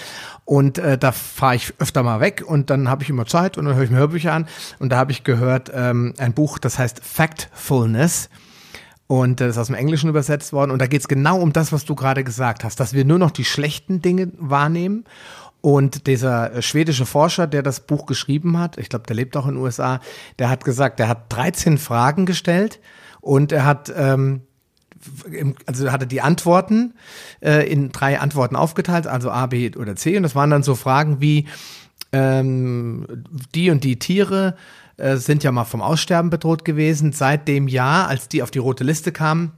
Und 0.45 0.79
äh, 0.79 0.99
da 0.99 1.13
fahre 1.13 1.57
ich 1.57 1.75
öfter 1.79 2.03
mal 2.03 2.21
weg 2.21 2.45
und 2.47 2.71
dann 2.71 2.89
habe 2.89 3.03
ich 3.03 3.11
immer 3.11 3.27
Zeit 3.27 3.57
und 3.57 3.65
dann 3.65 3.75
höre 3.75 3.85
ich 3.85 3.91
mir 3.91 3.99
Hörbücher 3.99 4.33
an. 4.33 4.47
Und 4.79 4.91
da 4.91 4.97
habe 4.97 5.13
ich 5.13 5.25
gehört 5.25 5.71
ähm, 5.75 6.15
ein 6.19 6.35
Buch, 6.35 6.59
das 6.59 6.79
heißt 6.79 7.01
Factfulness. 7.03 8.29
Und 9.13 9.43
das 9.43 9.51
ist 9.51 9.59
aus 9.59 9.67
dem 9.67 9.77
Englischen 9.77 10.09
übersetzt 10.09 10.55
worden. 10.55 10.71
Und 10.71 10.81
da 10.81 10.87
geht 10.87 11.03
es 11.03 11.07
genau 11.07 11.39
um 11.39 11.53
das, 11.53 11.71
was 11.71 11.85
du 11.85 11.95
gerade 11.95 12.25
gesagt 12.25 12.65
hast, 12.65 12.81
dass 12.81 12.95
wir 12.95 13.05
nur 13.05 13.19
noch 13.19 13.31
die 13.31 13.45
schlechten 13.45 14.01
Dinge 14.01 14.33
wahrnehmen. 14.39 15.05
Und 15.61 16.07
dieser 16.07 16.63
schwedische 16.63 17.05
Forscher, 17.05 17.47
der 17.47 17.63
das 17.63 17.81
Buch 17.81 18.07
geschrieben 18.07 18.59
hat, 18.59 18.79
ich 18.79 18.89
glaube, 18.89 19.07
der 19.07 19.15
lebt 19.15 19.37
auch 19.37 19.47
in 19.47 19.57
den 19.57 19.63
USA, 19.63 20.01
der 20.39 20.49
hat 20.49 20.65
gesagt, 20.65 20.99
der 20.99 21.09
hat 21.09 21.31
13 21.31 21.77
Fragen 21.77 22.25
gestellt 22.25 22.81
und 23.21 23.53
er 23.53 23.67
hat 23.67 23.93
ähm, 23.95 24.41
also 25.67 25.93
hatte 25.93 26.07
die 26.07 26.23
Antworten 26.23 26.95
äh, 27.43 27.71
in 27.71 27.93
drei 27.93 28.19
Antworten 28.19 28.57
aufgeteilt, 28.57 29.07
also 29.07 29.31
A, 29.31 29.45
B 29.45 29.73
oder 29.77 29.95
C. 29.95 30.17
Und 30.17 30.23
das 30.23 30.35
waren 30.35 30.49
dann 30.49 30.63
so 30.63 30.75
Fragen 30.75 31.21
wie 31.21 31.49
ähm, 32.13 33.07
die 33.55 33.69
und 33.69 33.85
die 33.85 33.99
Tiere 33.99 34.57
äh, 34.97 35.17
sind 35.17 35.45
ja 35.45 35.53
mal 35.53 35.65
vom 35.65 35.83
Aussterben 35.83 36.31
bedroht 36.31 36.65
gewesen. 36.65 37.13
Seit 37.13 37.49
dem 37.49 37.69
Jahr, 37.69 38.09
als 38.09 38.29
die 38.29 38.43
auf 38.43 38.51
die 38.51 38.59
rote 38.59 38.85
Liste 38.85 39.13
kamen, 39.13 39.53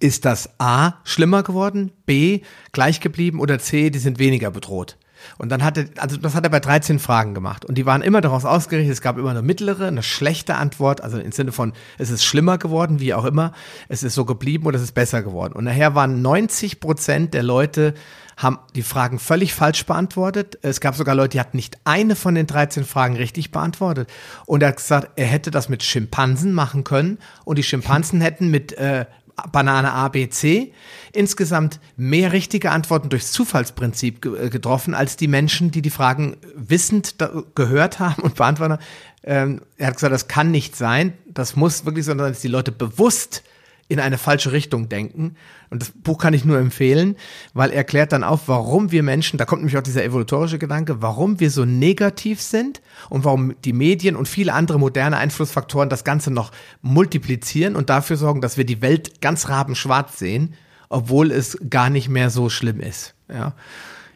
ist 0.00 0.24
das 0.24 0.48
A 0.58 0.94
schlimmer 1.04 1.42
geworden, 1.42 1.92
B 2.06 2.40
gleich 2.72 3.00
geblieben 3.00 3.40
oder 3.40 3.58
C, 3.58 3.90
die 3.90 3.98
sind 3.98 4.18
weniger 4.18 4.50
bedroht. 4.50 4.96
Und 5.38 5.50
dann 5.50 5.64
hatte, 5.64 5.88
also 5.98 6.16
das 6.16 6.34
hat 6.34 6.44
er 6.44 6.50
bei 6.50 6.60
13 6.60 6.98
Fragen 6.98 7.34
gemacht. 7.34 7.64
Und 7.64 7.76
die 7.76 7.86
waren 7.86 8.02
immer 8.02 8.20
daraus 8.20 8.44
ausgerichtet, 8.44 8.92
es 8.92 9.00
gab 9.00 9.18
immer 9.18 9.30
eine 9.30 9.42
mittlere, 9.42 9.86
eine 9.86 10.02
schlechte 10.02 10.56
Antwort, 10.56 11.00
also 11.00 11.18
im 11.18 11.32
Sinne 11.32 11.52
von, 11.52 11.72
es 11.98 12.10
ist 12.10 12.24
schlimmer 12.24 12.58
geworden, 12.58 13.00
wie 13.00 13.14
auch 13.14 13.24
immer, 13.24 13.52
es 13.88 14.02
ist 14.02 14.14
so 14.14 14.24
geblieben 14.24 14.66
oder 14.66 14.76
es 14.76 14.82
ist 14.82 14.92
besser 14.92 15.22
geworden. 15.22 15.54
Und 15.54 15.64
nachher 15.64 15.94
waren 15.94 16.22
90 16.22 16.80
Prozent 16.80 17.34
der 17.34 17.42
Leute, 17.42 17.94
haben 18.36 18.58
die 18.74 18.82
Fragen 18.82 19.18
völlig 19.18 19.54
falsch 19.54 19.86
beantwortet. 19.86 20.58
Es 20.62 20.80
gab 20.80 20.94
sogar 20.96 21.14
Leute, 21.14 21.30
die 21.30 21.40
hatten 21.40 21.56
nicht 21.56 21.78
eine 21.84 22.16
von 22.16 22.34
den 22.34 22.46
13 22.46 22.84
Fragen 22.84 23.16
richtig 23.16 23.50
beantwortet. 23.50 24.10
Und 24.46 24.62
er 24.62 24.70
hat 24.70 24.76
gesagt, 24.76 25.10
er 25.16 25.26
hätte 25.26 25.50
das 25.50 25.68
mit 25.68 25.82
Schimpansen 25.82 26.52
machen 26.52 26.84
können 26.84 27.18
und 27.44 27.58
die 27.58 27.62
Schimpansen 27.62 28.20
hätten 28.20 28.50
mit 28.50 28.72
äh, 28.72 29.06
Banane 29.50 29.92
A, 29.92 30.08
B, 30.08 30.28
C 30.28 30.72
insgesamt 31.12 31.80
mehr 31.96 32.32
richtige 32.32 32.70
Antworten 32.70 33.08
durchs 33.08 33.32
Zufallsprinzip 33.32 34.22
ge 34.22 34.48
getroffen, 34.48 34.94
als 34.94 35.16
die 35.16 35.28
Menschen, 35.28 35.70
die 35.70 35.82
die 35.82 35.90
Fragen 35.90 36.36
wissend 36.54 37.16
gehört 37.54 37.98
haben 37.98 38.22
und 38.22 38.36
beantwortet 38.36 38.78
haben. 38.78 38.86
Ähm, 39.24 39.60
er 39.76 39.88
hat 39.88 39.94
gesagt, 39.94 40.12
das 40.12 40.28
kann 40.28 40.50
nicht 40.50 40.76
sein, 40.76 41.14
das 41.26 41.56
muss 41.56 41.84
wirklich 41.84 42.04
sein, 42.04 42.18
dass 42.18 42.40
die 42.40 42.48
Leute 42.48 42.72
bewusst 42.72 43.42
in 43.88 44.00
eine 44.00 44.18
falsche 44.18 44.52
Richtung 44.52 44.88
denken. 44.88 45.36
Und 45.70 45.82
das 45.82 45.90
Buch 45.90 46.18
kann 46.18 46.34
ich 46.34 46.44
nur 46.44 46.58
empfehlen, 46.58 47.16
weil 47.52 47.70
er 47.70 47.84
klärt 47.84 48.12
dann 48.12 48.24
auf, 48.24 48.48
warum 48.48 48.92
wir 48.92 49.02
Menschen, 49.02 49.38
da 49.38 49.44
kommt 49.44 49.62
nämlich 49.62 49.76
auch 49.76 49.82
dieser 49.82 50.04
evolutorische 50.04 50.58
Gedanke, 50.58 51.02
warum 51.02 51.40
wir 51.40 51.50
so 51.50 51.64
negativ 51.64 52.40
sind 52.40 52.80
und 53.10 53.24
warum 53.24 53.54
die 53.64 53.72
Medien 53.72 54.16
und 54.16 54.28
viele 54.28 54.52
andere 54.52 54.78
moderne 54.78 55.18
Einflussfaktoren 55.18 55.88
das 55.88 56.04
Ganze 56.04 56.30
noch 56.30 56.50
multiplizieren 56.82 57.76
und 57.76 57.90
dafür 57.90 58.16
sorgen, 58.16 58.40
dass 58.40 58.56
wir 58.56 58.64
die 58.64 58.82
Welt 58.82 59.20
ganz 59.20 59.48
rabenschwarz 59.48 60.18
sehen, 60.18 60.54
obwohl 60.88 61.30
es 61.30 61.58
gar 61.68 61.90
nicht 61.90 62.08
mehr 62.08 62.30
so 62.30 62.48
schlimm 62.48 62.80
ist. 62.80 63.14
Ja. 63.28 63.54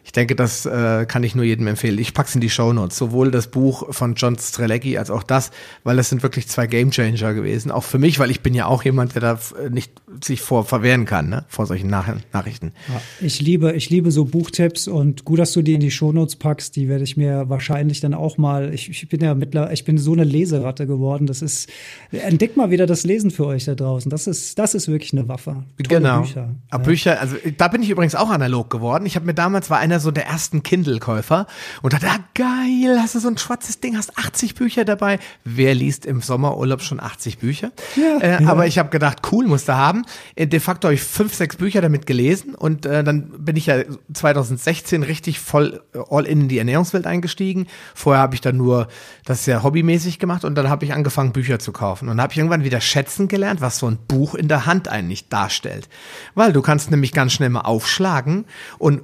Ich 0.09 0.13
denke, 0.13 0.35
das 0.35 0.65
äh, 0.65 1.05
kann 1.05 1.21
ich 1.21 1.35
nur 1.35 1.45
jedem 1.45 1.67
empfehlen. 1.67 1.99
Ich 1.99 2.15
pack's 2.15 2.33
in 2.33 2.41
die 2.41 2.49
Show 2.49 2.73
Notes, 2.73 2.97
sowohl 2.97 3.29
das 3.29 3.45
Buch 3.45 3.93
von 3.93 4.15
John 4.15 4.39
Strelecki 4.39 4.97
als 4.97 5.11
auch 5.11 5.21
das, 5.21 5.51
weil 5.83 5.97
das 5.97 6.09
sind 6.09 6.23
wirklich 6.23 6.47
zwei 6.47 6.65
Gamechanger 6.65 7.35
gewesen. 7.35 7.69
Auch 7.69 7.83
für 7.83 7.99
mich, 7.99 8.17
weil 8.17 8.31
ich 8.31 8.41
bin 8.41 8.55
ja 8.55 8.65
auch 8.65 8.83
jemand, 8.83 9.13
der 9.13 9.21
da 9.21 9.39
äh, 9.63 9.69
nicht 9.69 9.91
sich 10.23 10.41
vor 10.41 10.65
verwehren 10.65 11.05
kann, 11.05 11.29
ne? 11.29 11.45
vor 11.47 11.67
solchen 11.67 11.91
Nach 11.91 12.07
Nachrichten. 12.33 12.71
Ja, 12.87 12.99
ich 13.21 13.39
liebe, 13.39 13.73
ich 13.73 13.91
liebe 13.91 14.09
so 14.09 14.25
Buchtipps 14.25 14.87
und 14.87 15.25
gut, 15.25 15.37
dass 15.37 15.53
du 15.53 15.61
die 15.61 15.75
in 15.75 15.79
die 15.79 15.91
Show 15.91 16.11
Notes 16.11 16.37
packst. 16.37 16.75
Die 16.75 16.89
werde 16.89 17.03
ich 17.03 17.15
mir 17.15 17.47
wahrscheinlich 17.47 17.99
dann 17.99 18.15
auch 18.15 18.39
mal. 18.39 18.73
Ich, 18.73 18.89
ich 18.89 19.07
bin 19.09 19.21
ja 19.21 19.35
mittlerweile, 19.35 19.73
ich 19.73 19.85
bin 19.85 19.99
so 19.99 20.13
eine 20.13 20.23
Leseratte 20.23 20.87
geworden. 20.87 21.27
Das 21.27 21.43
ist, 21.43 21.69
entdeckt 22.11 22.57
mal 22.57 22.71
wieder 22.71 22.87
das 22.87 23.03
Lesen 23.03 23.29
für 23.29 23.45
euch 23.45 23.65
da 23.65 23.75
draußen. 23.75 24.09
Das 24.09 24.25
ist, 24.25 24.57
das 24.57 24.73
ist 24.73 24.87
wirklich 24.87 25.13
eine 25.13 25.27
Waffe. 25.27 25.65
Tolle 25.83 25.99
genau. 25.99 26.21
Bücher. 26.21 26.49
Ja. 26.71 26.77
Bücher, 26.79 27.21
also 27.21 27.35
da 27.57 27.67
bin 27.67 27.83
ich 27.83 27.91
übrigens 27.91 28.15
auch 28.15 28.31
analog 28.31 28.71
geworden. 28.71 29.05
Ich 29.05 29.15
habe 29.15 29.27
mir 29.27 29.35
damals 29.35 29.69
war 29.69 29.77
einer 29.77 29.98
so 29.99 30.11
der 30.11 30.27
ersten 30.27 30.63
Kindle-Käufer 30.63 31.47
und 31.81 31.93
dachte, 31.93 32.07
ah, 32.07 32.19
geil, 32.33 32.97
hast 32.99 33.15
du 33.15 33.19
so 33.19 33.27
ein 33.27 33.37
schwarzes 33.37 33.79
Ding, 33.79 33.97
hast 33.97 34.17
80 34.17 34.55
Bücher 34.55 34.85
dabei. 34.85 35.19
Wer 35.43 35.75
liest 35.75 36.05
im 36.05 36.21
Sommerurlaub 36.21 36.81
schon 36.81 36.99
80 36.99 37.39
Bücher? 37.39 37.71
Ja, 37.95 38.17
äh, 38.19 38.43
ja. 38.43 38.49
Aber 38.49 38.67
ich 38.67 38.77
habe 38.77 38.89
gedacht, 38.89 39.19
cool, 39.31 39.47
musst 39.47 39.67
du 39.67 39.75
haben. 39.75 40.05
Äh, 40.35 40.47
de 40.47 40.59
facto 40.59 40.87
habe 40.87 40.95
ich 40.95 41.03
fünf, 41.03 41.33
sechs 41.33 41.55
Bücher 41.57 41.81
damit 41.81 42.05
gelesen 42.05 42.55
und 42.55 42.85
äh, 42.85 43.03
dann 43.03 43.29
bin 43.43 43.55
ich 43.55 43.67
ja 43.67 43.83
2016 44.13 45.03
richtig 45.03 45.39
voll 45.39 45.81
äh, 45.93 45.99
all 46.09 46.25
in 46.25 46.47
die 46.47 46.57
Ernährungswelt 46.57 47.05
eingestiegen. 47.05 47.67
Vorher 47.95 48.21
habe 48.21 48.35
ich 48.35 48.41
dann 48.41 48.57
nur 48.57 48.87
das 49.25 49.45
sehr 49.45 49.63
hobbymäßig 49.63 50.19
gemacht 50.19 50.45
und 50.45 50.55
dann 50.55 50.69
habe 50.69 50.85
ich 50.85 50.93
angefangen, 50.93 51.33
Bücher 51.33 51.59
zu 51.59 51.71
kaufen. 51.71 52.09
Und 52.09 52.17
dann 52.17 52.23
habe 52.23 52.33
ich 52.33 52.37
irgendwann 52.37 52.63
wieder 52.63 52.81
schätzen 52.81 53.27
gelernt, 53.27 53.61
was 53.61 53.79
so 53.79 53.87
ein 53.87 53.97
Buch 54.07 54.35
in 54.35 54.47
der 54.47 54.65
Hand 54.65 54.87
eigentlich 54.87 55.29
darstellt. 55.29 55.89
Weil 56.35 56.53
du 56.53 56.61
kannst 56.61 56.91
nämlich 56.91 57.13
ganz 57.13 57.33
schnell 57.33 57.49
mal 57.49 57.61
aufschlagen 57.61 58.45
und 58.77 59.01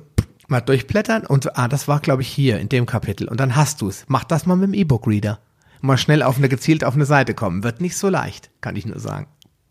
mal 0.47 0.61
durchblättern 0.61 1.25
und 1.25 1.57
ah, 1.57 1.67
das 1.67 1.87
war, 1.87 1.99
glaube 1.99 2.21
ich, 2.21 2.27
hier 2.27 2.59
in 2.59 2.69
dem 2.69 2.85
Kapitel. 2.85 3.27
Und 3.27 3.39
dann 3.39 3.55
hast 3.55 3.81
du's. 3.81 4.05
Mach 4.07 4.23
das 4.23 4.45
mal 4.45 4.55
mit 4.55 4.67
dem 4.67 4.73
E-Book-Reader. 4.73 5.39
Mal 5.81 5.97
schnell 5.97 6.23
auf 6.23 6.37
eine 6.37 6.49
gezielt 6.49 6.83
auf 6.83 6.95
eine 6.95 7.05
Seite 7.05 7.33
kommen. 7.33 7.63
Wird 7.63 7.81
nicht 7.81 7.97
so 7.97 8.09
leicht, 8.09 8.49
kann 8.61 8.75
ich 8.75 8.85
nur 8.85 8.99
sagen. 8.99 9.27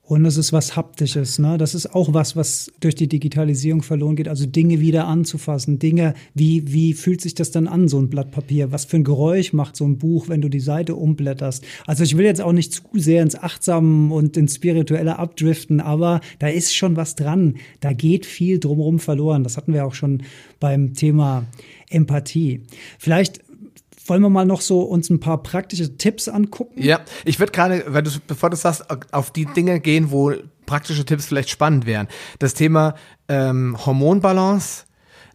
Und 0.07 0.27
es 0.27 0.37
ist 0.37 0.53
was 0.53 0.77
Haptisches, 0.77 1.39
ne? 1.39 1.57
Das 1.57 1.75
ist 1.75 1.95
auch 1.95 2.13
was, 2.13 2.37
was 2.37 2.71
durch 2.81 2.95
die 2.95 3.09
Digitalisierung 3.09 3.81
verloren 3.81 4.17
geht. 4.17 4.29
Also 4.29 4.45
Dinge 4.45 4.81
wieder 4.81 5.07
anzufassen. 5.07 5.79
Dinge, 5.79 6.13
wie, 6.35 6.71
wie 6.71 6.93
fühlt 6.93 7.23
sich 7.23 7.35
das 7.35 7.53
dann 7.53 7.67
an, 7.67 7.89
so 7.89 7.99
ein 7.99 8.11
Blatt 8.11 8.31
Papier? 8.31 8.71
Was 8.71 8.85
für 8.85 8.99
ein 8.99 9.05
Geräusch 9.05 9.55
macht 9.55 9.77
so 9.77 9.87
ein 9.87 9.97
Buch, 9.97 10.29
wenn 10.29 10.43
du 10.43 10.51
die 10.51 10.61
Seite 10.61 10.95
umblätterst? 10.95 11.65
Also 11.87 12.05
ich 12.05 12.19
will 12.19 12.27
jetzt 12.27 12.43
auch 12.43 12.53
nicht 12.53 12.75
zu 12.75 12.83
sehr 12.93 13.23
ins 13.23 13.35
Achtsam 13.35 14.13
und 14.13 14.37
ins 14.37 14.57
Spirituelle 14.57 15.19
abdriften, 15.19 15.81
aber 15.81 16.21
da 16.39 16.49
ist 16.49 16.77
schon 16.77 16.97
was 16.97 17.15
dran. 17.15 17.55
Da 17.81 17.95
geht 17.95 18.27
viel 18.27 18.59
drumherum 18.59 18.99
verloren. 18.99 19.43
Das 19.43 19.57
hatten 19.57 19.73
wir 19.73 19.87
auch 19.87 19.95
schon 19.95 20.23
beim 20.61 20.93
Thema 20.93 21.47
Empathie. 21.89 22.61
Vielleicht 22.99 23.41
wollen 24.07 24.23
wir 24.23 24.31
mal 24.31 24.47
noch 24.47 24.61
so 24.61 24.83
uns 24.83 25.11
ein 25.11 25.21
paar 25.21 25.43
praktische 25.43 25.97
Tipps 25.97 26.29
angucken? 26.29 26.83
Ja, 26.83 27.01
ich 27.25 27.39
würde 27.39 27.53
gerade, 27.53 27.85
weil 27.89 28.03
du, 28.03 28.11
bevor 28.27 28.51
du 28.51 28.57
sagst, 28.57 28.85
auf 29.13 29.31
die 29.31 29.47
Dinge 29.47 29.81
gehen, 29.81 30.11
wo 30.11 30.33
praktische 30.67 31.05
Tipps 31.05 31.27
vielleicht 31.27 31.51
spannend 31.51 31.87
wären. 31.87 32.09
Das 32.39 32.55
Thema 32.55 32.95
ähm, 33.29 33.77
Hormonbalance, 33.85 34.85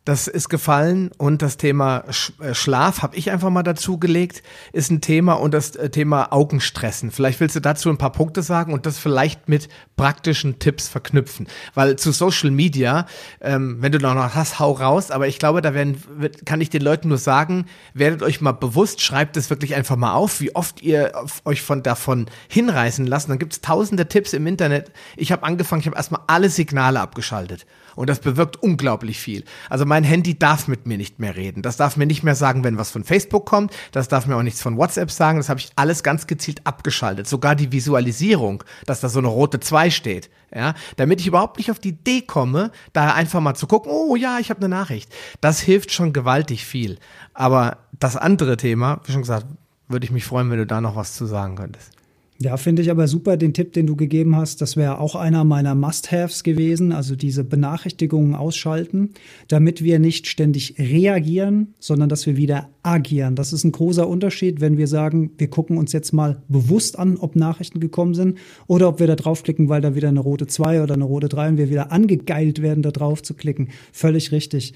das 0.10 0.28
ist 0.28 0.50
gefallen 0.50 1.12
und 1.20 1.44
das 1.44 1.58
Thema 1.58 2.04
äh, 2.40 2.56
Schlaf 2.56 3.04
habe 3.04 3.16
ich 3.16 3.30
einfach 3.30 3.52
mal 3.52 3.62
dazu 3.62 4.00
gelegt, 4.00 4.42
ist 4.74 4.90
ein 4.90 5.02
Thema 5.02 5.34
und 5.34 5.54
das 5.54 5.76
äh, 5.76 5.92
Thema 5.92 6.34
Augenstressen. 6.34 7.12
Vielleicht 7.12 7.40
willst 7.40 7.56
du 7.56 7.60
dazu 7.60 7.90
ein 7.90 8.00
paar 8.00 8.12
Punkte 8.12 8.42
sagen 8.42 8.74
und 8.74 8.88
das 8.88 8.98
vielleicht 8.98 9.50
mit 9.50 9.70
praktischen 9.98 10.58
Tipps 10.58 10.88
verknüpfen, 10.88 11.48
weil 11.76 11.96
zu 11.98 12.12
Social 12.12 12.50
Media, 12.50 13.06
ähm, 13.40 13.78
wenn 13.82 13.92
du 13.92 14.00
noch 14.00 14.16
hast, 14.34 14.60
hau 14.60 14.72
raus. 14.72 15.12
Aber 15.12 15.28
ich 15.28 15.38
glaube, 15.38 15.62
da 15.62 15.76
werden, 15.76 16.02
kann 16.44 16.60
ich 16.60 16.72
den 16.72 16.82
Leuten 16.82 17.10
nur 17.10 17.20
sagen, 17.20 17.68
werdet 17.94 18.24
euch 18.24 18.42
mal 18.42 18.54
bewusst, 18.54 19.02
schreibt 19.02 19.38
es 19.38 19.52
wirklich 19.52 19.76
einfach 19.76 19.96
mal 19.96 20.14
auf, 20.14 20.42
wie 20.42 20.56
oft 20.56 20.82
ihr 20.82 21.12
euch 21.46 21.62
von 21.62 21.84
davon 21.84 22.26
hinreißen 22.48 23.06
lasst. 23.06 23.30
Dann 23.30 23.38
gibt 23.38 23.54
es 23.54 23.62
tausende 23.62 24.08
Tipps 24.08 24.34
im 24.34 24.48
Internet. 24.48 24.92
Ich 25.18 25.32
habe 25.32 25.44
angefangen, 25.44 25.82
ich 25.82 25.88
habe 25.88 25.98
erstmal 25.98 26.22
alle 26.26 26.50
Signale 26.50 27.00
abgeschaltet 27.00 27.68
und 28.00 28.10
das 28.10 28.22
bewirkt 28.22 28.56
unglaublich 28.56 29.20
viel. 29.20 29.44
Also 29.70 29.86
mein 29.86 30.06
Handy 30.06 30.40
darf 30.40 30.70
mit 30.70 30.88
mir 30.88 30.98
nicht 30.98 31.20
mehr 31.20 31.36
reden. 31.36 31.62
Das 31.62 31.76
darf 31.76 31.98
mir 31.98 32.06
nicht 32.06 32.24
mehr 32.24 32.34
sagen, 32.34 32.64
wenn 32.64 32.78
was 32.78 32.92
von 32.92 33.04
Facebook 33.04 33.46
kommt. 33.46 33.74
Das 33.92 34.08
darf 34.08 34.26
mir 34.26 34.38
auch 34.38 34.42
nichts 34.42 34.62
von 34.62 34.78
WhatsApp 34.78 35.12
sagen. 35.12 35.38
Das 35.38 35.50
habe 35.50 35.60
ich 35.60 35.74
alles 35.76 36.02
ganz 36.02 36.26
gezielt 36.26 36.66
abgeschaltet. 36.66 37.28
Sogar 37.28 37.56
die 37.56 37.74
Visualisierung, 37.74 38.64
dass 38.86 39.02
da 39.02 39.10
so 39.10 39.20
eine 39.20 39.28
rote 39.28 39.60
2 39.60 39.90
steht. 39.90 40.30
Ja, 40.56 40.76
damit 40.96 41.20
ich 41.20 41.28
überhaupt 41.28 41.58
nicht 41.58 41.72
auf 41.72 41.80
die 41.80 41.90
Idee 41.90 42.22
komme, 42.22 42.72
da 42.94 43.14
einfach 43.14 43.42
mal 43.42 43.56
zu 43.56 43.68
gucken, 43.68 43.92
oh 43.92 44.16
ja, 44.16 44.40
ich 44.40 44.50
habe 44.50 44.62
eine 44.62 44.70
Nachricht. 44.70 45.14
Das 45.42 45.60
hilft 45.60 45.92
schon 45.92 46.14
gewaltig 46.14 46.64
viel. 46.66 47.00
Aber 47.34 47.80
das 48.00 48.16
andere 48.16 48.56
Thema, 48.56 49.02
wie 49.04 49.12
schon 49.12 49.24
gesagt, 49.24 49.46
würde 49.90 50.06
ich 50.06 50.12
mich 50.12 50.24
freuen, 50.24 50.50
wenn 50.52 50.60
du 50.60 50.66
da 50.66 50.80
noch 50.80 50.96
was 50.96 51.18
zu 51.18 51.26
sagen 51.26 51.58
könntest. 51.58 51.99
Ja, 52.42 52.56
finde 52.56 52.82
ich 52.82 52.90
aber 52.90 53.10
super 53.10 53.36
den 53.36 53.54
Tipp, 53.54 53.74
den 53.74 53.86
du 53.86 53.98
gegeben 53.98 54.38
hast. 54.38 54.62
Das 54.62 54.78
wäre 54.78 55.00
auch 55.00 55.16
einer 55.16 55.44
meiner 55.44 55.76
Must-Haves 55.76 56.44
gewesen, 56.44 56.94
also 56.94 57.18
diese 57.18 57.44
Benachrichtigungen 57.44 58.34
ausschalten, 58.34 59.10
damit 59.50 59.84
wir 59.84 60.00
nicht 60.00 60.26
ständig 60.26 60.76
reagieren, 60.80 61.74
sondern 61.80 62.08
dass 62.08 62.26
wir 62.26 62.38
wieder 62.38 62.70
agieren. 62.82 63.36
Das 63.36 63.52
ist 63.52 63.66
ein 63.66 63.74
großer 63.74 64.08
Unterschied, 64.08 64.62
wenn 64.62 64.78
wir 64.78 64.88
sagen, 64.88 65.32
wir 65.38 65.50
gucken 65.50 65.78
uns 65.78 65.92
jetzt 65.92 66.14
mal 66.14 66.42
bewusst 66.48 66.98
an, 66.98 67.18
ob 67.18 67.36
Nachrichten 67.36 67.82
gekommen 67.82 68.14
sind 68.14 68.38
oder 68.68 68.88
ob 68.88 69.02
wir 69.02 69.08
da 69.08 69.18
draufklicken, 69.18 69.68
weil 69.68 69.82
da 69.82 69.94
wieder 69.94 70.08
eine 70.08 70.22
rote 70.22 70.48
2 70.48 70.82
oder 70.82 70.94
eine 70.94 71.04
rote 71.04 71.28
3 71.28 71.50
und 71.50 71.58
wir 71.58 71.70
wieder 71.70 71.92
angegeilt 71.92 72.62
werden, 72.62 72.84
da 72.84 72.92
drauf 72.92 73.22
zu 73.22 73.34
klicken. 73.34 73.68
Völlig 73.92 74.32
richtig. 74.32 74.74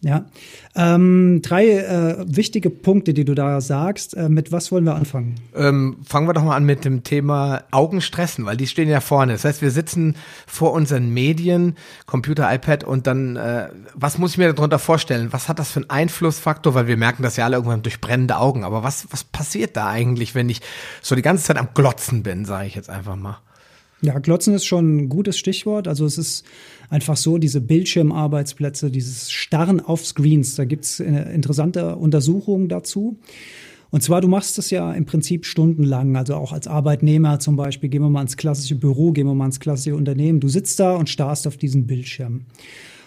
Ja, 0.00 0.26
ähm, 0.76 1.40
drei 1.42 1.66
äh, 1.66 2.24
wichtige 2.26 2.68
Punkte, 2.68 3.14
die 3.14 3.24
du 3.24 3.34
da 3.34 3.62
sagst. 3.62 4.14
Äh, 4.14 4.28
mit 4.28 4.52
was 4.52 4.70
wollen 4.70 4.84
wir 4.84 4.94
anfangen? 4.94 5.36
Ähm, 5.54 5.96
fangen 6.04 6.28
wir 6.28 6.34
doch 6.34 6.44
mal 6.44 6.56
an 6.56 6.64
mit 6.64 6.84
dem 6.84 7.04
Thema 7.04 7.62
Augenstressen, 7.70 8.44
weil 8.44 8.58
die 8.58 8.66
stehen 8.66 8.90
ja 8.90 9.00
vorne. 9.00 9.32
Das 9.32 9.44
heißt, 9.44 9.62
wir 9.62 9.70
sitzen 9.70 10.16
vor 10.46 10.72
unseren 10.72 11.08
Medien, 11.08 11.76
Computer, 12.04 12.52
iPad 12.52 12.84
und 12.84 13.06
dann, 13.06 13.36
äh, 13.36 13.70
was 13.94 14.18
muss 14.18 14.32
ich 14.32 14.38
mir 14.38 14.52
darunter 14.52 14.78
vorstellen? 14.78 15.32
Was 15.32 15.48
hat 15.48 15.58
das 15.58 15.70
für 15.70 15.80
einen 15.80 15.90
Einflussfaktor? 15.90 16.74
Weil 16.74 16.86
wir 16.86 16.98
merken 16.98 17.22
das 17.22 17.36
ja 17.36 17.46
alle 17.46 17.56
irgendwann 17.56 17.82
durch 17.82 18.02
brennende 18.02 18.36
Augen. 18.36 18.64
Aber 18.64 18.82
was, 18.82 19.06
was 19.10 19.24
passiert 19.24 19.74
da 19.76 19.88
eigentlich, 19.88 20.34
wenn 20.34 20.50
ich 20.50 20.60
so 21.00 21.14
die 21.14 21.22
ganze 21.22 21.44
Zeit 21.44 21.56
am 21.56 21.68
Glotzen 21.72 22.22
bin, 22.22 22.44
sage 22.44 22.66
ich 22.66 22.74
jetzt 22.74 22.90
einfach 22.90 23.16
mal? 23.16 23.38
Ja, 24.02 24.18
Glotzen 24.18 24.54
ist 24.54 24.66
schon 24.66 24.96
ein 24.96 25.08
gutes 25.08 25.38
Stichwort. 25.38 25.88
Also 25.88 26.04
es 26.04 26.18
ist 26.18 26.44
einfach 26.90 27.16
so, 27.16 27.38
diese 27.38 27.60
Bildschirmarbeitsplätze, 27.60 28.90
dieses 28.90 29.30
Starren 29.30 29.80
auf 29.80 30.04
Screens, 30.04 30.56
da 30.56 30.64
gibt's 30.64 31.00
äh, 31.00 31.32
interessante 31.34 31.96
Untersuchungen 31.96 32.68
dazu. 32.68 33.18
Und 33.90 34.02
zwar, 34.02 34.20
du 34.20 34.28
machst 34.28 34.58
das 34.58 34.70
ja 34.70 34.92
im 34.92 35.06
Prinzip 35.06 35.46
stundenlang, 35.46 36.16
also 36.16 36.34
auch 36.34 36.52
als 36.52 36.66
Arbeitnehmer 36.66 37.38
zum 37.38 37.54
Beispiel, 37.54 37.88
gehen 37.88 38.02
wir 38.02 38.10
mal 38.10 38.22
ins 38.22 38.36
klassische 38.36 38.74
Büro, 38.74 39.12
gehen 39.12 39.26
wir 39.26 39.34
mal 39.34 39.46
ins 39.46 39.60
klassische 39.60 39.94
Unternehmen. 39.94 40.40
Du 40.40 40.48
sitzt 40.48 40.80
da 40.80 40.96
und 40.96 41.08
starrst 41.08 41.46
auf 41.46 41.56
diesen 41.56 41.86
Bildschirm. 41.86 42.42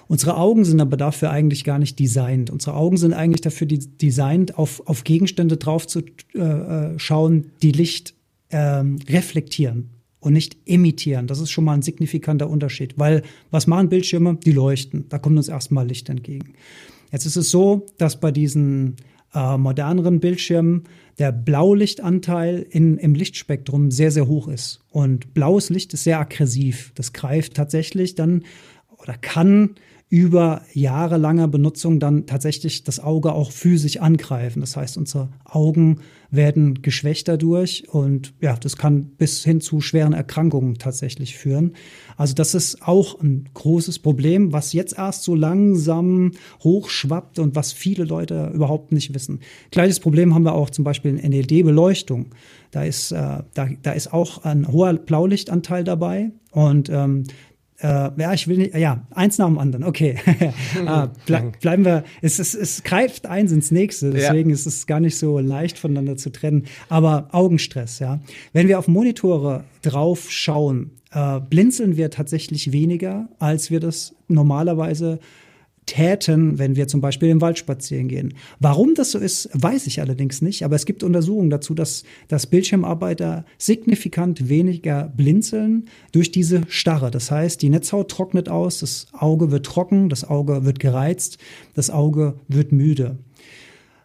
Unsere 0.08 0.38
Augen 0.38 0.64
sind 0.64 0.80
aber 0.80 0.96
dafür 0.96 1.30
eigentlich 1.30 1.66
gar 1.66 1.78
nicht 1.78 2.00
designt. 2.00 2.50
Unsere 2.50 2.78
Augen 2.78 2.96
sind 2.96 3.12
eigentlich 3.12 3.42
dafür 3.42 3.68
designt, 3.68 4.58
auf, 4.58 4.82
auf 4.88 5.04
Gegenstände 5.04 5.58
drauf 5.58 5.86
zu 5.86 6.04
äh, 6.34 6.40
äh 6.40 6.98
schauen, 6.98 7.52
die 7.62 7.74
Licht 7.74 8.14
äh, 8.48 8.84
reflektieren 9.10 9.97
und 10.28 10.34
nicht 10.34 10.58
imitieren. 10.66 11.26
Das 11.26 11.40
ist 11.40 11.52
schon 11.52 11.64
mal 11.64 11.74
ein 11.74 11.82
signifikanter 11.82 12.50
Unterschied, 12.50 13.00
weil 13.00 13.24
was 13.50 13.66
machen 13.66 13.88
Bildschirme? 13.88 14.38
Die 14.44 14.52
leuchten. 14.52 15.06
Da 15.08 15.20
kommt 15.20 15.38
uns 15.38 15.48
erstmal 15.48 15.88
Licht 15.88 16.10
entgegen. 16.10 16.54
Jetzt 17.14 17.26
ist 17.26 17.38
es 17.38 17.50
so, 17.50 17.86
dass 17.98 18.20
bei 18.20 18.32
diesen 18.32 18.98
äh, 19.34 19.58
moderneren 19.58 20.20
Bildschirmen 20.20 20.84
der 21.18 21.32
Blaulichtanteil 21.32 22.66
in, 22.70 22.98
im 22.98 23.16
Lichtspektrum 23.16 23.90
sehr, 23.90 24.12
sehr 24.12 24.28
hoch 24.28 24.50
ist. 24.50 24.82
Und 24.92 25.34
blaues 25.34 25.70
Licht 25.70 25.94
ist 25.94 26.04
sehr 26.04 26.20
aggressiv. 26.20 26.92
Das 26.96 27.14
greift 27.14 27.54
tatsächlich 27.54 28.16
dann 28.16 28.44
oder 28.98 29.14
kann 29.14 29.76
über 30.10 30.62
jahrelanger 30.74 31.50
Benutzung 31.50 32.00
dann 32.00 32.26
tatsächlich 32.28 32.86
das 32.86 33.02
Auge 33.02 33.34
auch 33.34 33.52
physisch 33.52 33.98
angreifen. 33.98 34.62
Das 34.62 34.78
heißt, 34.78 34.98
unsere 34.98 35.30
Augen 35.44 36.00
werden 36.32 36.82
geschwächt 36.82 37.28
dadurch 37.28 37.90
und 37.90 38.34
ja, 38.40 38.56
das 38.56 38.78
kann 38.78 39.08
bis 39.18 39.44
hin 39.44 39.60
zu 39.60 39.82
schweren 39.82 40.14
Erkrankungen 40.14 40.78
tatsächlich 40.78 41.36
führen. 41.36 41.74
Also 42.16 42.34
das 42.34 42.56
ist 42.56 42.82
auch 42.84 43.20
ein 43.20 43.50
großes 43.54 44.00
Problem, 44.00 44.54
was 44.54 44.72
jetzt 44.72 44.98
erst 44.98 45.24
so 45.24 45.36
langsam 45.36 46.32
hochschwappt 46.64 47.40
und 47.40 47.56
was 47.56 47.74
viele 47.74 48.06
Leute 48.06 48.52
überhaupt 48.54 48.94
nicht 48.94 49.14
wissen. 49.14 49.42
Gleiches 49.72 50.00
Problem 50.00 50.34
haben 50.34 50.44
wir 50.44 50.54
auch 50.54 50.70
zum 50.70 50.86
Beispiel 50.86 51.18
in 51.18 51.32
LED-Beleuchtung. 51.32 52.28
Da 52.72 52.84
ist, 52.84 53.12
äh, 53.12 53.44
da, 53.54 53.70
da 53.82 53.92
ist 53.92 54.14
auch 54.14 54.44
ein 54.46 54.68
hoher 54.70 54.94
Blaulichtanteil 54.94 55.84
dabei 55.84 56.32
und 56.52 56.90
ähm, 56.90 57.24
äh, 57.80 58.10
ja, 58.18 58.34
ich 58.34 58.48
will 58.48 58.58
nicht, 58.58 58.76
ja, 58.76 59.06
eins 59.12 59.38
nach 59.38 59.46
dem 59.48 59.60
anderen, 59.60 59.84
okay. 59.84 60.18
ah, 60.86 61.10
ble 61.26 61.52
bleiben 61.62 61.86
wir, 61.86 62.04
es, 62.22 62.40
es, 62.40 62.56
es 62.56 62.84
greift 62.84 63.28
eins 63.28 63.52
ins 63.52 63.72
nächste, 63.72 64.10
deswegen 64.12 64.50
ja. 64.50 64.56
ist 64.56 64.66
es 64.66 64.88
gar 64.88 65.00
nicht 65.00 65.18
so 65.18 65.40
leicht 65.40 65.78
voneinander 65.78 66.18
zu 66.18 66.32
trennen. 66.32 66.66
Aber 66.90 67.28
Augenstress, 67.32 68.00
ja. 68.00 68.20
Wenn 68.54 68.68
wir 68.68 68.80
auf 68.80 68.88
Monitore 68.88 69.64
drauf 69.84 70.32
schauen, 70.32 70.92
äh, 71.12 71.40
blinzeln 71.40 71.98
wir 71.98 72.10
tatsächlich 72.10 72.72
weniger, 72.72 73.30
als 73.40 73.70
wir 73.70 73.80
das 73.80 74.16
normalerweise 74.28 75.20
täten, 75.88 76.60
wenn 76.60 76.76
wir 76.76 76.88
zum 76.88 77.02
Beispiel 77.02 77.30
im 77.30 77.42
Wald 77.42 77.58
spazieren 77.58 78.08
gehen. 78.08 78.36
Warum 78.60 78.94
das 78.94 79.12
so 79.12 79.18
ist, 79.18 79.50
weiß 79.54 79.88
ich 79.88 80.00
allerdings 80.00 80.44
nicht, 80.44 80.64
aber 80.64 80.76
es 80.76 80.86
gibt 80.86 81.02
Untersuchungen 81.02 81.50
dazu, 81.50 81.74
dass, 81.74 82.04
dass 82.28 82.46
Bildschirmarbeiter 82.46 83.46
signifikant 83.58 84.50
weniger 84.50 85.12
blinzeln 85.16 85.86
durch 86.12 86.32
diese 86.32 86.62
Starre. 86.68 87.10
Das 87.10 87.32
heißt, 87.32 87.62
die 87.62 87.70
Netzhaut 87.70 88.12
trocknet 88.12 88.50
aus, 88.50 88.80
das 88.80 89.08
Auge 89.14 89.50
wird 89.50 89.66
trocken, 89.66 90.10
das 90.10 90.24
Auge 90.24 90.66
wird 90.66 90.80
gereizt, 90.80 91.40
das 91.74 91.90
Auge 91.90 92.36
wird 92.48 92.72
müde. 92.72 93.18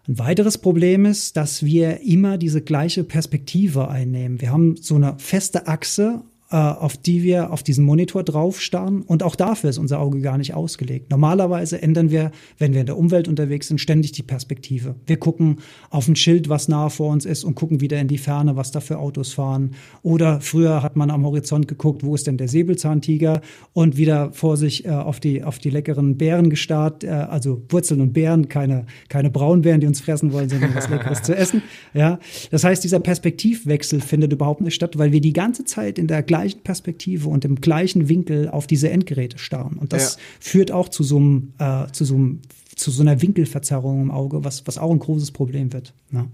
Ein 0.08 0.18
weiteres 0.18 0.58
Problem 0.58 1.04
ist, 1.04 1.36
dass 1.36 1.64
wir 1.64 2.00
immer 2.00 2.36
diese 2.36 2.60
gleiche 2.60 3.04
Perspektive 3.04 3.88
einnehmen. 3.88 4.40
Wir 4.40 4.50
haben 4.50 4.76
so 4.76 4.96
eine 4.96 5.14
feste 5.18 5.68
Achse 5.68 6.22
auf 6.56 6.96
die 6.96 7.22
wir 7.22 7.52
auf 7.52 7.62
diesen 7.62 7.84
Monitor 7.84 8.22
draufstarren. 8.22 9.02
Und 9.02 9.22
auch 9.22 9.36
dafür 9.36 9.70
ist 9.70 9.78
unser 9.78 10.00
Auge 10.00 10.20
gar 10.20 10.38
nicht 10.38 10.54
ausgelegt. 10.54 11.10
Normalerweise 11.10 11.80
ändern 11.80 12.10
wir, 12.10 12.30
wenn 12.58 12.72
wir 12.74 12.80
in 12.80 12.86
der 12.86 12.98
Umwelt 12.98 13.28
unterwegs 13.28 13.68
sind, 13.68 13.80
ständig 13.80 14.12
die 14.12 14.22
Perspektive. 14.22 14.94
Wir 15.06 15.16
gucken 15.16 15.58
auf 15.90 16.08
ein 16.08 16.16
Schild, 16.16 16.48
was 16.48 16.68
nahe 16.68 16.90
vor 16.90 17.10
uns 17.10 17.24
ist 17.24 17.44
und 17.44 17.54
gucken 17.54 17.80
wieder 17.80 17.98
in 17.98 18.08
die 18.08 18.18
Ferne, 18.18 18.56
was 18.56 18.70
da 18.70 18.80
für 18.80 18.98
Autos 18.98 19.32
fahren. 19.32 19.72
Oder 20.02 20.40
früher 20.40 20.82
hat 20.82 20.96
man 20.96 21.10
am 21.10 21.24
Horizont 21.24 21.68
geguckt, 21.68 22.04
wo 22.04 22.14
ist 22.14 22.26
denn 22.26 22.36
der 22.36 22.48
Säbelzahntiger 22.48 23.40
und 23.72 23.96
wieder 23.96 24.32
vor 24.32 24.56
sich 24.56 24.84
äh, 24.84 24.90
auf, 24.90 25.20
die, 25.20 25.42
auf 25.42 25.58
die 25.58 25.70
leckeren 25.70 26.18
Beeren 26.18 26.50
gestarrt, 26.50 27.04
äh, 27.04 27.08
also 27.08 27.62
Wurzeln 27.70 28.00
und 28.00 28.12
Beeren, 28.12 28.48
keine, 28.48 28.86
keine 29.08 29.30
Braunbeeren, 29.30 29.80
die 29.80 29.86
uns 29.86 30.00
fressen 30.00 30.32
wollen, 30.32 30.48
sondern 30.48 30.74
was 30.74 30.88
Leckeres 30.88 31.22
zu 31.22 31.34
essen. 31.34 31.62
Ja, 31.94 32.18
das 32.50 32.64
heißt, 32.64 32.84
dieser 32.84 33.00
Perspektivwechsel 33.00 34.00
findet 34.00 34.32
überhaupt 34.32 34.60
nicht 34.60 34.74
statt, 34.74 34.98
weil 34.98 35.12
wir 35.12 35.20
die 35.20 35.32
ganze 35.32 35.64
Zeit 35.64 35.98
in 35.98 36.06
der 36.06 36.22
gleichen 36.22 36.41
gleichen 36.42 36.60
Perspektive 36.62 37.28
und 37.28 37.44
im 37.44 37.56
gleichen 37.56 38.08
Winkel 38.08 38.48
auf 38.48 38.66
diese 38.66 38.90
Endgeräte 38.90 39.38
starren. 39.38 39.76
Und 39.78 39.92
das 39.92 40.14
ja. 40.14 40.20
führt 40.40 40.72
auch 40.72 40.88
zu 40.88 41.02
so 41.02 41.16
einem, 41.16 41.52
äh, 41.58 41.86
zu 41.92 42.04
so 42.04 42.14
einem, 42.14 42.40
zu 42.74 42.90
so 42.90 43.02
einer 43.02 43.22
Winkelverzerrung 43.22 44.02
im 44.02 44.10
Auge, 44.10 44.44
was, 44.44 44.66
was 44.66 44.78
auch 44.78 44.90
ein 44.90 44.98
großes 44.98 45.30
Problem 45.30 45.72
wird. 45.72 45.94
Ja. 46.10 46.26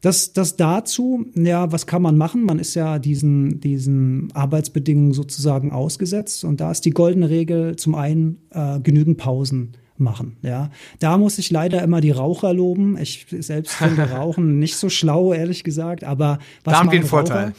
Das, 0.00 0.32
das 0.32 0.56
dazu, 0.56 1.26
ja, 1.36 1.70
was 1.70 1.86
kann 1.86 2.02
man 2.02 2.16
machen? 2.16 2.44
Man 2.44 2.58
ist 2.58 2.74
ja 2.74 2.98
diesen, 2.98 3.60
diesen 3.60 4.32
Arbeitsbedingungen 4.34 5.12
sozusagen 5.12 5.70
ausgesetzt. 5.70 6.42
Und 6.42 6.60
da 6.60 6.72
ist 6.72 6.84
die 6.84 6.90
goldene 6.90 7.30
Regel 7.30 7.76
zum 7.76 7.94
einen 7.94 8.38
äh, 8.50 8.80
genügend 8.80 9.18
Pausen 9.18 9.76
machen. 9.98 10.38
Ja, 10.42 10.70
da 10.98 11.16
muss 11.18 11.38
ich 11.38 11.52
leider 11.52 11.82
immer 11.82 12.00
die 12.00 12.10
Raucher 12.10 12.52
loben. 12.52 12.98
Ich 12.98 13.26
selbst 13.30 13.74
finde 13.74 14.02
Rauchen 14.10 14.58
nicht 14.58 14.74
so 14.74 14.88
schlau, 14.88 15.32
ehrlich 15.32 15.62
gesagt. 15.62 16.02
Aber 16.02 16.40
was 16.64 16.72
da 16.72 16.80
haben 16.80 16.90
wir 16.90 16.98
einen 16.98 17.08
Vorteil. 17.08 17.52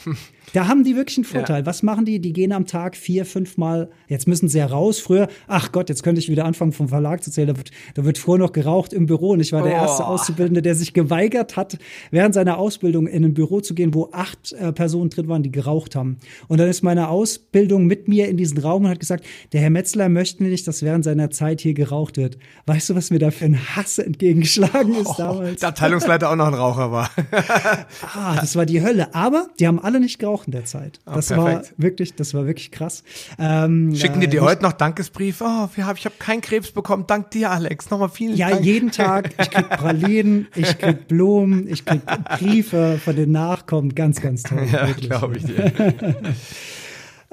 Da 0.53 0.67
haben 0.67 0.83
die 0.83 0.95
wirklich 0.95 1.17
einen 1.17 1.25
Vorteil. 1.25 1.61
Ja. 1.61 1.65
Was 1.65 1.83
machen 1.83 2.05
die? 2.05 2.19
Die 2.19 2.31
gehen 2.31 2.51
am 2.51 2.67
Tag 2.67 2.95
vier, 2.95 3.25
fünf 3.25 3.57
Mal, 3.57 3.89
jetzt 4.07 4.27
müssen 4.27 4.47
sie 4.47 4.59
ja 4.59 4.67
raus. 4.67 4.99
Früher, 4.99 5.27
ach 5.47 5.71
Gott, 5.71 5.89
jetzt 5.89 6.03
könnte 6.03 6.19
ich 6.19 6.29
wieder 6.29 6.45
anfangen 6.45 6.71
vom 6.71 6.87
Verlag 6.87 7.23
zu 7.23 7.31
zählen. 7.31 7.47
Da 7.47 7.57
wird, 7.57 7.71
da 7.95 8.05
wird 8.05 8.19
früher 8.19 8.37
noch 8.37 8.51
geraucht 8.51 8.93
im 8.93 9.07
Büro 9.07 9.31
und 9.31 9.39
ich 9.39 9.51
war 9.51 9.63
oh. 9.63 9.65
der 9.65 9.73
erste 9.73 10.05
Auszubildende, 10.05 10.61
der 10.61 10.75
sich 10.75 10.93
geweigert 10.93 11.57
hat, 11.57 11.79
während 12.11 12.35
seiner 12.35 12.59
Ausbildung 12.59 13.07
in 13.07 13.25
ein 13.25 13.33
Büro 13.33 13.61
zu 13.61 13.73
gehen, 13.73 13.95
wo 13.95 14.09
acht 14.11 14.53
äh, 14.53 14.71
Personen 14.71 15.09
drin 15.09 15.27
waren, 15.27 15.41
die 15.41 15.51
geraucht 15.51 15.95
haben. 15.95 16.17
Und 16.47 16.59
dann 16.59 16.69
ist 16.69 16.83
meine 16.83 17.09
Ausbildung 17.09 17.87
mit 17.87 18.07
mir 18.07 18.29
in 18.29 18.37
diesen 18.37 18.59
Raum 18.59 18.83
und 18.85 18.89
hat 18.91 18.99
gesagt, 18.99 19.25
der 19.53 19.61
Herr 19.61 19.71
Metzler 19.71 20.07
möchte 20.07 20.43
nicht, 20.43 20.67
dass 20.67 20.83
während 20.83 21.03
seiner 21.03 21.31
Zeit 21.31 21.61
hier 21.61 21.73
geraucht 21.73 22.17
wird. 22.17 22.37
Weißt 22.67 22.91
du, 22.91 22.95
was 22.95 23.09
mir 23.09 23.19
da 23.19 23.31
für 23.31 23.45
ein 23.45 23.75
Hass 23.75 23.97
entgegengeschlagen 23.97 24.93
ist 24.93 25.07
oh, 25.07 25.15
damals? 25.17 25.61
Der 25.61 25.69
Abteilungsleiter 25.69 26.29
auch 26.29 26.35
noch 26.35 26.47
ein 26.47 26.53
Raucher 26.53 26.91
war. 26.91 27.09
ah, 28.13 28.35
das 28.39 28.55
war 28.55 28.67
die 28.67 28.83
Hölle. 28.83 29.15
Aber 29.15 29.47
die 29.59 29.67
haben 29.67 29.79
alle 29.79 29.99
nicht 29.99 30.19
geraucht 30.19 30.42
in 30.45 30.51
der 30.51 30.65
Zeit. 30.65 30.99
Ah, 31.05 31.15
das 31.15 31.31
oh, 31.31 31.37
war 31.37 31.63
wirklich, 31.77 32.15
das 32.15 32.33
war 32.33 32.45
wirklich 32.45 32.71
krass. 32.71 33.03
Ähm, 33.39 33.95
Schicken 33.95 34.21
die 34.21 34.27
dir 34.27 34.41
äh, 34.41 34.45
heute 34.45 34.63
noch 34.63 34.73
Dankesbrief? 34.73 35.41
Oh, 35.41 35.67
ich 35.75 35.83
habe 35.83 36.15
keinen 36.19 36.41
Krebs 36.41 36.71
bekommen. 36.71 37.05
Dank 37.07 37.31
dir, 37.31 37.51
Alex. 37.51 37.89
Nochmal 37.89 38.09
vielen 38.09 38.35
ja, 38.35 38.49
Dank. 38.49 38.65
Ja, 38.65 38.71
jeden 38.73 38.91
Tag. 38.91 39.31
Ich 39.39 39.49
krieg 39.49 39.69
Pralinen, 39.69 40.47
ich 40.55 40.77
krieg 40.77 41.07
Blumen, 41.07 41.67
ich 41.67 41.85
krieg 41.85 42.01
Briefe 42.39 42.99
von 43.03 43.15
den 43.15 43.31
Nachkommen. 43.31 43.95
Ganz, 43.95 44.21
ganz 44.21 44.43
toll. 44.43 44.63
Ja, 44.73 44.91
glaube 44.93 45.37
ich 45.37 45.43
dir. 45.45 45.71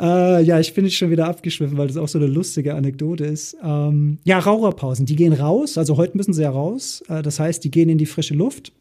Äh, 0.00 0.42
ja, 0.44 0.58
ich 0.58 0.72
bin 0.72 0.86
jetzt 0.86 0.96
schon 0.96 1.10
wieder 1.10 1.28
abgeschwiffen, 1.28 1.76
weil 1.76 1.88
das 1.88 1.98
auch 1.98 2.08
so 2.08 2.18
eine 2.18 2.26
lustige 2.26 2.74
Anekdote 2.74 3.26
ist. 3.26 3.56
Ähm, 3.62 4.18
ja, 4.24 4.38
Raucherpausen, 4.38 5.04
die 5.04 5.14
gehen 5.14 5.34
raus. 5.34 5.76
Also 5.76 5.98
heute 5.98 6.16
müssen 6.16 6.32
sie 6.32 6.42
ja 6.42 6.50
raus. 6.50 7.02
Äh, 7.08 7.20
das 7.22 7.38
heißt, 7.38 7.62
die 7.62 7.70
gehen 7.70 7.90
in 7.90 7.98
die 7.98 8.06
frische 8.06 8.34
Luft. 8.34 8.72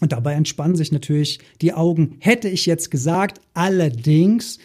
Und 0.00 0.12
dabei 0.12 0.34
entspannen 0.34 0.76
sich 0.76 0.92
natürlich 0.92 1.40
die 1.60 1.72
Augen. 1.72 2.16
Hätte 2.20 2.48
ich 2.48 2.66
jetzt 2.66 2.90
gesagt, 2.90 3.40
allerdings 3.54 4.58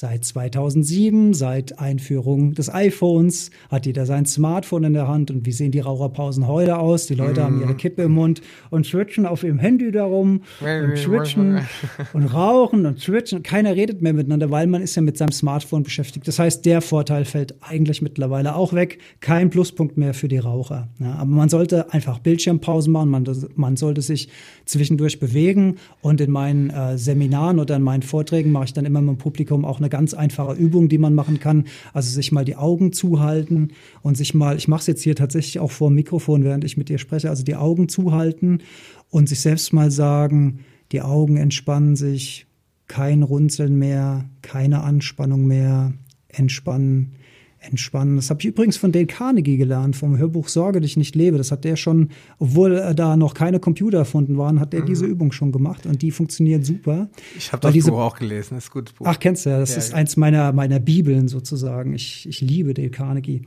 Seit 0.00 0.24
2007, 0.24 1.34
seit 1.34 1.78
Einführung 1.78 2.54
des 2.54 2.72
iPhones, 2.72 3.50
hat 3.68 3.84
jeder 3.84 4.06
sein 4.06 4.24
Smartphone 4.24 4.84
in 4.84 4.94
der 4.94 5.08
Hand. 5.08 5.30
Und 5.30 5.44
wie 5.44 5.52
sehen 5.52 5.72
die 5.72 5.80
Raucherpausen 5.80 6.48
heute 6.48 6.78
aus? 6.78 7.04
Die 7.06 7.14
Leute 7.14 7.42
mm. 7.42 7.44
haben 7.44 7.60
ihre 7.60 7.74
Kippe 7.74 8.04
im 8.04 8.12
Mund 8.12 8.40
und 8.70 8.86
switchen 8.86 9.26
auf 9.26 9.44
ihrem 9.44 9.58
Handy 9.58 9.92
darum 9.92 10.40
und 10.62 10.96
switchen 10.96 11.60
und 12.14 12.24
rauchen 12.32 12.86
und 12.86 12.98
switchen. 12.98 13.42
Keiner 13.42 13.76
redet 13.76 14.00
mehr 14.00 14.14
miteinander, 14.14 14.50
weil 14.50 14.66
man 14.68 14.80
ist 14.80 14.94
ja 14.94 15.02
mit 15.02 15.18
seinem 15.18 15.32
Smartphone 15.32 15.82
beschäftigt. 15.82 16.26
Das 16.26 16.38
heißt, 16.38 16.64
der 16.64 16.80
Vorteil 16.80 17.26
fällt 17.26 17.56
eigentlich 17.60 18.00
mittlerweile 18.00 18.54
auch 18.54 18.72
weg. 18.72 19.00
Kein 19.20 19.50
Pluspunkt 19.50 19.98
mehr 19.98 20.14
für 20.14 20.28
die 20.28 20.38
Raucher. 20.38 20.88
Ja, 20.98 21.16
aber 21.16 21.30
man 21.30 21.50
sollte 21.50 21.92
einfach 21.92 22.20
Bildschirmpausen 22.20 22.90
machen. 22.90 23.10
Man, 23.10 23.26
man 23.54 23.76
sollte 23.76 24.00
sich 24.00 24.30
zwischendurch 24.64 25.20
bewegen. 25.20 25.76
Und 26.00 26.22
in 26.22 26.30
meinen 26.30 26.70
äh, 26.70 26.96
Seminaren 26.96 27.58
oder 27.58 27.76
in 27.76 27.82
meinen 27.82 28.02
Vorträgen 28.02 28.50
mache 28.50 28.64
ich 28.64 28.72
dann 28.72 28.86
immer 28.86 29.02
mit 29.02 29.16
dem 29.16 29.18
Publikum 29.18 29.66
auch 29.66 29.76
eine 29.76 29.89
ganz 29.90 30.14
einfache 30.14 30.54
Übung, 30.54 30.88
die 30.88 30.98
man 30.98 31.14
machen 31.14 31.40
kann. 31.40 31.64
Also 31.92 32.10
sich 32.10 32.32
mal 32.32 32.44
die 32.44 32.56
Augen 32.56 32.92
zuhalten 32.92 33.72
und 34.02 34.16
sich 34.16 34.32
mal, 34.32 34.56
ich 34.56 34.68
mache 34.68 34.80
es 34.80 34.86
jetzt 34.86 35.02
hier 35.02 35.16
tatsächlich 35.16 35.58
auch 35.58 35.70
vor 35.70 35.90
dem 35.90 35.96
Mikrofon, 35.96 36.44
während 36.44 36.64
ich 36.64 36.76
mit 36.76 36.88
dir 36.88 36.98
spreche, 36.98 37.28
also 37.28 37.44
die 37.44 37.56
Augen 37.56 37.88
zuhalten 37.88 38.62
und 39.10 39.28
sich 39.28 39.40
selbst 39.40 39.72
mal 39.72 39.90
sagen, 39.90 40.60
die 40.92 41.02
Augen 41.02 41.36
entspannen 41.36 41.96
sich, 41.96 42.46
kein 42.86 43.22
Runzeln 43.22 43.78
mehr, 43.78 44.24
keine 44.42 44.82
Anspannung 44.82 45.46
mehr, 45.46 45.92
entspannen 46.28 47.12
entspannen. 47.60 48.16
Das 48.16 48.30
habe 48.30 48.40
ich 48.40 48.46
übrigens 48.46 48.76
von 48.76 48.90
Dale 48.92 49.06
Carnegie 49.06 49.56
gelernt, 49.56 49.96
vom 49.96 50.16
Hörbuch 50.16 50.48
Sorge 50.48 50.80
dich 50.80 50.96
nicht 50.96 51.14
lebe. 51.14 51.38
Das 51.38 51.52
hat 51.52 51.64
der 51.64 51.76
schon, 51.76 52.08
obwohl 52.38 52.94
da 52.94 53.16
noch 53.16 53.34
keine 53.34 53.60
Computer 53.60 53.98
erfunden 53.98 54.38
waren, 54.38 54.60
hat 54.60 54.72
der 54.72 54.82
mhm. 54.82 54.86
diese 54.86 55.06
Übung 55.06 55.32
schon 55.32 55.52
gemacht 55.52 55.86
und 55.86 56.02
die 56.02 56.10
funktioniert 56.10 56.64
super. 56.64 57.08
Ich 57.36 57.52
habe 57.52 57.60
das 57.60 57.72
diese, 57.72 57.90
Buch 57.90 57.98
auch 57.98 58.16
gelesen, 58.18 58.54
das 58.54 58.64
ist 58.64 58.70
gut. 58.70 58.94
Buch. 58.94 59.06
Ach, 59.06 59.18
kennst 59.18 59.46
du 59.46 59.50
ja, 59.50 59.58
das 59.58 59.72
ja, 59.72 59.78
ist 59.78 59.90
ja. 59.90 59.96
eins 59.96 60.16
meiner, 60.16 60.52
meiner 60.52 60.80
Bibeln 60.80 61.28
sozusagen. 61.28 61.94
Ich, 61.94 62.26
ich 62.28 62.40
liebe 62.40 62.74
Dale 62.74 62.90
Carnegie. 62.90 63.42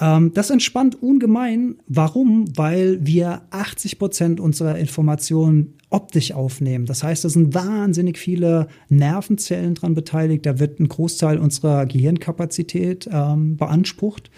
Ähm, 0.00 0.32
das 0.34 0.50
entspannt 0.50 1.00
ungemein. 1.02 1.76
Warum? 1.86 2.46
Weil 2.56 3.04
wir 3.06 3.42
80 3.50 3.98
Prozent 3.98 4.40
unserer 4.40 4.78
Informationen 4.78 5.74
optisch 5.90 6.32
aufnehmen. 6.32 6.86
Das 6.86 7.02
heißt, 7.02 7.24
da 7.24 7.28
sind 7.28 7.52
wahnsinnig 7.52 8.16
viele 8.16 8.68
Nervenzellen 8.88 9.74
dran 9.74 9.94
beteiligt. 9.94 10.46
Da 10.46 10.58
wird 10.58 10.80
ein 10.80 10.88
Großteil 10.88 11.38
unserer 11.38 11.84
Gehirnkapazität 11.86 13.08
ähm, 13.12 13.56
beansprucht. 13.56 14.30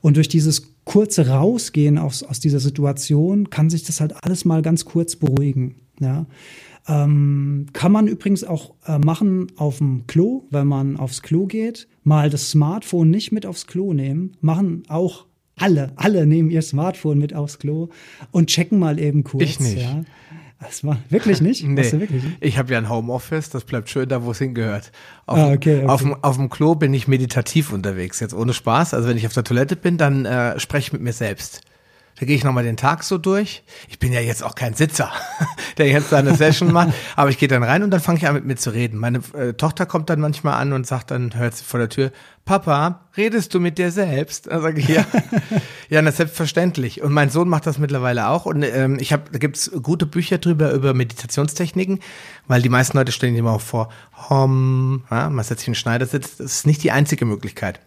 Und 0.00 0.16
durch 0.16 0.28
dieses 0.28 0.72
kurze 0.84 1.28
Rausgehen 1.28 1.98
aus, 1.98 2.22
aus 2.22 2.40
dieser 2.40 2.60
Situation 2.60 3.50
kann 3.50 3.70
sich 3.70 3.82
das 3.82 4.00
halt 4.00 4.24
alles 4.24 4.44
mal 4.44 4.62
ganz 4.62 4.84
kurz 4.84 5.16
beruhigen. 5.16 5.74
Ja. 6.00 6.26
Ähm, 6.88 7.66
kann 7.72 7.92
man 7.92 8.06
übrigens 8.06 8.44
auch 8.44 8.74
äh, 8.86 8.98
machen 8.98 9.52
auf 9.56 9.78
dem 9.78 10.06
Klo, 10.06 10.44
wenn 10.50 10.66
man 10.66 10.96
aufs 10.96 11.22
Klo 11.22 11.46
geht. 11.46 11.88
Mal 12.02 12.30
das 12.30 12.50
Smartphone 12.50 13.10
nicht 13.10 13.32
mit 13.32 13.46
aufs 13.46 13.66
Klo 13.66 13.92
nehmen. 13.92 14.36
Machen 14.40 14.84
auch 14.88 15.26
alle, 15.56 15.92
alle 15.96 16.26
nehmen 16.26 16.50
ihr 16.50 16.62
Smartphone 16.62 17.18
mit 17.18 17.34
aufs 17.34 17.58
Klo 17.58 17.88
und 18.30 18.48
checken 18.48 18.78
mal 18.78 18.98
eben 18.98 19.24
kurz. 19.24 19.42
Ich 19.42 19.60
nicht. 19.60 19.82
Ja. 19.82 20.02
Das 20.60 20.84
war 20.84 20.98
wirklich 21.08 21.40
nicht? 21.42 21.64
nee. 21.64 21.92
Wirklich 21.92 22.22
nicht? 22.22 22.36
Ich 22.40 22.58
habe 22.58 22.72
ja 22.72 22.78
ein 22.78 22.88
Homeoffice, 22.88 23.50
das 23.50 23.64
bleibt 23.64 23.88
schön 23.88 24.08
da, 24.08 24.24
wo 24.24 24.30
es 24.30 24.38
hingehört. 24.38 24.92
Auf, 25.26 25.38
ah, 25.38 25.52
okay, 25.52 25.78
okay. 25.78 25.86
Auf, 25.86 26.02
dem, 26.02 26.14
auf 26.22 26.36
dem 26.36 26.50
Klo 26.50 26.74
bin 26.74 26.92
ich 26.94 27.08
meditativ 27.08 27.72
unterwegs, 27.72 28.20
jetzt 28.20 28.34
ohne 28.34 28.52
Spaß. 28.52 28.94
Also 28.94 29.08
wenn 29.08 29.16
ich 29.16 29.26
auf 29.26 29.32
der 29.32 29.44
Toilette 29.44 29.76
bin, 29.76 29.96
dann 29.98 30.24
äh, 30.24 30.58
spreche 30.58 30.88
ich 30.88 30.92
mit 30.92 31.02
mir 31.02 31.12
selbst. 31.12 31.62
Da 32.20 32.26
gehe 32.26 32.36
ich 32.36 32.44
nochmal 32.44 32.64
den 32.64 32.76
Tag 32.76 33.02
so 33.02 33.16
durch. 33.16 33.62
Ich 33.88 33.98
bin 33.98 34.12
ja 34.12 34.20
jetzt 34.20 34.44
auch 34.44 34.54
kein 34.54 34.74
Sitzer, 34.74 35.10
der 35.78 35.88
jetzt 35.88 36.10
seine 36.10 36.36
Session 36.36 36.70
macht, 36.70 36.92
aber 37.16 37.30
ich 37.30 37.38
gehe 37.38 37.48
dann 37.48 37.62
rein 37.62 37.82
und 37.82 37.90
dann 37.90 38.00
fange 38.00 38.18
ich 38.18 38.26
an 38.26 38.34
mit 38.34 38.44
mir 38.44 38.56
zu 38.56 38.68
reden. 38.70 38.98
Meine 38.98 39.22
äh, 39.32 39.54
Tochter 39.54 39.86
kommt 39.86 40.10
dann 40.10 40.20
manchmal 40.20 40.60
an 40.60 40.74
und 40.74 40.86
sagt 40.86 41.12
dann, 41.12 41.34
hört 41.34 41.56
sie 41.56 41.64
vor 41.64 41.80
der 41.80 41.88
Tür, 41.88 42.12
Papa, 42.44 43.06
redest 43.16 43.54
du 43.54 43.60
mit 43.60 43.78
dir 43.78 43.90
selbst? 43.90 44.48
Dann 44.48 44.60
sage 44.60 44.80
ich, 44.80 44.88
ja. 44.88 45.06
ja, 45.88 46.02
das 46.02 46.12
ist 46.12 46.16
selbstverständlich. 46.18 47.00
Und 47.00 47.14
mein 47.14 47.30
Sohn 47.30 47.48
macht 47.48 47.66
das 47.66 47.78
mittlerweile 47.78 48.28
auch. 48.28 48.44
Und 48.44 48.64
ähm, 48.64 48.98
ich 49.00 49.14
habe, 49.14 49.30
da 49.32 49.38
gibt's 49.38 49.70
gute 49.82 50.04
Bücher 50.04 50.36
drüber 50.36 50.72
über 50.72 50.92
Meditationstechniken, 50.92 52.00
weil 52.48 52.60
die 52.60 52.68
meisten 52.68 52.98
Leute 52.98 53.12
stellen 53.12 53.32
sich 53.32 53.40
immer 53.40 53.52
auch 53.52 53.60
vor, 53.62 53.88
hom, 54.28 55.04
ja, 55.10 55.30
man 55.30 55.42
setzt 55.42 55.60
sich 55.60 55.68
in 55.68 55.72
den 55.72 55.76
Schneidersitz. 55.76 56.36
Das 56.36 56.52
ist 56.52 56.66
nicht 56.66 56.82
die 56.82 56.90
einzige 56.90 57.24
Möglichkeit. 57.24 57.80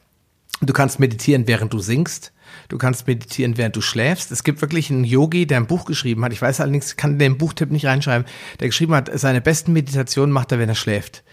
Du 0.62 0.74
kannst 0.74 1.00
meditieren, 1.00 1.46
während 1.46 1.72
du 1.74 1.78
singst. 1.80 2.32
Du 2.70 2.78
kannst 2.78 3.08
meditieren, 3.08 3.58
während 3.58 3.76
du 3.76 3.82
schläfst. 3.82 4.32
Es 4.32 4.44
gibt 4.44 4.62
wirklich 4.62 4.90
einen 4.90 5.04
Yogi, 5.04 5.46
der 5.46 5.58
ein 5.58 5.68
Buch 5.68 5.86
geschrieben 5.86 6.24
hat. 6.24 6.34
Ich 6.34 6.42
weiß 6.42 6.62
allerdings, 6.62 6.96
kann 6.96 7.20
den 7.20 7.38
Buchtipp 7.38 7.72
nicht 7.72 7.86
reinschreiben. 7.86 8.28
Der 8.60 8.68
geschrieben 8.68 8.96
hat, 8.96 9.10
seine 9.14 9.42
besten 9.42 9.74
Meditationen 9.74 10.32
macht 10.32 10.52
er, 10.52 10.60
wenn 10.60 10.70
er 10.70 10.76
schläft. 10.76 11.24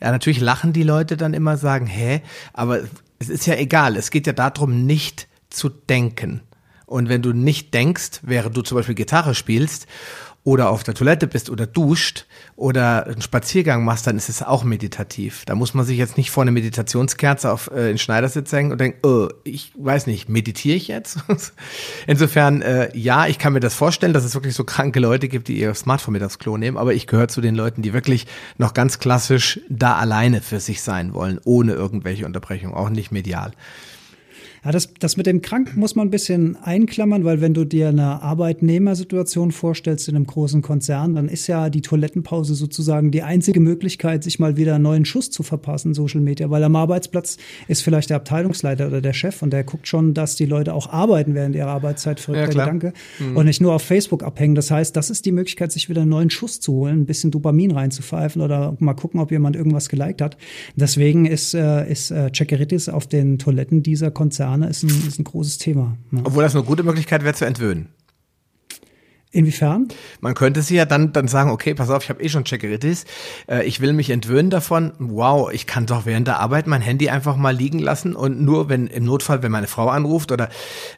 Ja, 0.00 0.10
natürlich 0.10 0.40
lachen 0.40 0.72
die 0.72 0.82
Leute 0.82 1.16
dann 1.16 1.34
immer, 1.34 1.56
sagen, 1.56 1.86
hä? 1.86 2.22
Aber 2.52 2.80
es 3.18 3.28
ist 3.28 3.46
ja 3.46 3.54
egal. 3.54 3.96
Es 3.96 4.10
geht 4.10 4.26
ja 4.26 4.32
darum, 4.32 4.86
nicht 4.86 5.28
zu 5.50 5.68
denken. 5.68 6.40
Und 6.86 7.08
wenn 7.08 7.22
du 7.22 7.32
nicht 7.32 7.72
denkst, 7.72 8.20
während 8.22 8.56
du 8.56 8.62
zum 8.62 8.76
Beispiel 8.76 8.96
Gitarre 8.96 9.36
spielst 9.36 9.86
oder 10.42 10.70
auf 10.70 10.82
der 10.82 10.94
Toilette 10.94 11.26
bist 11.26 11.50
oder 11.50 11.66
duscht 11.66 12.26
oder 12.56 13.06
einen 13.06 13.20
Spaziergang 13.20 13.84
machst, 13.84 14.06
dann 14.06 14.16
ist 14.16 14.30
es 14.30 14.42
auch 14.42 14.64
meditativ. 14.64 15.44
Da 15.44 15.54
muss 15.54 15.74
man 15.74 15.84
sich 15.84 15.98
jetzt 15.98 16.16
nicht 16.16 16.30
vor 16.30 16.42
eine 16.42 16.50
Meditationskerze 16.50 17.52
auf 17.52 17.70
äh, 17.70 17.88
den 17.88 17.98
Schneidersitz 17.98 18.50
hängen 18.50 18.72
und 18.72 18.80
denken, 18.80 19.06
oh, 19.06 19.28
ich 19.44 19.72
weiß 19.76 20.06
nicht, 20.06 20.30
meditiere 20.30 20.76
ich 20.76 20.88
jetzt? 20.88 21.18
Insofern, 22.06 22.62
äh, 22.62 22.96
ja, 22.96 23.26
ich 23.26 23.38
kann 23.38 23.52
mir 23.52 23.60
das 23.60 23.74
vorstellen, 23.74 24.14
dass 24.14 24.24
es 24.24 24.34
wirklich 24.34 24.54
so 24.54 24.64
kranke 24.64 24.98
Leute 24.98 25.28
gibt, 25.28 25.48
die 25.48 25.58
ihr 25.58 25.74
Smartphone 25.74 26.12
mit 26.12 26.22
aufs 26.22 26.38
Klo 26.38 26.56
nehmen, 26.56 26.78
aber 26.78 26.94
ich 26.94 27.06
gehöre 27.06 27.28
zu 27.28 27.42
den 27.42 27.54
Leuten, 27.54 27.82
die 27.82 27.92
wirklich 27.92 28.26
noch 28.56 28.72
ganz 28.72 28.98
klassisch 28.98 29.60
da 29.68 29.96
alleine 29.96 30.40
für 30.40 30.60
sich 30.60 30.80
sein 30.80 31.12
wollen, 31.12 31.38
ohne 31.44 31.72
irgendwelche 31.72 32.24
Unterbrechung, 32.24 32.72
auch 32.72 32.88
nicht 32.88 33.12
medial. 33.12 33.52
Ja, 34.62 34.72
das, 34.72 34.92
das 34.98 35.16
mit 35.16 35.24
dem 35.24 35.40
Krank 35.40 35.74
muss 35.74 35.94
man 35.94 36.08
ein 36.08 36.10
bisschen 36.10 36.56
einklammern, 36.56 37.24
weil 37.24 37.40
wenn 37.40 37.54
du 37.54 37.64
dir 37.64 37.88
eine 37.88 38.22
Arbeitnehmersituation 38.22 39.52
vorstellst 39.52 40.06
in 40.08 40.16
einem 40.16 40.26
großen 40.26 40.60
Konzern, 40.60 41.14
dann 41.14 41.28
ist 41.28 41.46
ja 41.46 41.70
die 41.70 41.80
Toilettenpause 41.80 42.54
sozusagen 42.54 43.10
die 43.10 43.22
einzige 43.22 43.58
Möglichkeit, 43.58 44.22
sich 44.22 44.38
mal 44.38 44.58
wieder 44.58 44.74
einen 44.74 44.84
neuen 44.84 45.04
Schuss 45.06 45.30
zu 45.30 45.42
verpassen, 45.42 45.94
Social 45.94 46.20
Media, 46.20 46.50
weil 46.50 46.62
am 46.62 46.76
Arbeitsplatz 46.76 47.38
ist 47.68 47.82
vielleicht 47.82 48.10
der 48.10 48.18
Abteilungsleiter 48.18 48.88
oder 48.88 49.00
der 49.00 49.14
Chef 49.14 49.40
und 49.42 49.50
der 49.50 49.64
guckt 49.64 49.88
schon, 49.88 50.12
dass 50.12 50.36
die 50.36 50.44
Leute 50.44 50.74
auch 50.74 50.90
arbeiten 50.90 51.34
während 51.34 51.56
ihrer 51.56 51.70
Arbeitszeit, 51.70 52.20
verrückter 52.20 52.58
ja, 52.58 52.64
Gedanke, 52.64 52.92
mhm. 53.18 53.38
und 53.38 53.46
nicht 53.46 53.62
nur 53.62 53.72
auf 53.72 53.82
Facebook 53.82 54.22
abhängen. 54.22 54.54
Das 54.54 54.70
heißt, 54.70 54.94
das 54.94 55.08
ist 55.08 55.24
die 55.24 55.32
Möglichkeit, 55.32 55.72
sich 55.72 55.88
wieder 55.88 56.02
einen 56.02 56.10
neuen 56.10 56.28
Schuss 56.28 56.60
zu 56.60 56.74
holen, 56.74 57.00
ein 57.00 57.06
bisschen 57.06 57.30
Dopamin 57.30 57.70
reinzupfeifen 57.70 58.42
oder 58.42 58.76
mal 58.78 58.92
gucken, 58.92 59.20
ob 59.20 59.30
jemand 59.30 59.56
irgendwas 59.56 59.88
geliked 59.88 60.20
hat. 60.20 60.36
Deswegen 60.76 61.24
ist, 61.24 61.54
äh, 61.54 61.90
ist 61.90 62.10
äh, 62.10 62.30
Checkeritis 62.30 62.90
auf 62.90 63.06
den 63.06 63.38
Toiletten 63.38 63.82
dieser 63.82 64.10
Konzerne 64.10 64.49
Veganer 64.50 64.68
ist 64.68 64.82
ein, 64.82 64.88
ist 65.06 65.18
ein 65.18 65.24
großes 65.24 65.58
Thema. 65.58 65.96
Ne? 66.10 66.22
Obwohl 66.24 66.42
das 66.42 66.54
eine 66.54 66.64
gute 66.64 66.82
Möglichkeit 66.82 67.22
wäre 67.22 67.34
zu 67.34 67.44
entwöhnen. 67.44 67.88
Inwiefern? 69.32 69.86
Man 70.20 70.34
könnte 70.34 70.60
sie 70.60 70.74
ja 70.74 70.84
dann, 70.86 71.12
dann 71.12 71.28
sagen, 71.28 71.50
okay, 71.50 71.72
pass 71.72 71.88
auf, 71.88 72.02
ich 72.02 72.08
habe 72.10 72.20
eh 72.20 72.28
schon 72.28 72.42
Checkeritis, 72.42 73.04
äh, 73.48 73.64
ich 73.64 73.80
will 73.80 73.92
mich 73.92 74.10
entwöhnen 74.10 74.50
davon. 74.50 74.90
Wow, 74.98 75.52
ich 75.52 75.68
kann 75.68 75.86
doch 75.86 76.04
während 76.04 76.26
der 76.26 76.40
Arbeit 76.40 76.66
mein 76.66 76.82
Handy 76.82 77.10
einfach 77.10 77.36
mal 77.36 77.54
liegen 77.54 77.78
lassen 77.78 78.16
und 78.16 78.40
nur 78.40 78.68
wenn 78.68 78.88
im 78.88 79.04
Notfall, 79.04 79.44
wenn 79.44 79.52
meine 79.52 79.68
Frau 79.68 79.88
anruft 79.88 80.32
oder 80.32 80.48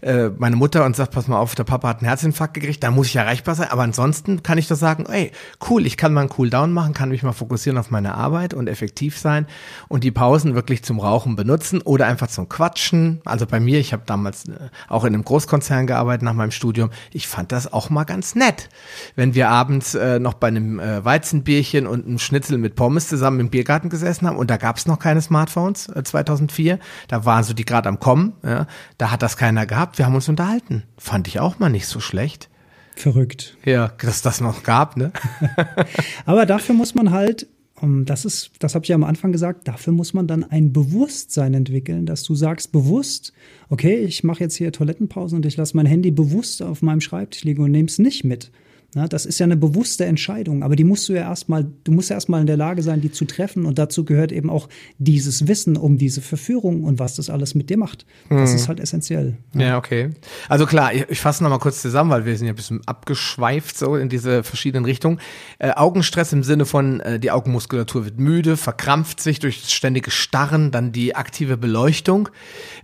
äh, 0.00 0.30
meine 0.38 0.56
Mutter 0.56 0.86
und 0.86 0.96
sagt, 0.96 1.12
pass 1.12 1.28
mal 1.28 1.38
auf, 1.38 1.54
der 1.54 1.64
Papa 1.64 1.88
hat 1.88 1.98
einen 1.98 2.09
Herzinfarkt 2.09 2.54
gekriegt, 2.54 2.82
da 2.82 2.90
muss 2.90 3.09
ich 3.09 3.16
erreichbar 3.16 3.54
sein. 3.54 3.68
Aber 3.68 3.82
ansonsten 3.82 4.42
kann 4.42 4.56
ich 4.56 4.66
doch 4.66 4.76
sagen, 4.76 5.04
ey, 5.10 5.30
cool, 5.68 5.84
ich 5.84 5.98
kann 5.98 6.14
mal 6.14 6.20
einen 6.20 6.30
Cooldown 6.30 6.72
machen, 6.72 6.94
kann 6.94 7.10
mich 7.10 7.22
mal 7.22 7.32
fokussieren 7.32 7.76
auf 7.76 7.90
meine 7.90 8.14
Arbeit 8.14 8.54
und 8.54 8.66
effektiv 8.66 9.18
sein 9.18 9.46
und 9.88 10.04
die 10.04 10.10
Pausen 10.10 10.54
wirklich 10.54 10.82
zum 10.84 11.00
Rauchen 11.00 11.36
benutzen 11.36 11.82
oder 11.82 12.06
einfach 12.06 12.28
zum 12.28 12.48
Quatschen. 12.48 13.20
Also 13.26 13.46
bei 13.46 13.60
mir, 13.60 13.78
ich 13.78 13.92
habe 13.92 14.04
damals 14.06 14.48
äh, 14.48 14.70
auch 14.88 15.04
in 15.04 15.12
einem 15.12 15.24
Großkonzern 15.24 15.86
gearbeitet 15.86 16.22
nach 16.22 16.32
meinem 16.32 16.50
Studium. 16.50 16.88
Ich 17.12 17.28
fand 17.28 17.52
das 17.52 17.70
auch 17.70 17.90
mal 17.90 18.04
ganz 18.04 18.22
ganz 18.23 18.36
nett, 18.36 18.69
wenn 19.16 19.35
wir 19.35 19.49
abends 19.49 19.97
äh, 19.97 20.20
noch 20.20 20.35
bei 20.35 20.47
einem 20.47 20.78
äh, 20.78 21.05
Weizenbierchen 21.05 21.89
und 21.89 22.07
einem 22.07 22.20
Schnitzel 22.20 22.57
mit 22.57 22.77
Pommes 22.77 23.09
zusammen 23.09 23.40
im 23.40 23.51
Biergarten 23.51 23.89
gesessen 23.89 24.28
haben 24.28 24.36
und 24.36 24.49
da 24.49 24.59
gab 24.59 24.77
es 24.77 24.86
noch 24.86 25.01
keine 25.01 25.20
Smartphones 25.20 25.89
äh, 25.89 26.05
2004. 26.05 26.78
Da 27.09 27.24
waren 27.24 27.43
so 27.43 27.53
die 27.53 27.65
gerade 27.65 27.89
am 27.89 27.99
Kommen. 27.99 28.35
Ja. 28.44 28.69
Da 28.97 29.11
hat 29.11 29.23
das 29.23 29.36
keiner 29.36 29.66
gehabt. 29.66 29.99
Wir 29.99 30.07
haben 30.07 30.15
uns 30.15 30.28
unterhalten. 30.28 30.85
Fand 30.99 31.27
ich 31.27 31.40
auch 31.40 31.59
mal 31.59 31.69
nicht 31.69 31.89
so 31.89 31.99
schlecht. 31.99 32.49
Verrückt. 32.94 33.57
Ja, 33.65 33.89
dass 34.01 34.23
das 34.23 34.40
noch 34.40 34.62
gab, 34.62 34.97
ne? 34.97 35.11
Aber 36.24 36.47
dafür 36.47 36.77
muss 36.77 36.94
man 36.94 37.11
halt 37.11 37.49
um, 37.82 38.04
das 38.04 38.24
ist, 38.24 38.52
das 38.60 38.74
habe 38.74 38.84
ich 38.84 38.88
ja 38.90 38.94
am 38.94 39.04
Anfang 39.04 39.32
gesagt, 39.32 39.66
dafür 39.66 39.92
muss 39.92 40.14
man 40.14 40.26
dann 40.26 40.44
ein 40.44 40.72
Bewusstsein 40.72 41.52
entwickeln, 41.52 42.06
dass 42.06 42.22
du 42.22 42.34
sagst 42.34 42.70
bewusst, 42.70 43.32
okay, 43.68 43.96
ich 43.96 44.22
mache 44.22 44.40
jetzt 44.40 44.56
hier 44.56 44.70
Toilettenpause 44.70 45.34
und 45.34 45.44
ich 45.46 45.56
lasse 45.56 45.76
mein 45.76 45.86
Handy 45.86 46.10
bewusst 46.10 46.62
auf 46.62 46.80
meinem 46.82 47.00
Schreibtisch 47.00 47.44
liegen 47.44 47.62
und 47.62 47.72
nehme 47.72 47.88
es 47.88 47.98
nicht 47.98 48.24
mit. 48.24 48.52
Ne? 48.94 49.09
Das 49.09 49.24
ist 49.24 49.39
ja 49.39 49.44
eine 49.44 49.56
bewusste 49.56 50.05
Entscheidung, 50.05 50.62
aber 50.62 50.77
die 50.77 50.85
musst 50.85 51.09
du 51.09 51.14
ja 51.14 51.23
erstmal, 51.23 51.66
du 51.85 51.93
musst 51.93 52.10
ja 52.10 52.14
erstmal 52.14 52.43
in 52.43 52.47
der 52.47 52.59
Lage 52.59 52.82
sein, 52.82 53.01
die 53.01 53.10
zu 53.10 53.24
treffen. 53.24 53.64
Und 53.64 53.78
dazu 53.78 54.05
gehört 54.05 54.32
eben 54.32 54.51
auch 54.51 54.69
dieses 54.98 55.48
Wissen 55.48 55.77
um 55.77 55.97
diese 55.97 56.20
Verführung 56.20 56.85
und 56.85 56.98
was 56.98 57.16
das 57.16 57.31
alles 57.31 57.55
mit 57.55 57.70
dir 57.70 57.78
macht. 57.78 58.05
Das 58.28 58.51
hm. 58.51 58.56
ist 58.56 58.69
halt 58.69 58.81
essentiell. 58.81 59.36
Ja, 59.55 59.60
ja 59.60 59.78
okay. 59.78 60.10
Also 60.48 60.66
klar, 60.66 60.93
ich, 60.93 61.06
ich 61.09 61.20
fasse 61.20 61.43
nochmal 61.43 61.59
kurz 61.59 61.81
zusammen, 61.81 62.10
weil 62.10 62.27
wir 62.27 62.36
sind 62.36 62.47
ja 62.47 62.52
ein 62.52 62.56
bisschen 62.56 62.81
abgeschweift 62.86 63.78
so 63.78 63.97
in 63.97 64.10
diese 64.10 64.43
verschiedenen 64.43 64.85
Richtungen. 64.85 65.20
Äh, 65.59 65.70
Augenstress 65.70 66.32
im 66.35 66.43
Sinne 66.43 66.66
von, 66.66 67.01
äh, 67.01 67.19
die 67.19 67.31
Augenmuskulatur 67.31 68.05
wird 68.05 68.19
müde, 68.19 68.59
verkrampft 68.59 69.20
sich 69.20 69.39
durch 69.39 69.64
ständige 69.69 70.10
Starren, 70.10 70.70
dann 70.70 70.93
die 70.93 71.16
aktive 71.16 71.56
Beleuchtung. 71.56 72.28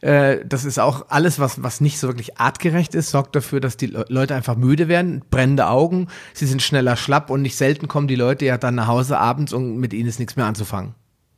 Äh, 0.01 0.39
das 0.47 0.65
ist 0.65 0.79
auch 0.79 1.07
alles, 1.11 1.39
was, 1.39 1.63
was 1.63 1.83
nicht 1.83 1.99
so 1.99 2.09
wirklich 2.09 2.39
artgerecht 2.39 2.95
ist, 2.95 3.11
sorgt 3.11 3.37
dafür, 3.37 3.61
dass 3.61 3.77
die 3.77 3.87
Leute 3.87 4.35
einfach 4.35 4.57
müde 4.57 4.89
werden, 4.89 5.23
brennende 5.31 5.69
Augen 5.69 5.98
Augen, 5.99 6.09
sie 6.35 6.47
sind 6.47 6.63
schneller 6.63 6.97
schlapp 6.97 7.31
und 7.31 7.43
nicht 7.43 7.57
selten 7.57 7.89
kommen 7.89 8.09
die 8.09 8.15
Leute 8.15 8.45
ja 8.45 8.59
dann 8.59 8.77
nach 8.77 8.87
Hause 8.87 9.19
abends 9.19 9.53
und 9.53 9.79
mit 9.79 9.93
ihnen 9.93 10.09
ist 10.09 10.19
nichts 10.19 10.37
mehr 10.37 10.47
anzufangen. 10.47 10.95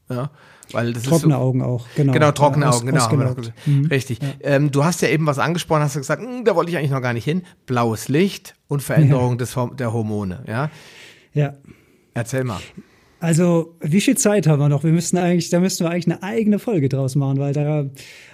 Ja, 0.09 0.31
weil 0.73 0.93
das 0.93 1.05
trockene 1.05 1.35
ist 1.35 1.39
so, 1.39 1.45
Augen 1.45 1.63
auch, 1.63 1.87
genau. 1.95 2.13
Genau, 2.13 2.33
trockene 2.33 2.67
ja, 2.67 2.73
Augen, 2.73 2.87
genau. 2.87 3.35
Mhm. 3.67 3.87
Richtig. 3.87 4.19
Ja. 4.21 4.29
Ähm, 4.43 4.71
du 4.71 4.85
hast 4.85 5.03
ja 5.03 5.09
eben 5.09 5.27
was 5.27 5.39
angesprochen, 5.39 5.83
hast 5.83 5.95
du 5.95 6.01
gesagt, 6.01 6.23
hm, 6.23 6.45
da 6.45 6.57
wollte 6.57 6.71
ich 6.71 6.77
eigentlich 6.77 6.91
noch 6.91 7.03
gar 7.03 7.13
nicht 7.13 7.25
hin. 7.25 7.43
Blaues 7.67 8.09
Licht 8.09 8.55
und 8.67 8.83
Veränderung 8.83 9.33
ja. 9.33 9.37
des, 9.37 9.57
der 9.79 9.93
Hormone, 9.93 10.45
ja? 10.49 10.71
Ja. 11.33 11.55
Erzähl 12.15 12.43
mal. 12.43 12.59
Also, 13.21 13.77
wie 13.81 14.01
viel 14.01 14.17
Zeit 14.17 14.47
haben 14.47 14.59
wir 14.59 14.69
noch? 14.69 14.83
Wir 14.83 14.93
müssen 14.93 15.19
eigentlich, 15.19 15.51
da 15.51 15.61
müssten 15.61 15.85
wir 15.85 15.91
eigentlich 15.91 16.07
eine 16.07 16.23
eigene 16.23 16.59
Folge 16.59 16.89
draus 16.89 17.15
machen, 17.15 17.39
weil 17.39 17.53
da. 17.53 17.85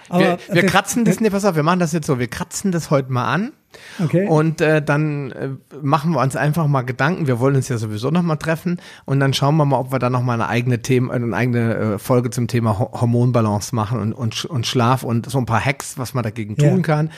Aber 0.09 0.19
wir, 0.19 0.39
wir 0.49 0.65
kratzen 0.65 1.05
das, 1.05 1.19
nee, 1.19 1.29
pass 1.29 1.43
auf, 1.45 1.55
wir 1.55 1.63
machen 1.63 1.79
das 1.79 1.91
jetzt 1.91 2.07
so, 2.07 2.17
wir 2.17 2.27
kratzen 2.27 2.71
das 2.71 2.89
heute 2.89 3.11
mal 3.11 3.31
an. 3.31 3.51
Okay. 4.03 4.27
Und 4.27 4.61
äh, 4.61 4.81
dann 4.81 5.31
äh, 5.31 5.49
machen 5.81 6.11
wir 6.11 6.21
uns 6.21 6.35
einfach 6.35 6.67
mal 6.67 6.83
Gedanken. 6.83 7.27
Wir 7.27 7.39
wollen 7.39 7.55
uns 7.55 7.69
ja 7.69 7.77
sowieso 7.77 8.09
noch 8.09 8.21
mal 8.21 8.35
treffen 8.35 8.79
und 9.05 9.19
dann 9.19 9.33
schauen 9.33 9.57
wir 9.57 9.65
mal, 9.65 9.77
ob 9.77 9.91
wir 9.91 9.99
da 9.99 10.09
noch 10.09 10.21
mal 10.21 10.33
eine 10.33 10.47
eigene 10.47 10.81
Thema, 10.81 11.13
eine 11.13 11.35
eigene 11.35 11.75
äh, 11.75 11.99
Folge 11.99 12.29
zum 12.29 12.47
Thema 12.47 12.79
Hormonbalance 12.79 13.75
machen 13.75 13.99
und, 13.99 14.13
und, 14.13 14.45
und 14.45 14.67
Schlaf 14.67 15.03
und 15.03 15.29
so 15.29 15.37
ein 15.37 15.45
paar 15.45 15.63
Hacks, 15.63 15.97
was 15.97 16.13
man 16.13 16.23
dagegen 16.23 16.55
tun 16.57 16.77
ja. 16.77 16.81
kann. 16.81 17.09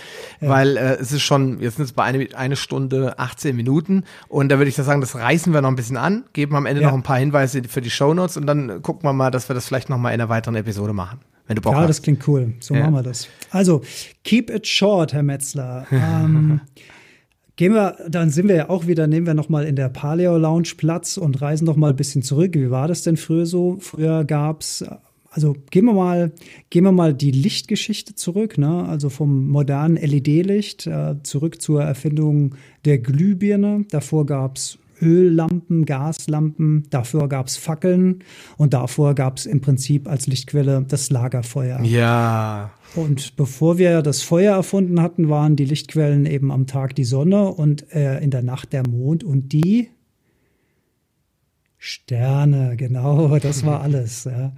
Ja. 0.42 0.50
Weil 0.50 0.78
äh, 0.78 0.96
es 0.96 1.12
ist 1.12 1.22
schon, 1.22 1.60
jetzt 1.60 1.78
sind 1.78 1.86
es 1.86 1.94
bei 1.94 2.04
eine, 2.04 2.28
eine 2.36 2.56
Stunde 2.56 3.20
18 3.20 3.56
Minuten 3.56 4.04
und 4.28 4.50
da 4.50 4.58
würde 4.58 4.70
ich 4.70 4.76
sagen, 4.76 5.02
das 5.02 5.16
reißen 5.16 5.54
wir 5.54 5.62
noch 5.62 5.70
ein 5.70 5.76
bisschen 5.76 5.98
an, 5.98 6.26
geben 6.34 6.56
am 6.56 6.66
Ende 6.66 6.82
ja. 6.82 6.88
noch 6.88 6.96
ein 6.96 7.04
paar 7.04 7.18
Hinweise 7.18 7.64
für 7.68 7.82
die 7.82 7.90
Shownotes 7.90 8.38
und 8.38 8.46
dann 8.46 8.82
gucken 8.82 9.04
wir 9.04 9.14
mal, 9.14 9.32
dass 9.32 9.50
wir 9.50 9.54
das 9.54 9.66
vielleicht 9.66 9.90
noch 9.90 9.98
mal 9.98 10.10
in 10.10 10.22
einer 10.22 10.30
weiteren 10.30 10.56
Episode 10.56 10.94
machen 10.94 11.20
wenn 11.50 11.56
du 11.56 11.64
Bock 11.64 11.74
ja, 11.74 11.80
hast. 11.80 11.90
das 11.90 12.02
klingt 12.04 12.28
cool. 12.28 12.54
So 12.60 12.76
ja. 12.76 12.82
machen 12.82 12.94
wir 12.94 13.04
das. 13.04 13.28
Also, 13.50 13.82
keep 14.24 14.52
it 14.52 14.68
short, 14.68 15.14
Herr 15.14 15.24
Metzler. 15.24 15.88
Ähm, 15.92 16.62
gehen 17.56 17.74
wir, 17.74 17.98
dann 18.08 18.30
sind 18.30 18.48
wir 18.48 18.56
ja 18.56 18.70
auch 18.70 18.86
wieder, 18.86 19.08
nehmen 19.08 19.26
wir 19.26 19.34
nochmal 19.34 19.66
in 19.66 19.76
der 19.76 19.90
Paleo 19.90 20.38
Lounge 20.38 20.74
Platz 20.78 21.18
und 21.18 21.42
reisen 21.42 21.66
noch 21.66 21.76
mal 21.76 21.90
ein 21.90 21.96
bisschen 21.96 22.22
zurück. 22.22 22.54
Wie 22.54 22.70
war 22.70 22.88
das 22.88 23.02
denn 23.02 23.18
früher 23.18 23.48
so? 23.48 23.78
Früher 23.82 24.26
gab's 24.26 24.86
also 25.32 25.56
gehen 25.70 25.86
wir 25.86 25.94
mal, 25.94 26.32
gehen 26.72 26.84
wir 26.84 26.92
mal 26.92 27.14
die 27.14 27.30
Lichtgeschichte 27.30 28.16
zurück, 28.16 28.58
ne? 28.58 28.86
also 28.86 29.10
vom 29.10 29.48
modernen 29.48 29.96
LED-Licht 29.96 30.88
äh, 30.88 31.18
zurück 31.22 31.62
zur 31.62 31.84
Erfindung 31.84 32.56
der 32.86 32.98
Glühbirne. 32.98 33.86
Davor 33.92 34.26
gab's 34.26 34.79
Öllampen, 35.02 35.86
Gaslampen, 35.86 36.88
dafür 36.90 37.28
gab 37.28 37.48
es 37.48 37.58
Fackeln 37.58 38.24
und 38.58 38.74
davor 38.74 39.16
gab 39.16 39.38
es 39.38 39.46
im 39.46 39.62
Prinzip 39.62 40.08
als 40.08 40.28
Lichtquelle 40.28 40.86
das 40.88 41.10
Lagerfeuer. 41.10 41.82
Ja. 41.84 42.72
Und 42.96 43.36
bevor 43.36 43.78
wir 43.78 44.02
das 44.02 44.22
Feuer 44.22 44.56
erfunden 44.56 45.02
hatten, 45.02 45.30
waren 45.30 45.56
die 45.56 45.66
Lichtquellen 45.66 46.26
eben 46.26 46.52
am 46.52 46.66
Tag 46.66 46.96
die 46.96 47.04
Sonne 47.04 47.50
und 47.50 47.92
äh, 47.94 48.20
in 48.20 48.32
der 48.32 48.42
Nacht 48.42 48.74
der 48.74 48.88
Mond 48.88 49.24
und 49.24 49.54
die 49.54 49.90
Sterne, 51.82 52.76
genau, 52.76 53.40
das 53.40 53.66
war 53.66 53.80
alles. 53.82 54.26
Ja. 54.26 54.52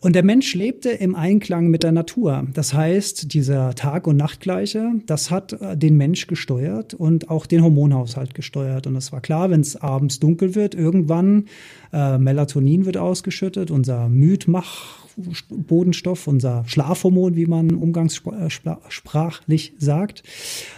Und 0.00 0.16
der 0.16 0.24
Mensch 0.24 0.54
lebte 0.54 0.88
im 0.88 1.14
Einklang 1.14 1.66
mit 1.66 1.82
der 1.82 1.92
Natur. 1.92 2.46
Das 2.54 2.72
heißt, 2.72 3.34
dieser 3.34 3.74
Tag- 3.74 4.06
und 4.06 4.16
Nachtgleiche, 4.16 4.92
das 5.04 5.30
hat 5.30 5.52
äh, 5.52 5.76
den 5.76 5.98
Mensch 5.98 6.28
gesteuert 6.28 6.94
und 6.94 7.28
auch 7.28 7.44
den 7.44 7.62
Hormonhaushalt 7.62 8.34
gesteuert. 8.34 8.86
Und 8.86 8.96
es 8.96 9.12
war 9.12 9.20
klar, 9.20 9.50
wenn 9.50 9.60
es 9.60 9.76
abends 9.76 10.18
dunkel 10.18 10.54
wird, 10.54 10.74
irgendwann 10.74 11.44
äh, 11.92 12.16
Melatonin 12.16 12.86
wird 12.86 12.96
ausgeschüttet, 12.96 13.70
unser 13.70 14.08
Müdmach 14.08 15.01
Bodenstoff, 15.48 16.26
unser 16.26 16.64
Schlafhormon, 16.66 17.36
wie 17.36 17.46
man 17.46 17.74
umgangssprachlich 17.74 19.74
sagt, 19.78 20.22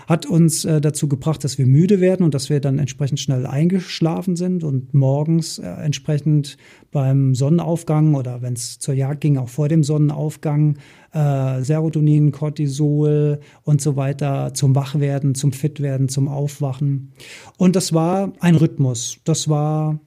hat 0.07 0.27
uns 0.27 0.65
äh, 0.65 0.81
dazu 0.81 1.09
gebracht, 1.09 1.45
dass 1.45 1.59
wir 1.59 1.67
müde 1.67 2.01
werden 2.01 2.25
und 2.25 2.35
dass 2.35 2.51
wir 2.51 2.61
dann 2.61 2.79
entsprechend 2.79 3.21
schnell 3.21 3.47
eingeschlafen 3.47 4.37
sind 4.37 4.65
und 4.65 4.95
morgens 4.95 5.59
äh, 5.59 5.67
entsprechend 5.67 6.57
beim 6.91 7.35
Sonnenaufgang 7.35 8.15
oder 8.15 8.43
wenn 8.43 8.55
es 8.55 8.79
zur 8.79 8.95
Jagd 8.95 9.21
ging, 9.21 9.37
auch 9.37 9.49
vor 9.49 9.69
dem 9.69 9.83
Sonnenaufgang, 9.83 10.79
äh, 11.13 11.63
Serotonin, 11.63 12.33
Cortisol 12.33 13.41
und 13.63 13.81
so 13.81 13.97
weiter 13.97 14.55
zum 14.55 14.75
Wachwerden, 14.75 15.35
zum 15.35 15.53
Fitwerden, 15.53 16.09
zum 16.09 16.29
Aufwachen. 16.29 17.13
Und 17.57 17.77
das 17.77 17.93
war 17.93 18.33
ein 18.41 18.55
Rhythmus. 18.55 19.19
Das 19.25 19.49
war 19.49 20.01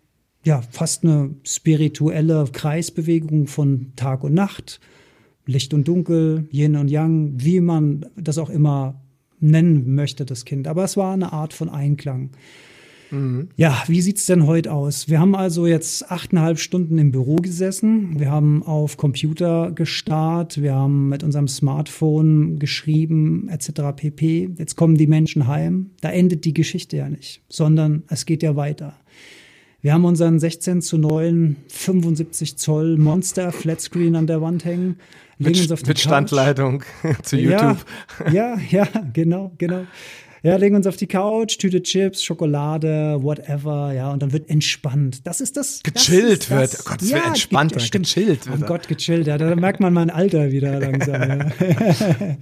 ja, 0.48 0.61
fast 0.72 1.03
eine 1.03 1.36
spirituelle 1.44 2.45
Kreisbewegung 2.52 3.48
von 3.48 3.91
Tag 3.98 4.24
und 4.24 4.34
Nacht, 4.34 4.80
Licht 5.45 5.74
und 5.74 5.88
Dunkel, 5.90 6.48
Yin 6.52 6.78
und 6.78 6.88
Yang, 6.88 7.34
wie 7.36 7.60
man 7.60 8.06
das 8.15 8.38
auch 8.38 8.49
immer 8.49 9.02
nennen 9.41 9.94
möchte, 9.94 10.26
das 10.26 10.45
Kind. 10.45 10.69
Aber 10.69 10.86
es 10.86 10.95
war 10.95 11.14
eine 11.14 11.34
Art 11.34 11.53
von 11.53 11.68
Einklang. 11.68 12.30
Mhm. 13.11 13.49
Ja, 13.57 13.84
wie 13.88 14.02
sieht 14.02 14.19
es 14.19 14.26
denn 14.26 14.48
heute 14.48 14.72
aus? 14.72 15.10
Wir 15.10 15.19
haben 15.19 15.36
also 15.36 15.68
jetzt 15.68 16.10
achteinhalb 16.10 16.60
Stunden 16.60 16.98
im 16.98 17.11
Büro 17.11 17.36
gesessen. 17.36 18.18
Wir 18.18 18.32
haben 18.32 18.64
auf 18.64 18.95
Computer 18.95 19.72
gestarrt. 19.72 20.61
Wir 20.61 20.76
haben 20.76 21.10
mit 21.10 21.24
unserem 21.24 21.49
Smartphone 21.49 22.57
geschrieben, 22.57 23.49
etc. 23.49 23.82
pp. 23.98 24.52
Jetzt 24.57 24.78
kommen 24.78 24.95
die 24.95 25.07
Menschen 25.07 25.45
heim. 25.45 25.91
Da 25.99 26.10
endet 26.10 26.45
die 26.45 26.53
Geschichte 26.53 26.95
ja 26.95 27.10
nicht, 27.10 27.41
sondern 27.49 28.03
es 28.07 28.26
geht 28.26 28.44
ja 28.44 28.56
weiter. 28.56 28.94
Wir 29.82 29.94
haben 29.94 30.06
unseren 30.06 30.40
16 30.40 30.82
zu 30.82 30.98
9 30.98 31.56
75 31.68 32.58
Zoll 32.58 32.98
Monster 32.98 33.52
Flatscreen 33.52 34.16
an 34.16 34.26
der 34.26 34.41
Wand 34.41 34.66
hängen. 34.66 34.98
Legen 35.38 35.52
mit, 35.52 35.62
uns 35.62 35.72
auf 35.72 35.84
die 35.84 35.90
mit 35.90 35.99
Standleitung 35.99 36.84
zu 37.24 37.38
YouTube. 37.38 37.86
Ja, 38.32 38.58
ja, 38.58 38.58
ja, 38.72 38.88
genau, 39.14 39.52
genau. 39.60 39.86
Ja, 40.41 40.56
legen 40.56 40.76
uns 40.76 40.88
auf 40.88 40.98
die 40.98 41.08
Couch, 41.08 41.58
Tüte 41.58 41.84
Chips, 41.84 42.24
Schokolade, 42.24 43.18
whatever, 43.22 43.94
ja, 43.94 44.12
und 44.12 44.22
dann 44.24 44.34
wird 44.34 44.49
entspannt. 44.49 45.28
Das 45.28 45.41
ist 45.41 45.58
das. 45.58 45.82
Gechillt 45.84 46.44
das 46.44 46.49
wird. 46.49 46.74
Das, 46.74 46.80
oh 46.80 46.90
Gott, 46.90 47.02
es 47.02 47.10
ja, 47.10 47.16
wird 47.18 47.28
entspannt, 47.28 47.74
ge 47.74 47.82
stimmt. 47.82 48.06
gechillt 48.06 48.48
wird. 48.48 48.60
Oh 48.64 48.66
Gott, 48.66 48.88
gechillt, 48.88 49.28
ja, 49.28 49.38
da 49.38 49.56
merkt 49.56 49.80
man 49.80 49.94
mein 49.94 50.10
Alter 50.10 50.52
wieder 50.52 50.80
langsam. 50.80 51.22
ja. 51.22 51.49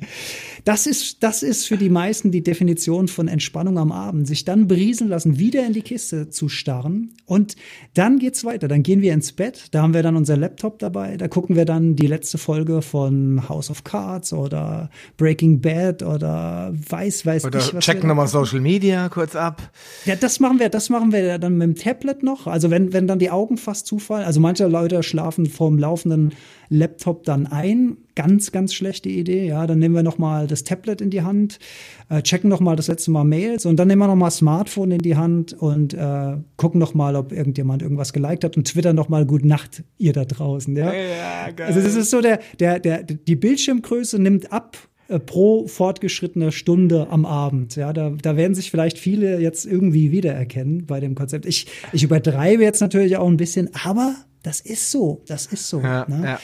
Das 0.66 0.88
ist, 0.88 1.22
das 1.22 1.44
ist 1.44 1.68
für 1.68 1.78
die 1.78 1.92
meisten 1.92 2.32
die 2.32 2.42
Definition 2.42 3.08
von 3.08 3.28
Entspannung 3.28 3.78
am 3.78 3.92
Abend. 3.92 4.28
Sich 4.28 4.46
dann 4.46 4.68
berieseln 4.68 5.12
lassen, 5.12 5.38
wieder 5.38 5.64
in 5.64 5.74
die 5.74 5.84
Kiste 5.84 6.32
zu 6.32 6.50
starren. 6.50 7.14
Und 7.28 7.56
dann 7.94 8.18
geht's 8.18 8.44
weiter. 8.44 8.68
Dann 8.68 8.82
gehen 8.82 9.02
wir 9.04 9.14
ins 9.14 9.32
Bett. 9.32 9.68
Da 9.72 9.84
haben 9.84 9.94
wir 9.94 10.02
dann 10.02 10.16
unser 10.18 10.36
Laptop 10.36 10.80
dabei. 10.80 11.18
Da 11.18 11.28
gucken 11.28 11.56
wir 11.56 11.66
dann 11.66 11.96
die 11.96 12.08
letzte 12.08 12.40
Folge 12.40 12.82
von 12.82 13.48
House 13.48 13.70
of 13.70 13.84
Cards 13.84 14.34
oder 14.34 14.90
Breaking 15.18 15.62
Bad 15.62 16.02
oder 16.02 16.74
weiß, 16.74 17.28
weiß 17.28 17.46
oder 17.46 17.60
ich 17.60 17.72
was. 17.72 17.86
Checken 17.86 18.08
nochmal 18.08 18.28
Social 18.28 18.60
Media 18.60 19.08
kurz 19.10 19.36
ab. 19.36 19.72
Ja, 20.06 20.16
das 20.16 20.40
machen 20.40 20.58
wir, 20.58 20.70
das 20.70 20.90
machen 20.90 21.12
wir 21.12 21.38
dann 21.38 21.60
mit 21.60 21.68
dem 21.68 21.76
Tablet 21.76 22.24
noch. 22.24 22.48
Also 22.48 22.72
wenn, 22.72 22.92
wenn 22.92 23.06
dann 23.06 23.20
die 23.20 23.30
Augen 23.30 23.58
fast 23.58 23.86
zufallen. 23.86 24.26
Also 24.26 24.40
manche 24.40 24.66
Leute 24.66 25.04
schlafen 25.04 25.46
vorm 25.46 25.78
laufenden 25.78 26.32
Laptop 26.70 27.24
dann 27.24 27.48
ein. 27.48 27.98
Ganz, 28.16 28.52
ganz 28.52 28.74
schlechte 28.74 29.10
Idee. 29.10 29.46
Ja, 29.46 29.68
dann 29.68 29.80
nehmen 29.80 29.94
wir 29.94 30.04
noch 30.04 30.18
mal 30.18 30.48
das 30.48 30.64
Tablet 30.64 31.02
in 31.02 31.10
die 31.10 31.22
Hand, 31.22 31.60
äh, 32.10 32.22
checken 32.22 32.50
noch 32.50 32.62
mal 32.62 32.76
das 32.76 32.88
letzte 32.88 33.12
Mal 33.12 33.26
Mails 33.26 33.66
und 33.66 33.78
dann 33.78 33.90
nehmen 33.90 34.02
wir 34.02 34.08
noch 34.08 34.16
mal 34.16 34.32
Smartphone 34.32 34.92
in 34.92 35.00
die 35.00 35.18
Hand 35.18 35.54
und 35.54 35.94
äh, 35.94 36.38
gucken 36.56 36.80
noch 36.80 36.94
mal, 36.94 37.16
ob 37.16 37.34
irgendjemand 37.34 37.82
irgendwas 37.82 38.14
geliked 38.14 38.44
hat 38.46 38.56
und 38.56 38.68
twittern 38.68 38.96
noch 38.96 39.10
mal 39.10 39.26
Gute 39.26 39.48
Nacht, 39.48 39.84
ihr 39.98 40.14
da 40.14 40.24
draußen. 40.24 40.76
Ja, 40.76 40.94
ja 40.94 41.52
geil. 41.52 41.68
Also 41.68 41.82
das 41.82 41.96
ist 41.96 42.10
so 42.10 42.22
der, 42.22 42.40
der, 42.60 42.80
der, 42.80 43.04
die 43.04 43.36
Bildschirmgröße 43.36 44.18
nimmt 44.18 44.52
ab 44.52 44.78
äh, 45.08 45.20
pro 45.20 45.68
fortgeschrittener 45.68 46.52
Stunde 46.52 47.08
am 47.12 47.26
Abend. 47.26 47.76
Ja, 47.76 47.94
da, 47.94 48.10
da 48.10 48.38
werden 48.38 48.56
sich 48.56 48.72
vielleicht 48.72 48.98
viele 48.98 49.40
jetzt 49.40 49.66
irgendwie 49.66 50.12
wiedererkennen 50.12 50.86
bei 50.88 51.00
dem 51.00 51.14
Konzept. 51.14 51.46
Ich, 51.46 51.68
ich 51.92 52.04
übertreibe 52.04 52.64
jetzt 52.64 52.82
natürlich 52.82 53.18
auch 53.18 53.28
ein 53.28 53.38
bisschen, 53.38 53.70
aber 53.84 54.16
das 54.46 54.62
ist 54.62 54.92
so, 54.92 55.22
das 55.28 55.48
ist 55.48 55.68
so. 55.70 55.82
Ja, 55.82 56.06
ne? 56.08 56.22
ja. 56.24 56.40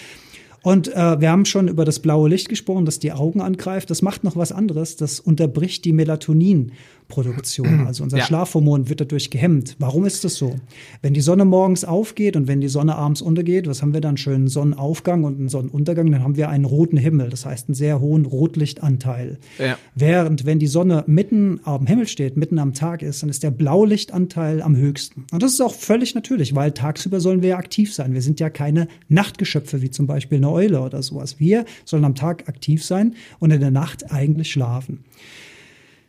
Und 0.64 0.94
äh, 0.94 1.20
wir 1.20 1.32
haben 1.32 1.46
schon 1.46 1.68
über 1.68 1.86
das 1.86 2.00
blaue 2.00 2.30
Licht 2.30 2.48
gesprochen, 2.48 2.86
das 2.86 3.00
die 3.00 3.12
Augen 3.12 3.42
angreift. 3.42 3.90
Das 3.90 4.02
macht 4.04 4.24
noch 4.24 4.36
was 4.36 4.52
anderes. 4.52 4.96
Das 4.96 5.20
unterbricht 5.20 5.86
die 5.86 5.94
Melatonin 5.94 6.74
Schlafproduktion. 7.12 7.88
Also 7.88 8.04
unser 8.04 8.18
ja. 8.18 8.26
Schlafhormon 8.26 8.90
wird 8.90 9.02
dadurch 9.02 9.30
gehemmt. 9.30 9.76
Warum 9.80 10.06
ist 10.06 10.24
das 10.24 10.36
so? 10.36 10.56
Wenn 11.02 11.14
die 11.14 11.22
Sonne 11.22 11.46
morgens 11.46 11.84
aufgeht 11.84 12.36
und 12.36 12.48
wenn 12.48 12.62
die 12.62 12.68
Sonne 12.68 12.96
abends 12.96 13.22
untergeht, 13.22 13.68
was 13.68 13.82
haben 13.82 13.94
wir 13.94 14.02
dann? 14.02 14.18
Schönen 14.18 14.48
Sonnenaufgang 14.48 15.24
und 15.24 15.38
einen 15.38 15.50
Sonnenuntergang, 15.50 16.12
dann 16.12 16.24
haben 16.24 16.38
wir 16.38 16.50
einen 16.50 16.66
roten 16.66 16.98
Himmel. 16.98 17.30
Das 17.30 17.46
heißt 17.46 17.70
einen 17.70 17.76
sehr 17.76 18.00
hohen 18.00 18.26
Rotlichtanteil. 18.26 19.38
Ja. 19.60 19.78
Während 19.96 20.46
wenn 20.46 20.60
die 20.60 20.68
Sonne 20.68 21.04
mitten 21.08 21.60
am 21.64 21.86
Himmel 21.86 22.08
steht, 22.08 22.38
mitten 22.38 22.60
am 22.60 22.74
Tag 22.74 23.02
ist, 23.02 23.22
dann 23.24 23.30
ist 23.30 23.44
der 23.44 23.52
Blaulichtanteil 23.52 24.62
am 24.62 24.76
höchsten. 24.76 25.26
Und 25.32 25.44
das 25.44 25.54
ist 25.54 25.62
auch 25.62 25.74
völlig 25.74 26.16
natürlich, 26.16 26.56
weil 26.56 26.72
tagsüber 26.72 27.20
sollen 27.20 27.42
wir 27.42 27.50
ja 27.50 27.58
aktiv 27.58 27.94
sein. 27.94 28.14
Wir 28.14 28.22
sind 28.22 28.40
ja 28.40 28.50
keine 28.50 28.88
Nachtgeschöpfe 29.10 29.82
wie 29.82 29.90
zum 29.90 30.08
Beispiel 30.08 30.38
eine 30.38 30.52
Eule 30.52 30.82
oder 30.82 31.02
sowas. 31.04 31.40
Wir 31.40 31.66
sollen 31.86 32.06
am 32.06 32.16
Tag 32.16 32.48
aktiv 32.48 32.84
sein 32.84 33.16
und 33.40 33.52
in 33.52 33.60
der 33.60 33.72
Nacht 33.72 34.12
eigentlich 34.12 34.52
schlafen. 34.52 35.04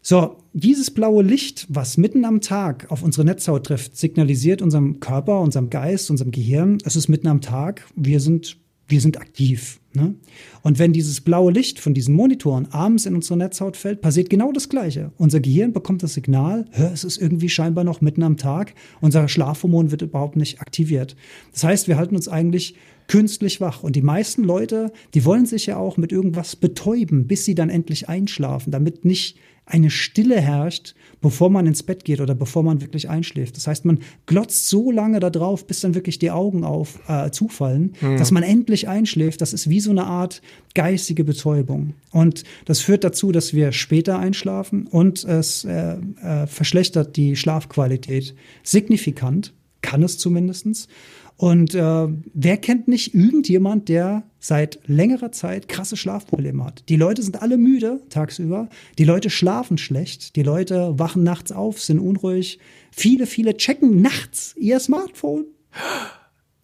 So, 0.04 0.36
dieses 0.52 0.90
blaue 0.90 1.22
Licht, 1.22 1.66
was 1.68 1.96
mitten 1.96 2.24
am 2.24 2.40
Tag 2.40 2.90
auf 2.90 3.04
unsere 3.04 3.24
Netzhaut 3.24 3.64
trifft, 3.64 3.96
signalisiert 3.96 4.60
unserem 4.60 4.98
Körper, 4.98 5.40
unserem 5.40 5.70
Geist, 5.70 6.10
unserem 6.10 6.32
Gehirn, 6.32 6.78
es 6.84 6.96
ist 6.96 7.08
mitten 7.08 7.28
am 7.28 7.40
Tag, 7.40 7.86
wir 7.94 8.18
sind, 8.18 8.58
wir 8.88 9.00
sind 9.00 9.20
aktiv. 9.20 9.78
Ne? 9.94 10.16
Und 10.62 10.80
wenn 10.80 10.92
dieses 10.92 11.20
blaue 11.20 11.52
Licht 11.52 11.78
von 11.78 11.94
diesen 11.94 12.16
Monitoren 12.16 12.66
abends 12.72 13.06
in 13.06 13.14
unsere 13.14 13.36
Netzhaut 13.36 13.76
fällt, 13.76 14.00
passiert 14.00 14.28
genau 14.28 14.50
das 14.50 14.68
Gleiche. 14.68 15.12
Unser 15.18 15.38
Gehirn 15.38 15.72
bekommt 15.72 16.02
das 16.02 16.14
Signal, 16.14 16.64
es 16.72 17.04
ist 17.04 17.18
irgendwie 17.18 17.48
scheinbar 17.48 17.84
noch 17.84 18.00
mitten 18.00 18.24
am 18.24 18.36
Tag, 18.36 18.74
unser 19.00 19.28
Schlafhormon 19.28 19.92
wird 19.92 20.02
überhaupt 20.02 20.34
nicht 20.34 20.60
aktiviert. 20.60 21.14
Das 21.52 21.62
heißt, 21.62 21.86
wir 21.86 21.96
halten 21.96 22.16
uns 22.16 22.26
eigentlich 22.26 22.74
künstlich 23.06 23.60
wach. 23.60 23.84
Und 23.84 23.94
die 23.94 24.02
meisten 24.02 24.42
Leute, 24.42 24.92
die 25.14 25.24
wollen 25.24 25.46
sich 25.46 25.66
ja 25.66 25.76
auch 25.76 25.96
mit 25.96 26.10
irgendwas 26.10 26.56
betäuben, 26.56 27.26
bis 27.28 27.44
sie 27.44 27.54
dann 27.54 27.70
endlich 27.70 28.08
einschlafen, 28.08 28.72
damit 28.72 29.04
nicht 29.04 29.36
eine 29.64 29.90
Stille 29.90 30.40
herrscht, 30.40 30.94
bevor 31.20 31.48
man 31.48 31.66
ins 31.66 31.82
Bett 31.82 32.04
geht 32.04 32.20
oder 32.20 32.34
bevor 32.34 32.62
man 32.62 32.80
wirklich 32.80 33.08
einschläft. 33.08 33.56
Das 33.56 33.66
heißt, 33.66 33.84
man 33.84 34.00
glotzt 34.26 34.68
so 34.68 34.90
lange 34.90 35.20
da 35.20 35.30
drauf, 35.30 35.66
bis 35.66 35.80
dann 35.80 35.94
wirklich 35.94 36.18
die 36.18 36.30
Augen 36.30 36.64
auf 36.64 36.98
äh, 37.08 37.30
zufallen, 37.30 37.94
mhm. 38.00 38.16
dass 38.16 38.32
man 38.32 38.42
endlich 38.42 38.88
einschläft. 38.88 39.40
Das 39.40 39.52
ist 39.52 39.70
wie 39.70 39.80
so 39.80 39.90
eine 39.90 40.04
Art 40.04 40.42
geistige 40.74 41.22
Betäubung. 41.24 41.94
Und 42.10 42.42
das 42.64 42.80
führt 42.80 43.04
dazu, 43.04 43.30
dass 43.30 43.54
wir 43.54 43.72
später 43.72 44.18
einschlafen 44.18 44.86
und 44.88 45.24
es 45.24 45.64
äh, 45.64 45.96
äh, 46.22 46.46
verschlechtert 46.46 47.16
die 47.16 47.36
Schlafqualität 47.36 48.34
signifikant, 48.64 49.52
kann 49.80 50.02
es 50.02 50.18
zumindestens. 50.18 50.88
Und 51.36 51.74
äh, 51.74 52.08
wer 52.34 52.56
kennt 52.56 52.88
nicht 52.88 53.14
irgendjemand, 53.14 53.88
der 53.88 54.22
seit 54.38 54.78
längerer 54.86 55.32
Zeit 55.32 55.68
krasse 55.68 55.96
Schlafprobleme 55.96 56.64
hat? 56.64 56.84
Die 56.88 56.96
Leute 56.96 57.22
sind 57.22 57.42
alle 57.42 57.56
müde 57.56 58.00
tagsüber, 58.10 58.68
die 58.98 59.04
Leute 59.04 59.30
schlafen 59.30 59.78
schlecht, 59.78 60.36
die 60.36 60.42
Leute 60.42 60.98
wachen 60.98 61.22
nachts 61.22 61.50
auf, 61.50 61.80
sind 61.80 61.98
unruhig. 61.98 62.58
Viele, 62.90 63.26
viele 63.26 63.56
checken 63.56 64.00
nachts 64.02 64.54
ihr 64.56 64.78
Smartphone. 64.78 65.46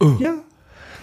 Oh, 0.01 0.13
ja, 0.21 0.43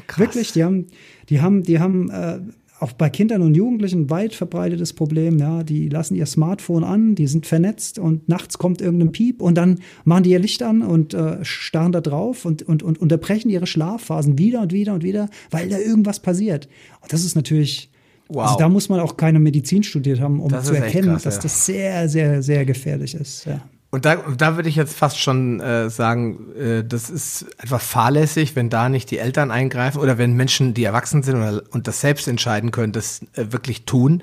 krass. 0.07 0.19
wirklich. 0.19 0.51
Die 0.53 0.63
haben, 0.63 0.87
die 1.29 1.41
haben, 1.41 1.63
die 1.63 1.79
haben 1.79 2.09
äh, 2.09 2.39
auch 2.79 2.91
bei 2.91 3.09
Kindern 3.09 3.41
und 3.41 3.55
Jugendlichen 3.55 4.09
weit 4.09 4.33
verbreitetes 4.33 4.93
Problem. 4.93 5.39
Ja, 5.39 5.63
die 5.63 5.87
lassen 5.87 6.15
ihr 6.15 6.25
Smartphone 6.25 6.83
an, 6.83 7.15
die 7.15 7.27
sind 7.27 7.45
vernetzt 7.45 7.99
und 7.99 8.27
nachts 8.27 8.57
kommt 8.57 8.81
irgendein 8.81 9.11
Piep 9.11 9.41
und 9.41 9.55
dann 9.55 9.79
machen 10.03 10.23
die 10.23 10.31
ihr 10.31 10.39
Licht 10.39 10.61
an 10.61 10.81
und 10.81 11.13
äh, 11.13 11.43
starren 11.43 11.93
da 11.93 12.01
drauf 12.01 12.45
und, 12.45 12.63
und, 12.63 12.83
und 12.83 12.99
unterbrechen 12.99 13.49
ihre 13.49 13.65
Schlafphasen 13.65 14.37
wieder 14.37 14.61
und 14.61 14.73
wieder 14.73 14.93
und 14.93 15.03
wieder, 15.03 15.29
weil 15.51 15.69
da 15.69 15.77
irgendwas 15.77 16.19
passiert. 16.19 16.67
Und 17.01 17.13
das 17.13 17.23
ist 17.23 17.35
natürlich, 17.35 17.89
wow. 18.27 18.45
also 18.45 18.59
da 18.59 18.67
muss 18.67 18.89
man 18.89 18.99
auch 18.99 19.15
keine 19.15 19.39
Medizin 19.39 19.83
studiert 19.83 20.19
haben, 20.19 20.41
um 20.41 20.49
das 20.49 20.65
zu 20.65 20.73
erkennen, 20.73 21.11
krass, 21.11 21.23
dass 21.23 21.35
ja. 21.35 21.41
das 21.43 21.65
sehr, 21.65 22.09
sehr, 22.09 22.43
sehr 22.43 22.65
gefährlich 22.65 23.15
ist. 23.15 23.45
Ja. 23.45 23.61
Und 23.95 24.03
da, 24.03 24.17
da 24.17 24.57
würde 24.57 24.67
ich 24.67 24.75
jetzt 24.75 24.93
fast 24.93 25.17
schon 25.17 25.61
äh, 25.61 25.89
sagen, 25.89 26.53
äh, 26.53 26.83
das 26.83 27.09
ist 27.09 27.45
einfach 27.61 27.79
fahrlässig, 27.79 28.53
wenn 28.57 28.69
da 28.69 28.89
nicht 28.89 29.09
die 29.09 29.19
Eltern 29.19 29.51
eingreifen 29.51 30.01
oder 30.01 30.17
wenn 30.17 30.33
Menschen, 30.33 30.73
die 30.73 30.83
erwachsen 30.83 31.23
sind 31.23 31.37
oder, 31.37 31.63
und 31.71 31.87
das 31.87 32.01
selbst 32.01 32.27
entscheiden 32.27 32.71
können, 32.71 32.91
das 32.91 33.21
äh, 33.35 33.53
wirklich 33.53 33.85
tun. 33.85 34.21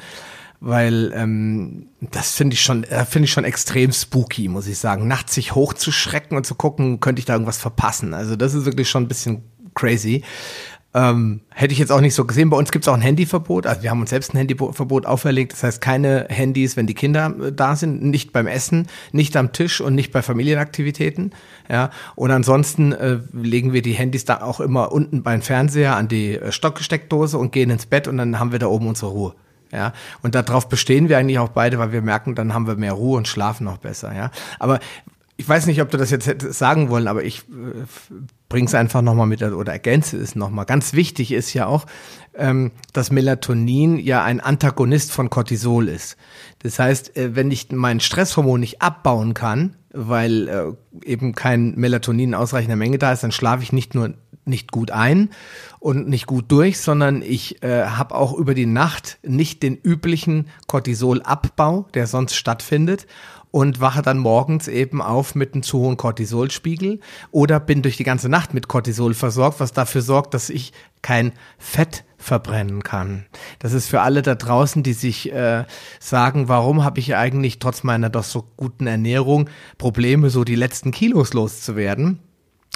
Weil 0.60 1.10
ähm, 1.16 1.86
das 2.02 2.34
finde 2.34 2.52
ich 2.52 2.60
schon, 2.60 2.84
äh, 2.84 3.06
finde 3.06 3.24
ich 3.24 3.32
schon 3.32 3.44
extrem 3.44 3.92
spooky, 3.92 4.48
muss 4.48 4.66
ich 4.66 4.76
sagen. 4.76 5.08
Nachts 5.08 5.32
sich 5.32 5.54
hochzuschrecken 5.54 6.36
und 6.36 6.44
zu 6.44 6.54
gucken, 6.54 7.00
könnte 7.00 7.20
ich 7.20 7.24
da 7.24 7.32
irgendwas 7.32 7.56
verpassen. 7.56 8.12
Also 8.12 8.36
das 8.36 8.52
ist 8.52 8.66
wirklich 8.66 8.90
schon 8.90 9.04
ein 9.04 9.08
bisschen 9.08 9.42
crazy. 9.74 10.22
Ähm, 10.94 11.40
hätte 11.48 11.72
ich 11.72 11.78
jetzt 11.78 11.90
auch 11.90 12.02
nicht 12.02 12.14
so 12.14 12.26
gesehen. 12.26 12.50
Bei 12.50 12.56
uns 12.58 12.70
gibt 12.70 12.84
es 12.84 12.88
auch 12.88 12.94
ein 12.94 13.00
Handyverbot. 13.00 13.66
Also 13.66 13.82
wir 13.82 13.90
haben 13.90 14.00
uns 14.00 14.10
selbst 14.10 14.34
ein 14.34 14.36
Handyverbot 14.36 15.06
auferlegt. 15.06 15.52
Das 15.52 15.62
heißt, 15.62 15.80
keine 15.80 16.26
Handys, 16.28 16.76
wenn 16.76 16.86
die 16.86 16.94
Kinder 16.94 17.34
äh, 17.40 17.52
da 17.52 17.76
sind, 17.76 18.02
nicht 18.02 18.32
beim 18.32 18.46
Essen, 18.46 18.88
nicht 19.10 19.34
am 19.36 19.52
Tisch 19.52 19.80
und 19.80 19.94
nicht 19.94 20.12
bei 20.12 20.20
Familienaktivitäten. 20.20 21.32
Ja. 21.70 21.90
Und 22.14 22.30
ansonsten 22.30 22.92
äh, 22.92 23.20
legen 23.32 23.72
wir 23.72 23.80
die 23.80 23.92
Handys 23.94 24.26
da 24.26 24.42
auch 24.42 24.60
immer 24.60 24.92
unten 24.92 25.22
beim 25.22 25.40
Fernseher 25.40 25.96
an 25.96 26.08
die 26.08 26.36
äh, 26.36 26.52
Stockgesteckdose 26.52 27.38
und 27.38 27.52
gehen 27.52 27.70
ins 27.70 27.86
Bett 27.86 28.06
und 28.06 28.18
dann 28.18 28.38
haben 28.38 28.52
wir 28.52 28.58
da 28.58 28.66
oben 28.66 28.86
unsere 28.86 29.10
Ruhe. 29.12 29.34
Ja, 29.72 29.94
und 30.20 30.34
darauf 30.34 30.68
bestehen 30.68 31.08
wir 31.08 31.16
eigentlich 31.16 31.38
auch 31.38 31.48
beide, 31.48 31.78
weil 31.78 31.92
wir 31.92 32.02
merken, 32.02 32.34
dann 32.34 32.52
haben 32.52 32.66
wir 32.66 32.76
mehr 32.76 32.92
Ruhe 32.92 33.16
und 33.16 33.26
schlafen 33.26 33.64
noch 33.64 33.78
besser. 33.78 34.14
Ja, 34.14 34.30
aber 34.58 34.80
ich 35.38 35.48
weiß 35.48 35.64
nicht, 35.64 35.80
ob 35.80 35.90
du 35.90 35.96
das 35.96 36.10
jetzt 36.10 36.52
sagen 36.52 36.90
wollen, 36.90 37.08
aber 37.08 37.24
ich 37.24 37.44
bringe 38.52 38.66
es 38.66 38.74
einfach 38.74 39.00
nochmal 39.00 39.26
mit 39.26 39.42
oder 39.42 39.72
ergänze 39.72 40.18
es 40.18 40.36
nochmal. 40.36 40.66
Ganz 40.66 40.92
wichtig 40.92 41.32
ist 41.32 41.54
ja 41.54 41.64
auch, 41.64 41.86
ähm, 42.34 42.70
dass 42.92 43.10
Melatonin 43.10 43.98
ja 43.98 44.22
ein 44.22 44.40
Antagonist 44.40 45.10
von 45.10 45.30
Cortisol 45.30 45.88
ist. 45.88 46.18
Das 46.58 46.78
heißt, 46.78 47.16
äh, 47.16 47.34
wenn 47.34 47.50
ich 47.50 47.72
mein 47.72 47.98
Stresshormon 47.98 48.60
nicht 48.60 48.82
abbauen 48.82 49.32
kann, 49.32 49.76
weil 49.94 50.48
äh, 50.48 51.10
eben 51.10 51.34
kein 51.34 51.76
Melatonin 51.76 52.30
in 52.30 52.34
ausreichender 52.34 52.76
Menge 52.76 52.98
da 52.98 53.12
ist, 53.12 53.22
dann 53.22 53.32
schlafe 53.32 53.62
ich 53.62 53.72
nicht 53.72 53.94
nur 53.94 54.12
nicht 54.44 54.70
gut 54.70 54.90
ein 54.90 55.30
und 55.78 56.08
nicht 56.08 56.26
gut 56.26 56.44
durch, 56.48 56.78
sondern 56.78 57.22
ich 57.22 57.62
äh, 57.62 57.84
habe 57.86 58.14
auch 58.14 58.34
über 58.34 58.52
die 58.52 58.66
Nacht 58.66 59.18
nicht 59.22 59.62
den 59.62 59.76
üblichen 59.76 60.48
Cortisolabbau, 60.66 61.86
der 61.94 62.06
sonst 62.06 62.34
stattfindet 62.34 63.06
und 63.52 63.80
wache 63.80 64.02
dann 64.02 64.18
morgens 64.18 64.66
eben 64.66 65.00
auf 65.00 65.36
mit 65.36 65.54
einem 65.54 65.62
zu 65.62 65.78
hohen 65.78 65.96
Cortisolspiegel 65.96 66.98
oder 67.30 67.60
bin 67.60 67.82
durch 67.82 67.96
die 67.96 68.02
ganze 68.02 68.28
Nacht 68.28 68.54
mit 68.54 68.66
Cortisol 68.66 69.14
versorgt, 69.14 69.60
was 69.60 69.72
dafür 69.72 70.02
sorgt, 70.02 70.34
dass 70.34 70.50
ich 70.50 70.72
kein 71.02 71.32
Fett 71.58 72.04
verbrennen 72.16 72.82
kann. 72.82 73.26
Das 73.58 73.72
ist 73.72 73.88
für 73.88 74.00
alle 74.00 74.22
da 74.22 74.34
draußen, 74.34 74.82
die 74.82 74.94
sich 74.94 75.32
äh, 75.32 75.64
sagen, 76.00 76.48
warum 76.48 76.82
habe 76.82 76.98
ich 76.98 77.14
eigentlich 77.14 77.58
trotz 77.58 77.82
meiner 77.82 78.10
doch 78.10 78.24
so 78.24 78.44
guten 78.56 78.86
Ernährung 78.86 79.50
Probleme, 79.78 80.30
so 80.30 80.44
die 80.44 80.56
letzten 80.56 80.90
Kilos 80.90 81.34
loszuwerden 81.34 82.20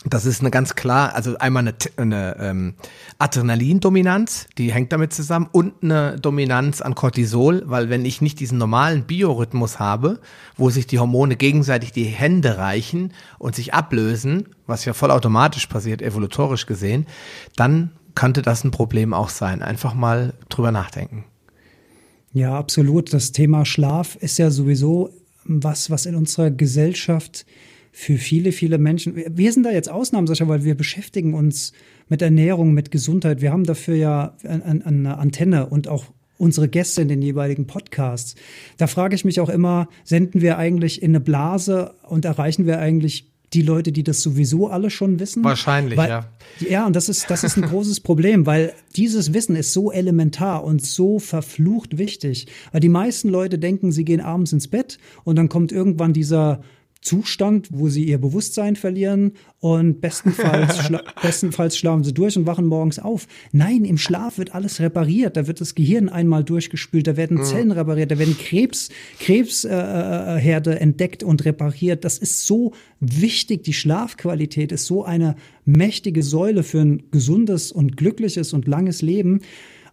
das 0.05 0.27
ist 0.27 0.40
eine 0.40 0.51
ganz 0.51 0.74
klar, 0.74 1.14
also 1.14 1.36
einmal 1.39 1.62
eine, 1.62 1.74
eine 1.97 2.36
ähm, 2.39 2.74
Adrenalindominanz, 3.18 4.47
die 4.59 4.73
hängt 4.73 4.93
damit 4.93 5.12
zusammen, 5.12 5.48
und 5.51 5.82
eine 5.82 6.18
Dominanz 6.20 6.81
an 6.81 6.94
Cortisol, 6.94 7.62
weil 7.66 7.89
wenn 7.89 8.05
ich 8.05 8.20
nicht 8.20 8.39
diesen 8.39 8.59
normalen 8.59 9.05
Biorhythmus 9.05 9.78
habe, 9.78 10.20
wo 10.56 10.70
sich 10.70 10.86
die 10.86 10.98
Hormone 10.98 11.36
gegenseitig 11.36 11.93
die 11.93 12.05
Hände 12.05 12.59
reichen 12.59 13.12
und 13.39 13.56
sich 13.56 13.74
ablösen, 13.74 14.48
was 14.66 14.85
ja 14.85 14.93
vollautomatisch 14.93 15.66
passiert, 15.66 16.02
evolutorisch 16.02 16.66
gesehen, 16.66 17.06
dann 17.56 17.90
könnte 18.14 18.43
das 18.43 18.64
ein 18.64 18.70
Problem 18.70 19.12
auch 19.12 19.28
sein. 19.28 19.62
Einfach 19.62 19.94
mal 19.94 20.35
drüber 20.48 20.73
nachdenken. 20.73 21.24
Ja, 22.32 22.56
absolut. 22.56 23.12
Das 23.12 23.32
Thema 23.32 23.64
Schlaf 23.64 24.16
ist 24.16 24.39
ja 24.39 24.51
sowieso 24.51 25.10
was, 25.44 25.90
was 25.90 26.06
in 26.06 26.14
unserer 26.14 26.51
Gesellschaft 26.51 27.47
für 27.98 28.18
viele, 28.18 28.52
viele 28.52 28.77
Menschen. 28.77 29.14
Wir 29.16 29.52
sind 29.55 29.62
da 29.62 29.70
jetzt 29.70 29.90
Ausnahmen, 29.90 30.27
Sascha, 30.27 30.47
weil 30.47 30.64
wir 30.64 30.74
beschäftigen 30.74 31.32
uns 31.32 31.73
mit 32.10 32.20
Ernährung, 32.20 32.74
mit 32.74 32.90
Gesundheit. 32.90 33.40
Wir 33.40 33.52
haben 33.52 33.64
dafür 33.64 33.94
ja 33.94 34.36
eine 34.44 35.16
Antenne 35.16 35.64
und 35.64 35.89
auch 35.89 36.05
unsere 36.36 36.68
Gäste 36.68 37.01
in 37.01 37.09
den 37.09 37.23
jeweiligen 37.23 37.66
Podcasts. 37.66 38.35
Da 38.77 38.86
frage 38.86 39.14
ich 39.14 39.24
mich 39.24 39.40
auch 39.40 39.48
immer, 39.48 39.89
senden 40.05 40.43
wir 40.43 40.59
eigentlich 40.59 41.01
in 41.01 41.12
eine 41.12 41.20
Blase 41.20 41.94
und 42.02 42.27
erreichen 42.27 42.66
wir 42.66 42.81
eigentlich 42.81 43.32
die 43.55 43.62
Leute, 43.62 43.93
die 43.93 44.02
das 44.02 44.20
sowieso 44.20 44.68
alle 44.68 44.90
schon 44.90 45.18
wissen? 45.18 45.43
Wahrscheinlich, 45.43 45.97
weil, 45.97 46.10
ja. 46.10 46.27
Ja, 46.68 46.86
und 46.86 46.94
das 46.94 47.09
ist, 47.09 47.31
das 47.31 47.44
ist 47.44 47.56
ein 47.56 47.62
großes 47.62 48.01
Problem, 48.01 48.44
weil 48.44 48.74
dieses 48.97 49.32
Wissen 49.32 49.56
ist 49.56 49.73
so 49.73 49.90
elementar 49.90 50.64
und 50.64 50.85
so 50.85 51.18
verflucht 51.18 51.97
wichtig. 51.97 52.47
Weil 52.73 52.81
die 52.81 52.90
meisten 52.90 53.31
Leute 53.31 53.59
denken, 53.59 53.90
sie 53.90 54.05
gehen 54.05 54.20
abends 54.20 54.52
ins 54.52 54.68
Bett 54.68 54.98
und 55.24 55.36
dann 55.36 55.48
kommt 55.48 55.73
irgendwann 55.73 56.12
dieser 56.12 56.60
Zustand, 57.06 57.68
wo 57.70 57.88
sie 57.88 58.02
ihr 58.02 58.18
Bewusstsein 58.18 58.74
verlieren 58.74 59.34
und 59.60 60.00
bestenfalls, 60.00 60.76
schla 60.86 61.04
bestenfalls 61.22 61.78
schlafen 61.78 62.02
sie 62.02 62.12
durch 62.12 62.36
und 62.36 62.46
wachen 62.46 62.66
morgens 62.66 62.98
auf. 62.98 63.28
Nein, 63.52 63.84
im 63.84 63.96
Schlaf 63.96 64.38
wird 64.38 64.56
alles 64.56 64.80
repariert. 64.80 65.36
Da 65.36 65.46
wird 65.46 65.60
das 65.60 65.76
Gehirn 65.76 66.08
einmal 66.08 66.42
durchgespült, 66.42 67.06
da 67.06 67.16
werden 67.16 67.44
Zellen 67.44 67.70
repariert, 67.70 68.10
da 68.10 68.18
werden 68.18 68.36
Krebs, 68.36 68.88
Krebsherde 69.20 70.74
äh, 70.74 70.80
entdeckt 70.80 71.22
und 71.22 71.44
repariert. 71.44 72.04
Das 72.04 72.18
ist 72.18 72.44
so 72.44 72.72
wichtig. 72.98 73.62
Die 73.62 73.72
Schlafqualität 73.72 74.72
ist 74.72 74.86
so 74.86 75.04
eine 75.04 75.36
mächtige 75.64 76.24
Säule 76.24 76.64
für 76.64 76.80
ein 76.80 77.04
gesundes 77.12 77.70
und 77.70 77.96
glückliches 77.96 78.52
und 78.52 78.66
langes 78.66 79.00
Leben. 79.00 79.42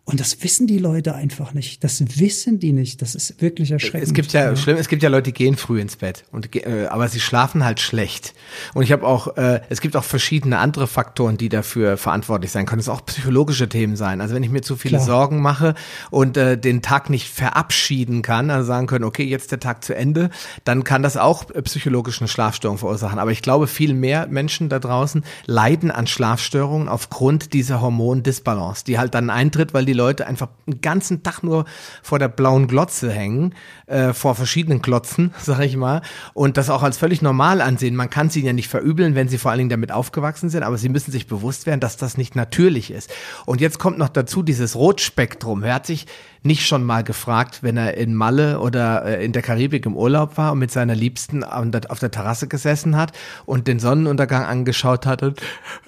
Und 0.05 0.19
das 0.19 0.43
wissen 0.43 0.67
die 0.67 0.79
Leute 0.79 1.15
einfach 1.15 1.53
nicht. 1.53 1.81
Das 1.85 2.19
wissen 2.19 2.59
die 2.59 2.73
nicht. 2.73 3.01
Das 3.01 3.15
ist 3.15 3.41
wirklich 3.41 3.71
erschreckend. 3.71 4.03
Es 4.03 4.13
gibt 4.13 4.33
ja, 4.33 4.49
ja. 4.49 4.55
schlimm, 4.57 4.75
es 4.75 4.89
gibt 4.89 5.01
ja 5.01 5.07
Leute, 5.07 5.31
die 5.31 5.33
gehen 5.33 5.55
früh 5.55 5.79
ins 5.79 5.95
Bett 5.95 6.25
und 6.33 6.53
äh, 6.57 6.87
aber 6.87 7.07
sie 7.07 7.21
schlafen 7.21 7.63
halt 7.63 7.79
schlecht. 7.79 8.33
Und 8.73 8.83
ich 8.83 8.91
habe 8.91 9.07
auch, 9.07 9.37
äh, 9.37 9.61
es 9.69 9.79
gibt 9.79 9.95
auch 9.95 10.03
verschiedene 10.03 10.57
andere 10.57 10.87
Faktoren, 10.87 11.37
die 11.37 11.47
dafür 11.47 11.95
verantwortlich 11.95 12.51
sein 12.51 12.65
können. 12.65 12.81
Es 12.81 12.89
auch 12.89 13.05
psychologische 13.05 13.69
Themen 13.69 13.95
sein. 13.95 14.19
Also 14.19 14.35
wenn 14.35 14.43
ich 14.43 14.49
mir 14.49 14.61
zu 14.61 14.75
viele 14.75 14.97
Klar. 14.97 15.05
Sorgen 15.05 15.41
mache 15.41 15.73
und 16.11 16.35
äh, 16.35 16.57
den 16.57 16.81
Tag 16.81 17.09
nicht 17.09 17.29
verabschieden 17.29 18.23
kann, 18.23 18.49
also 18.49 18.67
sagen 18.67 18.87
können, 18.87 19.05
okay, 19.05 19.23
jetzt 19.23 19.53
der 19.53 19.61
Tag 19.61 19.85
zu 19.85 19.95
Ende, 19.95 20.31
dann 20.65 20.83
kann 20.83 21.01
das 21.01 21.15
auch 21.15 21.49
äh, 21.51 21.61
psychologische 21.61 22.27
Schlafstörungen 22.27 22.79
verursachen. 22.79 23.19
Aber 23.19 23.31
ich 23.31 23.41
glaube, 23.41 23.67
viel 23.67 23.93
mehr 23.93 24.27
Menschen 24.27 24.67
da 24.67 24.79
draußen 24.79 25.23
leiden 25.45 25.91
an 25.91 26.07
Schlafstörungen 26.07 26.89
aufgrund 26.89 27.53
dieser 27.53 27.79
Hormondisbalance, 27.79 28.83
die 28.83 28.99
halt 28.99 29.13
dann 29.13 29.29
eintritt, 29.29 29.73
weil 29.73 29.85
die 29.85 29.92
Leute 29.93 30.27
einfach 30.27 30.49
einen 30.67 30.81
ganzen 30.81 31.23
Tag 31.23 31.43
nur 31.43 31.65
vor 32.01 32.19
der 32.19 32.27
blauen 32.27 32.67
Glotze 32.67 33.11
hängen, 33.11 33.55
äh, 33.87 34.13
vor 34.13 34.35
verschiedenen 34.35 34.81
Glotzen, 34.81 35.33
sag 35.39 35.61
ich 35.61 35.75
mal, 35.75 36.01
und 36.33 36.57
das 36.57 36.69
auch 36.69 36.83
als 36.83 36.97
völlig 36.97 37.21
normal 37.21 37.61
ansehen. 37.61 37.95
Man 37.95 38.09
kann 38.09 38.29
sie 38.29 38.43
ja 38.43 38.53
nicht 38.53 38.67
verübeln, 38.67 39.15
wenn 39.15 39.29
sie 39.29 39.37
vor 39.37 39.51
allen 39.51 39.59
Dingen 39.59 39.69
damit 39.69 39.91
aufgewachsen 39.91 40.49
sind, 40.49 40.63
aber 40.63 40.77
sie 40.77 40.89
müssen 40.89 41.11
sich 41.11 41.27
bewusst 41.27 41.65
werden, 41.65 41.79
dass 41.79 41.97
das 41.97 42.17
nicht 42.17 42.35
natürlich 42.35 42.91
ist. 42.91 43.13
Und 43.45 43.61
jetzt 43.61 43.79
kommt 43.79 43.97
noch 43.97 44.09
dazu 44.09 44.43
dieses 44.43 44.75
Rotspektrum. 44.75 45.63
Hört 45.63 45.85
sich 45.85 46.07
nicht 46.43 46.67
schon 46.67 46.83
mal 46.83 47.03
gefragt, 47.03 47.59
wenn 47.63 47.77
er 47.77 47.95
in 47.95 48.13
Malle 48.13 48.59
oder 48.59 49.05
äh, 49.05 49.25
in 49.25 49.31
der 49.31 49.41
Karibik 49.41 49.85
im 49.85 49.95
Urlaub 49.95 50.37
war 50.37 50.51
und 50.51 50.59
mit 50.59 50.71
seiner 50.71 50.95
Liebsten 50.95 51.43
auf 51.43 51.99
der 51.99 52.11
Terrasse 52.11 52.47
gesessen 52.47 52.97
hat 52.97 53.13
und 53.45 53.67
den 53.67 53.79
Sonnenuntergang 53.79 54.43
angeschaut 54.43 55.05
hat 55.05 55.23
und 55.23 55.41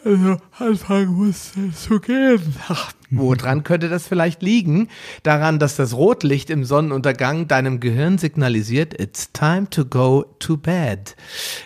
also 0.04 0.38
anfangen 0.58 1.14
musste 1.14 1.72
zu 1.74 2.00
gehen. 2.00 2.56
Ach, 2.70 2.94
woran 3.18 3.64
könnte 3.64 3.90
das 3.90 4.08
vielleicht 4.08 4.42
liegen? 4.42 4.90
Daran, 5.24 5.60
dass 5.60 5.76
das 5.76 5.94
Rotlicht 5.94 6.50
im 6.50 6.66
Sonnenuntergang 6.66 7.48
deinem 7.48 7.80
Gehirn 7.80 8.18
signalisiert, 8.18 9.00
it's 9.00 9.32
time 9.32 9.70
to 9.70 9.86
go 9.86 10.26
to 10.40 10.58
bed. 10.58 11.16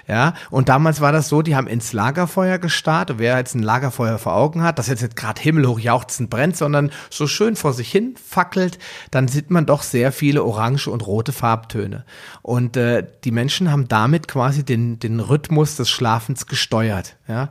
Ja, 0.08 0.34
und 0.50 0.70
damals 0.70 1.02
war 1.02 1.12
das 1.12 1.30
so, 1.30 1.42
die 1.42 1.56
haben 1.56 1.68
ins 1.68 1.94
Lagerfeuer 1.94 2.58
gestarrt. 2.58 3.16
Wer 3.18 3.38
jetzt 3.38 3.56
ein 3.56 3.64
Lagerfeuer 3.64 4.18
vor 4.18 4.36
Augen 4.36 4.64
hat, 4.64 4.80
das 4.80 4.88
jetzt 4.88 5.02
nicht 5.02 5.16
gerade 5.16 5.42
himmelhoch 5.42 5.80
jauchzend 5.80 6.30
brennt, 6.30 6.58
sondern 6.58 6.92
so 7.10 7.28
schön 7.28 7.56
vor 7.56 7.74
sich 7.74 7.92
hin 7.92 8.16
fackelt, 8.24 8.80
dann 9.12 9.28
sieht 9.28 9.50
man 9.50 9.66
doch 9.66 9.84
sehr 9.84 10.12
viele 10.12 10.44
orange 10.44 10.88
und 10.88 11.06
rote 11.06 11.32
Farbtöne. 11.32 12.06
Und 12.42 12.78
äh, 12.78 13.06
die 13.24 13.32
Menschen 13.32 13.72
haben 13.72 13.88
damit 13.88 14.28
quasi 14.28 14.64
den, 14.64 15.00
den 15.00 15.20
Rhythmus 15.20 15.76
des 15.76 15.90
Schlafens 15.90 16.48
gesteuert. 16.48 17.18
Ja? 17.28 17.50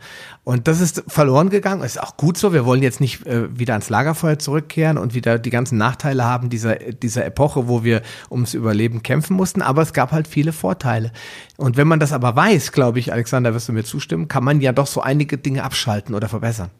Und 0.48 0.66
das 0.66 0.80
ist 0.80 1.04
verloren 1.08 1.50
gegangen. 1.50 1.82
Ist 1.82 2.02
auch 2.02 2.16
gut 2.16 2.38
so. 2.38 2.54
Wir 2.54 2.64
wollen 2.64 2.82
jetzt 2.82 3.02
nicht 3.02 3.26
äh, 3.26 3.54
wieder 3.58 3.74
ans 3.74 3.90
Lagerfeuer 3.90 4.38
zurückkehren 4.38 4.96
und 4.96 5.12
wieder 5.12 5.38
die 5.38 5.50
ganzen 5.50 5.76
Nachteile 5.76 6.24
haben 6.24 6.48
dieser, 6.48 6.76
dieser 6.76 7.26
Epoche, 7.26 7.68
wo 7.68 7.84
wir 7.84 8.00
ums 8.30 8.54
Überleben 8.54 9.02
kämpfen 9.02 9.36
mussten. 9.36 9.60
Aber 9.60 9.82
es 9.82 9.92
gab 9.92 10.10
halt 10.10 10.26
viele 10.26 10.54
Vorteile. 10.54 11.12
Und 11.58 11.76
wenn 11.76 11.86
man 11.86 12.00
das 12.00 12.14
aber 12.14 12.34
weiß, 12.34 12.72
glaube 12.72 12.98
ich, 12.98 13.12
Alexander, 13.12 13.52
wirst 13.52 13.68
du 13.68 13.74
mir 13.74 13.84
zustimmen, 13.84 14.28
kann 14.28 14.42
man 14.42 14.62
ja 14.62 14.72
doch 14.72 14.86
so 14.86 15.02
einige 15.02 15.36
Dinge 15.36 15.64
abschalten 15.64 16.14
oder 16.14 16.30
verbessern. 16.30 16.70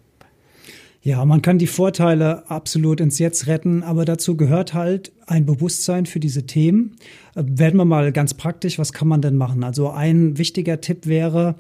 Ja, 1.09 1.25
man 1.25 1.41
kann 1.41 1.57
die 1.57 1.67
Vorteile 1.67 2.51
absolut 2.51 3.01
ins 3.01 3.19
Jetzt 3.19 3.47
retten, 3.47 3.83
aber 3.83 4.05
dazu 4.05 4.37
gehört 4.37 4.75
halt 4.75 5.11
ein 5.27 5.47
Bewusstsein 5.47 6.05
für 6.05 6.21
diese 6.21 6.45
Themen. 6.45 6.97
Äh, 7.35 7.45
werden 7.47 7.79
wir 7.79 7.87
mal 7.87 8.13
ganz 8.13 8.35
praktisch, 8.35 8.79
was 8.79 8.93
kann 8.93 9.09
man 9.09 9.23
denn 9.23 9.35
machen? 9.35 9.65
Also 9.65 9.89
ein 9.89 10.37
wichtiger 10.37 10.83
Tipp 10.83 11.07
wäre, 11.07 11.55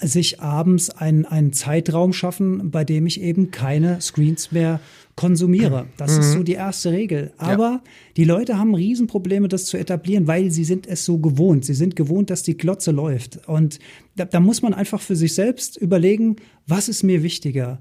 sich 0.00 0.40
abends 0.40 0.88
einen, 0.88 1.26
einen 1.26 1.52
Zeitraum 1.52 2.12
schaffen, 2.12 2.70
bei 2.70 2.84
dem 2.84 3.04
ich 3.08 3.20
eben 3.20 3.50
keine 3.50 4.00
Screens 4.00 4.52
mehr 4.52 4.78
konsumiere. 5.16 5.86
Das 5.96 6.14
mhm. 6.14 6.20
ist 6.20 6.32
so 6.34 6.42
die 6.44 6.52
erste 6.52 6.92
Regel. 6.92 7.32
Aber 7.38 7.64
ja. 7.64 7.82
die 8.16 8.24
Leute 8.24 8.56
haben 8.56 8.72
Riesenprobleme, 8.72 9.48
das 9.48 9.64
zu 9.64 9.78
etablieren, 9.78 10.28
weil 10.28 10.52
sie 10.52 10.64
sind 10.64 10.86
es 10.86 11.04
so 11.04 11.18
gewohnt. 11.18 11.64
Sie 11.64 11.74
sind 11.74 11.96
gewohnt, 11.96 12.30
dass 12.30 12.44
die 12.44 12.56
Glotze 12.56 12.92
läuft. 12.92 13.48
Und 13.48 13.80
da, 14.14 14.26
da 14.26 14.38
muss 14.38 14.62
man 14.62 14.74
einfach 14.74 15.00
für 15.00 15.16
sich 15.16 15.34
selbst 15.34 15.76
überlegen, 15.76 16.36
was 16.68 16.88
ist 16.88 17.02
mir 17.02 17.24
wichtiger? 17.24 17.80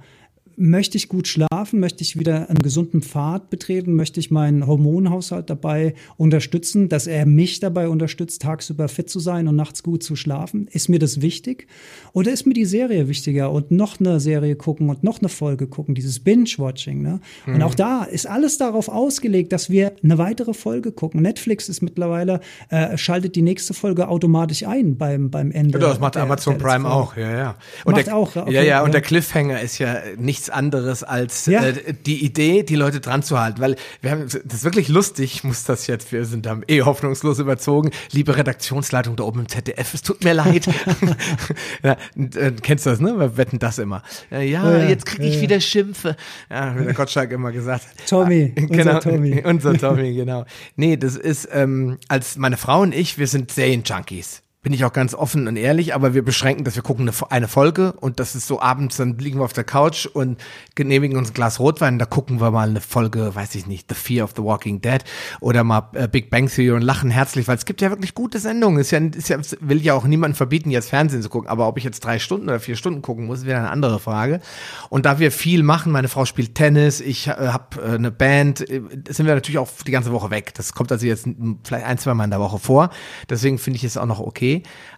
Möchte 0.61 0.95
ich 0.95 1.09
gut 1.09 1.27
schlafen, 1.27 1.79
möchte 1.79 2.03
ich 2.03 2.19
wieder 2.19 2.47
einen 2.49 2.59
gesunden 2.59 3.01
Pfad 3.01 3.49
betreten, 3.49 3.95
möchte 3.95 4.19
ich 4.19 4.29
meinen 4.29 4.67
Hormonhaushalt 4.67 5.49
dabei 5.49 5.95
unterstützen, 6.17 6.87
dass 6.87 7.07
er 7.07 7.25
mich 7.25 7.59
dabei 7.59 7.89
unterstützt, 7.89 8.43
tagsüber 8.43 8.87
fit 8.87 9.09
zu 9.09 9.19
sein 9.19 9.47
und 9.47 9.55
nachts 9.55 9.81
gut 9.81 10.03
zu 10.03 10.15
schlafen? 10.15 10.67
Ist 10.71 10.87
mir 10.87 10.99
das 10.99 11.21
wichtig? 11.21 11.67
Oder 12.13 12.31
ist 12.31 12.45
mir 12.45 12.53
die 12.53 12.65
Serie 12.65 13.07
wichtiger 13.07 13.51
und 13.51 13.71
noch 13.71 13.99
eine 13.99 14.19
Serie 14.19 14.55
gucken 14.55 14.89
und 14.89 15.03
noch 15.03 15.19
eine 15.19 15.29
Folge 15.29 15.65
gucken, 15.65 15.95
dieses 15.95 16.19
Binge-Watching? 16.19 17.01
Ne? 17.01 17.21
Mhm. 17.47 17.55
Und 17.55 17.63
auch 17.63 17.73
da 17.73 18.03
ist 18.03 18.27
alles 18.27 18.59
darauf 18.59 18.87
ausgelegt, 18.87 19.51
dass 19.53 19.71
wir 19.71 19.93
eine 20.03 20.19
weitere 20.19 20.53
Folge 20.53 20.91
gucken. 20.91 21.23
Netflix 21.23 21.69
ist 21.69 21.81
mittlerweile, 21.81 22.39
äh, 22.69 22.97
schaltet 22.97 23.35
die 23.35 23.41
nächste 23.41 23.73
Folge 23.73 24.07
automatisch 24.07 24.63
ein 24.67 24.95
beim, 24.95 25.31
beim 25.31 25.49
Ende. 25.51 25.79
Ja, 25.79 25.87
das 25.87 25.99
macht 25.99 26.15
der, 26.15 26.21
Amazon 26.23 26.59
der 26.59 26.65
Prime 26.65 26.87
auch, 26.87 27.17
ja, 27.17 27.35
ja. 27.35 27.55
Und 27.83 27.95
macht 27.95 28.05
der, 28.05 28.15
auch. 28.15 28.35
Okay, 28.35 28.53
ja, 28.53 28.61
ja, 28.61 28.83
und 28.83 28.93
der 28.93 29.01
Cliffhanger 29.01 29.59
ist 29.59 29.79
ja 29.79 29.97
nichts 30.17 30.50
anderes 30.51 31.03
als 31.03 31.45
ja. 31.45 31.63
äh, 31.63 31.93
die 31.93 32.23
Idee, 32.23 32.63
die 32.63 32.75
Leute 32.75 32.99
dran 32.99 33.23
zu 33.23 33.39
halten. 33.39 33.61
Weil 33.61 33.75
wir 34.01 34.11
haben, 34.11 34.23
das 34.23 34.41
ist 34.53 34.63
wirklich 34.63 34.89
lustig, 34.89 35.43
muss 35.43 35.63
das 35.63 35.87
jetzt, 35.87 36.11
wir 36.11 36.25
sind 36.25 36.45
da 36.45 36.59
eh 36.67 36.81
hoffnungslos 36.81 37.39
überzogen. 37.39 37.91
Liebe 38.11 38.35
Redaktionsleitung 38.35 39.15
da 39.15 39.23
oben 39.23 39.41
im 39.41 39.49
ZDF, 39.49 39.93
es 39.93 40.01
tut 40.01 40.23
mir 40.23 40.33
leid. 40.33 40.67
ja, 41.83 41.97
äh, 42.15 42.51
kennst 42.61 42.85
du 42.85 42.89
das, 42.89 42.99
ne? 42.99 43.17
Wir 43.17 43.37
wetten 43.37 43.59
das 43.59 43.79
immer. 43.79 44.03
Ja, 44.29 44.39
ja 44.41 44.83
jetzt 44.85 45.05
kriege 45.05 45.25
ich 45.25 45.41
wieder 45.41 45.59
Schimpfe. 45.59 46.15
Ja, 46.49 46.77
wie 46.77 46.83
der 46.83 46.93
Gottschalk 46.93 47.31
immer 47.31 47.51
gesagt. 47.51 47.85
Tommy, 48.07 48.53
ah, 48.57 48.61
genau, 48.69 48.95
unser 48.95 48.99
Tommy. 48.99 49.43
Unser 49.43 49.77
Tommy, 49.77 50.13
genau. 50.13 50.45
Nee, 50.75 50.97
das 50.97 51.15
ist, 51.15 51.49
ähm, 51.51 51.97
als 52.07 52.37
meine 52.37 52.57
Frau 52.57 52.81
und 52.81 52.93
ich, 52.93 53.17
wir 53.17 53.27
sind 53.27 53.51
Serien-Junkies 53.51 54.43
bin 54.63 54.73
ich 54.73 54.85
auch 54.85 54.93
ganz 54.93 55.15
offen 55.15 55.47
und 55.47 55.55
ehrlich, 55.55 55.95
aber 55.95 56.13
wir 56.13 56.23
beschränken 56.23 56.63
dass 56.63 56.75
wir 56.75 56.83
gucken 56.83 57.09
eine, 57.09 57.31
eine, 57.31 57.47
Folge 57.47 57.93
und 57.93 58.19
das 58.19 58.35
ist 58.35 58.45
so 58.45 58.61
abends, 58.61 58.97
dann 58.97 59.17
liegen 59.17 59.39
wir 59.39 59.43
auf 59.43 59.53
der 59.53 59.63
Couch 59.63 60.05
und 60.05 60.39
genehmigen 60.75 61.17
uns 61.17 61.31
ein 61.31 61.33
Glas 61.33 61.59
Rotwein, 61.59 61.97
da 61.97 62.05
gucken 62.05 62.39
wir 62.39 62.51
mal 62.51 62.69
eine 62.69 62.79
Folge, 62.79 63.33
weiß 63.33 63.55
ich 63.55 63.65
nicht, 63.65 63.89
The 63.89 63.95
Fear 63.95 64.23
of 64.23 64.33
the 64.35 64.43
Walking 64.43 64.79
Dead 64.79 65.03
oder 65.39 65.63
mal 65.63 65.89
äh, 65.93 66.07
Big 66.07 66.29
Bang 66.29 66.47
Theory 66.47 66.75
und 66.75 66.83
lachen 66.83 67.09
herzlich, 67.09 67.47
weil 67.47 67.57
es 67.57 67.65
gibt 67.65 67.81
ja 67.81 67.89
wirklich 67.89 68.13
gute 68.13 68.37
Sendungen. 68.37 68.79
Ist 68.79 68.91
ja, 68.91 68.99
ist 68.99 69.29
ja, 69.29 69.39
will 69.61 69.81
ja 69.81 69.95
auch 69.95 70.05
niemanden 70.05 70.35
verbieten, 70.35 70.69
jetzt 70.69 70.89
Fernsehen 70.89 71.23
zu 71.23 71.29
gucken, 71.29 71.49
aber 71.49 71.67
ob 71.67 71.79
ich 71.79 71.83
jetzt 71.83 72.01
drei 72.01 72.19
Stunden 72.19 72.47
oder 72.47 72.59
vier 72.59 72.75
Stunden 72.75 73.01
gucken 73.01 73.25
muss, 73.25 73.45
wäre 73.45 73.57
eine 73.57 73.71
andere 73.71 73.99
Frage. 73.99 74.41
Und 74.89 75.07
da 75.07 75.17
wir 75.17 75.31
viel 75.31 75.63
machen, 75.63 75.91
meine 75.91 76.07
Frau 76.07 76.25
spielt 76.25 76.53
Tennis, 76.53 77.01
ich 77.01 77.27
äh, 77.27 77.31
habe 77.31 77.81
äh, 77.81 77.95
eine 77.95 78.11
Band, 78.11 78.61
äh, 78.69 78.81
sind 79.09 79.25
wir 79.25 79.33
natürlich 79.33 79.57
auch 79.57 79.69
die 79.87 79.91
ganze 79.91 80.11
Woche 80.11 80.29
weg. 80.29 80.53
Das 80.53 80.73
kommt 80.73 80.91
also 80.91 81.07
jetzt 81.07 81.27
vielleicht 81.63 81.85
ein, 81.87 81.97
zwei 81.97 82.13
Mal 82.13 82.25
in 82.25 82.29
der 82.29 82.39
Woche 82.39 82.59
vor. 82.59 82.91
Deswegen 83.27 83.57
finde 83.57 83.77
ich 83.77 83.83
es 83.83 83.97
auch 83.97 84.05
noch 84.05 84.19
okay 84.19 84.50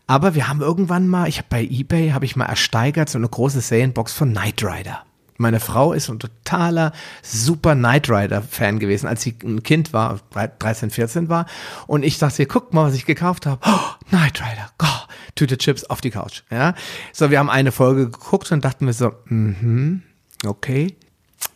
Aber 0.08 0.36
wir 0.36 0.48
haben 0.48 0.62
irgendwann 0.62 1.08
mal, 1.08 1.28
ich 1.28 1.38
habe 1.38 1.48
bei 1.50 1.64
eBay, 1.64 2.12
habe 2.12 2.26
ich 2.26 2.36
mal 2.36 2.46
ersteigert 2.46 3.10
so 3.10 3.18
eine 3.18 3.30
große 3.30 3.62
Serienbox 3.62 4.14
von 4.14 4.32
Knight 4.32 4.64
Rider. 4.64 5.04
Meine 5.38 5.60
Frau 5.60 5.94
ist 5.94 6.10
ein 6.10 6.20
totaler 6.20 6.94
super 7.22 7.76
Knight 7.76 8.10
Rider 8.10 8.42
Fan 8.42 8.80
gewesen, 8.80 9.08
als 9.08 9.24
sie 9.24 9.36
ein 9.44 9.64
Kind 9.64 9.92
war, 9.92 10.20
13, 10.60 10.90
14 10.90 11.30
war. 11.30 11.48
Und 11.88 12.04
ich 12.04 12.20
dachte, 12.20 12.46
guck 12.46 12.74
mal, 12.74 12.88
was 12.88 12.96
ich 12.96 13.06
gekauft 13.06 13.46
habe. 13.46 13.60
Oh, 13.66 14.08
Knight 14.10 14.40
Rider, 14.40 14.70
oh, 14.82 15.04
Tüte 15.36 15.58
Chips 15.58 15.84
auf 15.86 16.02
die 16.02 16.12
Couch. 16.12 16.44
Ja, 16.52 16.76
so 17.12 17.32
wir 17.32 17.40
haben 17.40 17.50
eine 17.50 17.72
Folge 17.72 18.10
geguckt 18.10 18.52
und 18.52 18.64
dachten 18.64 18.86
wir 18.86 18.94
so, 18.94 19.14
mhm, 19.26 20.04
okay, 20.46 20.96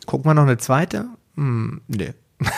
gucken 0.06 0.28
wir 0.28 0.34
noch 0.34 0.42
eine 0.42 0.58
zweite? 0.58 1.06
Hm, 1.36 1.80
nee. 1.86 2.14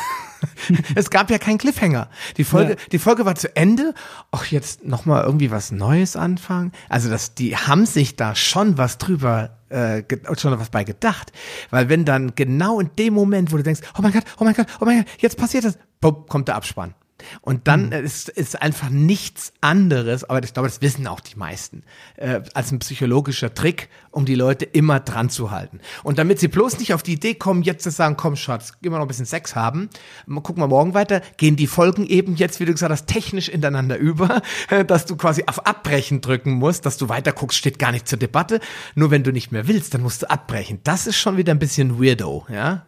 es 0.94 1.10
gab 1.10 1.30
ja 1.30 1.38
keinen 1.38 1.58
Cliffhanger. 1.58 2.08
Die 2.36 2.44
Folge, 2.44 2.72
ja. 2.72 2.78
die 2.92 2.98
Folge 2.98 3.24
war 3.24 3.34
zu 3.34 3.54
Ende. 3.56 3.94
Ach, 4.30 4.46
jetzt 4.46 4.84
nochmal 4.84 5.24
irgendwie 5.24 5.50
was 5.50 5.70
Neues 5.70 6.16
anfangen. 6.16 6.72
Also 6.88 7.10
das, 7.10 7.34
die 7.34 7.56
haben 7.56 7.86
sich 7.86 8.16
da 8.16 8.34
schon 8.34 8.78
was 8.78 8.98
drüber 8.98 9.58
äh, 9.68 10.02
schon 10.36 10.58
was 10.58 10.70
bei 10.70 10.84
gedacht. 10.84 11.32
Weil 11.70 11.88
wenn 11.88 12.04
dann 12.04 12.34
genau 12.34 12.80
in 12.80 12.90
dem 12.98 13.14
Moment, 13.14 13.52
wo 13.52 13.56
du 13.56 13.62
denkst, 13.62 13.80
oh 13.96 14.02
mein 14.02 14.12
Gott, 14.12 14.24
oh 14.38 14.44
mein 14.44 14.54
Gott, 14.54 14.66
oh 14.80 14.84
mein 14.84 14.98
Gott, 14.98 15.06
jetzt 15.18 15.36
passiert 15.36 15.64
das, 15.64 15.78
bumm, 16.00 16.26
kommt 16.28 16.48
der 16.48 16.56
Abspann. 16.56 16.94
Und 17.40 17.68
dann 17.68 17.86
mhm. 17.86 17.92
ist, 17.92 18.28
ist 18.28 18.60
einfach 18.60 18.90
nichts 18.90 19.52
anderes, 19.60 20.24
aber 20.24 20.42
ich 20.42 20.52
glaube, 20.52 20.68
das 20.68 20.82
wissen 20.82 21.06
auch 21.06 21.20
die 21.20 21.36
meisten, 21.36 21.82
äh, 22.16 22.40
als 22.54 22.72
ein 22.72 22.78
psychologischer 22.78 23.54
Trick, 23.54 23.88
um 24.10 24.24
die 24.24 24.34
Leute 24.34 24.64
immer 24.64 25.00
dran 25.00 25.30
zu 25.30 25.50
halten. 25.50 25.80
Und 26.02 26.18
damit 26.18 26.38
sie 26.40 26.48
bloß 26.48 26.78
nicht 26.78 26.94
auf 26.94 27.02
die 27.02 27.12
Idee 27.12 27.34
kommen, 27.34 27.62
jetzt 27.62 27.84
zu 27.84 27.90
sagen, 27.90 28.16
komm 28.16 28.36
Schatz, 28.36 28.80
gehen 28.80 28.92
wir 28.92 28.98
noch 28.98 29.04
ein 29.04 29.08
bisschen 29.08 29.26
Sex 29.26 29.54
haben, 29.54 29.88
gucken 30.26 30.62
wir 30.62 30.68
morgen 30.68 30.94
weiter, 30.94 31.20
gehen 31.36 31.56
die 31.56 31.66
Folgen 31.66 32.06
eben 32.06 32.36
jetzt, 32.36 32.60
wie 32.60 32.64
du 32.64 32.72
gesagt 32.72 32.92
hast, 32.92 33.06
technisch 33.06 33.48
ineinander 33.48 33.96
über, 33.96 34.42
dass 34.86 35.06
du 35.06 35.16
quasi 35.16 35.44
auf 35.46 35.66
Abbrechen 35.66 36.20
drücken 36.20 36.52
musst, 36.52 36.86
dass 36.86 36.96
du 36.96 37.08
weiter 37.08 37.32
guckst, 37.32 37.58
steht 37.58 37.78
gar 37.78 37.92
nicht 37.92 38.08
zur 38.08 38.18
Debatte. 38.18 38.60
Nur 38.94 39.10
wenn 39.10 39.22
du 39.22 39.32
nicht 39.32 39.52
mehr 39.52 39.68
willst, 39.68 39.94
dann 39.94 40.02
musst 40.02 40.22
du 40.22 40.30
abbrechen. 40.30 40.80
Das 40.84 41.06
ist 41.06 41.16
schon 41.16 41.36
wieder 41.36 41.52
ein 41.52 41.58
bisschen 41.58 42.02
weirdo, 42.02 42.46
ja. 42.48 42.84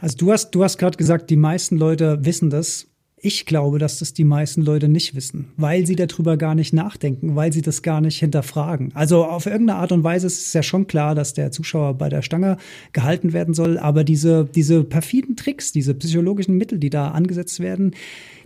Also 0.00 0.16
du 0.18 0.32
hast, 0.32 0.50
du 0.50 0.62
hast 0.62 0.78
gerade 0.78 0.96
gesagt, 0.96 1.30
die 1.30 1.36
meisten 1.36 1.76
Leute 1.76 2.24
wissen 2.24 2.50
das 2.50 2.86
Ich 3.26 3.44
glaube, 3.44 3.80
dass 3.80 3.98
das 3.98 4.12
die 4.12 4.22
meisten 4.22 4.62
Leute 4.62 4.86
nicht 4.86 5.16
wissen, 5.16 5.48
weil 5.56 5.84
sie 5.84 5.96
darüber 5.96 6.36
gar 6.36 6.54
nicht 6.54 6.72
nachdenken, 6.72 7.34
weil 7.34 7.52
sie 7.52 7.60
das 7.60 7.82
gar 7.82 8.00
nicht 8.00 8.20
hinterfragen. 8.20 8.92
Also 8.94 9.24
auf 9.24 9.46
irgendeine 9.46 9.80
Art 9.80 9.90
und 9.90 10.04
Weise 10.04 10.28
ist 10.28 10.46
es 10.46 10.52
ja 10.52 10.62
schon 10.62 10.86
klar, 10.86 11.16
dass 11.16 11.34
der 11.34 11.50
Zuschauer 11.50 11.94
bei 11.94 12.08
der 12.08 12.22
Stange 12.22 12.56
gehalten 12.92 13.32
werden 13.32 13.52
soll, 13.52 13.78
aber 13.78 14.04
diese, 14.04 14.44
diese 14.54 14.84
perfiden 14.84 15.34
Tricks, 15.34 15.72
diese 15.72 15.94
psychologischen 15.94 16.56
Mittel, 16.56 16.78
die 16.78 16.88
da 16.88 17.08
angesetzt 17.08 17.58
werden, 17.58 17.96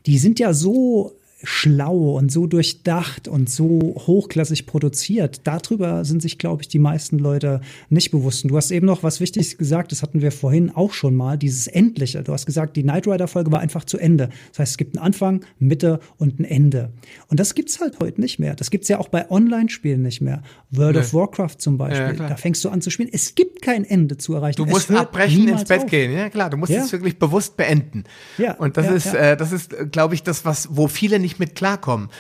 die 0.07 0.16
sind 0.16 0.39
ja 0.39 0.55
so 0.55 1.12
schlau 1.43 2.17
und 2.17 2.31
so 2.31 2.47
durchdacht 2.47 3.29
und 3.29 3.49
so 3.49 3.95
hochklassig 4.07 4.67
produziert. 4.67 5.43
Darüber 5.45 6.05
sind 6.05 6.21
sich, 6.21 6.39
glaube 6.39 6.62
ich, 6.62 6.69
die 6.69 6.79
meisten 6.79 7.19
Leute 7.19 7.61
nicht 7.89 8.11
bewusst. 8.11 8.45
Und 8.45 8.51
du 8.51 8.57
hast 8.57 8.71
eben 8.71 8.87
noch 8.87 9.03
was 9.03 9.21
Wichtiges 9.21 9.57
gesagt, 9.57 9.93
das 9.93 10.03
hatten 10.03 10.21
wir 10.21 10.33
vorhin 10.33 10.71
auch 10.71 10.93
schon 10.93 11.15
mal, 11.17 11.39
dieses 11.39 11.67
Endliche. 11.67 12.23
Du 12.23 12.33
hast 12.33 12.47
gesagt, 12.47 12.77
die 12.77 12.83
Knight 12.83 13.07
Rider-Folge 13.07 13.51
war 13.53 13.61
einfach 13.61 13.85
zu 13.85 13.99
Ende. 13.99 14.29
Das 14.51 14.61
heißt, 14.61 14.73
es 14.73 14.77
gibt 14.77 14.97
einen 14.97 15.05
Anfang, 15.05 15.45
Mitte 15.59 16.01
und 16.19 16.41
ein 16.41 16.45
Ende. 16.45 16.93
Und 17.29 17.41
das 17.41 17.55
gibt's 17.55 17.81
halt 17.81 17.99
heute 18.01 18.21
nicht 18.21 18.39
mehr. 18.39 18.55
Das 18.55 18.71
gibt's 18.71 18.89
ja 18.89 18.99
auch 18.99 19.09
bei 19.09 19.31
Online-Spielen 19.31 20.03
nicht 20.03 20.21
mehr. 20.21 20.43
World 20.71 20.97
nee. 20.97 21.01
of 21.01 21.15
Warcraft 21.15 21.57
zum 21.59 21.79
Beispiel. 21.79 22.19
Ja, 22.19 22.29
da 22.29 22.37
fängst 22.37 22.65
du 22.65 22.69
an 22.69 22.83
zu 22.83 22.91
spielen. 22.91 23.09
Es 23.12 23.35
gibt 23.35 23.62
kein 23.62 23.85
Ende 23.85 24.19
zu 24.19 24.35
erreichen. 24.35 24.57
Du 24.57 24.67
musst 24.67 24.91
abbrechen, 24.91 25.49
ins 25.49 25.65
Bett 25.65 25.85
auf. 25.85 25.91
gehen. 25.91 26.12
Ja, 26.12 26.29
klar. 26.29 26.51
Du 26.51 26.57
musst 26.57 26.73
ja. 26.73 26.83
es 26.83 26.93
wirklich 26.93 27.19
bewusst 27.19 27.57
beenden. 27.57 28.05
Ja. 28.37 28.55
Und 28.55 28.77
das 28.77 28.87
ja, 28.87 28.93
ist, 28.93 29.15
äh, 29.15 29.37
das 29.37 29.53
ist, 29.53 29.75
glaube 29.91 30.15
ich, 30.15 30.23
das, 30.23 30.45
was, 30.45 30.69
wo 30.73 30.87
viele 30.87 31.19
nicht 31.19 31.30
nicht 31.31 31.39
mit 31.39 31.55
klarkommen, 31.55 32.11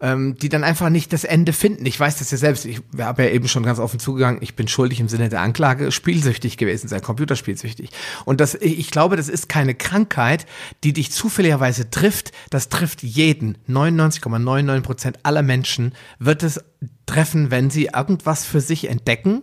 ähm, 0.00 0.36
die 0.36 0.48
dann 0.48 0.64
einfach 0.64 0.88
nicht 0.88 1.12
das 1.12 1.24
Ende 1.24 1.52
finden. 1.52 1.84
Ich 1.86 1.98
weiß 1.98 2.18
das 2.18 2.30
ja 2.30 2.38
selbst. 2.38 2.64
Ich 2.64 2.80
habe 2.98 3.24
ja 3.24 3.30
eben 3.30 3.48
schon 3.48 3.64
ganz 3.64 3.78
offen 3.78 3.98
zugegangen. 3.98 4.40
Ich 4.42 4.54
bin 4.54 4.68
schuldig 4.68 5.00
im 5.00 5.08
Sinne 5.08 5.28
der 5.28 5.40
Anklage, 5.40 5.90
spielsüchtig 5.90 6.56
gewesen 6.56 6.88
sein, 6.88 7.02
computerspielsüchtig. 7.02 7.90
Und 8.24 8.40
das, 8.40 8.54
ich 8.54 8.90
glaube, 8.90 9.16
das 9.16 9.28
ist 9.28 9.48
keine 9.48 9.74
Krankheit, 9.74 10.46
die 10.84 10.92
dich 10.92 11.10
zufälligerweise 11.10 11.90
trifft. 11.90 12.32
Das 12.50 12.68
trifft 12.68 13.02
jeden. 13.02 13.58
99,99 13.68 14.80
Prozent 14.82 15.18
aller 15.24 15.42
Menschen 15.42 15.92
wird 16.18 16.42
es 16.42 16.60
treffen, 17.06 17.50
wenn 17.50 17.70
sie 17.70 17.90
irgendwas 17.92 18.44
für 18.44 18.60
sich 18.60 18.88
entdecken 18.88 19.42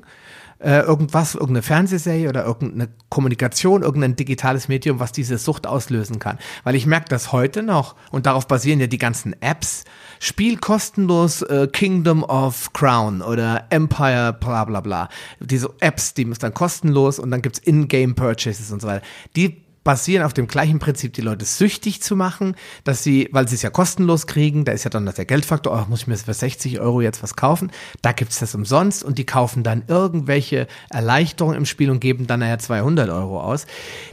äh, 0.60 0.80
irgendwas, 0.80 1.36
irgendeine 1.36 1.62
Fernsehserie 1.62 2.30
oder 2.30 2.46
irgendeine 2.46 2.90
Kommunikation, 3.10 3.84
irgendein 3.84 4.16
digitales 4.16 4.68
Medium, 4.68 5.00
was 5.00 5.12
diese 5.12 5.38
Sucht 5.38 5.68
auslösen 5.68 6.20
kann. 6.20 6.40
Weil 6.64 6.76
ich 6.76 6.86
merke 6.86 7.10
das 7.10 7.32
heute 7.32 7.64
noch 7.64 7.96
und 8.12 8.26
darauf 8.26 8.48
basieren 8.48 8.80
ja 8.80 8.88
die 8.88 8.98
ganzen 8.98 9.40
Apps. 9.42 9.84
Spiel 10.20 10.58
kostenlos 10.58 11.44
äh, 11.44 11.68
Kingdom 11.72 12.24
of 12.24 12.74
Crown 12.74 13.22
oder 13.22 13.66
Empire, 13.70 14.34
bla 14.34 14.66
bla 14.66 14.82
bla. 14.82 15.10
Diese 15.40 15.70
Apps, 15.80 16.14
die 16.14 16.24
ist 16.24 16.42
dann 16.42 16.54
kostenlos 16.54 17.20
und 17.20 17.32
dann 17.32 17.42
gibt's 17.42 17.60
In-Game 17.60 18.16
Purchases 18.16 18.72
und 18.72 18.82
so 18.82 18.88
weiter. 18.88 19.06
Die 19.36 19.67
basieren 19.88 20.26
auf 20.26 20.34
dem 20.34 20.48
gleichen 20.48 20.80
Prinzip, 20.80 21.14
die 21.14 21.22
Leute 21.22 21.46
süchtig 21.46 22.02
zu 22.02 22.18
machen, 22.18 22.58
dass 22.84 23.04
sie, 23.04 23.30
weil 23.32 23.48
sie 23.48 23.56
es 23.56 23.62
ja 23.62 23.70
kostenlos 23.70 24.28
kriegen, 24.28 24.66
da 24.66 24.74
ist 24.74 24.84
ja 24.84 24.90
dann 24.90 25.06
der 25.06 25.24
Geldfaktor, 25.24 25.82
oh, 25.82 25.90
muss 25.90 26.02
ich 26.02 26.08
mir 26.08 26.18
für 26.18 26.34
60 26.34 26.82
Euro 26.82 27.00
jetzt 27.00 27.24
was 27.24 27.38
kaufen, 27.38 27.72
da 28.02 28.12
gibt's 28.12 28.40
das 28.40 28.54
umsonst 28.54 29.02
und 29.02 29.18
die 29.18 29.26
kaufen 29.26 29.64
dann 29.64 29.86
irgendwelche 29.88 30.68
Erleichterungen 30.90 31.56
im 31.56 31.66
Spiel 31.66 31.90
und 31.90 32.02
geben 32.02 32.28
dann 32.28 32.42
nachher 32.42 32.60
200 32.60 33.10
Euro 33.10 33.40
aus. 33.40 33.66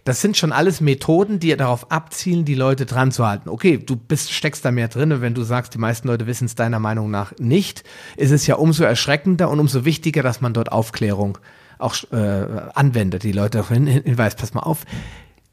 Das 0.05 0.21
sind 0.21 0.37
schon 0.37 0.53
alles 0.53 0.81
Methoden, 0.81 1.41
die 1.41 1.57
darauf 1.57 1.91
abzielen, 1.91 2.45
die 2.45 2.55
Leute 2.55 2.87
dran 2.87 3.11
zu 3.11 3.27
halten. 3.27 3.49
Okay, 3.49 3.77
du 3.77 3.97
bist, 3.97 4.33
steckst 4.33 4.65
da 4.65 4.71
mehr 4.71 4.87
drin 4.87 5.11
und 5.11 5.23
wenn 5.23 5.35
du 5.35 5.43
sagst, 5.43 5.75
die 5.75 5.79
meisten 5.79 6.07
Leute 6.07 6.29
wissen 6.29 6.45
es 6.45 6.55
deiner 6.55 6.79
Meinung 6.79 7.11
nach 7.11 7.33
nicht, 7.41 7.83
ist 8.17 8.31
es 8.31 8.47
ja 8.47 8.55
umso 8.55 8.85
erschreckender 8.85 9.51
und 9.51 9.59
umso 9.59 9.85
wichtiger, 9.85 10.23
dass 10.23 10.41
man 10.41 10.55
dort 10.55 10.71
Aufklärung 10.71 11.39
auch 11.79 11.97
äh, 12.13 12.47
anwendet, 12.75 13.25
die 13.25 13.33
Leute 13.33 13.59
darauf 13.59 13.71
hin, 13.71 13.89
hinweist, 13.89 14.39
pass 14.39 14.55
mal 14.55 14.61
auf, 14.61 14.85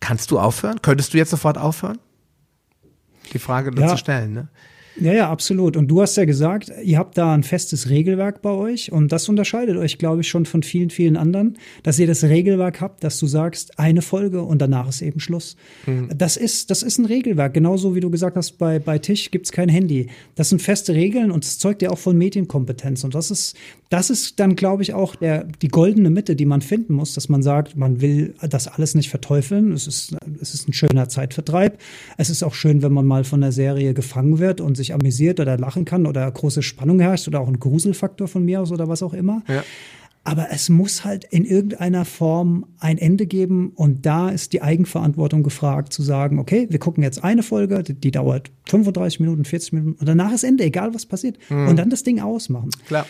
Kannst 0.01 0.31
du 0.31 0.39
aufhören? 0.39 0.81
Könntest 0.81 1.13
du 1.13 1.17
jetzt 1.17 1.29
sofort 1.29 1.57
aufhören? 1.57 1.99
Die 3.31 3.39
Frage 3.39 3.71
ja. 3.79 3.87
zu 3.87 3.97
stellen, 3.97 4.33
ne? 4.33 4.49
Ja, 4.99 5.13
ja, 5.13 5.29
absolut. 5.31 5.77
Und 5.77 5.87
du 5.87 6.01
hast 6.01 6.17
ja 6.17 6.25
gesagt, 6.25 6.71
ihr 6.83 6.97
habt 6.97 7.17
da 7.17 7.33
ein 7.33 7.43
festes 7.43 7.89
Regelwerk 7.89 8.41
bei 8.41 8.49
euch 8.49 8.91
und 8.91 9.11
das 9.11 9.29
unterscheidet 9.29 9.77
euch, 9.77 9.97
glaube 9.97 10.21
ich, 10.21 10.27
schon 10.27 10.45
von 10.45 10.63
vielen, 10.63 10.89
vielen 10.89 11.15
anderen, 11.15 11.57
dass 11.83 11.97
ihr 11.97 12.07
das 12.07 12.23
Regelwerk 12.25 12.81
habt, 12.81 13.03
dass 13.03 13.17
du 13.17 13.25
sagst, 13.25 13.79
eine 13.79 14.01
Folge 14.01 14.41
und 14.41 14.61
danach 14.61 14.89
ist 14.89 15.01
eben 15.01 15.21
Schluss. 15.21 15.55
Mhm. 15.85 16.09
Das 16.15 16.35
ist, 16.35 16.71
das 16.71 16.83
ist 16.83 16.97
ein 16.97 17.05
Regelwerk. 17.05 17.53
Genauso 17.53 17.95
wie 17.95 18.01
du 18.01 18.09
gesagt 18.09 18.35
hast, 18.35 18.57
bei, 18.57 18.79
bei 18.79 18.99
Tisch 18.99 19.31
gibt's 19.31 19.53
kein 19.53 19.69
Handy. 19.69 20.07
Das 20.35 20.49
sind 20.49 20.61
feste 20.61 20.93
Regeln 20.93 21.31
und 21.31 21.45
es 21.45 21.57
zeugt 21.57 21.81
ja 21.81 21.89
auch 21.89 21.99
von 21.99 22.17
Medienkompetenz. 22.17 23.03
Und 23.05 23.15
das 23.15 23.31
ist, 23.31 23.55
das 23.91 24.09
ist 24.09 24.39
dann, 24.39 24.55
glaube 24.55 24.83
ich, 24.83 24.93
auch 24.93 25.15
der, 25.15 25.43
die 25.43 25.67
goldene 25.67 26.09
Mitte, 26.09 26.37
die 26.37 26.45
man 26.45 26.61
finden 26.61 26.93
muss, 26.93 27.13
dass 27.13 27.27
man 27.27 27.43
sagt, 27.43 27.75
man 27.75 27.99
will 27.99 28.33
das 28.41 28.69
alles 28.69 28.95
nicht 28.95 29.09
verteufeln. 29.09 29.73
Es 29.73 29.85
ist, 29.85 30.15
es 30.39 30.53
ist 30.53 30.69
ein 30.69 30.71
schöner 30.71 31.09
Zeitvertreib. 31.09 31.77
Es 32.17 32.29
ist 32.29 32.41
auch 32.41 32.53
schön, 32.53 32.83
wenn 32.83 32.93
man 32.93 33.05
mal 33.05 33.25
von 33.25 33.41
der 33.41 33.51
Serie 33.51 33.93
gefangen 33.93 34.39
wird 34.39 34.61
und 34.61 34.77
sich 34.77 34.93
amüsiert 34.93 35.41
oder 35.41 35.57
lachen 35.57 35.83
kann 35.83 36.05
oder 36.05 36.31
große 36.31 36.63
Spannung 36.63 37.01
herrscht 37.01 37.27
oder 37.27 37.41
auch 37.41 37.49
ein 37.49 37.59
Gruselfaktor 37.59 38.29
von 38.29 38.45
mir 38.45 38.61
aus 38.61 38.71
oder 38.71 38.87
was 38.87 39.03
auch 39.03 39.13
immer. 39.13 39.43
Ja. 39.49 39.61
Aber 40.23 40.47
es 40.51 40.69
muss 40.69 41.03
halt 41.03 41.25
in 41.25 41.43
irgendeiner 41.43 42.05
Form 42.05 42.67
ein 42.79 42.97
Ende 42.97 43.25
geben 43.25 43.73
und 43.75 44.05
da 44.05 44.29
ist 44.29 44.53
die 44.53 44.61
Eigenverantwortung 44.61 45.43
gefragt, 45.43 45.91
zu 45.91 46.01
sagen, 46.01 46.39
okay, 46.39 46.67
wir 46.69 46.79
gucken 46.79 47.03
jetzt 47.03 47.25
eine 47.25 47.43
Folge, 47.43 47.83
die, 47.83 47.95
die 47.95 48.11
dauert 48.11 48.51
35 48.69 49.19
Minuten, 49.19 49.43
40 49.43 49.73
Minuten 49.73 49.99
und 49.99 50.07
danach 50.07 50.31
ist 50.31 50.45
Ende, 50.45 50.63
egal 50.63 50.93
was 50.93 51.05
passiert. 51.05 51.37
Mhm. 51.49 51.67
Und 51.67 51.75
dann 51.77 51.89
das 51.89 52.03
Ding 52.03 52.21
ausmachen. 52.21 52.69
Klar. 52.87 53.05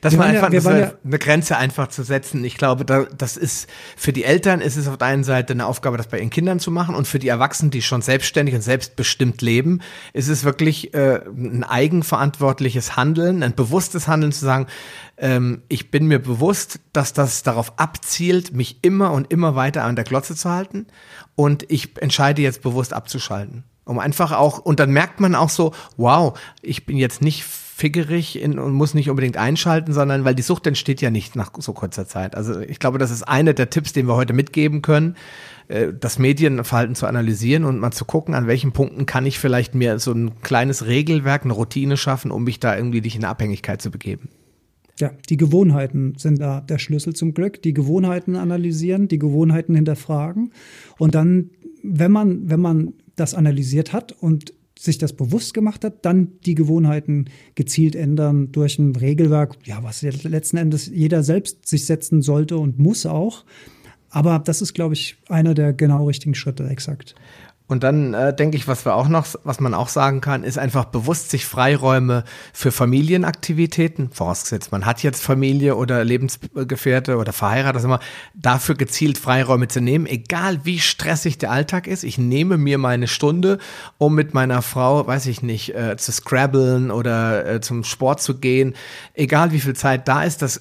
Dass 0.00 0.12
wir 0.12 0.18
man 0.18 0.28
einfach 0.28 0.52
ja, 0.52 0.60
eine, 0.60 0.80
ja 0.80 0.92
eine 1.04 1.18
Grenze 1.18 1.56
einfach 1.56 1.88
zu 1.88 2.02
setzen. 2.02 2.44
Ich 2.44 2.56
glaube, 2.56 2.84
da, 2.84 3.04
das 3.16 3.36
ist 3.36 3.68
für 3.96 4.12
die 4.12 4.24
Eltern 4.24 4.60
ist 4.60 4.76
es 4.76 4.88
auf 4.88 4.98
der 4.98 5.08
einen 5.08 5.24
Seite 5.24 5.52
eine 5.52 5.66
Aufgabe, 5.66 5.96
das 5.96 6.08
bei 6.08 6.18
ihren 6.18 6.30
Kindern 6.30 6.60
zu 6.60 6.70
machen 6.70 6.94
und 6.94 7.06
für 7.06 7.18
die 7.18 7.28
Erwachsenen, 7.28 7.70
die 7.70 7.82
schon 7.82 8.02
selbstständig 8.02 8.54
und 8.54 8.62
selbstbestimmt 8.62 9.42
leben, 9.42 9.80
ist 10.12 10.28
es 10.28 10.44
wirklich 10.44 10.94
äh, 10.94 11.20
ein 11.26 11.64
eigenverantwortliches 11.64 12.96
Handeln, 12.96 13.42
ein 13.42 13.54
bewusstes 13.54 14.08
Handeln 14.08 14.32
zu 14.32 14.44
sagen, 14.44 14.66
ähm, 15.16 15.62
ich 15.68 15.90
bin 15.90 16.06
mir 16.06 16.18
bewusst, 16.18 16.80
dass 16.92 17.12
das 17.12 17.42
darauf 17.42 17.78
abzielt, 17.78 18.52
mich 18.52 18.78
immer 18.82 19.12
und 19.12 19.32
immer 19.32 19.54
weiter 19.54 19.84
an 19.84 19.96
der 19.96 20.04
Glotze 20.04 20.36
zu 20.36 20.50
halten 20.50 20.86
und 21.34 21.64
ich 21.70 22.00
entscheide 22.00 22.42
jetzt 22.42 22.62
bewusst 22.62 22.92
abzuschalten. 22.92 23.64
Um 23.84 24.00
einfach 24.00 24.32
auch, 24.32 24.58
und 24.58 24.80
dann 24.80 24.90
merkt 24.90 25.20
man 25.20 25.36
auch 25.36 25.48
so, 25.48 25.72
wow, 25.96 26.36
ich 26.60 26.86
bin 26.86 26.96
jetzt 26.96 27.22
nicht 27.22 27.44
figgerig 27.76 28.40
in, 28.40 28.58
und 28.58 28.72
muss 28.72 28.94
nicht 28.94 29.10
unbedingt 29.10 29.36
einschalten, 29.36 29.92
sondern 29.92 30.24
weil 30.24 30.34
die 30.34 30.40
Sucht 30.40 30.66
entsteht 30.66 31.02
ja 31.02 31.10
nicht 31.10 31.36
nach 31.36 31.50
so 31.58 31.74
kurzer 31.74 32.08
Zeit. 32.08 32.34
Also 32.34 32.58
ich 32.58 32.78
glaube, 32.78 32.96
das 32.96 33.10
ist 33.10 33.22
einer 33.22 33.52
der 33.52 33.68
Tipps, 33.68 33.92
den 33.92 34.08
wir 34.08 34.16
heute 34.16 34.32
mitgeben 34.32 34.80
können, 34.80 35.14
äh, 35.68 35.92
das 35.92 36.18
Medienverhalten 36.18 36.94
zu 36.94 37.06
analysieren 37.06 37.66
und 37.66 37.78
mal 37.78 37.90
zu 37.90 38.06
gucken, 38.06 38.32
an 38.32 38.46
welchen 38.46 38.72
Punkten 38.72 39.04
kann 39.04 39.26
ich 39.26 39.38
vielleicht 39.38 39.74
mir 39.74 39.98
so 39.98 40.12
ein 40.12 40.40
kleines 40.40 40.86
Regelwerk, 40.86 41.44
eine 41.44 41.52
Routine 41.52 41.98
schaffen, 41.98 42.30
um 42.30 42.44
mich 42.44 42.60
da 42.60 42.74
irgendwie 42.74 43.02
nicht 43.02 43.16
in 43.16 43.26
Abhängigkeit 43.26 43.82
zu 43.82 43.90
begeben. 43.90 44.30
Ja, 44.98 45.10
die 45.28 45.36
Gewohnheiten 45.36 46.14
sind 46.16 46.40
da 46.40 46.62
der 46.62 46.78
Schlüssel 46.78 47.12
zum 47.12 47.34
Glück. 47.34 47.60
Die 47.60 47.74
Gewohnheiten 47.74 48.36
analysieren, 48.36 49.06
die 49.06 49.18
Gewohnheiten 49.18 49.74
hinterfragen 49.74 50.50
und 50.96 51.14
dann, 51.14 51.50
wenn 51.82 52.10
man, 52.10 52.48
wenn 52.48 52.60
man 52.60 52.94
das 53.16 53.34
analysiert 53.34 53.92
hat 53.92 54.12
und 54.12 54.54
sich 54.78 54.98
das 54.98 55.12
bewusst 55.12 55.54
gemacht 55.54 55.84
hat, 55.84 56.04
dann 56.04 56.32
die 56.44 56.54
Gewohnheiten 56.54 57.26
gezielt 57.54 57.94
ändern 57.96 58.52
durch 58.52 58.78
ein 58.78 58.94
Regelwerk, 58.94 59.56
ja, 59.64 59.82
was 59.82 60.02
letzten 60.02 60.58
Endes 60.58 60.86
jeder 60.86 61.22
selbst 61.22 61.66
sich 61.66 61.86
setzen 61.86 62.22
sollte 62.22 62.58
und 62.58 62.78
muss 62.78 63.06
auch. 63.06 63.44
Aber 64.10 64.38
das 64.38 64.62
ist, 64.62 64.74
glaube 64.74 64.94
ich, 64.94 65.16
einer 65.28 65.54
der 65.54 65.72
genau 65.72 66.06
richtigen 66.06 66.34
Schritte, 66.34 66.68
exakt. 66.68 67.14
Und 67.68 67.82
dann 67.82 68.14
äh, 68.14 68.34
denke 68.34 68.56
ich, 68.56 68.68
was 68.68 68.84
wir 68.84 68.94
auch 68.94 69.08
noch, 69.08 69.26
was 69.42 69.58
man 69.58 69.74
auch 69.74 69.88
sagen 69.88 70.20
kann, 70.20 70.44
ist 70.44 70.56
einfach 70.56 70.84
bewusst 70.84 71.30
sich 71.30 71.46
Freiräume 71.46 72.22
für 72.52 72.70
Familienaktivitäten, 72.70 74.10
vorausgesetzt, 74.12 74.70
man 74.70 74.86
hat 74.86 75.02
jetzt 75.02 75.20
Familie 75.20 75.74
oder 75.74 76.04
Lebensgefährte 76.04 77.16
oder 77.16 77.32
verheiratet, 77.32 77.76
was 77.76 77.84
immer, 77.84 77.98
dafür 78.34 78.76
gezielt 78.76 79.18
Freiräume 79.18 79.66
zu 79.66 79.80
nehmen, 79.80 80.06
egal 80.06 80.60
wie 80.64 80.78
stressig 80.78 81.38
der 81.38 81.50
Alltag 81.50 81.88
ist. 81.88 82.04
Ich 82.04 82.18
nehme 82.18 82.56
mir 82.56 82.78
meine 82.78 83.08
Stunde, 83.08 83.58
um 83.98 84.14
mit 84.14 84.32
meiner 84.32 84.62
Frau, 84.62 85.04
weiß 85.04 85.26
ich 85.26 85.42
nicht, 85.42 85.74
äh, 85.74 85.96
zu 85.96 86.12
scrabbeln 86.12 86.92
oder 86.92 87.46
äh, 87.46 87.60
zum 87.60 87.82
Sport 87.82 88.22
zu 88.22 88.38
gehen. 88.38 88.74
Egal 89.12 89.50
wie 89.50 89.60
viel 89.60 89.74
Zeit 89.74 90.06
da 90.06 90.22
ist, 90.22 90.40
das 90.40 90.60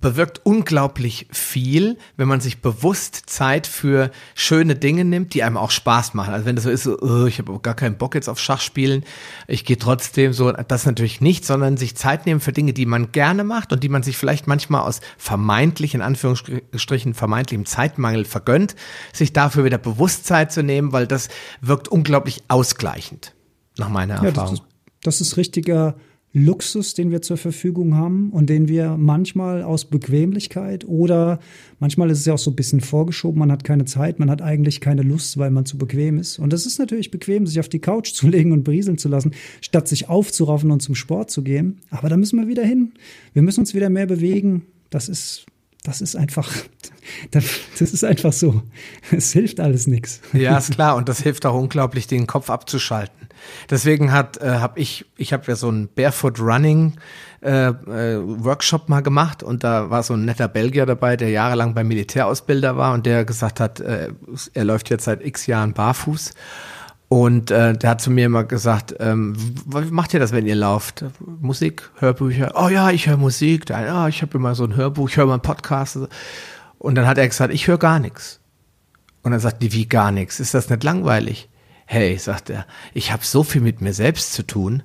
bewirkt 0.00 0.42
unglaublich 0.44 1.26
viel, 1.32 1.98
wenn 2.16 2.28
man 2.28 2.40
sich 2.40 2.62
bewusst 2.62 3.24
Zeit 3.26 3.66
für 3.66 4.12
schöne 4.36 4.76
Dinge 4.76 5.04
nimmt, 5.04 5.34
die 5.34 5.42
einem 5.42 5.56
auch 5.56 5.72
Spaß 5.72 6.14
machen. 6.14 6.32
Also 6.32 6.43
also 6.44 6.46
wenn 6.46 6.56
das 6.56 6.64
so 6.64 6.70
ist, 6.70 6.82
so, 6.84 6.98
oh, 7.00 7.26
ich 7.26 7.38
habe 7.38 7.58
gar 7.60 7.74
keinen 7.74 7.96
Bock 7.96 8.14
jetzt 8.14 8.28
auf 8.28 8.38
Schachspielen, 8.38 9.04
ich 9.48 9.64
gehe 9.64 9.78
trotzdem 9.78 10.32
so, 10.32 10.52
das 10.52 10.86
natürlich 10.86 11.20
nicht, 11.20 11.44
sondern 11.44 11.76
sich 11.76 11.96
Zeit 11.96 12.26
nehmen 12.26 12.40
für 12.40 12.52
Dinge, 12.52 12.72
die 12.72 12.86
man 12.86 13.12
gerne 13.12 13.44
macht 13.44 13.72
und 13.72 13.82
die 13.82 13.88
man 13.88 14.02
sich 14.02 14.16
vielleicht 14.16 14.46
manchmal 14.46 14.82
aus 14.82 15.00
vermeintlich, 15.16 15.94
in 15.94 16.02
Anführungsstrichen, 16.02 17.14
vermeintlichem 17.14 17.66
Zeitmangel 17.66 18.24
vergönnt, 18.24 18.76
sich 19.12 19.32
dafür 19.32 19.64
wieder 19.64 19.78
Bewusstsein 19.78 20.50
zu 20.50 20.62
nehmen, 20.62 20.92
weil 20.92 21.06
das 21.06 21.28
wirkt 21.60 21.88
unglaublich 21.88 22.42
ausgleichend, 22.48 23.34
nach 23.78 23.88
meiner 23.88 24.14
Erfahrung. 24.14 24.34
Ja, 24.34 24.42
das, 24.42 24.52
ist, 24.52 24.62
das 25.02 25.20
ist 25.20 25.36
richtiger 25.36 25.96
Luxus, 26.36 26.94
den 26.94 27.12
wir 27.12 27.22
zur 27.22 27.36
Verfügung 27.36 27.94
haben 27.94 28.30
und 28.30 28.50
den 28.50 28.66
wir 28.66 28.96
manchmal 28.96 29.62
aus 29.62 29.84
Bequemlichkeit 29.84 30.84
oder 30.84 31.38
manchmal 31.78 32.10
ist 32.10 32.18
es 32.18 32.26
ja 32.26 32.34
auch 32.34 32.38
so 32.38 32.50
ein 32.50 32.56
bisschen 32.56 32.80
vorgeschoben, 32.80 33.38
man 33.38 33.52
hat 33.52 33.62
keine 33.62 33.84
Zeit, 33.84 34.18
man 34.18 34.28
hat 34.28 34.42
eigentlich 34.42 34.80
keine 34.80 35.02
Lust, 35.02 35.38
weil 35.38 35.52
man 35.52 35.64
zu 35.64 35.78
bequem 35.78 36.18
ist. 36.18 36.40
Und 36.40 36.52
das 36.52 36.66
ist 36.66 36.80
natürlich 36.80 37.12
bequem, 37.12 37.46
sich 37.46 37.60
auf 37.60 37.68
die 37.68 37.78
Couch 37.78 38.12
zu 38.12 38.26
legen 38.34 38.50
und 38.50 38.64
berieseln 38.64 38.98
zu 38.98 39.08
lassen, 39.08 39.30
statt 39.60 39.86
sich 39.86 40.08
aufzuraffen 40.08 40.72
und 40.72 40.80
zum 40.80 40.96
Sport 40.96 41.30
zu 41.30 41.44
gehen. 41.44 41.78
Aber 41.90 42.08
da 42.08 42.16
müssen 42.16 42.40
wir 42.40 42.48
wieder 42.48 42.64
hin. 42.64 42.94
Wir 43.32 43.42
müssen 43.42 43.60
uns 43.60 43.72
wieder 43.72 43.88
mehr 43.88 44.06
bewegen. 44.06 44.62
Das 44.90 45.08
ist 45.08 45.46
das 45.84 46.00
ist 46.00 46.16
einfach, 46.16 46.50
das 47.30 47.44
ist 47.80 48.04
einfach 48.04 48.32
so. 48.32 48.62
Es 49.12 49.32
hilft 49.32 49.60
alles 49.60 49.86
nichts. 49.86 50.20
Ja, 50.32 50.58
ist 50.58 50.72
klar. 50.72 50.96
Und 50.96 51.08
das 51.08 51.22
hilft 51.22 51.46
auch 51.46 51.54
unglaublich, 51.54 52.06
den 52.06 52.26
Kopf 52.26 52.50
abzuschalten. 52.50 53.28
Deswegen 53.70 54.12
hat, 54.12 54.36
äh, 54.38 54.58
habe 54.58 54.80
ich, 54.80 55.06
ich 55.16 55.32
habe 55.32 55.44
ja 55.46 55.56
so 55.56 55.70
ein 55.70 55.88
Barefoot 55.94 56.40
Running 56.40 56.94
äh, 57.42 57.68
äh, 57.68 58.20
Workshop 58.22 58.88
mal 58.88 59.02
gemacht 59.02 59.42
und 59.42 59.64
da 59.64 59.90
war 59.90 60.02
so 60.02 60.14
ein 60.14 60.24
netter 60.24 60.48
Belgier 60.48 60.86
dabei, 60.86 61.16
der 61.16 61.30
jahrelang 61.30 61.74
beim 61.74 61.88
Militärausbilder 61.88 62.76
war 62.76 62.94
und 62.94 63.06
der 63.06 63.24
gesagt 63.24 63.60
hat, 63.60 63.80
äh, 63.80 64.08
er 64.54 64.64
läuft 64.64 64.90
jetzt 64.90 65.04
seit 65.04 65.24
x 65.24 65.46
Jahren 65.46 65.72
barfuß 65.72 66.32
und 67.08 67.50
äh, 67.50 67.74
der 67.74 67.90
hat 67.90 68.00
zu 68.00 68.10
mir 68.10 68.26
immer 68.26 68.44
gesagt, 68.44 68.96
ähm, 68.98 69.36
wie 69.66 69.90
macht 69.92 70.14
ihr 70.14 70.20
das, 70.20 70.32
wenn 70.32 70.46
ihr 70.46 70.56
lauft? 70.56 71.04
Musik, 71.40 71.90
Hörbücher? 71.98 72.52
Oh 72.56 72.68
ja, 72.68 72.90
ich 72.90 73.06
höre 73.06 73.16
Musik. 73.16 73.68
Ja, 73.68 74.04
ah, 74.04 74.08
ich 74.08 74.22
habe 74.22 74.36
immer 74.36 74.54
so 74.54 74.64
ein 74.64 74.74
Hörbuch, 74.74 75.08
ich 75.08 75.16
höre 75.16 75.26
mal 75.26 75.34
einen 75.34 75.42
Podcast. 75.42 75.96
Und 76.78 76.94
dann 76.96 77.06
hat 77.06 77.18
er 77.18 77.28
gesagt, 77.28 77.54
ich 77.54 77.68
höre 77.68 77.78
gar 77.78 78.00
nichts. 78.00 78.40
Und 79.22 79.30
dann 79.30 79.40
sagt 79.40 79.62
die, 79.62 79.72
wie 79.72 79.86
gar 79.86 80.10
nichts? 80.10 80.40
Ist 80.40 80.54
das 80.54 80.68
nicht 80.68 80.82
langweilig? 80.82 81.48
Hey, 81.86 82.16
sagt 82.18 82.50
er, 82.50 82.66
ich 82.92 83.12
habe 83.12 83.24
so 83.24 83.42
viel 83.42 83.60
mit 83.60 83.80
mir 83.80 83.92
selbst 83.92 84.32
zu 84.32 84.46
tun, 84.46 84.82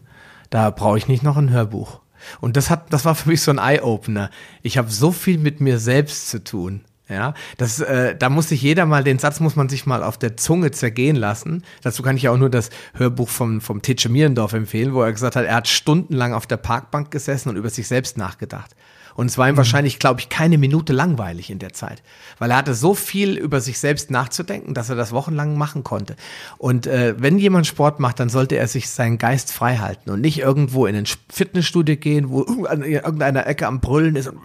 da 0.49 0.69
brauche 0.69 0.97
ich 0.97 1.07
nicht 1.07 1.23
noch 1.23 1.37
ein 1.37 1.51
Hörbuch. 1.51 2.01
Und 2.41 2.57
das 2.57 2.69
hat, 2.69 2.91
das 2.91 3.05
war 3.05 3.15
für 3.15 3.29
mich 3.29 3.41
so 3.41 3.51
ein 3.51 3.59
Eye-Opener. 3.59 4.29
Ich 4.61 4.77
habe 4.77 4.89
so 4.89 5.11
viel 5.11 5.37
mit 5.37 5.61
mir 5.61 5.79
selbst 5.79 6.29
zu 6.29 6.43
tun. 6.43 6.81
Ja, 7.07 7.33
das, 7.57 7.79
äh, 7.79 8.15
da 8.15 8.29
muss 8.29 8.49
sich 8.49 8.61
jeder 8.61 8.85
mal, 8.85 9.03
den 9.03 9.17
Satz 9.17 9.39
muss 9.39 9.55
man 9.55 9.67
sich 9.67 9.87
mal 9.87 10.03
auf 10.03 10.19
der 10.19 10.37
Zunge 10.37 10.69
zergehen 10.69 11.15
lassen. 11.15 11.63
Dazu 11.81 12.03
kann 12.03 12.15
ich 12.15 12.23
ja 12.23 12.31
auch 12.31 12.37
nur 12.37 12.51
das 12.51 12.69
Hörbuch 12.93 13.29
vom, 13.29 13.61
vom 13.61 13.81
Tetsche 13.81 14.09
Mierendorf 14.09 14.53
empfehlen, 14.53 14.93
wo 14.93 15.01
er 15.01 15.11
gesagt 15.11 15.35
hat, 15.35 15.45
er 15.45 15.55
hat 15.55 15.67
stundenlang 15.67 16.33
auf 16.33 16.45
der 16.45 16.57
Parkbank 16.57 17.09
gesessen 17.09 17.49
und 17.49 17.55
über 17.55 17.71
sich 17.71 17.87
selbst 17.87 18.19
nachgedacht. 18.19 18.75
Und 19.19 19.25
es 19.25 19.37
war 19.37 19.49
ihm 19.49 19.55
mhm. 19.55 19.57
wahrscheinlich, 19.57 19.99
glaube 19.99 20.21
ich, 20.21 20.29
keine 20.29 20.57
Minute 20.57 20.93
langweilig 20.93 21.49
in 21.49 21.59
der 21.59 21.73
Zeit, 21.73 22.01
weil 22.37 22.51
er 22.51 22.55
hatte 22.55 22.73
so 22.73 22.93
viel 22.93 23.35
über 23.35 23.59
sich 23.59 23.77
selbst 23.77 24.11
nachzudenken, 24.11 24.73
dass 24.73 24.89
er 24.89 24.95
das 24.95 25.11
wochenlang 25.11 25.57
machen 25.57 25.83
konnte. 25.83 26.15
Und 26.57 26.87
äh, 26.87 27.15
wenn 27.17 27.37
jemand 27.37 27.67
Sport 27.67 27.99
macht, 27.99 28.21
dann 28.21 28.29
sollte 28.29 28.55
er 28.55 28.69
sich 28.69 28.89
seinen 28.89 29.17
Geist 29.17 29.51
frei 29.51 29.75
halten 29.75 30.09
und 30.09 30.21
nicht 30.21 30.39
irgendwo 30.39 30.85
in 30.85 30.95
ein 30.95 31.03
Fitnessstudio 31.29 31.97
gehen, 31.97 32.29
wo 32.29 32.63
an 32.63 32.81
irgendeiner 32.81 33.45
Ecke 33.45 33.67
am 33.67 33.81
Brüllen 33.81 34.15
ist 34.15 34.29
und 34.29 34.39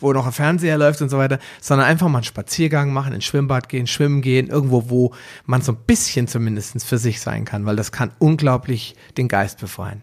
wo 0.00 0.12
noch 0.12 0.26
ein 0.26 0.32
Fernseher 0.32 0.76
läuft 0.76 1.00
und 1.00 1.10
so 1.10 1.18
weiter, 1.18 1.38
sondern 1.60 1.86
einfach 1.86 2.08
mal 2.08 2.18
einen 2.18 2.24
Spaziergang 2.24 2.92
machen, 2.92 3.12
ins 3.12 3.24
Schwimmbad 3.24 3.68
gehen, 3.68 3.86
schwimmen 3.86 4.20
gehen, 4.20 4.48
irgendwo, 4.48 4.90
wo 4.90 5.14
man 5.46 5.62
so 5.62 5.70
ein 5.70 5.78
bisschen 5.86 6.26
zumindest 6.26 6.84
für 6.84 6.98
sich 6.98 7.20
sein 7.20 7.44
kann, 7.44 7.66
weil 7.66 7.76
das 7.76 7.92
kann 7.92 8.10
unglaublich 8.18 8.96
den 9.16 9.28
Geist 9.28 9.60
befreien. 9.60 10.02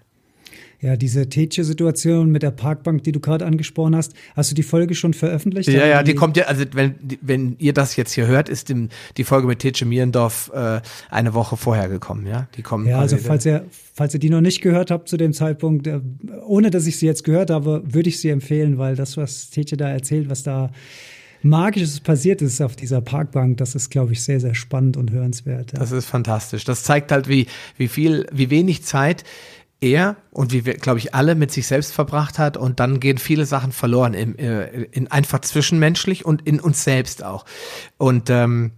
Ja, 0.79 0.95
diese 0.95 1.27
Tetje-Situation 1.27 2.31
mit 2.31 2.43
der 2.43 2.51
Parkbank, 2.51 3.03
die 3.03 3.11
du 3.11 3.19
gerade 3.19 3.45
angesprochen 3.47 3.95
hast, 3.95 4.13
hast 4.35 4.51
du 4.51 4.55
die 4.55 4.63
Folge 4.63 4.93
schon 4.93 5.15
veröffentlicht? 5.15 5.69
Ja, 5.69 5.87
ja, 5.87 6.03
die, 6.03 6.11
die 6.11 6.15
kommt 6.15 6.37
ja, 6.37 6.45
also 6.45 6.65
wenn, 6.73 6.95
wenn 7.21 7.55
ihr 7.57 7.73
das 7.73 7.95
jetzt 7.95 8.11
hier 8.13 8.27
hört, 8.27 8.47
ist 8.47 8.69
dem, 8.69 8.89
die 9.17 9.23
Folge 9.23 9.47
mit 9.47 9.59
Tetje 9.59 9.87
Mierendorf 9.87 10.51
äh, 10.53 10.81
eine 11.09 11.33
Woche 11.33 11.57
vorher 11.57 11.89
gekommen, 11.89 12.27
ja? 12.27 12.47
Die 12.55 12.61
kommen. 12.61 12.85
Ja, 12.85 12.99
also 12.99 13.17
falls 13.17 13.45
ihr, 13.47 13.65
falls 13.93 14.13
ihr 14.13 14.19
die 14.19 14.29
noch 14.29 14.41
nicht 14.41 14.61
gehört 14.61 14.91
habt 14.91 15.09
zu 15.09 15.17
dem 15.17 15.33
Zeitpunkt, 15.33 15.87
äh, 15.87 15.99
ohne 16.45 16.69
dass 16.69 16.85
ich 16.85 16.99
sie 16.99 17.07
jetzt 17.07 17.23
gehört 17.23 17.49
habe, 17.49 17.81
würde 17.85 18.09
ich 18.09 18.19
sie 18.19 18.29
empfehlen, 18.29 18.77
weil 18.77 18.95
das, 18.95 19.17
was 19.17 19.49
Tetje 19.49 19.77
da 19.77 19.89
erzählt, 19.89 20.29
was 20.29 20.43
da 20.43 20.69
Magisches 21.43 21.99
passiert 21.99 22.41
ist 22.41 22.61
auf 22.61 22.75
dieser 22.75 23.01
Parkbank, 23.01 23.57
das 23.57 23.75
ist, 23.75 23.89
glaube 23.89 24.13
ich, 24.13 24.23
sehr, 24.23 24.39
sehr 24.39 24.55
spannend 24.55 24.97
und 24.97 25.11
hörenswert. 25.11 25.73
Ja. 25.73 25.79
Das 25.79 25.91
ist 25.91 26.05
fantastisch. 26.05 26.63
Das 26.63 26.83
zeigt 26.83 27.11
halt, 27.11 27.27
wie, 27.27 27.47
wie 27.77 27.87
viel, 27.87 28.25
wie 28.31 28.49
wenig 28.49 28.83
Zeit 28.83 29.23
er 29.81 30.15
und 30.31 30.53
wie 30.53 30.65
wir, 30.65 30.75
glaube 30.75 30.99
ich, 30.99 31.13
alle 31.13 31.35
mit 31.35 31.51
sich 31.51 31.67
selbst 31.67 31.93
verbracht 31.93 32.39
hat 32.39 32.57
und 32.57 32.79
dann 32.79 32.99
gehen 32.99 33.17
viele 33.17 33.45
Sachen 33.45 33.71
verloren, 33.71 34.13
im, 34.13 34.37
äh, 34.37 34.65
in 34.85 35.09
einfach 35.11 35.39
zwischenmenschlich 35.39 36.25
und 36.25 36.47
in 36.47 36.59
uns 36.59 36.83
selbst 36.83 37.23
auch. 37.23 37.45
Und 37.97 38.29
ähm, 38.29 38.71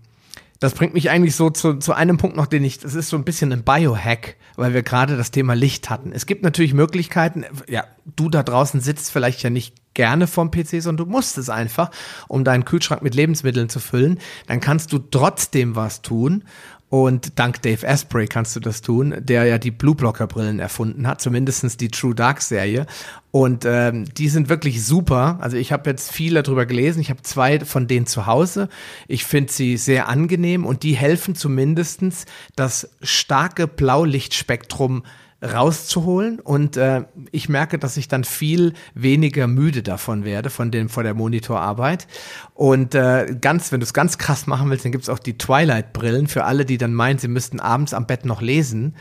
das 0.59 0.73
bringt 0.73 0.93
mich 0.93 1.09
eigentlich 1.09 1.35
so 1.35 1.49
zu, 1.49 1.75
zu 1.75 1.93
einem 1.93 2.17
Punkt 2.17 2.35
noch, 2.35 2.47
den 2.47 2.65
ich, 2.65 2.79
das 2.79 2.93
ist 2.93 3.09
so 3.09 3.17
ein 3.17 3.23
bisschen 3.23 3.53
ein 3.53 3.63
Biohack, 3.63 4.35
weil 4.57 4.73
wir 4.73 4.83
gerade 4.83 5.15
das 5.15 5.31
Thema 5.31 5.53
Licht 5.53 5.89
hatten. 5.89 6.11
Es 6.11 6.25
gibt 6.25 6.43
natürlich 6.43 6.73
Möglichkeiten, 6.73 7.45
ja, 7.67 7.85
du 8.17 8.29
da 8.29 8.43
draußen 8.43 8.81
sitzt 8.81 9.11
vielleicht 9.11 9.41
ja 9.41 9.49
nicht 9.49 9.75
gerne 9.93 10.27
vom 10.27 10.51
PC, 10.51 10.81
sondern 10.81 11.05
du 11.07 11.11
musst 11.11 11.37
es 11.37 11.49
einfach, 11.49 11.91
um 12.27 12.43
deinen 12.43 12.65
Kühlschrank 12.65 13.01
mit 13.01 13.15
Lebensmitteln 13.15 13.69
zu 13.69 13.79
füllen. 13.79 14.19
Dann 14.47 14.59
kannst 14.59 14.91
du 14.91 14.99
trotzdem 14.99 15.77
was 15.77 16.01
tun. 16.01 16.43
Und 16.89 17.37
dank 17.37 17.61
Dave 17.61 17.85
Asprey 17.85 18.27
kannst 18.27 18.55
du 18.55 18.59
das 18.59 18.81
tun, 18.81 19.13
der 19.19 19.45
ja 19.45 19.59
die 19.59 19.69
Blue 19.69 19.93
Blocker 19.93 20.25
Brillen 20.25 20.59
erfunden 20.59 21.05
hat, 21.07 21.21
zumindestens 21.21 21.77
die 21.77 21.89
True 21.89 22.15
Dark 22.15 22.41
Serie. 22.41 22.87
Und 23.29 23.63
ähm, 23.65 24.05
die 24.15 24.27
sind 24.27 24.49
wirklich 24.49 24.83
super. 24.83 25.37
Also 25.39 25.55
ich 25.55 25.71
habe 25.71 25.87
jetzt 25.87 26.11
viele 26.11 26.41
darüber 26.41 26.65
gelesen. 26.65 26.99
Ich 26.99 27.11
habe 27.11 27.21
zwei 27.21 27.59
von 27.59 27.87
denen 27.87 28.07
zu 28.07 28.25
Hause. 28.25 28.69
Ich 29.07 29.23
finde 29.23 29.53
sie 29.53 29.77
sehr 29.77 30.09
angenehm 30.09 30.65
und 30.65 30.81
die 30.81 30.93
helfen 30.93 31.35
zumindestens 31.35 32.25
das 32.55 32.89
starke 33.03 33.67
Blaulichtspektrum 33.67 35.03
rauszuholen 35.41 36.39
und 36.39 36.75
äh, 36.75 37.03
ich 37.31 37.47
merke, 37.47 37.79
dass 37.79 37.95
ich 37.95 38.09
dann 38.09 38.25
viel 38.25 38.73
weniger 38.93 39.47
müde 39.47 39.83
davon 39.83 40.25
werde, 40.25 40.49
von 40.49 40.69
dem 40.69 40.89
vor 40.89 41.03
der 41.03 41.13
Monitorarbeit. 41.13 42.07
Und 42.53 42.93
äh, 42.93 43.37
ganz, 43.39 43.71
wenn 43.71 43.79
du 43.79 43.85
es 43.85 43.93
ganz 43.93 44.17
krass 44.17 44.47
machen 44.47 44.69
willst, 44.69 44.83
dann 44.83 44.91
gibt's 44.91 45.07
auch 45.07 45.19
die 45.19 45.37
Twilight-Brillen 45.37 46.27
für 46.27 46.43
alle, 46.43 46.65
die 46.65 46.77
dann 46.77 46.93
meinen, 46.93 47.19
sie 47.19 47.29
müssten 47.29 47.61
abends 47.61 47.93
am 47.93 48.05
Bett 48.05 48.25
noch 48.25 48.41
lesen. 48.41 48.95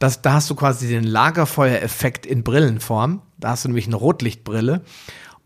Das, 0.00 0.20
da 0.20 0.34
hast 0.34 0.50
du 0.50 0.56
quasi 0.56 0.88
den 0.88 1.04
Lagerfeuereffekt 1.04 2.26
in 2.26 2.42
Brillenform. 2.42 3.22
Da 3.38 3.50
hast 3.50 3.64
du 3.64 3.68
nämlich 3.68 3.86
eine 3.86 3.96
Rotlichtbrille. 3.96 4.82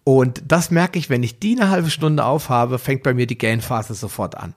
Und 0.05 0.43
das 0.49 0.71
merke 0.71 0.99
ich, 0.99 1.11
wenn 1.11 1.23
ich 1.23 1.39
die 1.39 1.61
eine 1.61 1.69
halbe 1.69 1.91
Stunde 1.91 2.25
aufhabe, 2.25 2.79
fängt 2.79 3.03
bei 3.03 3.13
mir 3.13 3.27
die 3.27 3.37
Gain-Phase 3.37 3.93
sofort 3.93 4.37
an. 4.37 4.55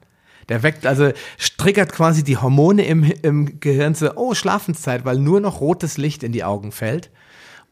Der 0.52 0.62
weckt, 0.62 0.84
also 0.84 1.12
triggert 1.56 1.92
quasi 1.92 2.22
die 2.22 2.36
Hormone 2.36 2.84
im, 2.84 3.04
im 3.22 3.58
Gehirn 3.58 3.94
zu, 3.94 4.18
oh, 4.18 4.34
Schlafenszeit, 4.34 5.06
weil 5.06 5.16
nur 5.16 5.40
noch 5.40 5.62
rotes 5.62 5.96
Licht 5.96 6.22
in 6.22 6.32
die 6.32 6.44
Augen 6.44 6.72
fällt. 6.72 7.10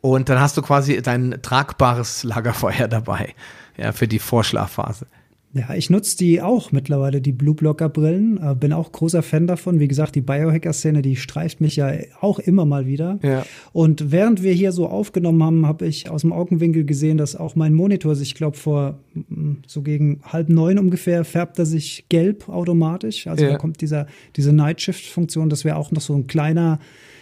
Und 0.01 0.31
dann 0.31 0.41
hast 0.41 0.57
du 0.57 0.63
quasi 0.63 1.03
dein 1.03 1.41
tragbares 1.43 2.23
Lagerfeuer 2.25 2.89
dabei, 2.89 3.35
ja, 3.77 3.93
für 3.93 4.09
die 4.09 4.19
Vorschlafphase. 4.19 5.07
Ja, 5.53 5.75
ich 5.75 5.91
nutze 5.91 6.17
die 6.17 6.41
auch 6.41 6.71
mittlerweile, 6.71 7.21
die 7.21 7.33
Blue 7.33 7.57
Blocker 7.57 7.89
Brillen. 7.89 8.39
Äh, 8.41 8.55
bin 8.55 8.73
auch 8.73 8.93
großer 8.93 9.23
Fan 9.23 9.49
davon. 9.49 9.81
Wie 9.81 9.89
gesagt, 9.89 10.15
die 10.15 10.21
Biohacker-Szene, 10.21 11.03
die 11.03 11.17
streift 11.17 11.61
mich 11.61 11.75
ja 11.75 11.93
auch 12.21 12.39
immer 12.39 12.65
mal 12.65 12.87
wieder. 12.87 13.19
Ja. 13.23 13.45
Und 13.73 14.13
während 14.13 14.45
wir 14.45 14.53
hier 14.53 14.71
so 14.71 14.87
aufgenommen 14.87 15.43
haben, 15.43 15.67
habe 15.67 15.87
ich 15.87 16.09
aus 16.09 16.21
dem 16.21 16.33
Augenwinkel 16.33 16.85
gesehen, 16.85 17.19
dass 17.19 17.35
auch 17.35 17.57
mein 17.57 17.75
Monitor 17.75 18.15
sich, 18.15 18.29
ich 18.29 18.35
glaube, 18.37 18.57
vor 18.57 19.01
mm, 19.15 19.55
so 19.67 19.83
gegen 19.83 20.21
halb 20.23 20.49
neun 20.51 20.79
ungefähr 20.79 21.25
färbt 21.25 21.59
er 21.59 21.67
sich 21.67 22.05
gelb 22.09 22.49
automatisch. 22.49 23.27
Also 23.27 23.45
ja. 23.45 23.51
da 23.51 23.59
kommt 23.59 23.81
dieser, 23.81 24.07
diese 24.37 24.53
Night 24.53 24.81
Shift-Funktion. 24.81 25.51
Das 25.51 25.65
wäre 25.65 25.77
auch 25.77 25.91
noch 25.91 26.01
so 26.01 26.15
ein 26.15 26.29
kleiner 26.29 26.79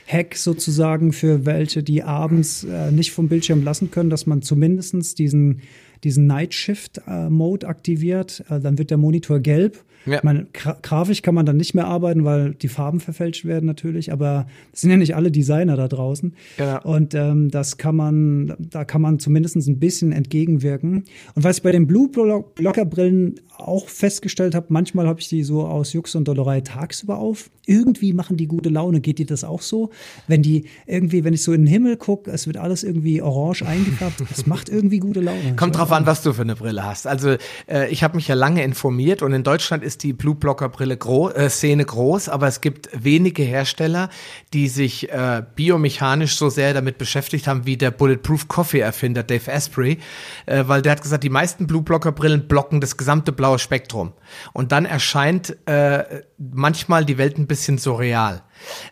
Hack 0.06 0.36
sozusagen 0.36 1.12
für 1.12 1.46
welche, 1.46 1.82
die 1.82 2.02
abends 2.02 2.64
äh, 2.64 2.90
nicht 2.90 3.12
vom 3.12 3.28
Bildschirm 3.28 3.64
lassen 3.64 3.90
können, 3.90 4.10
dass 4.10 4.26
man 4.26 4.42
zumindestens 4.42 5.14
diesen 5.14 5.60
diesen 6.04 6.26
Night 6.26 6.54
Shift 6.54 7.00
äh, 7.06 7.28
Mode 7.28 7.66
aktiviert, 7.66 8.44
äh, 8.48 8.60
dann 8.60 8.78
wird 8.78 8.90
der 8.90 8.98
Monitor 8.98 9.40
gelb. 9.40 9.84
Ja. 10.06 10.20
Meine, 10.22 10.46
grafisch 10.52 11.22
kann 11.22 11.34
man 11.34 11.44
dann 11.44 11.56
nicht 11.56 11.74
mehr 11.74 11.86
arbeiten, 11.86 12.24
weil 12.24 12.54
die 12.54 12.68
Farben 12.68 13.00
verfälscht 13.00 13.44
werden 13.44 13.66
natürlich, 13.66 14.12
aber 14.12 14.46
es 14.72 14.82
sind 14.82 14.90
ja 14.90 14.96
nicht 14.96 15.16
alle 15.16 15.30
Designer 15.30 15.76
da 15.76 15.88
draußen. 15.88 16.34
Ja. 16.58 16.78
Und 16.78 17.14
ähm, 17.14 17.50
das 17.50 17.76
kann 17.76 17.96
man, 17.96 18.54
da 18.58 18.84
kann 18.84 19.02
man 19.02 19.18
zumindest 19.18 19.56
ein 19.56 19.78
bisschen 19.78 20.12
entgegenwirken. 20.12 21.04
Und 21.34 21.44
was 21.44 21.58
ich 21.58 21.62
bei 21.62 21.72
den 21.72 21.86
Blue 21.86 22.08
Blocker 22.08 22.84
Brillen 22.84 23.40
auch 23.56 23.88
festgestellt 23.88 24.54
habe, 24.54 24.66
manchmal 24.68 25.08
habe 25.08 25.20
ich 25.20 25.28
die 25.28 25.42
so 25.42 25.66
aus 25.66 25.92
Jux 25.92 26.14
und 26.14 26.28
Dollerei 26.28 26.60
tagsüber 26.60 27.18
auf. 27.18 27.50
Irgendwie 27.66 28.12
machen 28.12 28.36
die 28.36 28.46
gute 28.46 28.68
Laune. 28.68 29.00
Geht 29.00 29.18
dir 29.18 29.26
das 29.26 29.44
auch 29.44 29.62
so? 29.62 29.90
Wenn 30.26 30.42
die 30.42 30.66
irgendwie, 30.86 31.24
wenn 31.24 31.34
ich 31.34 31.42
so 31.42 31.52
in 31.52 31.62
den 31.62 31.66
Himmel 31.66 31.96
gucke, 31.96 32.30
es 32.30 32.46
wird 32.46 32.56
alles 32.56 32.82
irgendwie 32.82 33.20
orange 33.20 33.62
eingefärbt, 33.66 34.22
das 34.30 34.46
macht 34.46 34.68
irgendwie 34.68 35.00
gute 35.00 35.20
Laune. 35.20 35.54
Kommt 35.56 35.76
drauf 35.76 35.88
drauf 35.88 35.96
an, 35.96 36.06
was 36.06 36.22
du 36.22 36.32
für 36.32 36.42
eine 36.42 36.54
Brille 36.54 36.84
hast. 36.84 37.06
Also 37.06 37.36
äh, 37.66 37.88
ich 37.90 38.02
habe 38.02 38.16
mich 38.16 38.28
ja 38.28 38.34
lange 38.34 38.62
informiert 38.62 39.22
und 39.22 39.32
in 39.32 39.42
Deutschland 39.42 39.82
ist 39.88 40.02
die 40.02 40.12
Blue 40.12 40.34
Blocker 40.34 40.68
Brille 40.68 40.98
gro 40.98 41.30
äh, 41.30 41.48
Szene 41.48 41.84
groß, 41.84 42.28
aber 42.28 42.46
es 42.46 42.60
gibt 42.60 42.90
wenige 42.92 43.42
Hersteller, 43.42 44.10
die 44.52 44.68
sich 44.68 45.10
äh, 45.10 45.42
biomechanisch 45.56 46.36
so 46.36 46.50
sehr 46.50 46.74
damit 46.74 46.98
beschäftigt 46.98 47.48
haben 47.48 47.64
wie 47.64 47.78
der 47.78 47.90
Bulletproof 47.90 48.46
Coffee 48.48 48.80
Erfinder 48.80 49.22
Dave 49.22 49.50
Asprey, 49.50 49.98
äh, 50.44 50.64
weil 50.66 50.82
der 50.82 50.92
hat 50.92 51.02
gesagt, 51.02 51.24
die 51.24 51.30
meisten 51.30 51.66
Blue 51.66 51.82
Blocker 51.82 52.12
Brillen 52.12 52.46
blocken 52.48 52.82
das 52.82 52.98
gesamte 52.98 53.32
blaue 53.32 53.58
Spektrum 53.58 54.12
und 54.52 54.72
dann 54.72 54.84
erscheint 54.84 55.56
äh, 55.66 56.22
manchmal 56.36 57.06
die 57.06 57.16
Welt 57.16 57.38
ein 57.38 57.46
bisschen 57.46 57.78
surreal. 57.78 58.42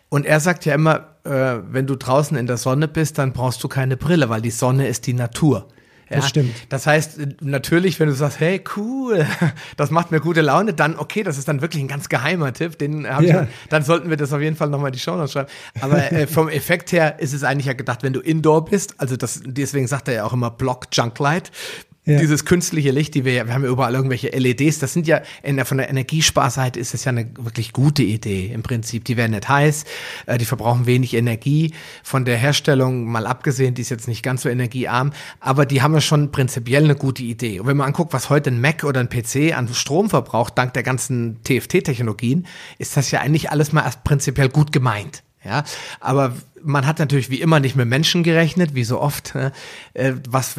Und 0.09 0.25
er 0.25 0.39
sagt 0.39 0.65
ja 0.65 0.73
immer, 0.73 1.17
äh, 1.23 1.59
wenn 1.69 1.85
du 1.85 1.95
draußen 1.95 2.35
in 2.35 2.47
der 2.47 2.57
Sonne 2.57 2.87
bist, 2.87 3.19
dann 3.19 3.33
brauchst 3.33 3.63
du 3.63 3.67
keine 3.67 3.97
Brille, 3.97 4.29
weil 4.29 4.41
die 4.41 4.51
Sonne 4.51 4.87
ist 4.87 5.05
die 5.05 5.13
Natur. 5.13 5.67
Ja, 6.09 6.17
das 6.17 6.29
stimmt. 6.29 6.53
Das 6.69 6.87
heißt, 6.87 7.19
natürlich, 7.41 7.99
wenn 7.99 8.07
du 8.07 8.13
sagst, 8.13 8.39
hey, 8.39 8.63
cool, 8.75 9.25
das 9.77 9.91
macht 9.91 10.11
mir 10.11 10.19
gute 10.19 10.41
Laune, 10.41 10.73
dann, 10.73 10.97
okay, 10.97 11.23
das 11.23 11.37
ist 11.37 11.47
dann 11.47 11.61
wirklich 11.61 11.83
ein 11.83 11.87
ganz 11.87 12.09
geheimer 12.09 12.53
Tipp, 12.53 12.77
den 12.77 13.07
hab 13.07 13.21
ja. 13.21 13.43
ich, 13.43 13.49
dann 13.69 13.83
sollten 13.83 14.09
wir 14.09 14.17
das 14.17 14.31
auf 14.31 14.41
jeden 14.41 14.55
Fall 14.55 14.69
nochmal 14.69 14.89
in 14.89 14.93
die 14.93 14.99
Show 14.99 15.25
schreiben. 15.27 15.49
Aber 15.81 16.11
äh, 16.11 16.27
vom 16.27 16.49
Effekt 16.49 16.91
her 16.91 17.19
ist 17.19 17.33
es 17.33 17.43
eigentlich 17.43 17.65
ja 17.65 17.73
gedacht, 17.73 18.03
wenn 18.03 18.13
du 18.13 18.19
indoor 18.19 18.65
bist, 18.65 18.95
also 18.99 19.17
das, 19.17 19.41
deswegen 19.45 19.87
sagt 19.87 20.07
er 20.07 20.13
ja 20.13 20.23
auch 20.23 20.33
immer 20.33 20.51
Block 20.51 20.87
Junk 20.93 21.19
Light, 21.19 21.51
ja. 22.07 22.19
Dieses 22.19 22.45
künstliche 22.45 22.91
Licht, 22.91 23.15
die 23.15 23.25
wir, 23.25 23.47
wir 23.47 23.53
haben 23.53 23.65
ja 23.65 23.69
überall 23.69 23.93
irgendwelche 23.93 24.29
LEDs, 24.29 24.79
das 24.79 24.93
sind 24.93 25.07
ja 25.07 25.21
in 25.43 25.57
der, 25.57 25.65
von 25.65 25.77
der 25.77 25.89
Energiesparseite 25.89 26.79
ist 26.79 26.93
das 26.93 27.03
ja 27.03 27.09
eine 27.09 27.29
wirklich 27.37 27.73
gute 27.73 28.01
Idee 28.01 28.49
im 28.53 28.63
Prinzip. 28.63 29.03
Die 29.03 29.17
werden 29.17 29.33
nicht 29.33 29.49
heiß, 29.49 29.83
äh, 30.25 30.37
die 30.37 30.45
verbrauchen 30.45 30.85
wenig 30.85 31.13
Energie. 31.13 31.73
Von 32.03 32.23
der 32.23 32.37
Herstellung 32.37 33.11
mal 33.11 33.27
abgesehen, 33.27 33.73
die 33.73 33.81
ist 33.81 33.89
jetzt 33.89 34.07
nicht 34.07 34.23
ganz 34.23 34.43
so 34.43 34.49
energiearm, 34.49 35.11
aber 35.41 35.65
die 35.65 35.81
haben 35.81 35.93
ja 35.93 36.01
schon 36.01 36.31
prinzipiell 36.31 36.85
eine 36.85 36.95
gute 36.95 37.23
Idee. 37.23 37.59
Und 37.59 37.67
wenn 37.67 37.75
man 37.75 37.87
anguckt, 37.87 38.13
was 38.13 38.29
heute 38.29 38.51
ein 38.51 38.61
Mac 38.61 38.85
oder 38.85 39.01
ein 39.01 39.09
PC 39.09 39.53
an 39.53 39.67
Strom 39.73 40.09
verbraucht, 40.09 40.57
dank 40.57 40.73
der 40.75 40.83
ganzen 40.83 41.43
TFT-Technologien, 41.43 42.47
ist 42.77 42.95
das 42.95 43.11
ja 43.11 43.19
eigentlich 43.19 43.51
alles 43.51 43.73
mal 43.73 43.83
erst 43.83 44.05
prinzipiell 44.05 44.47
gut 44.47 44.71
gemeint. 44.71 45.23
Ja, 45.47 45.63
aber 46.01 46.33
man 46.61 46.85
hat 46.85 46.99
natürlich 46.99 47.29
wie 47.29 47.39
immer 47.39 47.61
nicht 47.61 47.77
mit 47.77 47.87
Menschen 47.87 48.21
gerechnet, 48.21 48.75
wie 48.75 48.83
so 48.83 48.99
oft. 48.99 49.33
Äh, 49.93 50.13
was 50.27 50.55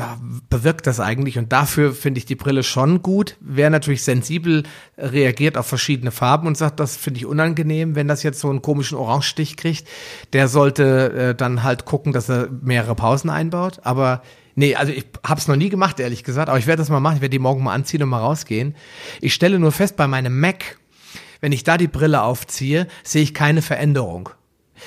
bewirkt 0.48 0.86
das 0.86 0.98
eigentlich? 0.98 1.36
Und 1.36 1.52
dafür 1.52 1.92
finde 1.92 2.18
ich 2.18 2.24
die 2.24 2.36
Brille 2.36 2.62
schon 2.62 3.02
gut. 3.02 3.36
Wer 3.40 3.68
natürlich 3.68 4.02
sensibel 4.02 4.62
reagiert 4.96 5.58
auf 5.58 5.66
verschiedene 5.66 6.10
Farben 6.10 6.46
und 6.46 6.56
sagt, 6.56 6.80
das 6.80 6.96
finde 6.96 7.18
ich 7.18 7.26
unangenehm, 7.26 7.96
wenn 7.96 8.08
das 8.08 8.22
jetzt 8.22 8.40
so 8.40 8.48
einen 8.48 8.62
komischen 8.62 8.96
Orangestich 8.96 9.58
kriegt, 9.58 9.86
der 10.32 10.48
sollte 10.48 11.12
äh, 11.12 11.34
dann 11.34 11.62
halt 11.64 11.84
gucken, 11.84 12.14
dass 12.14 12.30
er 12.30 12.48
mehrere 12.62 12.94
Pausen 12.94 13.28
einbaut. 13.28 13.80
Aber 13.82 14.22
Nee, 14.54 14.74
also 14.74 14.90
ich 14.90 15.06
habe 15.24 15.38
es 15.38 15.46
noch 15.46 15.54
nie 15.54 15.68
gemacht, 15.68 16.00
ehrlich 16.00 16.24
gesagt, 16.24 16.48
aber 16.48 16.58
ich 16.58 16.66
werde 16.66 16.80
das 16.80 16.88
mal 16.88 16.98
machen. 16.98 17.16
Ich 17.16 17.20
werde 17.20 17.30
die 17.30 17.38
morgen 17.38 17.62
mal 17.62 17.74
anziehen 17.74 18.02
und 18.02 18.08
mal 18.08 18.18
rausgehen. 18.18 18.74
Ich 19.20 19.32
stelle 19.32 19.60
nur 19.60 19.70
fest, 19.70 19.94
bei 19.94 20.08
meinem 20.08 20.40
Mac, 20.40 20.78
wenn 21.40 21.52
ich 21.52 21.62
da 21.62 21.76
die 21.76 21.86
Brille 21.86 22.22
aufziehe, 22.22 22.88
sehe 23.04 23.22
ich 23.22 23.34
keine 23.34 23.62
Veränderung 23.62 24.30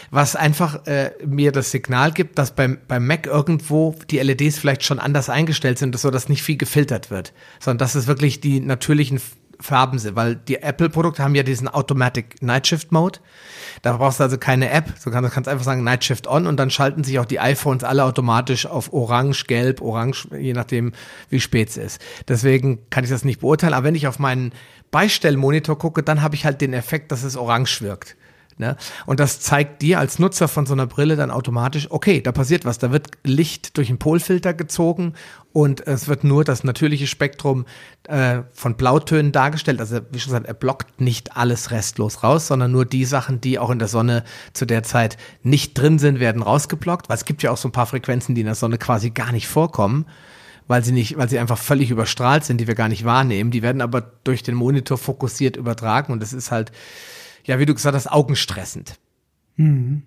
was 0.09 0.35
einfach 0.35 0.85
äh, 0.87 1.11
mir 1.25 1.51
das 1.51 1.71
Signal 1.71 2.11
gibt, 2.11 2.37
dass 2.37 2.55
beim, 2.55 2.79
beim 2.87 3.05
Mac 3.05 3.27
irgendwo 3.27 3.95
die 4.09 4.19
LEDs 4.19 4.57
vielleicht 4.57 4.83
schon 4.83 4.99
anders 4.99 5.29
eingestellt 5.29 5.77
sind, 5.77 5.97
so 5.97 6.11
dass 6.11 6.29
nicht 6.29 6.43
viel 6.43 6.57
gefiltert 6.57 7.11
wird, 7.11 7.33
sondern 7.59 7.79
dass 7.79 7.95
es 7.95 8.07
wirklich 8.07 8.41
die 8.41 8.59
natürlichen 8.59 9.19
Farben 9.61 9.99
sind, 9.99 10.15
weil 10.15 10.35
die 10.35 10.57
Apple-Produkte 10.57 11.23
haben 11.23 11.35
ja 11.35 11.43
diesen 11.43 11.67
Automatic 11.67 12.41
Night 12.41 12.67
Shift 12.67 12.91
Mode. 12.91 13.19
Da 13.81 13.95
brauchst 13.95 14.19
du 14.19 14.23
also 14.23 14.37
keine 14.37 14.69
App, 14.69 14.91
du 15.03 15.11
kannst, 15.11 15.31
kannst 15.31 15.49
einfach 15.49 15.63
sagen 15.63 15.83
Night 15.83 16.03
Shift 16.03 16.27
on 16.27 16.47
und 16.47 16.57
dann 16.57 16.69
schalten 16.69 17.03
sich 17.03 17.19
auch 17.19 17.25
die 17.25 17.39
iPhones 17.39 17.83
alle 17.83 18.03
automatisch 18.03 18.65
auf 18.65 18.91
orange, 18.93 19.45
gelb, 19.45 19.81
orange, 19.81 20.27
je 20.37 20.53
nachdem, 20.53 20.93
wie 21.29 21.39
spät 21.39 21.69
es 21.69 21.77
ist. 21.77 22.01
Deswegen 22.27 22.89
kann 22.89 23.03
ich 23.03 23.09
das 23.09 23.23
nicht 23.23 23.41
beurteilen, 23.41 23.73
aber 23.73 23.85
wenn 23.85 23.95
ich 23.95 24.07
auf 24.07 24.19
meinen 24.19 24.51
Beistellmonitor 24.91 25.77
gucke, 25.77 26.03
dann 26.03 26.21
habe 26.21 26.35
ich 26.35 26.45
halt 26.45 26.61
den 26.61 26.73
Effekt, 26.73 27.11
dass 27.11 27.23
es 27.23 27.37
orange 27.37 27.81
wirkt. 27.81 28.17
Ne? 28.57 28.75
Und 29.05 29.19
das 29.19 29.39
zeigt 29.39 29.81
dir 29.81 29.99
als 29.99 30.19
Nutzer 30.19 30.47
von 30.47 30.65
so 30.65 30.73
einer 30.73 30.87
Brille 30.87 31.15
dann 31.15 31.31
automatisch, 31.31 31.87
okay, 31.89 32.21
da 32.21 32.31
passiert 32.31 32.65
was, 32.65 32.77
da 32.77 32.91
wird 32.91 33.07
Licht 33.23 33.77
durch 33.77 33.89
einen 33.89 33.97
Polfilter 33.97 34.53
gezogen 34.53 35.13
und 35.53 35.85
es 35.85 36.07
wird 36.07 36.23
nur 36.23 36.43
das 36.43 36.63
natürliche 36.63 37.07
Spektrum 37.07 37.65
äh, 38.07 38.41
von 38.53 38.75
Blautönen 38.75 39.31
dargestellt. 39.31 39.79
Also 39.79 39.99
wie 40.11 40.19
schon 40.19 40.31
gesagt, 40.31 40.47
er 40.47 40.53
blockt 40.53 41.01
nicht 41.01 41.35
alles 41.35 41.71
restlos 41.71 42.23
raus, 42.23 42.47
sondern 42.47 42.71
nur 42.71 42.85
die 42.85 43.05
Sachen, 43.05 43.41
die 43.41 43.59
auch 43.59 43.69
in 43.69 43.79
der 43.79 43.87
Sonne 43.87 44.23
zu 44.53 44.65
der 44.65 44.83
Zeit 44.83 45.17
nicht 45.43 45.77
drin 45.77 45.99
sind, 45.99 46.19
werden 46.19 46.41
rausgeblockt. 46.41 47.09
Weil 47.09 47.17
es 47.17 47.25
gibt 47.25 47.43
ja 47.43 47.51
auch 47.51 47.57
so 47.57 47.67
ein 47.67 47.73
paar 47.73 47.85
Frequenzen, 47.85 48.35
die 48.35 48.41
in 48.41 48.47
der 48.47 48.55
Sonne 48.55 48.77
quasi 48.77 49.09
gar 49.09 49.31
nicht 49.31 49.47
vorkommen 49.47 50.05
weil 50.67 50.85
sie 50.85 50.93
nicht, 50.93 51.17
weil 51.17 51.27
sie 51.27 51.37
einfach 51.37 51.57
völlig 51.57 51.91
überstrahlt 51.91 52.45
sind, 52.45 52.61
die 52.61 52.67
wir 52.67 52.75
gar 52.75 52.87
nicht 52.87 53.03
wahrnehmen. 53.03 53.51
Die 53.51 53.61
werden 53.61 53.81
aber 53.81 54.01
durch 54.23 54.41
den 54.41 54.55
Monitor 54.55 54.97
fokussiert 54.97 55.57
übertragen 55.57 56.13
und 56.13 56.21
das 56.21 56.31
ist 56.31 56.49
halt 56.49 56.71
ja, 57.45 57.59
wie 57.59 57.65
du 57.65 57.73
gesagt 57.73 57.95
hast, 57.95 58.07
augenstressend. 58.07 58.99
Mhm. 59.55 60.03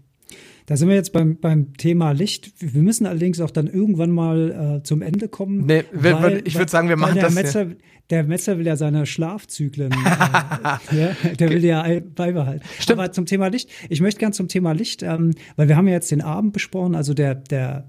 Da 0.66 0.78
sind 0.78 0.88
wir 0.88 0.94
jetzt 0.94 1.12
beim, 1.12 1.36
beim 1.36 1.76
Thema 1.76 2.12
Licht. 2.12 2.52
Wir 2.58 2.82
müssen 2.82 3.04
allerdings 3.04 3.38
auch 3.40 3.50
dann 3.50 3.66
irgendwann 3.66 4.10
mal 4.10 4.78
äh, 4.78 4.82
zum 4.82 5.02
Ende 5.02 5.28
kommen. 5.28 5.66
Nee, 5.66 5.84
weil, 5.92 6.40
ich 6.46 6.54
würde 6.56 6.70
sagen, 6.70 6.88
wir 6.88 6.96
machen 6.96 7.14
der 7.14 7.24
das. 7.24 7.34
Metzer, 7.34 7.62
ja. 7.64 7.74
Der 8.10 8.24
Metzer 8.24 8.58
will 8.58 8.66
ja 8.66 8.76
seine 8.76 9.06
Schlafzyklen, 9.06 9.92
äh, 10.92 10.96
ja, 10.96 11.16
der 11.38 11.50
will 11.50 11.64
ja 11.64 11.86
beibehalten. 12.14 12.64
Stimmt. 12.78 12.98
Aber 12.98 13.12
zum 13.12 13.24
Thema 13.24 13.48
Licht, 13.48 13.70
ich 13.88 14.00
möchte 14.02 14.20
gern 14.20 14.34
zum 14.34 14.48
Thema 14.48 14.72
Licht, 14.72 15.02
ähm, 15.02 15.32
weil 15.56 15.68
wir 15.68 15.76
haben 15.76 15.88
ja 15.88 15.94
jetzt 15.94 16.10
den 16.10 16.20
Abend 16.20 16.52
besprochen, 16.52 16.94
also 16.94 17.14
der, 17.14 17.34
der, 17.34 17.86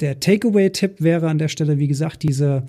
der 0.00 0.18
Takeaway-Tipp 0.18 1.00
wäre 1.00 1.28
an 1.28 1.38
der 1.38 1.48
Stelle, 1.48 1.78
wie 1.78 1.86
gesagt, 1.86 2.24
diese 2.24 2.64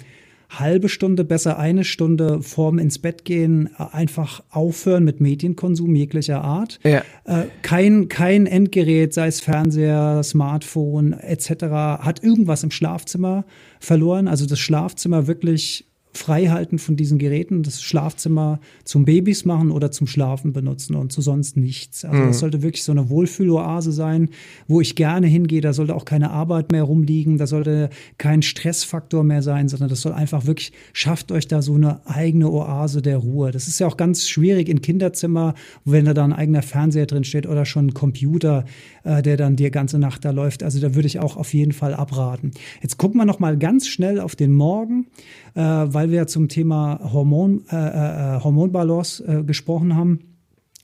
halbe 0.60 0.90
Stunde, 0.90 1.24
besser 1.24 1.58
eine 1.60 1.84
Stunde 1.84 2.42
vorm 2.42 2.80
ins 2.80 3.00
Bett 3.00 3.26
gehen, 3.26 3.70
äh, 3.78 3.86
einfach 3.92 4.44
aufhören 4.50 5.04
mit 5.04 5.22
Medienkonsum 5.22 5.96
jeglicher 5.96 6.44
Art. 6.44 6.80
Ja. 6.84 7.04
Äh, 7.26 7.46
kein, 7.62 8.08
kein 8.08 8.46
Endgerät, 8.46 9.14
sei 9.14 9.28
es 9.28 9.42
Fernseher, 9.42 10.24
Smartphone 10.24 11.14
etc., 11.14 11.66
hat 12.00 12.24
irgendwas 12.24 12.64
im 12.64 12.72
Schlafzimmer 12.72 13.46
verloren. 13.80 14.28
Also 14.28 14.46
das 14.46 14.60
Schlafzimmer 14.60 15.28
wirklich 15.28 15.86
freihalten 16.18 16.80
von 16.80 16.96
diesen 16.96 17.18
Geräten, 17.18 17.64
das 17.64 17.82
Schlafzimmer 17.82 18.60
zum 18.84 19.06
Babys 19.06 19.46
machen 19.46 19.72
oder 19.72 19.92
zum 19.92 20.08
Schlafen 20.08 20.54
benutzen 20.54 20.96
und 20.96 21.12
zu 21.12 21.22
sonst 21.22 21.58
nichts. 21.58 22.06
Also 22.06 22.22
mhm. 22.22 22.28
das 22.28 22.40
sollte 22.40 22.62
wirklich 22.62 22.84
so 22.84 22.92
eine 22.92 23.10
Wohlfühloase 23.10 23.92
sein, 23.92 24.30
wo 24.68 24.82
ich 24.82 24.96
gerne 24.96 25.28
hingehe. 25.28 25.62
Da 25.62 25.74
sollte 25.74 25.96
auch 25.96 26.06
keine 26.06 26.32
Arbeit 26.32 26.72
mehr 26.72 26.84
rumliegen, 26.84 27.38
da 27.38 27.48
sollte 27.48 27.90
kein 28.18 28.42
Stressfaktor 28.42 29.24
mehr 29.24 29.42
sein, 29.42 29.68
sondern 29.68 29.90
das 29.90 30.02
soll 30.02 30.14
einfach 30.14 30.46
wirklich, 30.46 30.72
schafft 30.94 31.32
euch 31.32 31.48
da 31.48 31.62
so 31.62 31.76
eine 31.76 32.06
eigene 32.08 32.50
Oase 32.50 33.02
der 33.02 33.18
Ruhe. 33.18 33.52
Das 33.52 33.68
ist 33.68 33.80
ja 33.80 33.88
auch 33.88 33.98
ganz 33.98 34.28
schwierig 34.28 34.70
in 34.70 34.82
Kinderzimmer, 34.82 35.54
wenn 35.84 36.06
da 36.06 36.14
dann 36.14 36.34
ein 36.34 36.40
eigener 36.40 36.62
Fernseher 36.62 37.06
drin 37.06 37.24
steht 37.24 37.48
oder 37.48 37.66
schon 37.66 37.88
ein 37.88 37.94
Computer, 37.94 38.66
äh, 39.04 39.22
der 39.22 39.38
dann 39.38 39.56
die 39.56 39.70
ganze 39.72 40.00
Nacht 40.00 40.26
da 40.26 40.32
läuft. 40.32 40.64
Also 40.64 40.80
da 40.80 40.96
würde 40.96 41.08
ich 41.08 41.20
auch 41.20 41.38
auf 41.38 41.54
jeden 41.54 41.72
Fall 41.72 41.94
abraten. 41.94 42.52
Jetzt 42.82 42.98
gucken 42.98 43.20
wir 43.20 43.26
noch 43.26 43.40
mal 43.40 43.58
ganz 43.58 43.88
schnell 43.88 44.20
auf 44.20 44.36
den 44.36 44.52
Morgen, 44.52 45.08
äh, 45.56 45.62
weil 45.62 46.12
wir 46.12 46.28
zum 46.28 46.48
Thema 46.48 47.00
Hormon, 47.02 47.64
äh, 47.72 47.76
äh, 47.76 48.40
Hormonbalance 48.44 49.24
äh, 49.26 49.44
gesprochen 49.44 49.96
haben. 49.96 50.20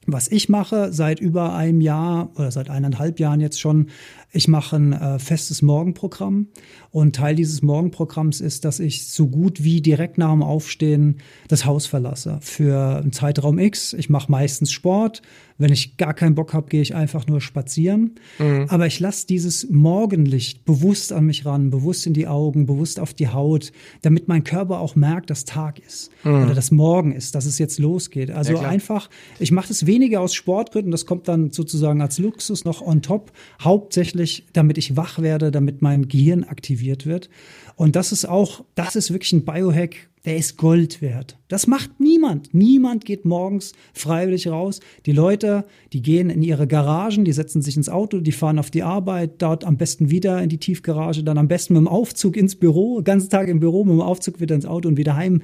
Was 0.07 0.30
ich 0.30 0.49
mache 0.49 0.91
seit 0.91 1.19
über 1.19 1.53
einem 1.53 1.80
Jahr 1.80 2.31
oder 2.35 2.49
seit 2.52 2.72
eineinhalb 2.72 3.19
Jahren 3.19 3.39
jetzt 3.39 3.61
schon, 3.61 3.88
ich 4.32 4.48
mache 4.48 4.78
ein 4.78 4.94
äh, 4.94 5.20
festes 5.20 5.62
Morgenprogramm 5.62 6.48
und 6.91 7.16
Teil 7.16 7.36
dieses 7.36 7.62
Morgenprogramms 7.62 8.41
ist, 8.41 8.66
dass 8.66 8.80
ich 8.80 9.08
so 9.08 9.28
gut 9.28 9.64
wie 9.64 9.82
direkt 9.82 10.18
nach 10.18 10.32
dem 10.32 10.44
Aufstehen 10.44 11.18
das 11.48 11.66
Haus 11.66 11.86
verlasse 11.86 12.40
für 12.41 12.98
einen 12.98 13.12
Zeitraum 13.12 13.60
X. 13.60 13.94
Ich 13.94 14.10
mache 14.10 14.32
meistens 14.32 14.72
Sport, 14.72 15.22
wenn 15.62 15.72
ich 15.72 15.98
gar 15.98 16.14
keinen 16.14 16.34
Bock 16.34 16.53
habe, 16.53 16.70
gehe 16.70 16.82
ich 16.82 16.95
einfach 16.95 17.28
nur 17.28 17.40
spazieren. 17.40 18.16
Mhm. 18.40 18.66
Aber 18.70 18.88
ich 18.88 18.99
lasse 18.99 19.28
dieses 19.28 19.70
Morgenlicht 19.70 20.66
bewusst 20.66 21.14
an 21.14 21.26
mich 21.26 21.45
ran, 21.45 21.70
bewusst 21.70 22.08
in 22.08 22.14
die 22.14 22.28
Augen, 22.28 22.66
bewusst 22.66 22.99
auf 22.99 23.14
die 23.14 23.28
Haut, 23.28 23.72
damit 24.02 24.28
mein 24.28 24.44
Körper 24.44 24.80
auch 24.80 24.95
merkt, 24.95 25.30
dass 25.30 25.45
Tag 25.45 25.78
ist 25.80 26.10
mhm. 26.24 26.44
oder 26.44 26.56
dass 26.56 26.72
Morgen 26.72 27.12
ist, 27.12 27.36
dass 27.36 27.45
es 27.45 27.60
jetzt 27.60 27.80
losgeht. 27.80 28.32
Also 28.32 28.53
ja, 28.53 28.62
einfach, 28.62 29.10
ich 29.40 29.52
mache 29.52 29.68
das 29.68 29.86
weniger 29.86 30.22
aus 30.22 30.34
Sportgründen, 30.34 30.91
das 30.91 31.06
kommt 31.06 31.28
dann 31.28 31.52
sozusagen 31.52 32.02
als 32.02 32.18
Luxus 32.18 32.66
noch 32.66 32.82
on 32.82 33.02
top, 33.02 33.32
hauptsächlich, 33.62 34.20
damit 34.53 34.77
ich 34.77 34.95
wach 34.95 35.19
werde, 35.19 35.52
damit 35.52 35.81
mein 35.81 36.07
Gehirn 36.07 36.43
aktiviert 36.43 37.06
wird. 37.06 37.30
Und 37.76 37.95
das 37.95 38.11
ist 38.11 38.26
auch, 38.26 38.64
das 38.76 38.95
ist 38.95 39.11
wirklich 39.11 39.34
ein 39.34 39.45
Biohack, 39.45 40.10
der 40.26 40.38
ist 40.38 40.57
Gold 40.57 41.02
wert. 41.02 41.38
Das 41.48 41.65
macht 41.65 41.99
niemand. 41.99 42.53
Niemand 42.53 43.06
geht 43.06 43.26
morgens 43.26 43.73
freiwillig 43.93 44.48
raus. 44.48 44.80
Die 45.06 45.11
Leute, 45.11 45.65
die 45.93 46.02
gehen 46.02 46.30
in 46.30 46.43
ihre 46.43 46.68
Garagen, 46.68 47.26
die 47.26 47.34
setzen 47.34 47.61
sich 47.61 47.76
ins 47.76 47.89
Auto, 47.89 48.19
die 48.19 48.31
fahren 48.31 48.60
auf 48.60 48.69
die 48.69 48.84
Arbeit, 48.84 49.41
dort 49.41 49.65
am 49.65 49.77
besten 49.77 50.11
wieder 50.11 50.41
in 50.41 50.49
die 50.49 50.60
Tiefgarage, 50.60 51.23
dann 51.23 51.39
am 51.39 51.48
besten 51.48 51.73
mit 51.73 51.81
dem 51.81 51.88
Aufzug 51.88 52.38
ins 52.38 52.56
Büro, 52.56 53.02
ganzen 53.02 53.30
Tag 53.30 53.48
im 53.48 53.60
Büro, 53.60 53.84
mit 53.84 53.93
dem 53.93 54.02
Aufzug 54.02 54.39
wieder 54.39 54.53
ins 54.53 54.65
Auto 54.65 54.88
und 54.88 54.98
wieder 54.98 55.15
heim. 55.15 55.41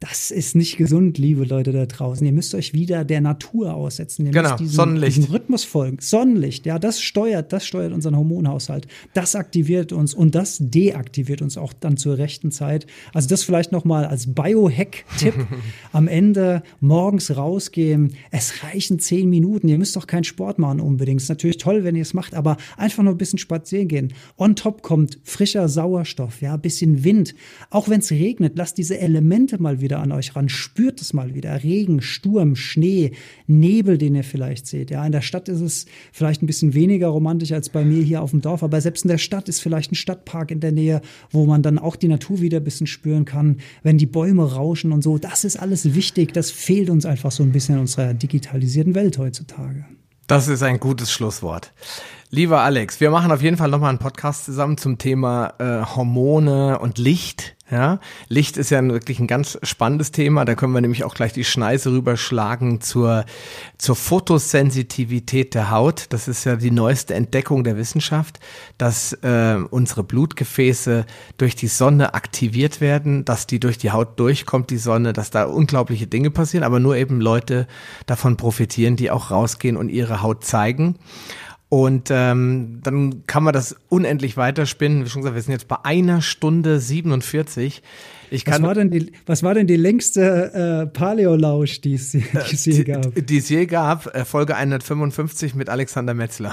Das 0.00 0.30
ist 0.30 0.54
nicht 0.54 0.76
gesund, 0.76 1.18
liebe 1.18 1.44
Leute 1.44 1.72
da 1.72 1.84
draußen. 1.84 2.24
Ihr 2.24 2.32
müsst 2.32 2.54
euch 2.54 2.72
wieder 2.72 3.04
der 3.04 3.20
Natur 3.20 3.74
aussetzen. 3.74 4.26
Ihr 4.26 4.30
genau, 4.30 4.50
müsst 4.50 4.60
diesem, 4.60 4.74
Sonnenlicht. 4.76 5.16
diesem 5.16 5.32
Rhythmus 5.32 5.64
folgen. 5.64 5.96
Sonnenlicht, 6.00 6.66
ja, 6.66 6.78
das 6.78 7.00
steuert, 7.00 7.52
das 7.52 7.66
steuert 7.66 7.92
unseren 7.92 8.16
Hormonhaushalt. 8.16 8.86
Das 9.12 9.34
aktiviert 9.34 9.92
uns 9.92 10.14
und 10.14 10.36
das 10.36 10.58
deaktiviert 10.60 11.42
uns 11.42 11.58
auch 11.58 11.72
dann 11.72 11.96
zur 11.96 12.16
rechten 12.16 12.52
Zeit. 12.52 12.86
Also 13.12 13.28
das 13.28 13.42
vielleicht 13.42 13.72
nochmal 13.72 14.04
als 14.04 14.32
Biohack-Tipp. 14.32 15.34
Am 15.92 16.06
Ende 16.06 16.62
morgens 16.78 17.36
rausgehen. 17.36 18.14
Es 18.30 18.62
reichen 18.62 19.00
zehn 19.00 19.28
Minuten. 19.28 19.66
Ihr 19.66 19.78
müsst 19.78 19.96
doch 19.96 20.06
keinen 20.06 20.22
Sport 20.22 20.60
machen 20.60 20.78
unbedingt. 20.78 21.20
Ist 21.20 21.28
natürlich 21.28 21.58
toll, 21.58 21.82
wenn 21.82 21.96
ihr 21.96 22.02
es 22.02 22.14
macht, 22.14 22.34
aber 22.36 22.56
einfach 22.76 23.02
nur 23.02 23.14
ein 23.14 23.18
bisschen 23.18 23.40
spazieren 23.40 23.88
gehen. 23.88 24.12
On 24.36 24.54
top 24.54 24.82
kommt 24.82 25.18
frischer 25.24 25.68
Sauerstoff, 25.68 26.40
ja, 26.40 26.56
bisschen 26.56 27.02
Wind. 27.02 27.34
Auch 27.70 27.88
wenn 27.88 27.98
es 27.98 28.12
regnet, 28.12 28.56
lasst 28.56 28.78
diese 28.78 28.96
Elemente 28.96 29.60
mal 29.60 29.80
wieder 29.80 29.87
wieder 29.88 30.00
an 30.00 30.12
euch 30.12 30.36
ran. 30.36 30.50
Spürt 30.50 31.00
es 31.00 31.14
mal 31.14 31.34
wieder. 31.34 31.62
Regen, 31.62 32.02
Sturm, 32.02 32.56
Schnee, 32.56 33.12
Nebel, 33.46 33.96
den 33.96 34.14
ihr 34.14 34.24
vielleicht 34.24 34.66
seht. 34.66 34.90
Ja, 34.90 35.04
in 35.06 35.12
der 35.12 35.22
Stadt 35.22 35.48
ist 35.48 35.62
es 35.62 35.86
vielleicht 36.12 36.42
ein 36.42 36.46
bisschen 36.46 36.74
weniger 36.74 37.08
romantisch 37.08 37.52
als 37.52 37.70
bei 37.70 37.86
mir 37.86 38.02
hier 38.02 38.20
auf 38.20 38.32
dem 38.32 38.42
Dorf, 38.42 38.62
aber 38.62 38.82
selbst 38.82 39.06
in 39.06 39.08
der 39.08 39.16
Stadt 39.16 39.48
ist 39.48 39.60
vielleicht 39.60 39.92
ein 39.92 39.94
Stadtpark 39.94 40.50
in 40.50 40.60
der 40.60 40.72
Nähe, 40.72 41.00
wo 41.30 41.46
man 41.46 41.62
dann 41.62 41.78
auch 41.78 41.96
die 41.96 42.08
Natur 42.08 42.42
wieder 42.42 42.58
ein 42.58 42.64
bisschen 42.64 42.86
spüren 42.86 43.24
kann, 43.24 43.56
wenn 43.82 43.96
die 43.96 44.04
Bäume 44.04 44.52
rauschen 44.52 44.92
und 44.92 45.02
so. 45.02 45.16
Das 45.16 45.44
ist 45.44 45.56
alles 45.56 45.94
wichtig. 45.94 46.34
Das 46.34 46.50
fehlt 46.50 46.90
uns 46.90 47.06
einfach 47.06 47.32
so 47.32 47.42
ein 47.42 47.52
bisschen 47.52 47.76
in 47.76 47.80
unserer 47.82 48.12
digitalisierten 48.12 48.94
Welt 48.94 49.16
heutzutage. 49.16 49.86
Das 50.26 50.46
ist 50.48 50.62
ein 50.62 50.78
gutes 50.78 51.10
Schlusswort. 51.10 51.72
Lieber 52.30 52.60
Alex, 52.60 53.00
wir 53.00 53.10
machen 53.10 53.32
auf 53.32 53.40
jeden 53.40 53.56
Fall 53.56 53.70
nochmal 53.70 53.88
einen 53.88 53.98
Podcast 53.98 54.44
zusammen 54.44 54.76
zum 54.76 54.98
Thema 54.98 55.54
äh, 55.58 55.86
Hormone 55.96 56.78
und 56.78 56.98
Licht. 56.98 57.56
Ja, 57.70 58.00
Licht 58.28 58.58
ist 58.58 58.68
ja 58.68 58.86
wirklich 58.86 59.18
ein 59.18 59.26
ganz 59.26 59.58
spannendes 59.62 60.10
Thema. 60.10 60.44
Da 60.44 60.54
können 60.54 60.74
wir 60.74 60.82
nämlich 60.82 61.04
auch 61.04 61.14
gleich 61.14 61.32
die 61.32 61.44
Schneise 61.44 61.90
rüberschlagen 61.90 62.82
zur, 62.82 63.24
zur 63.78 63.96
Fotosensitivität 63.96 65.54
der 65.54 65.70
Haut. 65.70 66.06
Das 66.10 66.28
ist 66.28 66.44
ja 66.44 66.56
die 66.56 66.70
neueste 66.70 67.14
Entdeckung 67.14 67.64
der 67.64 67.78
Wissenschaft, 67.78 68.40
dass 68.76 69.14
äh, 69.22 69.56
unsere 69.70 70.02
Blutgefäße 70.02 71.06
durch 71.38 71.56
die 71.56 71.68
Sonne 71.68 72.12
aktiviert 72.12 72.82
werden, 72.82 73.24
dass 73.24 73.46
die 73.46 73.58
durch 73.60 73.78
die 73.78 73.90
Haut 73.90 74.20
durchkommt, 74.20 74.68
die 74.68 74.78
Sonne, 74.78 75.14
dass 75.14 75.30
da 75.30 75.44
unglaubliche 75.44 76.06
Dinge 76.06 76.30
passieren, 76.30 76.64
aber 76.64 76.78
nur 76.78 76.96
eben 76.96 77.22
Leute 77.22 77.66
davon 78.04 78.36
profitieren, 78.36 78.96
die 78.96 79.10
auch 79.10 79.30
rausgehen 79.30 79.78
und 79.78 79.88
ihre 79.88 80.20
Haut 80.20 80.44
zeigen. 80.44 80.96
Und 81.68 82.08
ähm, 82.10 82.80
dann 82.82 83.26
kann 83.26 83.42
man 83.42 83.52
das 83.52 83.76
unendlich 83.88 84.36
weiterspinnen. 84.36 85.04
Wie 85.04 85.10
schon 85.10 85.22
gesagt, 85.22 85.34
wir 85.34 85.42
sind 85.42 85.52
jetzt 85.52 85.68
bei 85.68 85.76
einer 85.82 86.22
Stunde 86.22 86.80
47. 86.80 87.82
Ich 88.30 88.44
kann, 88.44 88.62
was, 88.62 88.62
war 88.62 88.74
denn 88.74 88.90
die, 88.90 89.12
was 89.26 89.42
war 89.42 89.54
denn 89.54 89.66
die 89.66 89.76
längste 89.76 90.84
äh, 90.84 90.86
Paleo-Lausch, 90.86 91.80
die 91.80 91.94
es, 91.94 92.12
die 92.12 92.24
es 92.52 92.64
je 92.64 92.84
gab? 92.84 93.14
Die, 93.14 93.22
die 93.22 93.38
es 93.38 93.48
je 93.48 93.66
gab, 93.66 94.14
äh, 94.14 94.24
Folge 94.24 94.56
155 94.56 95.54
mit 95.54 95.68
Alexander 95.68 96.14
Metzler. 96.14 96.52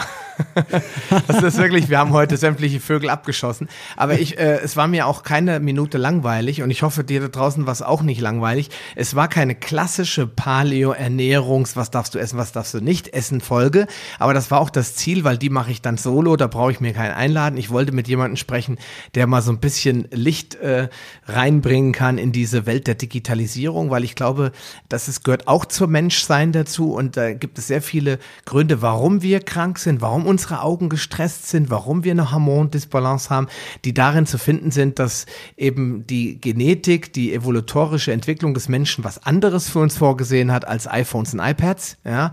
das 1.27 1.43
ist 1.43 1.57
wirklich, 1.57 1.89
wir 1.89 1.99
haben 1.99 2.11
heute 2.11 2.37
sämtliche 2.37 2.79
Vögel 2.79 3.09
abgeschossen. 3.09 3.67
Aber 3.97 4.19
ich, 4.19 4.37
äh, 4.37 4.59
es 4.63 4.77
war 4.77 4.87
mir 4.87 5.07
auch 5.07 5.23
keine 5.23 5.59
Minute 5.59 5.97
langweilig 5.97 6.61
und 6.61 6.71
ich 6.71 6.83
hoffe, 6.83 7.03
dir 7.03 7.21
da 7.21 7.27
draußen 7.27 7.65
war 7.65 7.73
es 7.73 7.81
auch 7.81 8.01
nicht 8.01 8.21
langweilig. 8.21 8.69
Es 8.95 9.15
war 9.15 9.27
keine 9.27 9.55
klassische 9.55 10.27
Paleo-Ernährungs-, 10.27 11.75
was 11.75 11.91
darfst 11.91 12.15
du 12.15 12.19
essen, 12.19 12.37
was 12.37 12.51
darfst 12.51 12.73
du 12.73 12.79
nicht 12.79 13.13
essen 13.13 13.41
Folge. 13.41 13.87
Aber 14.19 14.33
das 14.33 14.51
war 14.51 14.59
auch 14.59 14.69
das 14.69 14.95
Ziel, 14.95 15.23
weil 15.23 15.37
die 15.37 15.49
mache 15.49 15.71
ich 15.71 15.81
dann 15.81 15.97
solo, 15.97 16.35
da 16.35 16.47
brauche 16.47 16.71
ich 16.71 16.79
mir 16.79 16.93
keinen 16.93 17.13
einladen. 17.13 17.57
Ich 17.57 17.69
wollte 17.69 17.91
mit 17.91 18.07
jemandem 18.07 18.37
sprechen, 18.37 18.77
der 19.15 19.27
mal 19.27 19.41
so 19.41 19.51
ein 19.51 19.59
bisschen 19.59 20.07
Licht 20.11 20.55
äh, 20.55 20.89
rein 21.25 21.61
einbringen 21.65 21.93
kann 21.93 22.19
in 22.19 22.31
diese 22.31 22.67
Welt 22.67 22.85
der 22.85 22.93
Digitalisierung, 22.93 23.89
weil 23.89 24.03
ich 24.03 24.13
glaube, 24.13 24.51
das 24.87 25.07
ist, 25.07 25.23
gehört 25.23 25.47
auch 25.47 25.65
zum 25.65 25.91
Menschsein 25.91 26.51
dazu 26.51 26.93
und 26.93 27.17
da 27.17 27.33
gibt 27.33 27.57
es 27.57 27.67
sehr 27.67 27.81
viele 27.81 28.19
Gründe, 28.45 28.83
warum 28.83 29.23
wir 29.23 29.39
krank 29.39 29.79
sind, 29.79 29.99
warum 29.99 30.27
unsere 30.27 30.61
Augen 30.61 30.89
gestresst 30.89 31.49
sind, 31.49 31.71
warum 31.71 32.03
wir 32.03 32.11
eine 32.11 32.31
Hormondisbalance 32.31 33.31
haben, 33.31 33.47
die 33.83 33.95
darin 33.95 34.27
zu 34.27 34.37
finden 34.37 34.69
sind, 34.69 34.99
dass 34.99 35.25
eben 35.57 36.05
die 36.05 36.39
Genetik, 36.39 37.13
die 37.13 37.33
evolutorische 37.33 38.11
Entwicklung 38.11 38.53
des 38.53 38.69
Menschen 38.69 39.03
was 39.03 39.25
anderes 39.25 39.67
für 39.67 39.79
uns 39.79 39.97
vorgesehen 39.97 40.51
hat 40.51 40.67
als 40.67 40.87
iPhones 40.87 41.33
und 41.33 41.39
iPads, 41.39 41.97
ja. 42.05 42.31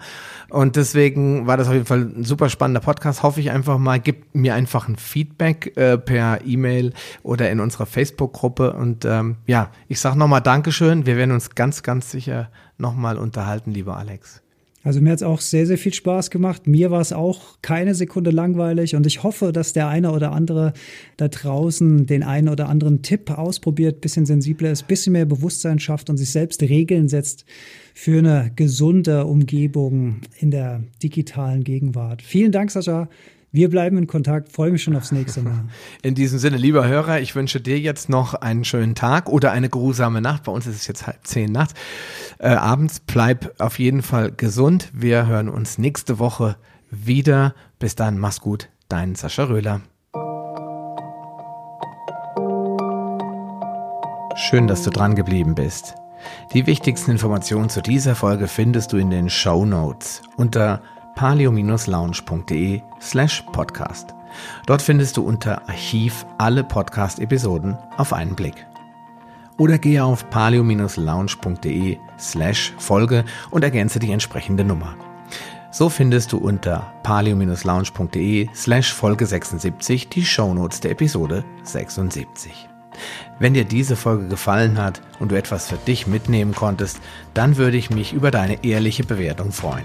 Und 0.50 0.76
deswegen 0.76 1.46
war 1.46 1.56
das 1.56 1.68
auf 1.68 1.72
jeden 1.72 1.86
Fall 1.86 2.02
ein 2.02 2.24
super 2.24 2.50
spannender 2.50 2.80
Podcast. 2.80 3.22
Hoffe 3.22 3.40
ich 3.40 3.50
einfach 3.50 3.78
mal, 3.78 3.98
gibt 3.98 4.34
mir 4.34 4.54
einfach 4.54 4.86
ein 4.86 4.96
Feedback 4.96 5.74
äh, 5.78 5.96
per 5.96 6.44
E-Mail 6.44 6.92
oder 7.22 7.50
in 7.50 7.58
unserer 7.60 7.86
Facebook-Gruppe 7.86 8.74
und 8.74 9.06
äh, 9.06 9.21
ähm, 9.22 9.36
ja, 9.46 9.70
ich 9.88 10.00
sage 10.00 10.18
nochmal 10.18 10.42
Dankeschön. 10.42 11.06
Wir 11.06 11.16
werden 11.16 11.32
uns 11.32 11.54
ganz, 11.54 11.82
ganz 11.82 12.10
sicher 12.10 12.50
nochmal 12.78 13.18
unterhalten, 13.18 13.72
lieber 13.72 13.96
Alex. 13.96 14.42
Also 14.84 15.00
mir 15.00 15.10
hat 15.10 15.18
es 15.18 15.22
auch 15.22 15.40
sehr, 15.40 15.64
sehr 15.64 15.78
viel 15.78 15.94
Spaß 15.94 16.30
gemacht. 16.30 16.66
Mir 16.66 16.90
war 16.90 17.00
es 17.00 17.12
auch 17.12 17.58
keine 17.62 17.94
Sekunde 17.94 18.32
langweilig 18.32 18.96
und 18.96 19.06
ich 19.06 19.22
hoffe, 19.22 19.52
dass 19.52 19.72
der 19.72 19.86
eine 19.86 20.10
oder 20.10 20.32
andere 20.32 20.72
da 21.16 21.28
draußen 21.28 22.06
den 22.06 22.24
einen 22.24 22.48
oder 22.48 22.68
anderen 22.68 23.02
Tipp 23.02 23.30
ausprobiert, 23.30 24.00
bisschen 24.00 24.26
sensibler 24.26 24.72
ist, 24.72 24.88
bisschen 24.88 25.12
mehr 25.12 25.24
Bewusstsein 25.24 25.78
schafft 25.78 26.10
und 26.10 26.16
sich 26.16 26.30
selbst 26.30 26.62
Regeln 26.62 27.08
setzt 27.08 27.44
für 27.94 28.18
eine 28.18 28.50
gesunde 28.56 29.24
Umgebung 29.26 30.22
in 30.40 30.50
der 30.50 30.82
digitalen 31.00 31.62
Gegenwart. 31.62 32.20
Vielen 32.20 32.50
Dank, 32.50 32.72
Sascha, 32.72 33.08
wir 33.54 33.68
bleiben 33.68 33.98
in 33.98 34.06
Kontakt, 34.06 34.50
freue 34.50 34.70
mich 34.70 34.82
schon 34.82 34.96
aufs 34.96 35.12
nächste 35.12 35.42
Mal. 35.42 35.66
In 36.02 36.14
diesem 36.14 36.38
Sinne, 36.38 36.56
lieber 36.56 36.88
Hörer, 36.88 37.20
ich 37.20 37.34
wünsche 37.34 37.60
dir 37.60 37.78
jetzt 37.78 38.08
noch 38.08 38.32
einen 38.32 38.64
schönen 38.64 38.94
Tag 38.94 39.28
oder 39.28 39.52
eine 39.52 39.68
geruhsame 39.68 40.22
Nacht. 40.22 40.44
Bei 40.44 40.52
uns 40.52 40.66
ist 40.66 40.76
es 40.76 40.86
jetzt 40.86 41.06
halb 41.06 41.26
zehn 41.26 41.52
nachts. 41.52 41.74
Äh, 42.38 42.48
abends 42.48 43.00
bleib 43.00 43.54
auf 43.58 43.78
jeden 43.78 44.00
Fall 44.00 44.32
gesund. 44.32 44.88
Wir 44.94 45.26
hören 45.26 45.50
uns 45.50 45.76
nächste 45.76 46.18
Woche 46.18 46.56
wieder. 46.90 47.54
Bis 47.78 47.94
dann, 47.94 48.18
mach's 48.18 48.40
gut. 48.40 48.70
Dein 48.88 49.14
Sascha 49.16 49.44
Röhler. 49.44 49.82
Schön, 54.34 54.66
dass 54.66 54.82
du 54.82 54.88
dran 54.88 55.14
geblieben 55.14 55.54
bist. 55.54 55.94
Die 56.54 56.66
wichtigsten 56.66 57.10
Informationen 57.10 57.68
zu 57.68 57.82
dieser 57.82 58.14
Folge 58.14 58.48
findest 58.48 58.94
du 58.94 58.96
in 58.96 59.10
den 59.10 59.28
Show 59.28 59.66
Notes 59.66 60.22
unter 60.36 60.80
palio-lounge.de 61.14 62.82
slash 63.00 63.42
podcast. 63.52 64.14
Dort 64.66 64.82
findest 64.82 65.16
du 65.16 65.22
unter 65.22 65.68
Archiv 65.68 66.26
alle 66.38 66.64
Podcast-Episoden 66.64 67.76
auf 67.96 68.12
einen 68.12 68.34
Blick. 68.34 68.66
Oder 69.58 69.78
gehe 69.78 70.02
auf 70.02 70.28
palio-lounge.de 70.30 71.98
slash 72.18 72.72
Folge 72.78 73.24
und 73.50 73.62
ergänze 73.62 73.98
die 73.98 74.12
entsprechende 74.12 74.64
Nummer. 74.64 74.96
So 75.70 75.88
findest 75.88 76.32
du 76.32 76.38
unter 76.38 76.92
palio-lounge.de 77.02 78.48
slash 78.54 78.92
Folge 78.92 79.26
76 79.26 80.08
die 80.08 80.24
Shownotes 80.24 80.80
der 80.80 80.90
Episode 80.90 81.44
76. 81.62 82.68
Wenn 83.38 83.54
dir 83.54 83.64
diese 83.64 83.96
Folge 83.96 84.28
gefallen 84.28 84.78
hat 84.78 85.00
und 85.18 85.32
du 85.32 85.36
etwas 85.36 85.68
für 85.68 85.76
dich 85.76 86.06
mitnehmen 86.06 86.54
konntest, 86.54 87.00
dann 87.34 87.56
würde 87.56 87.76
ich 87.76 87.90
mich 87.90 88.12
über 88.12 88.30
deine 88.30 88.64
ehrliche 88.64 89.04
Bewertung 89.04 89.50
freuen. 89.52 89.84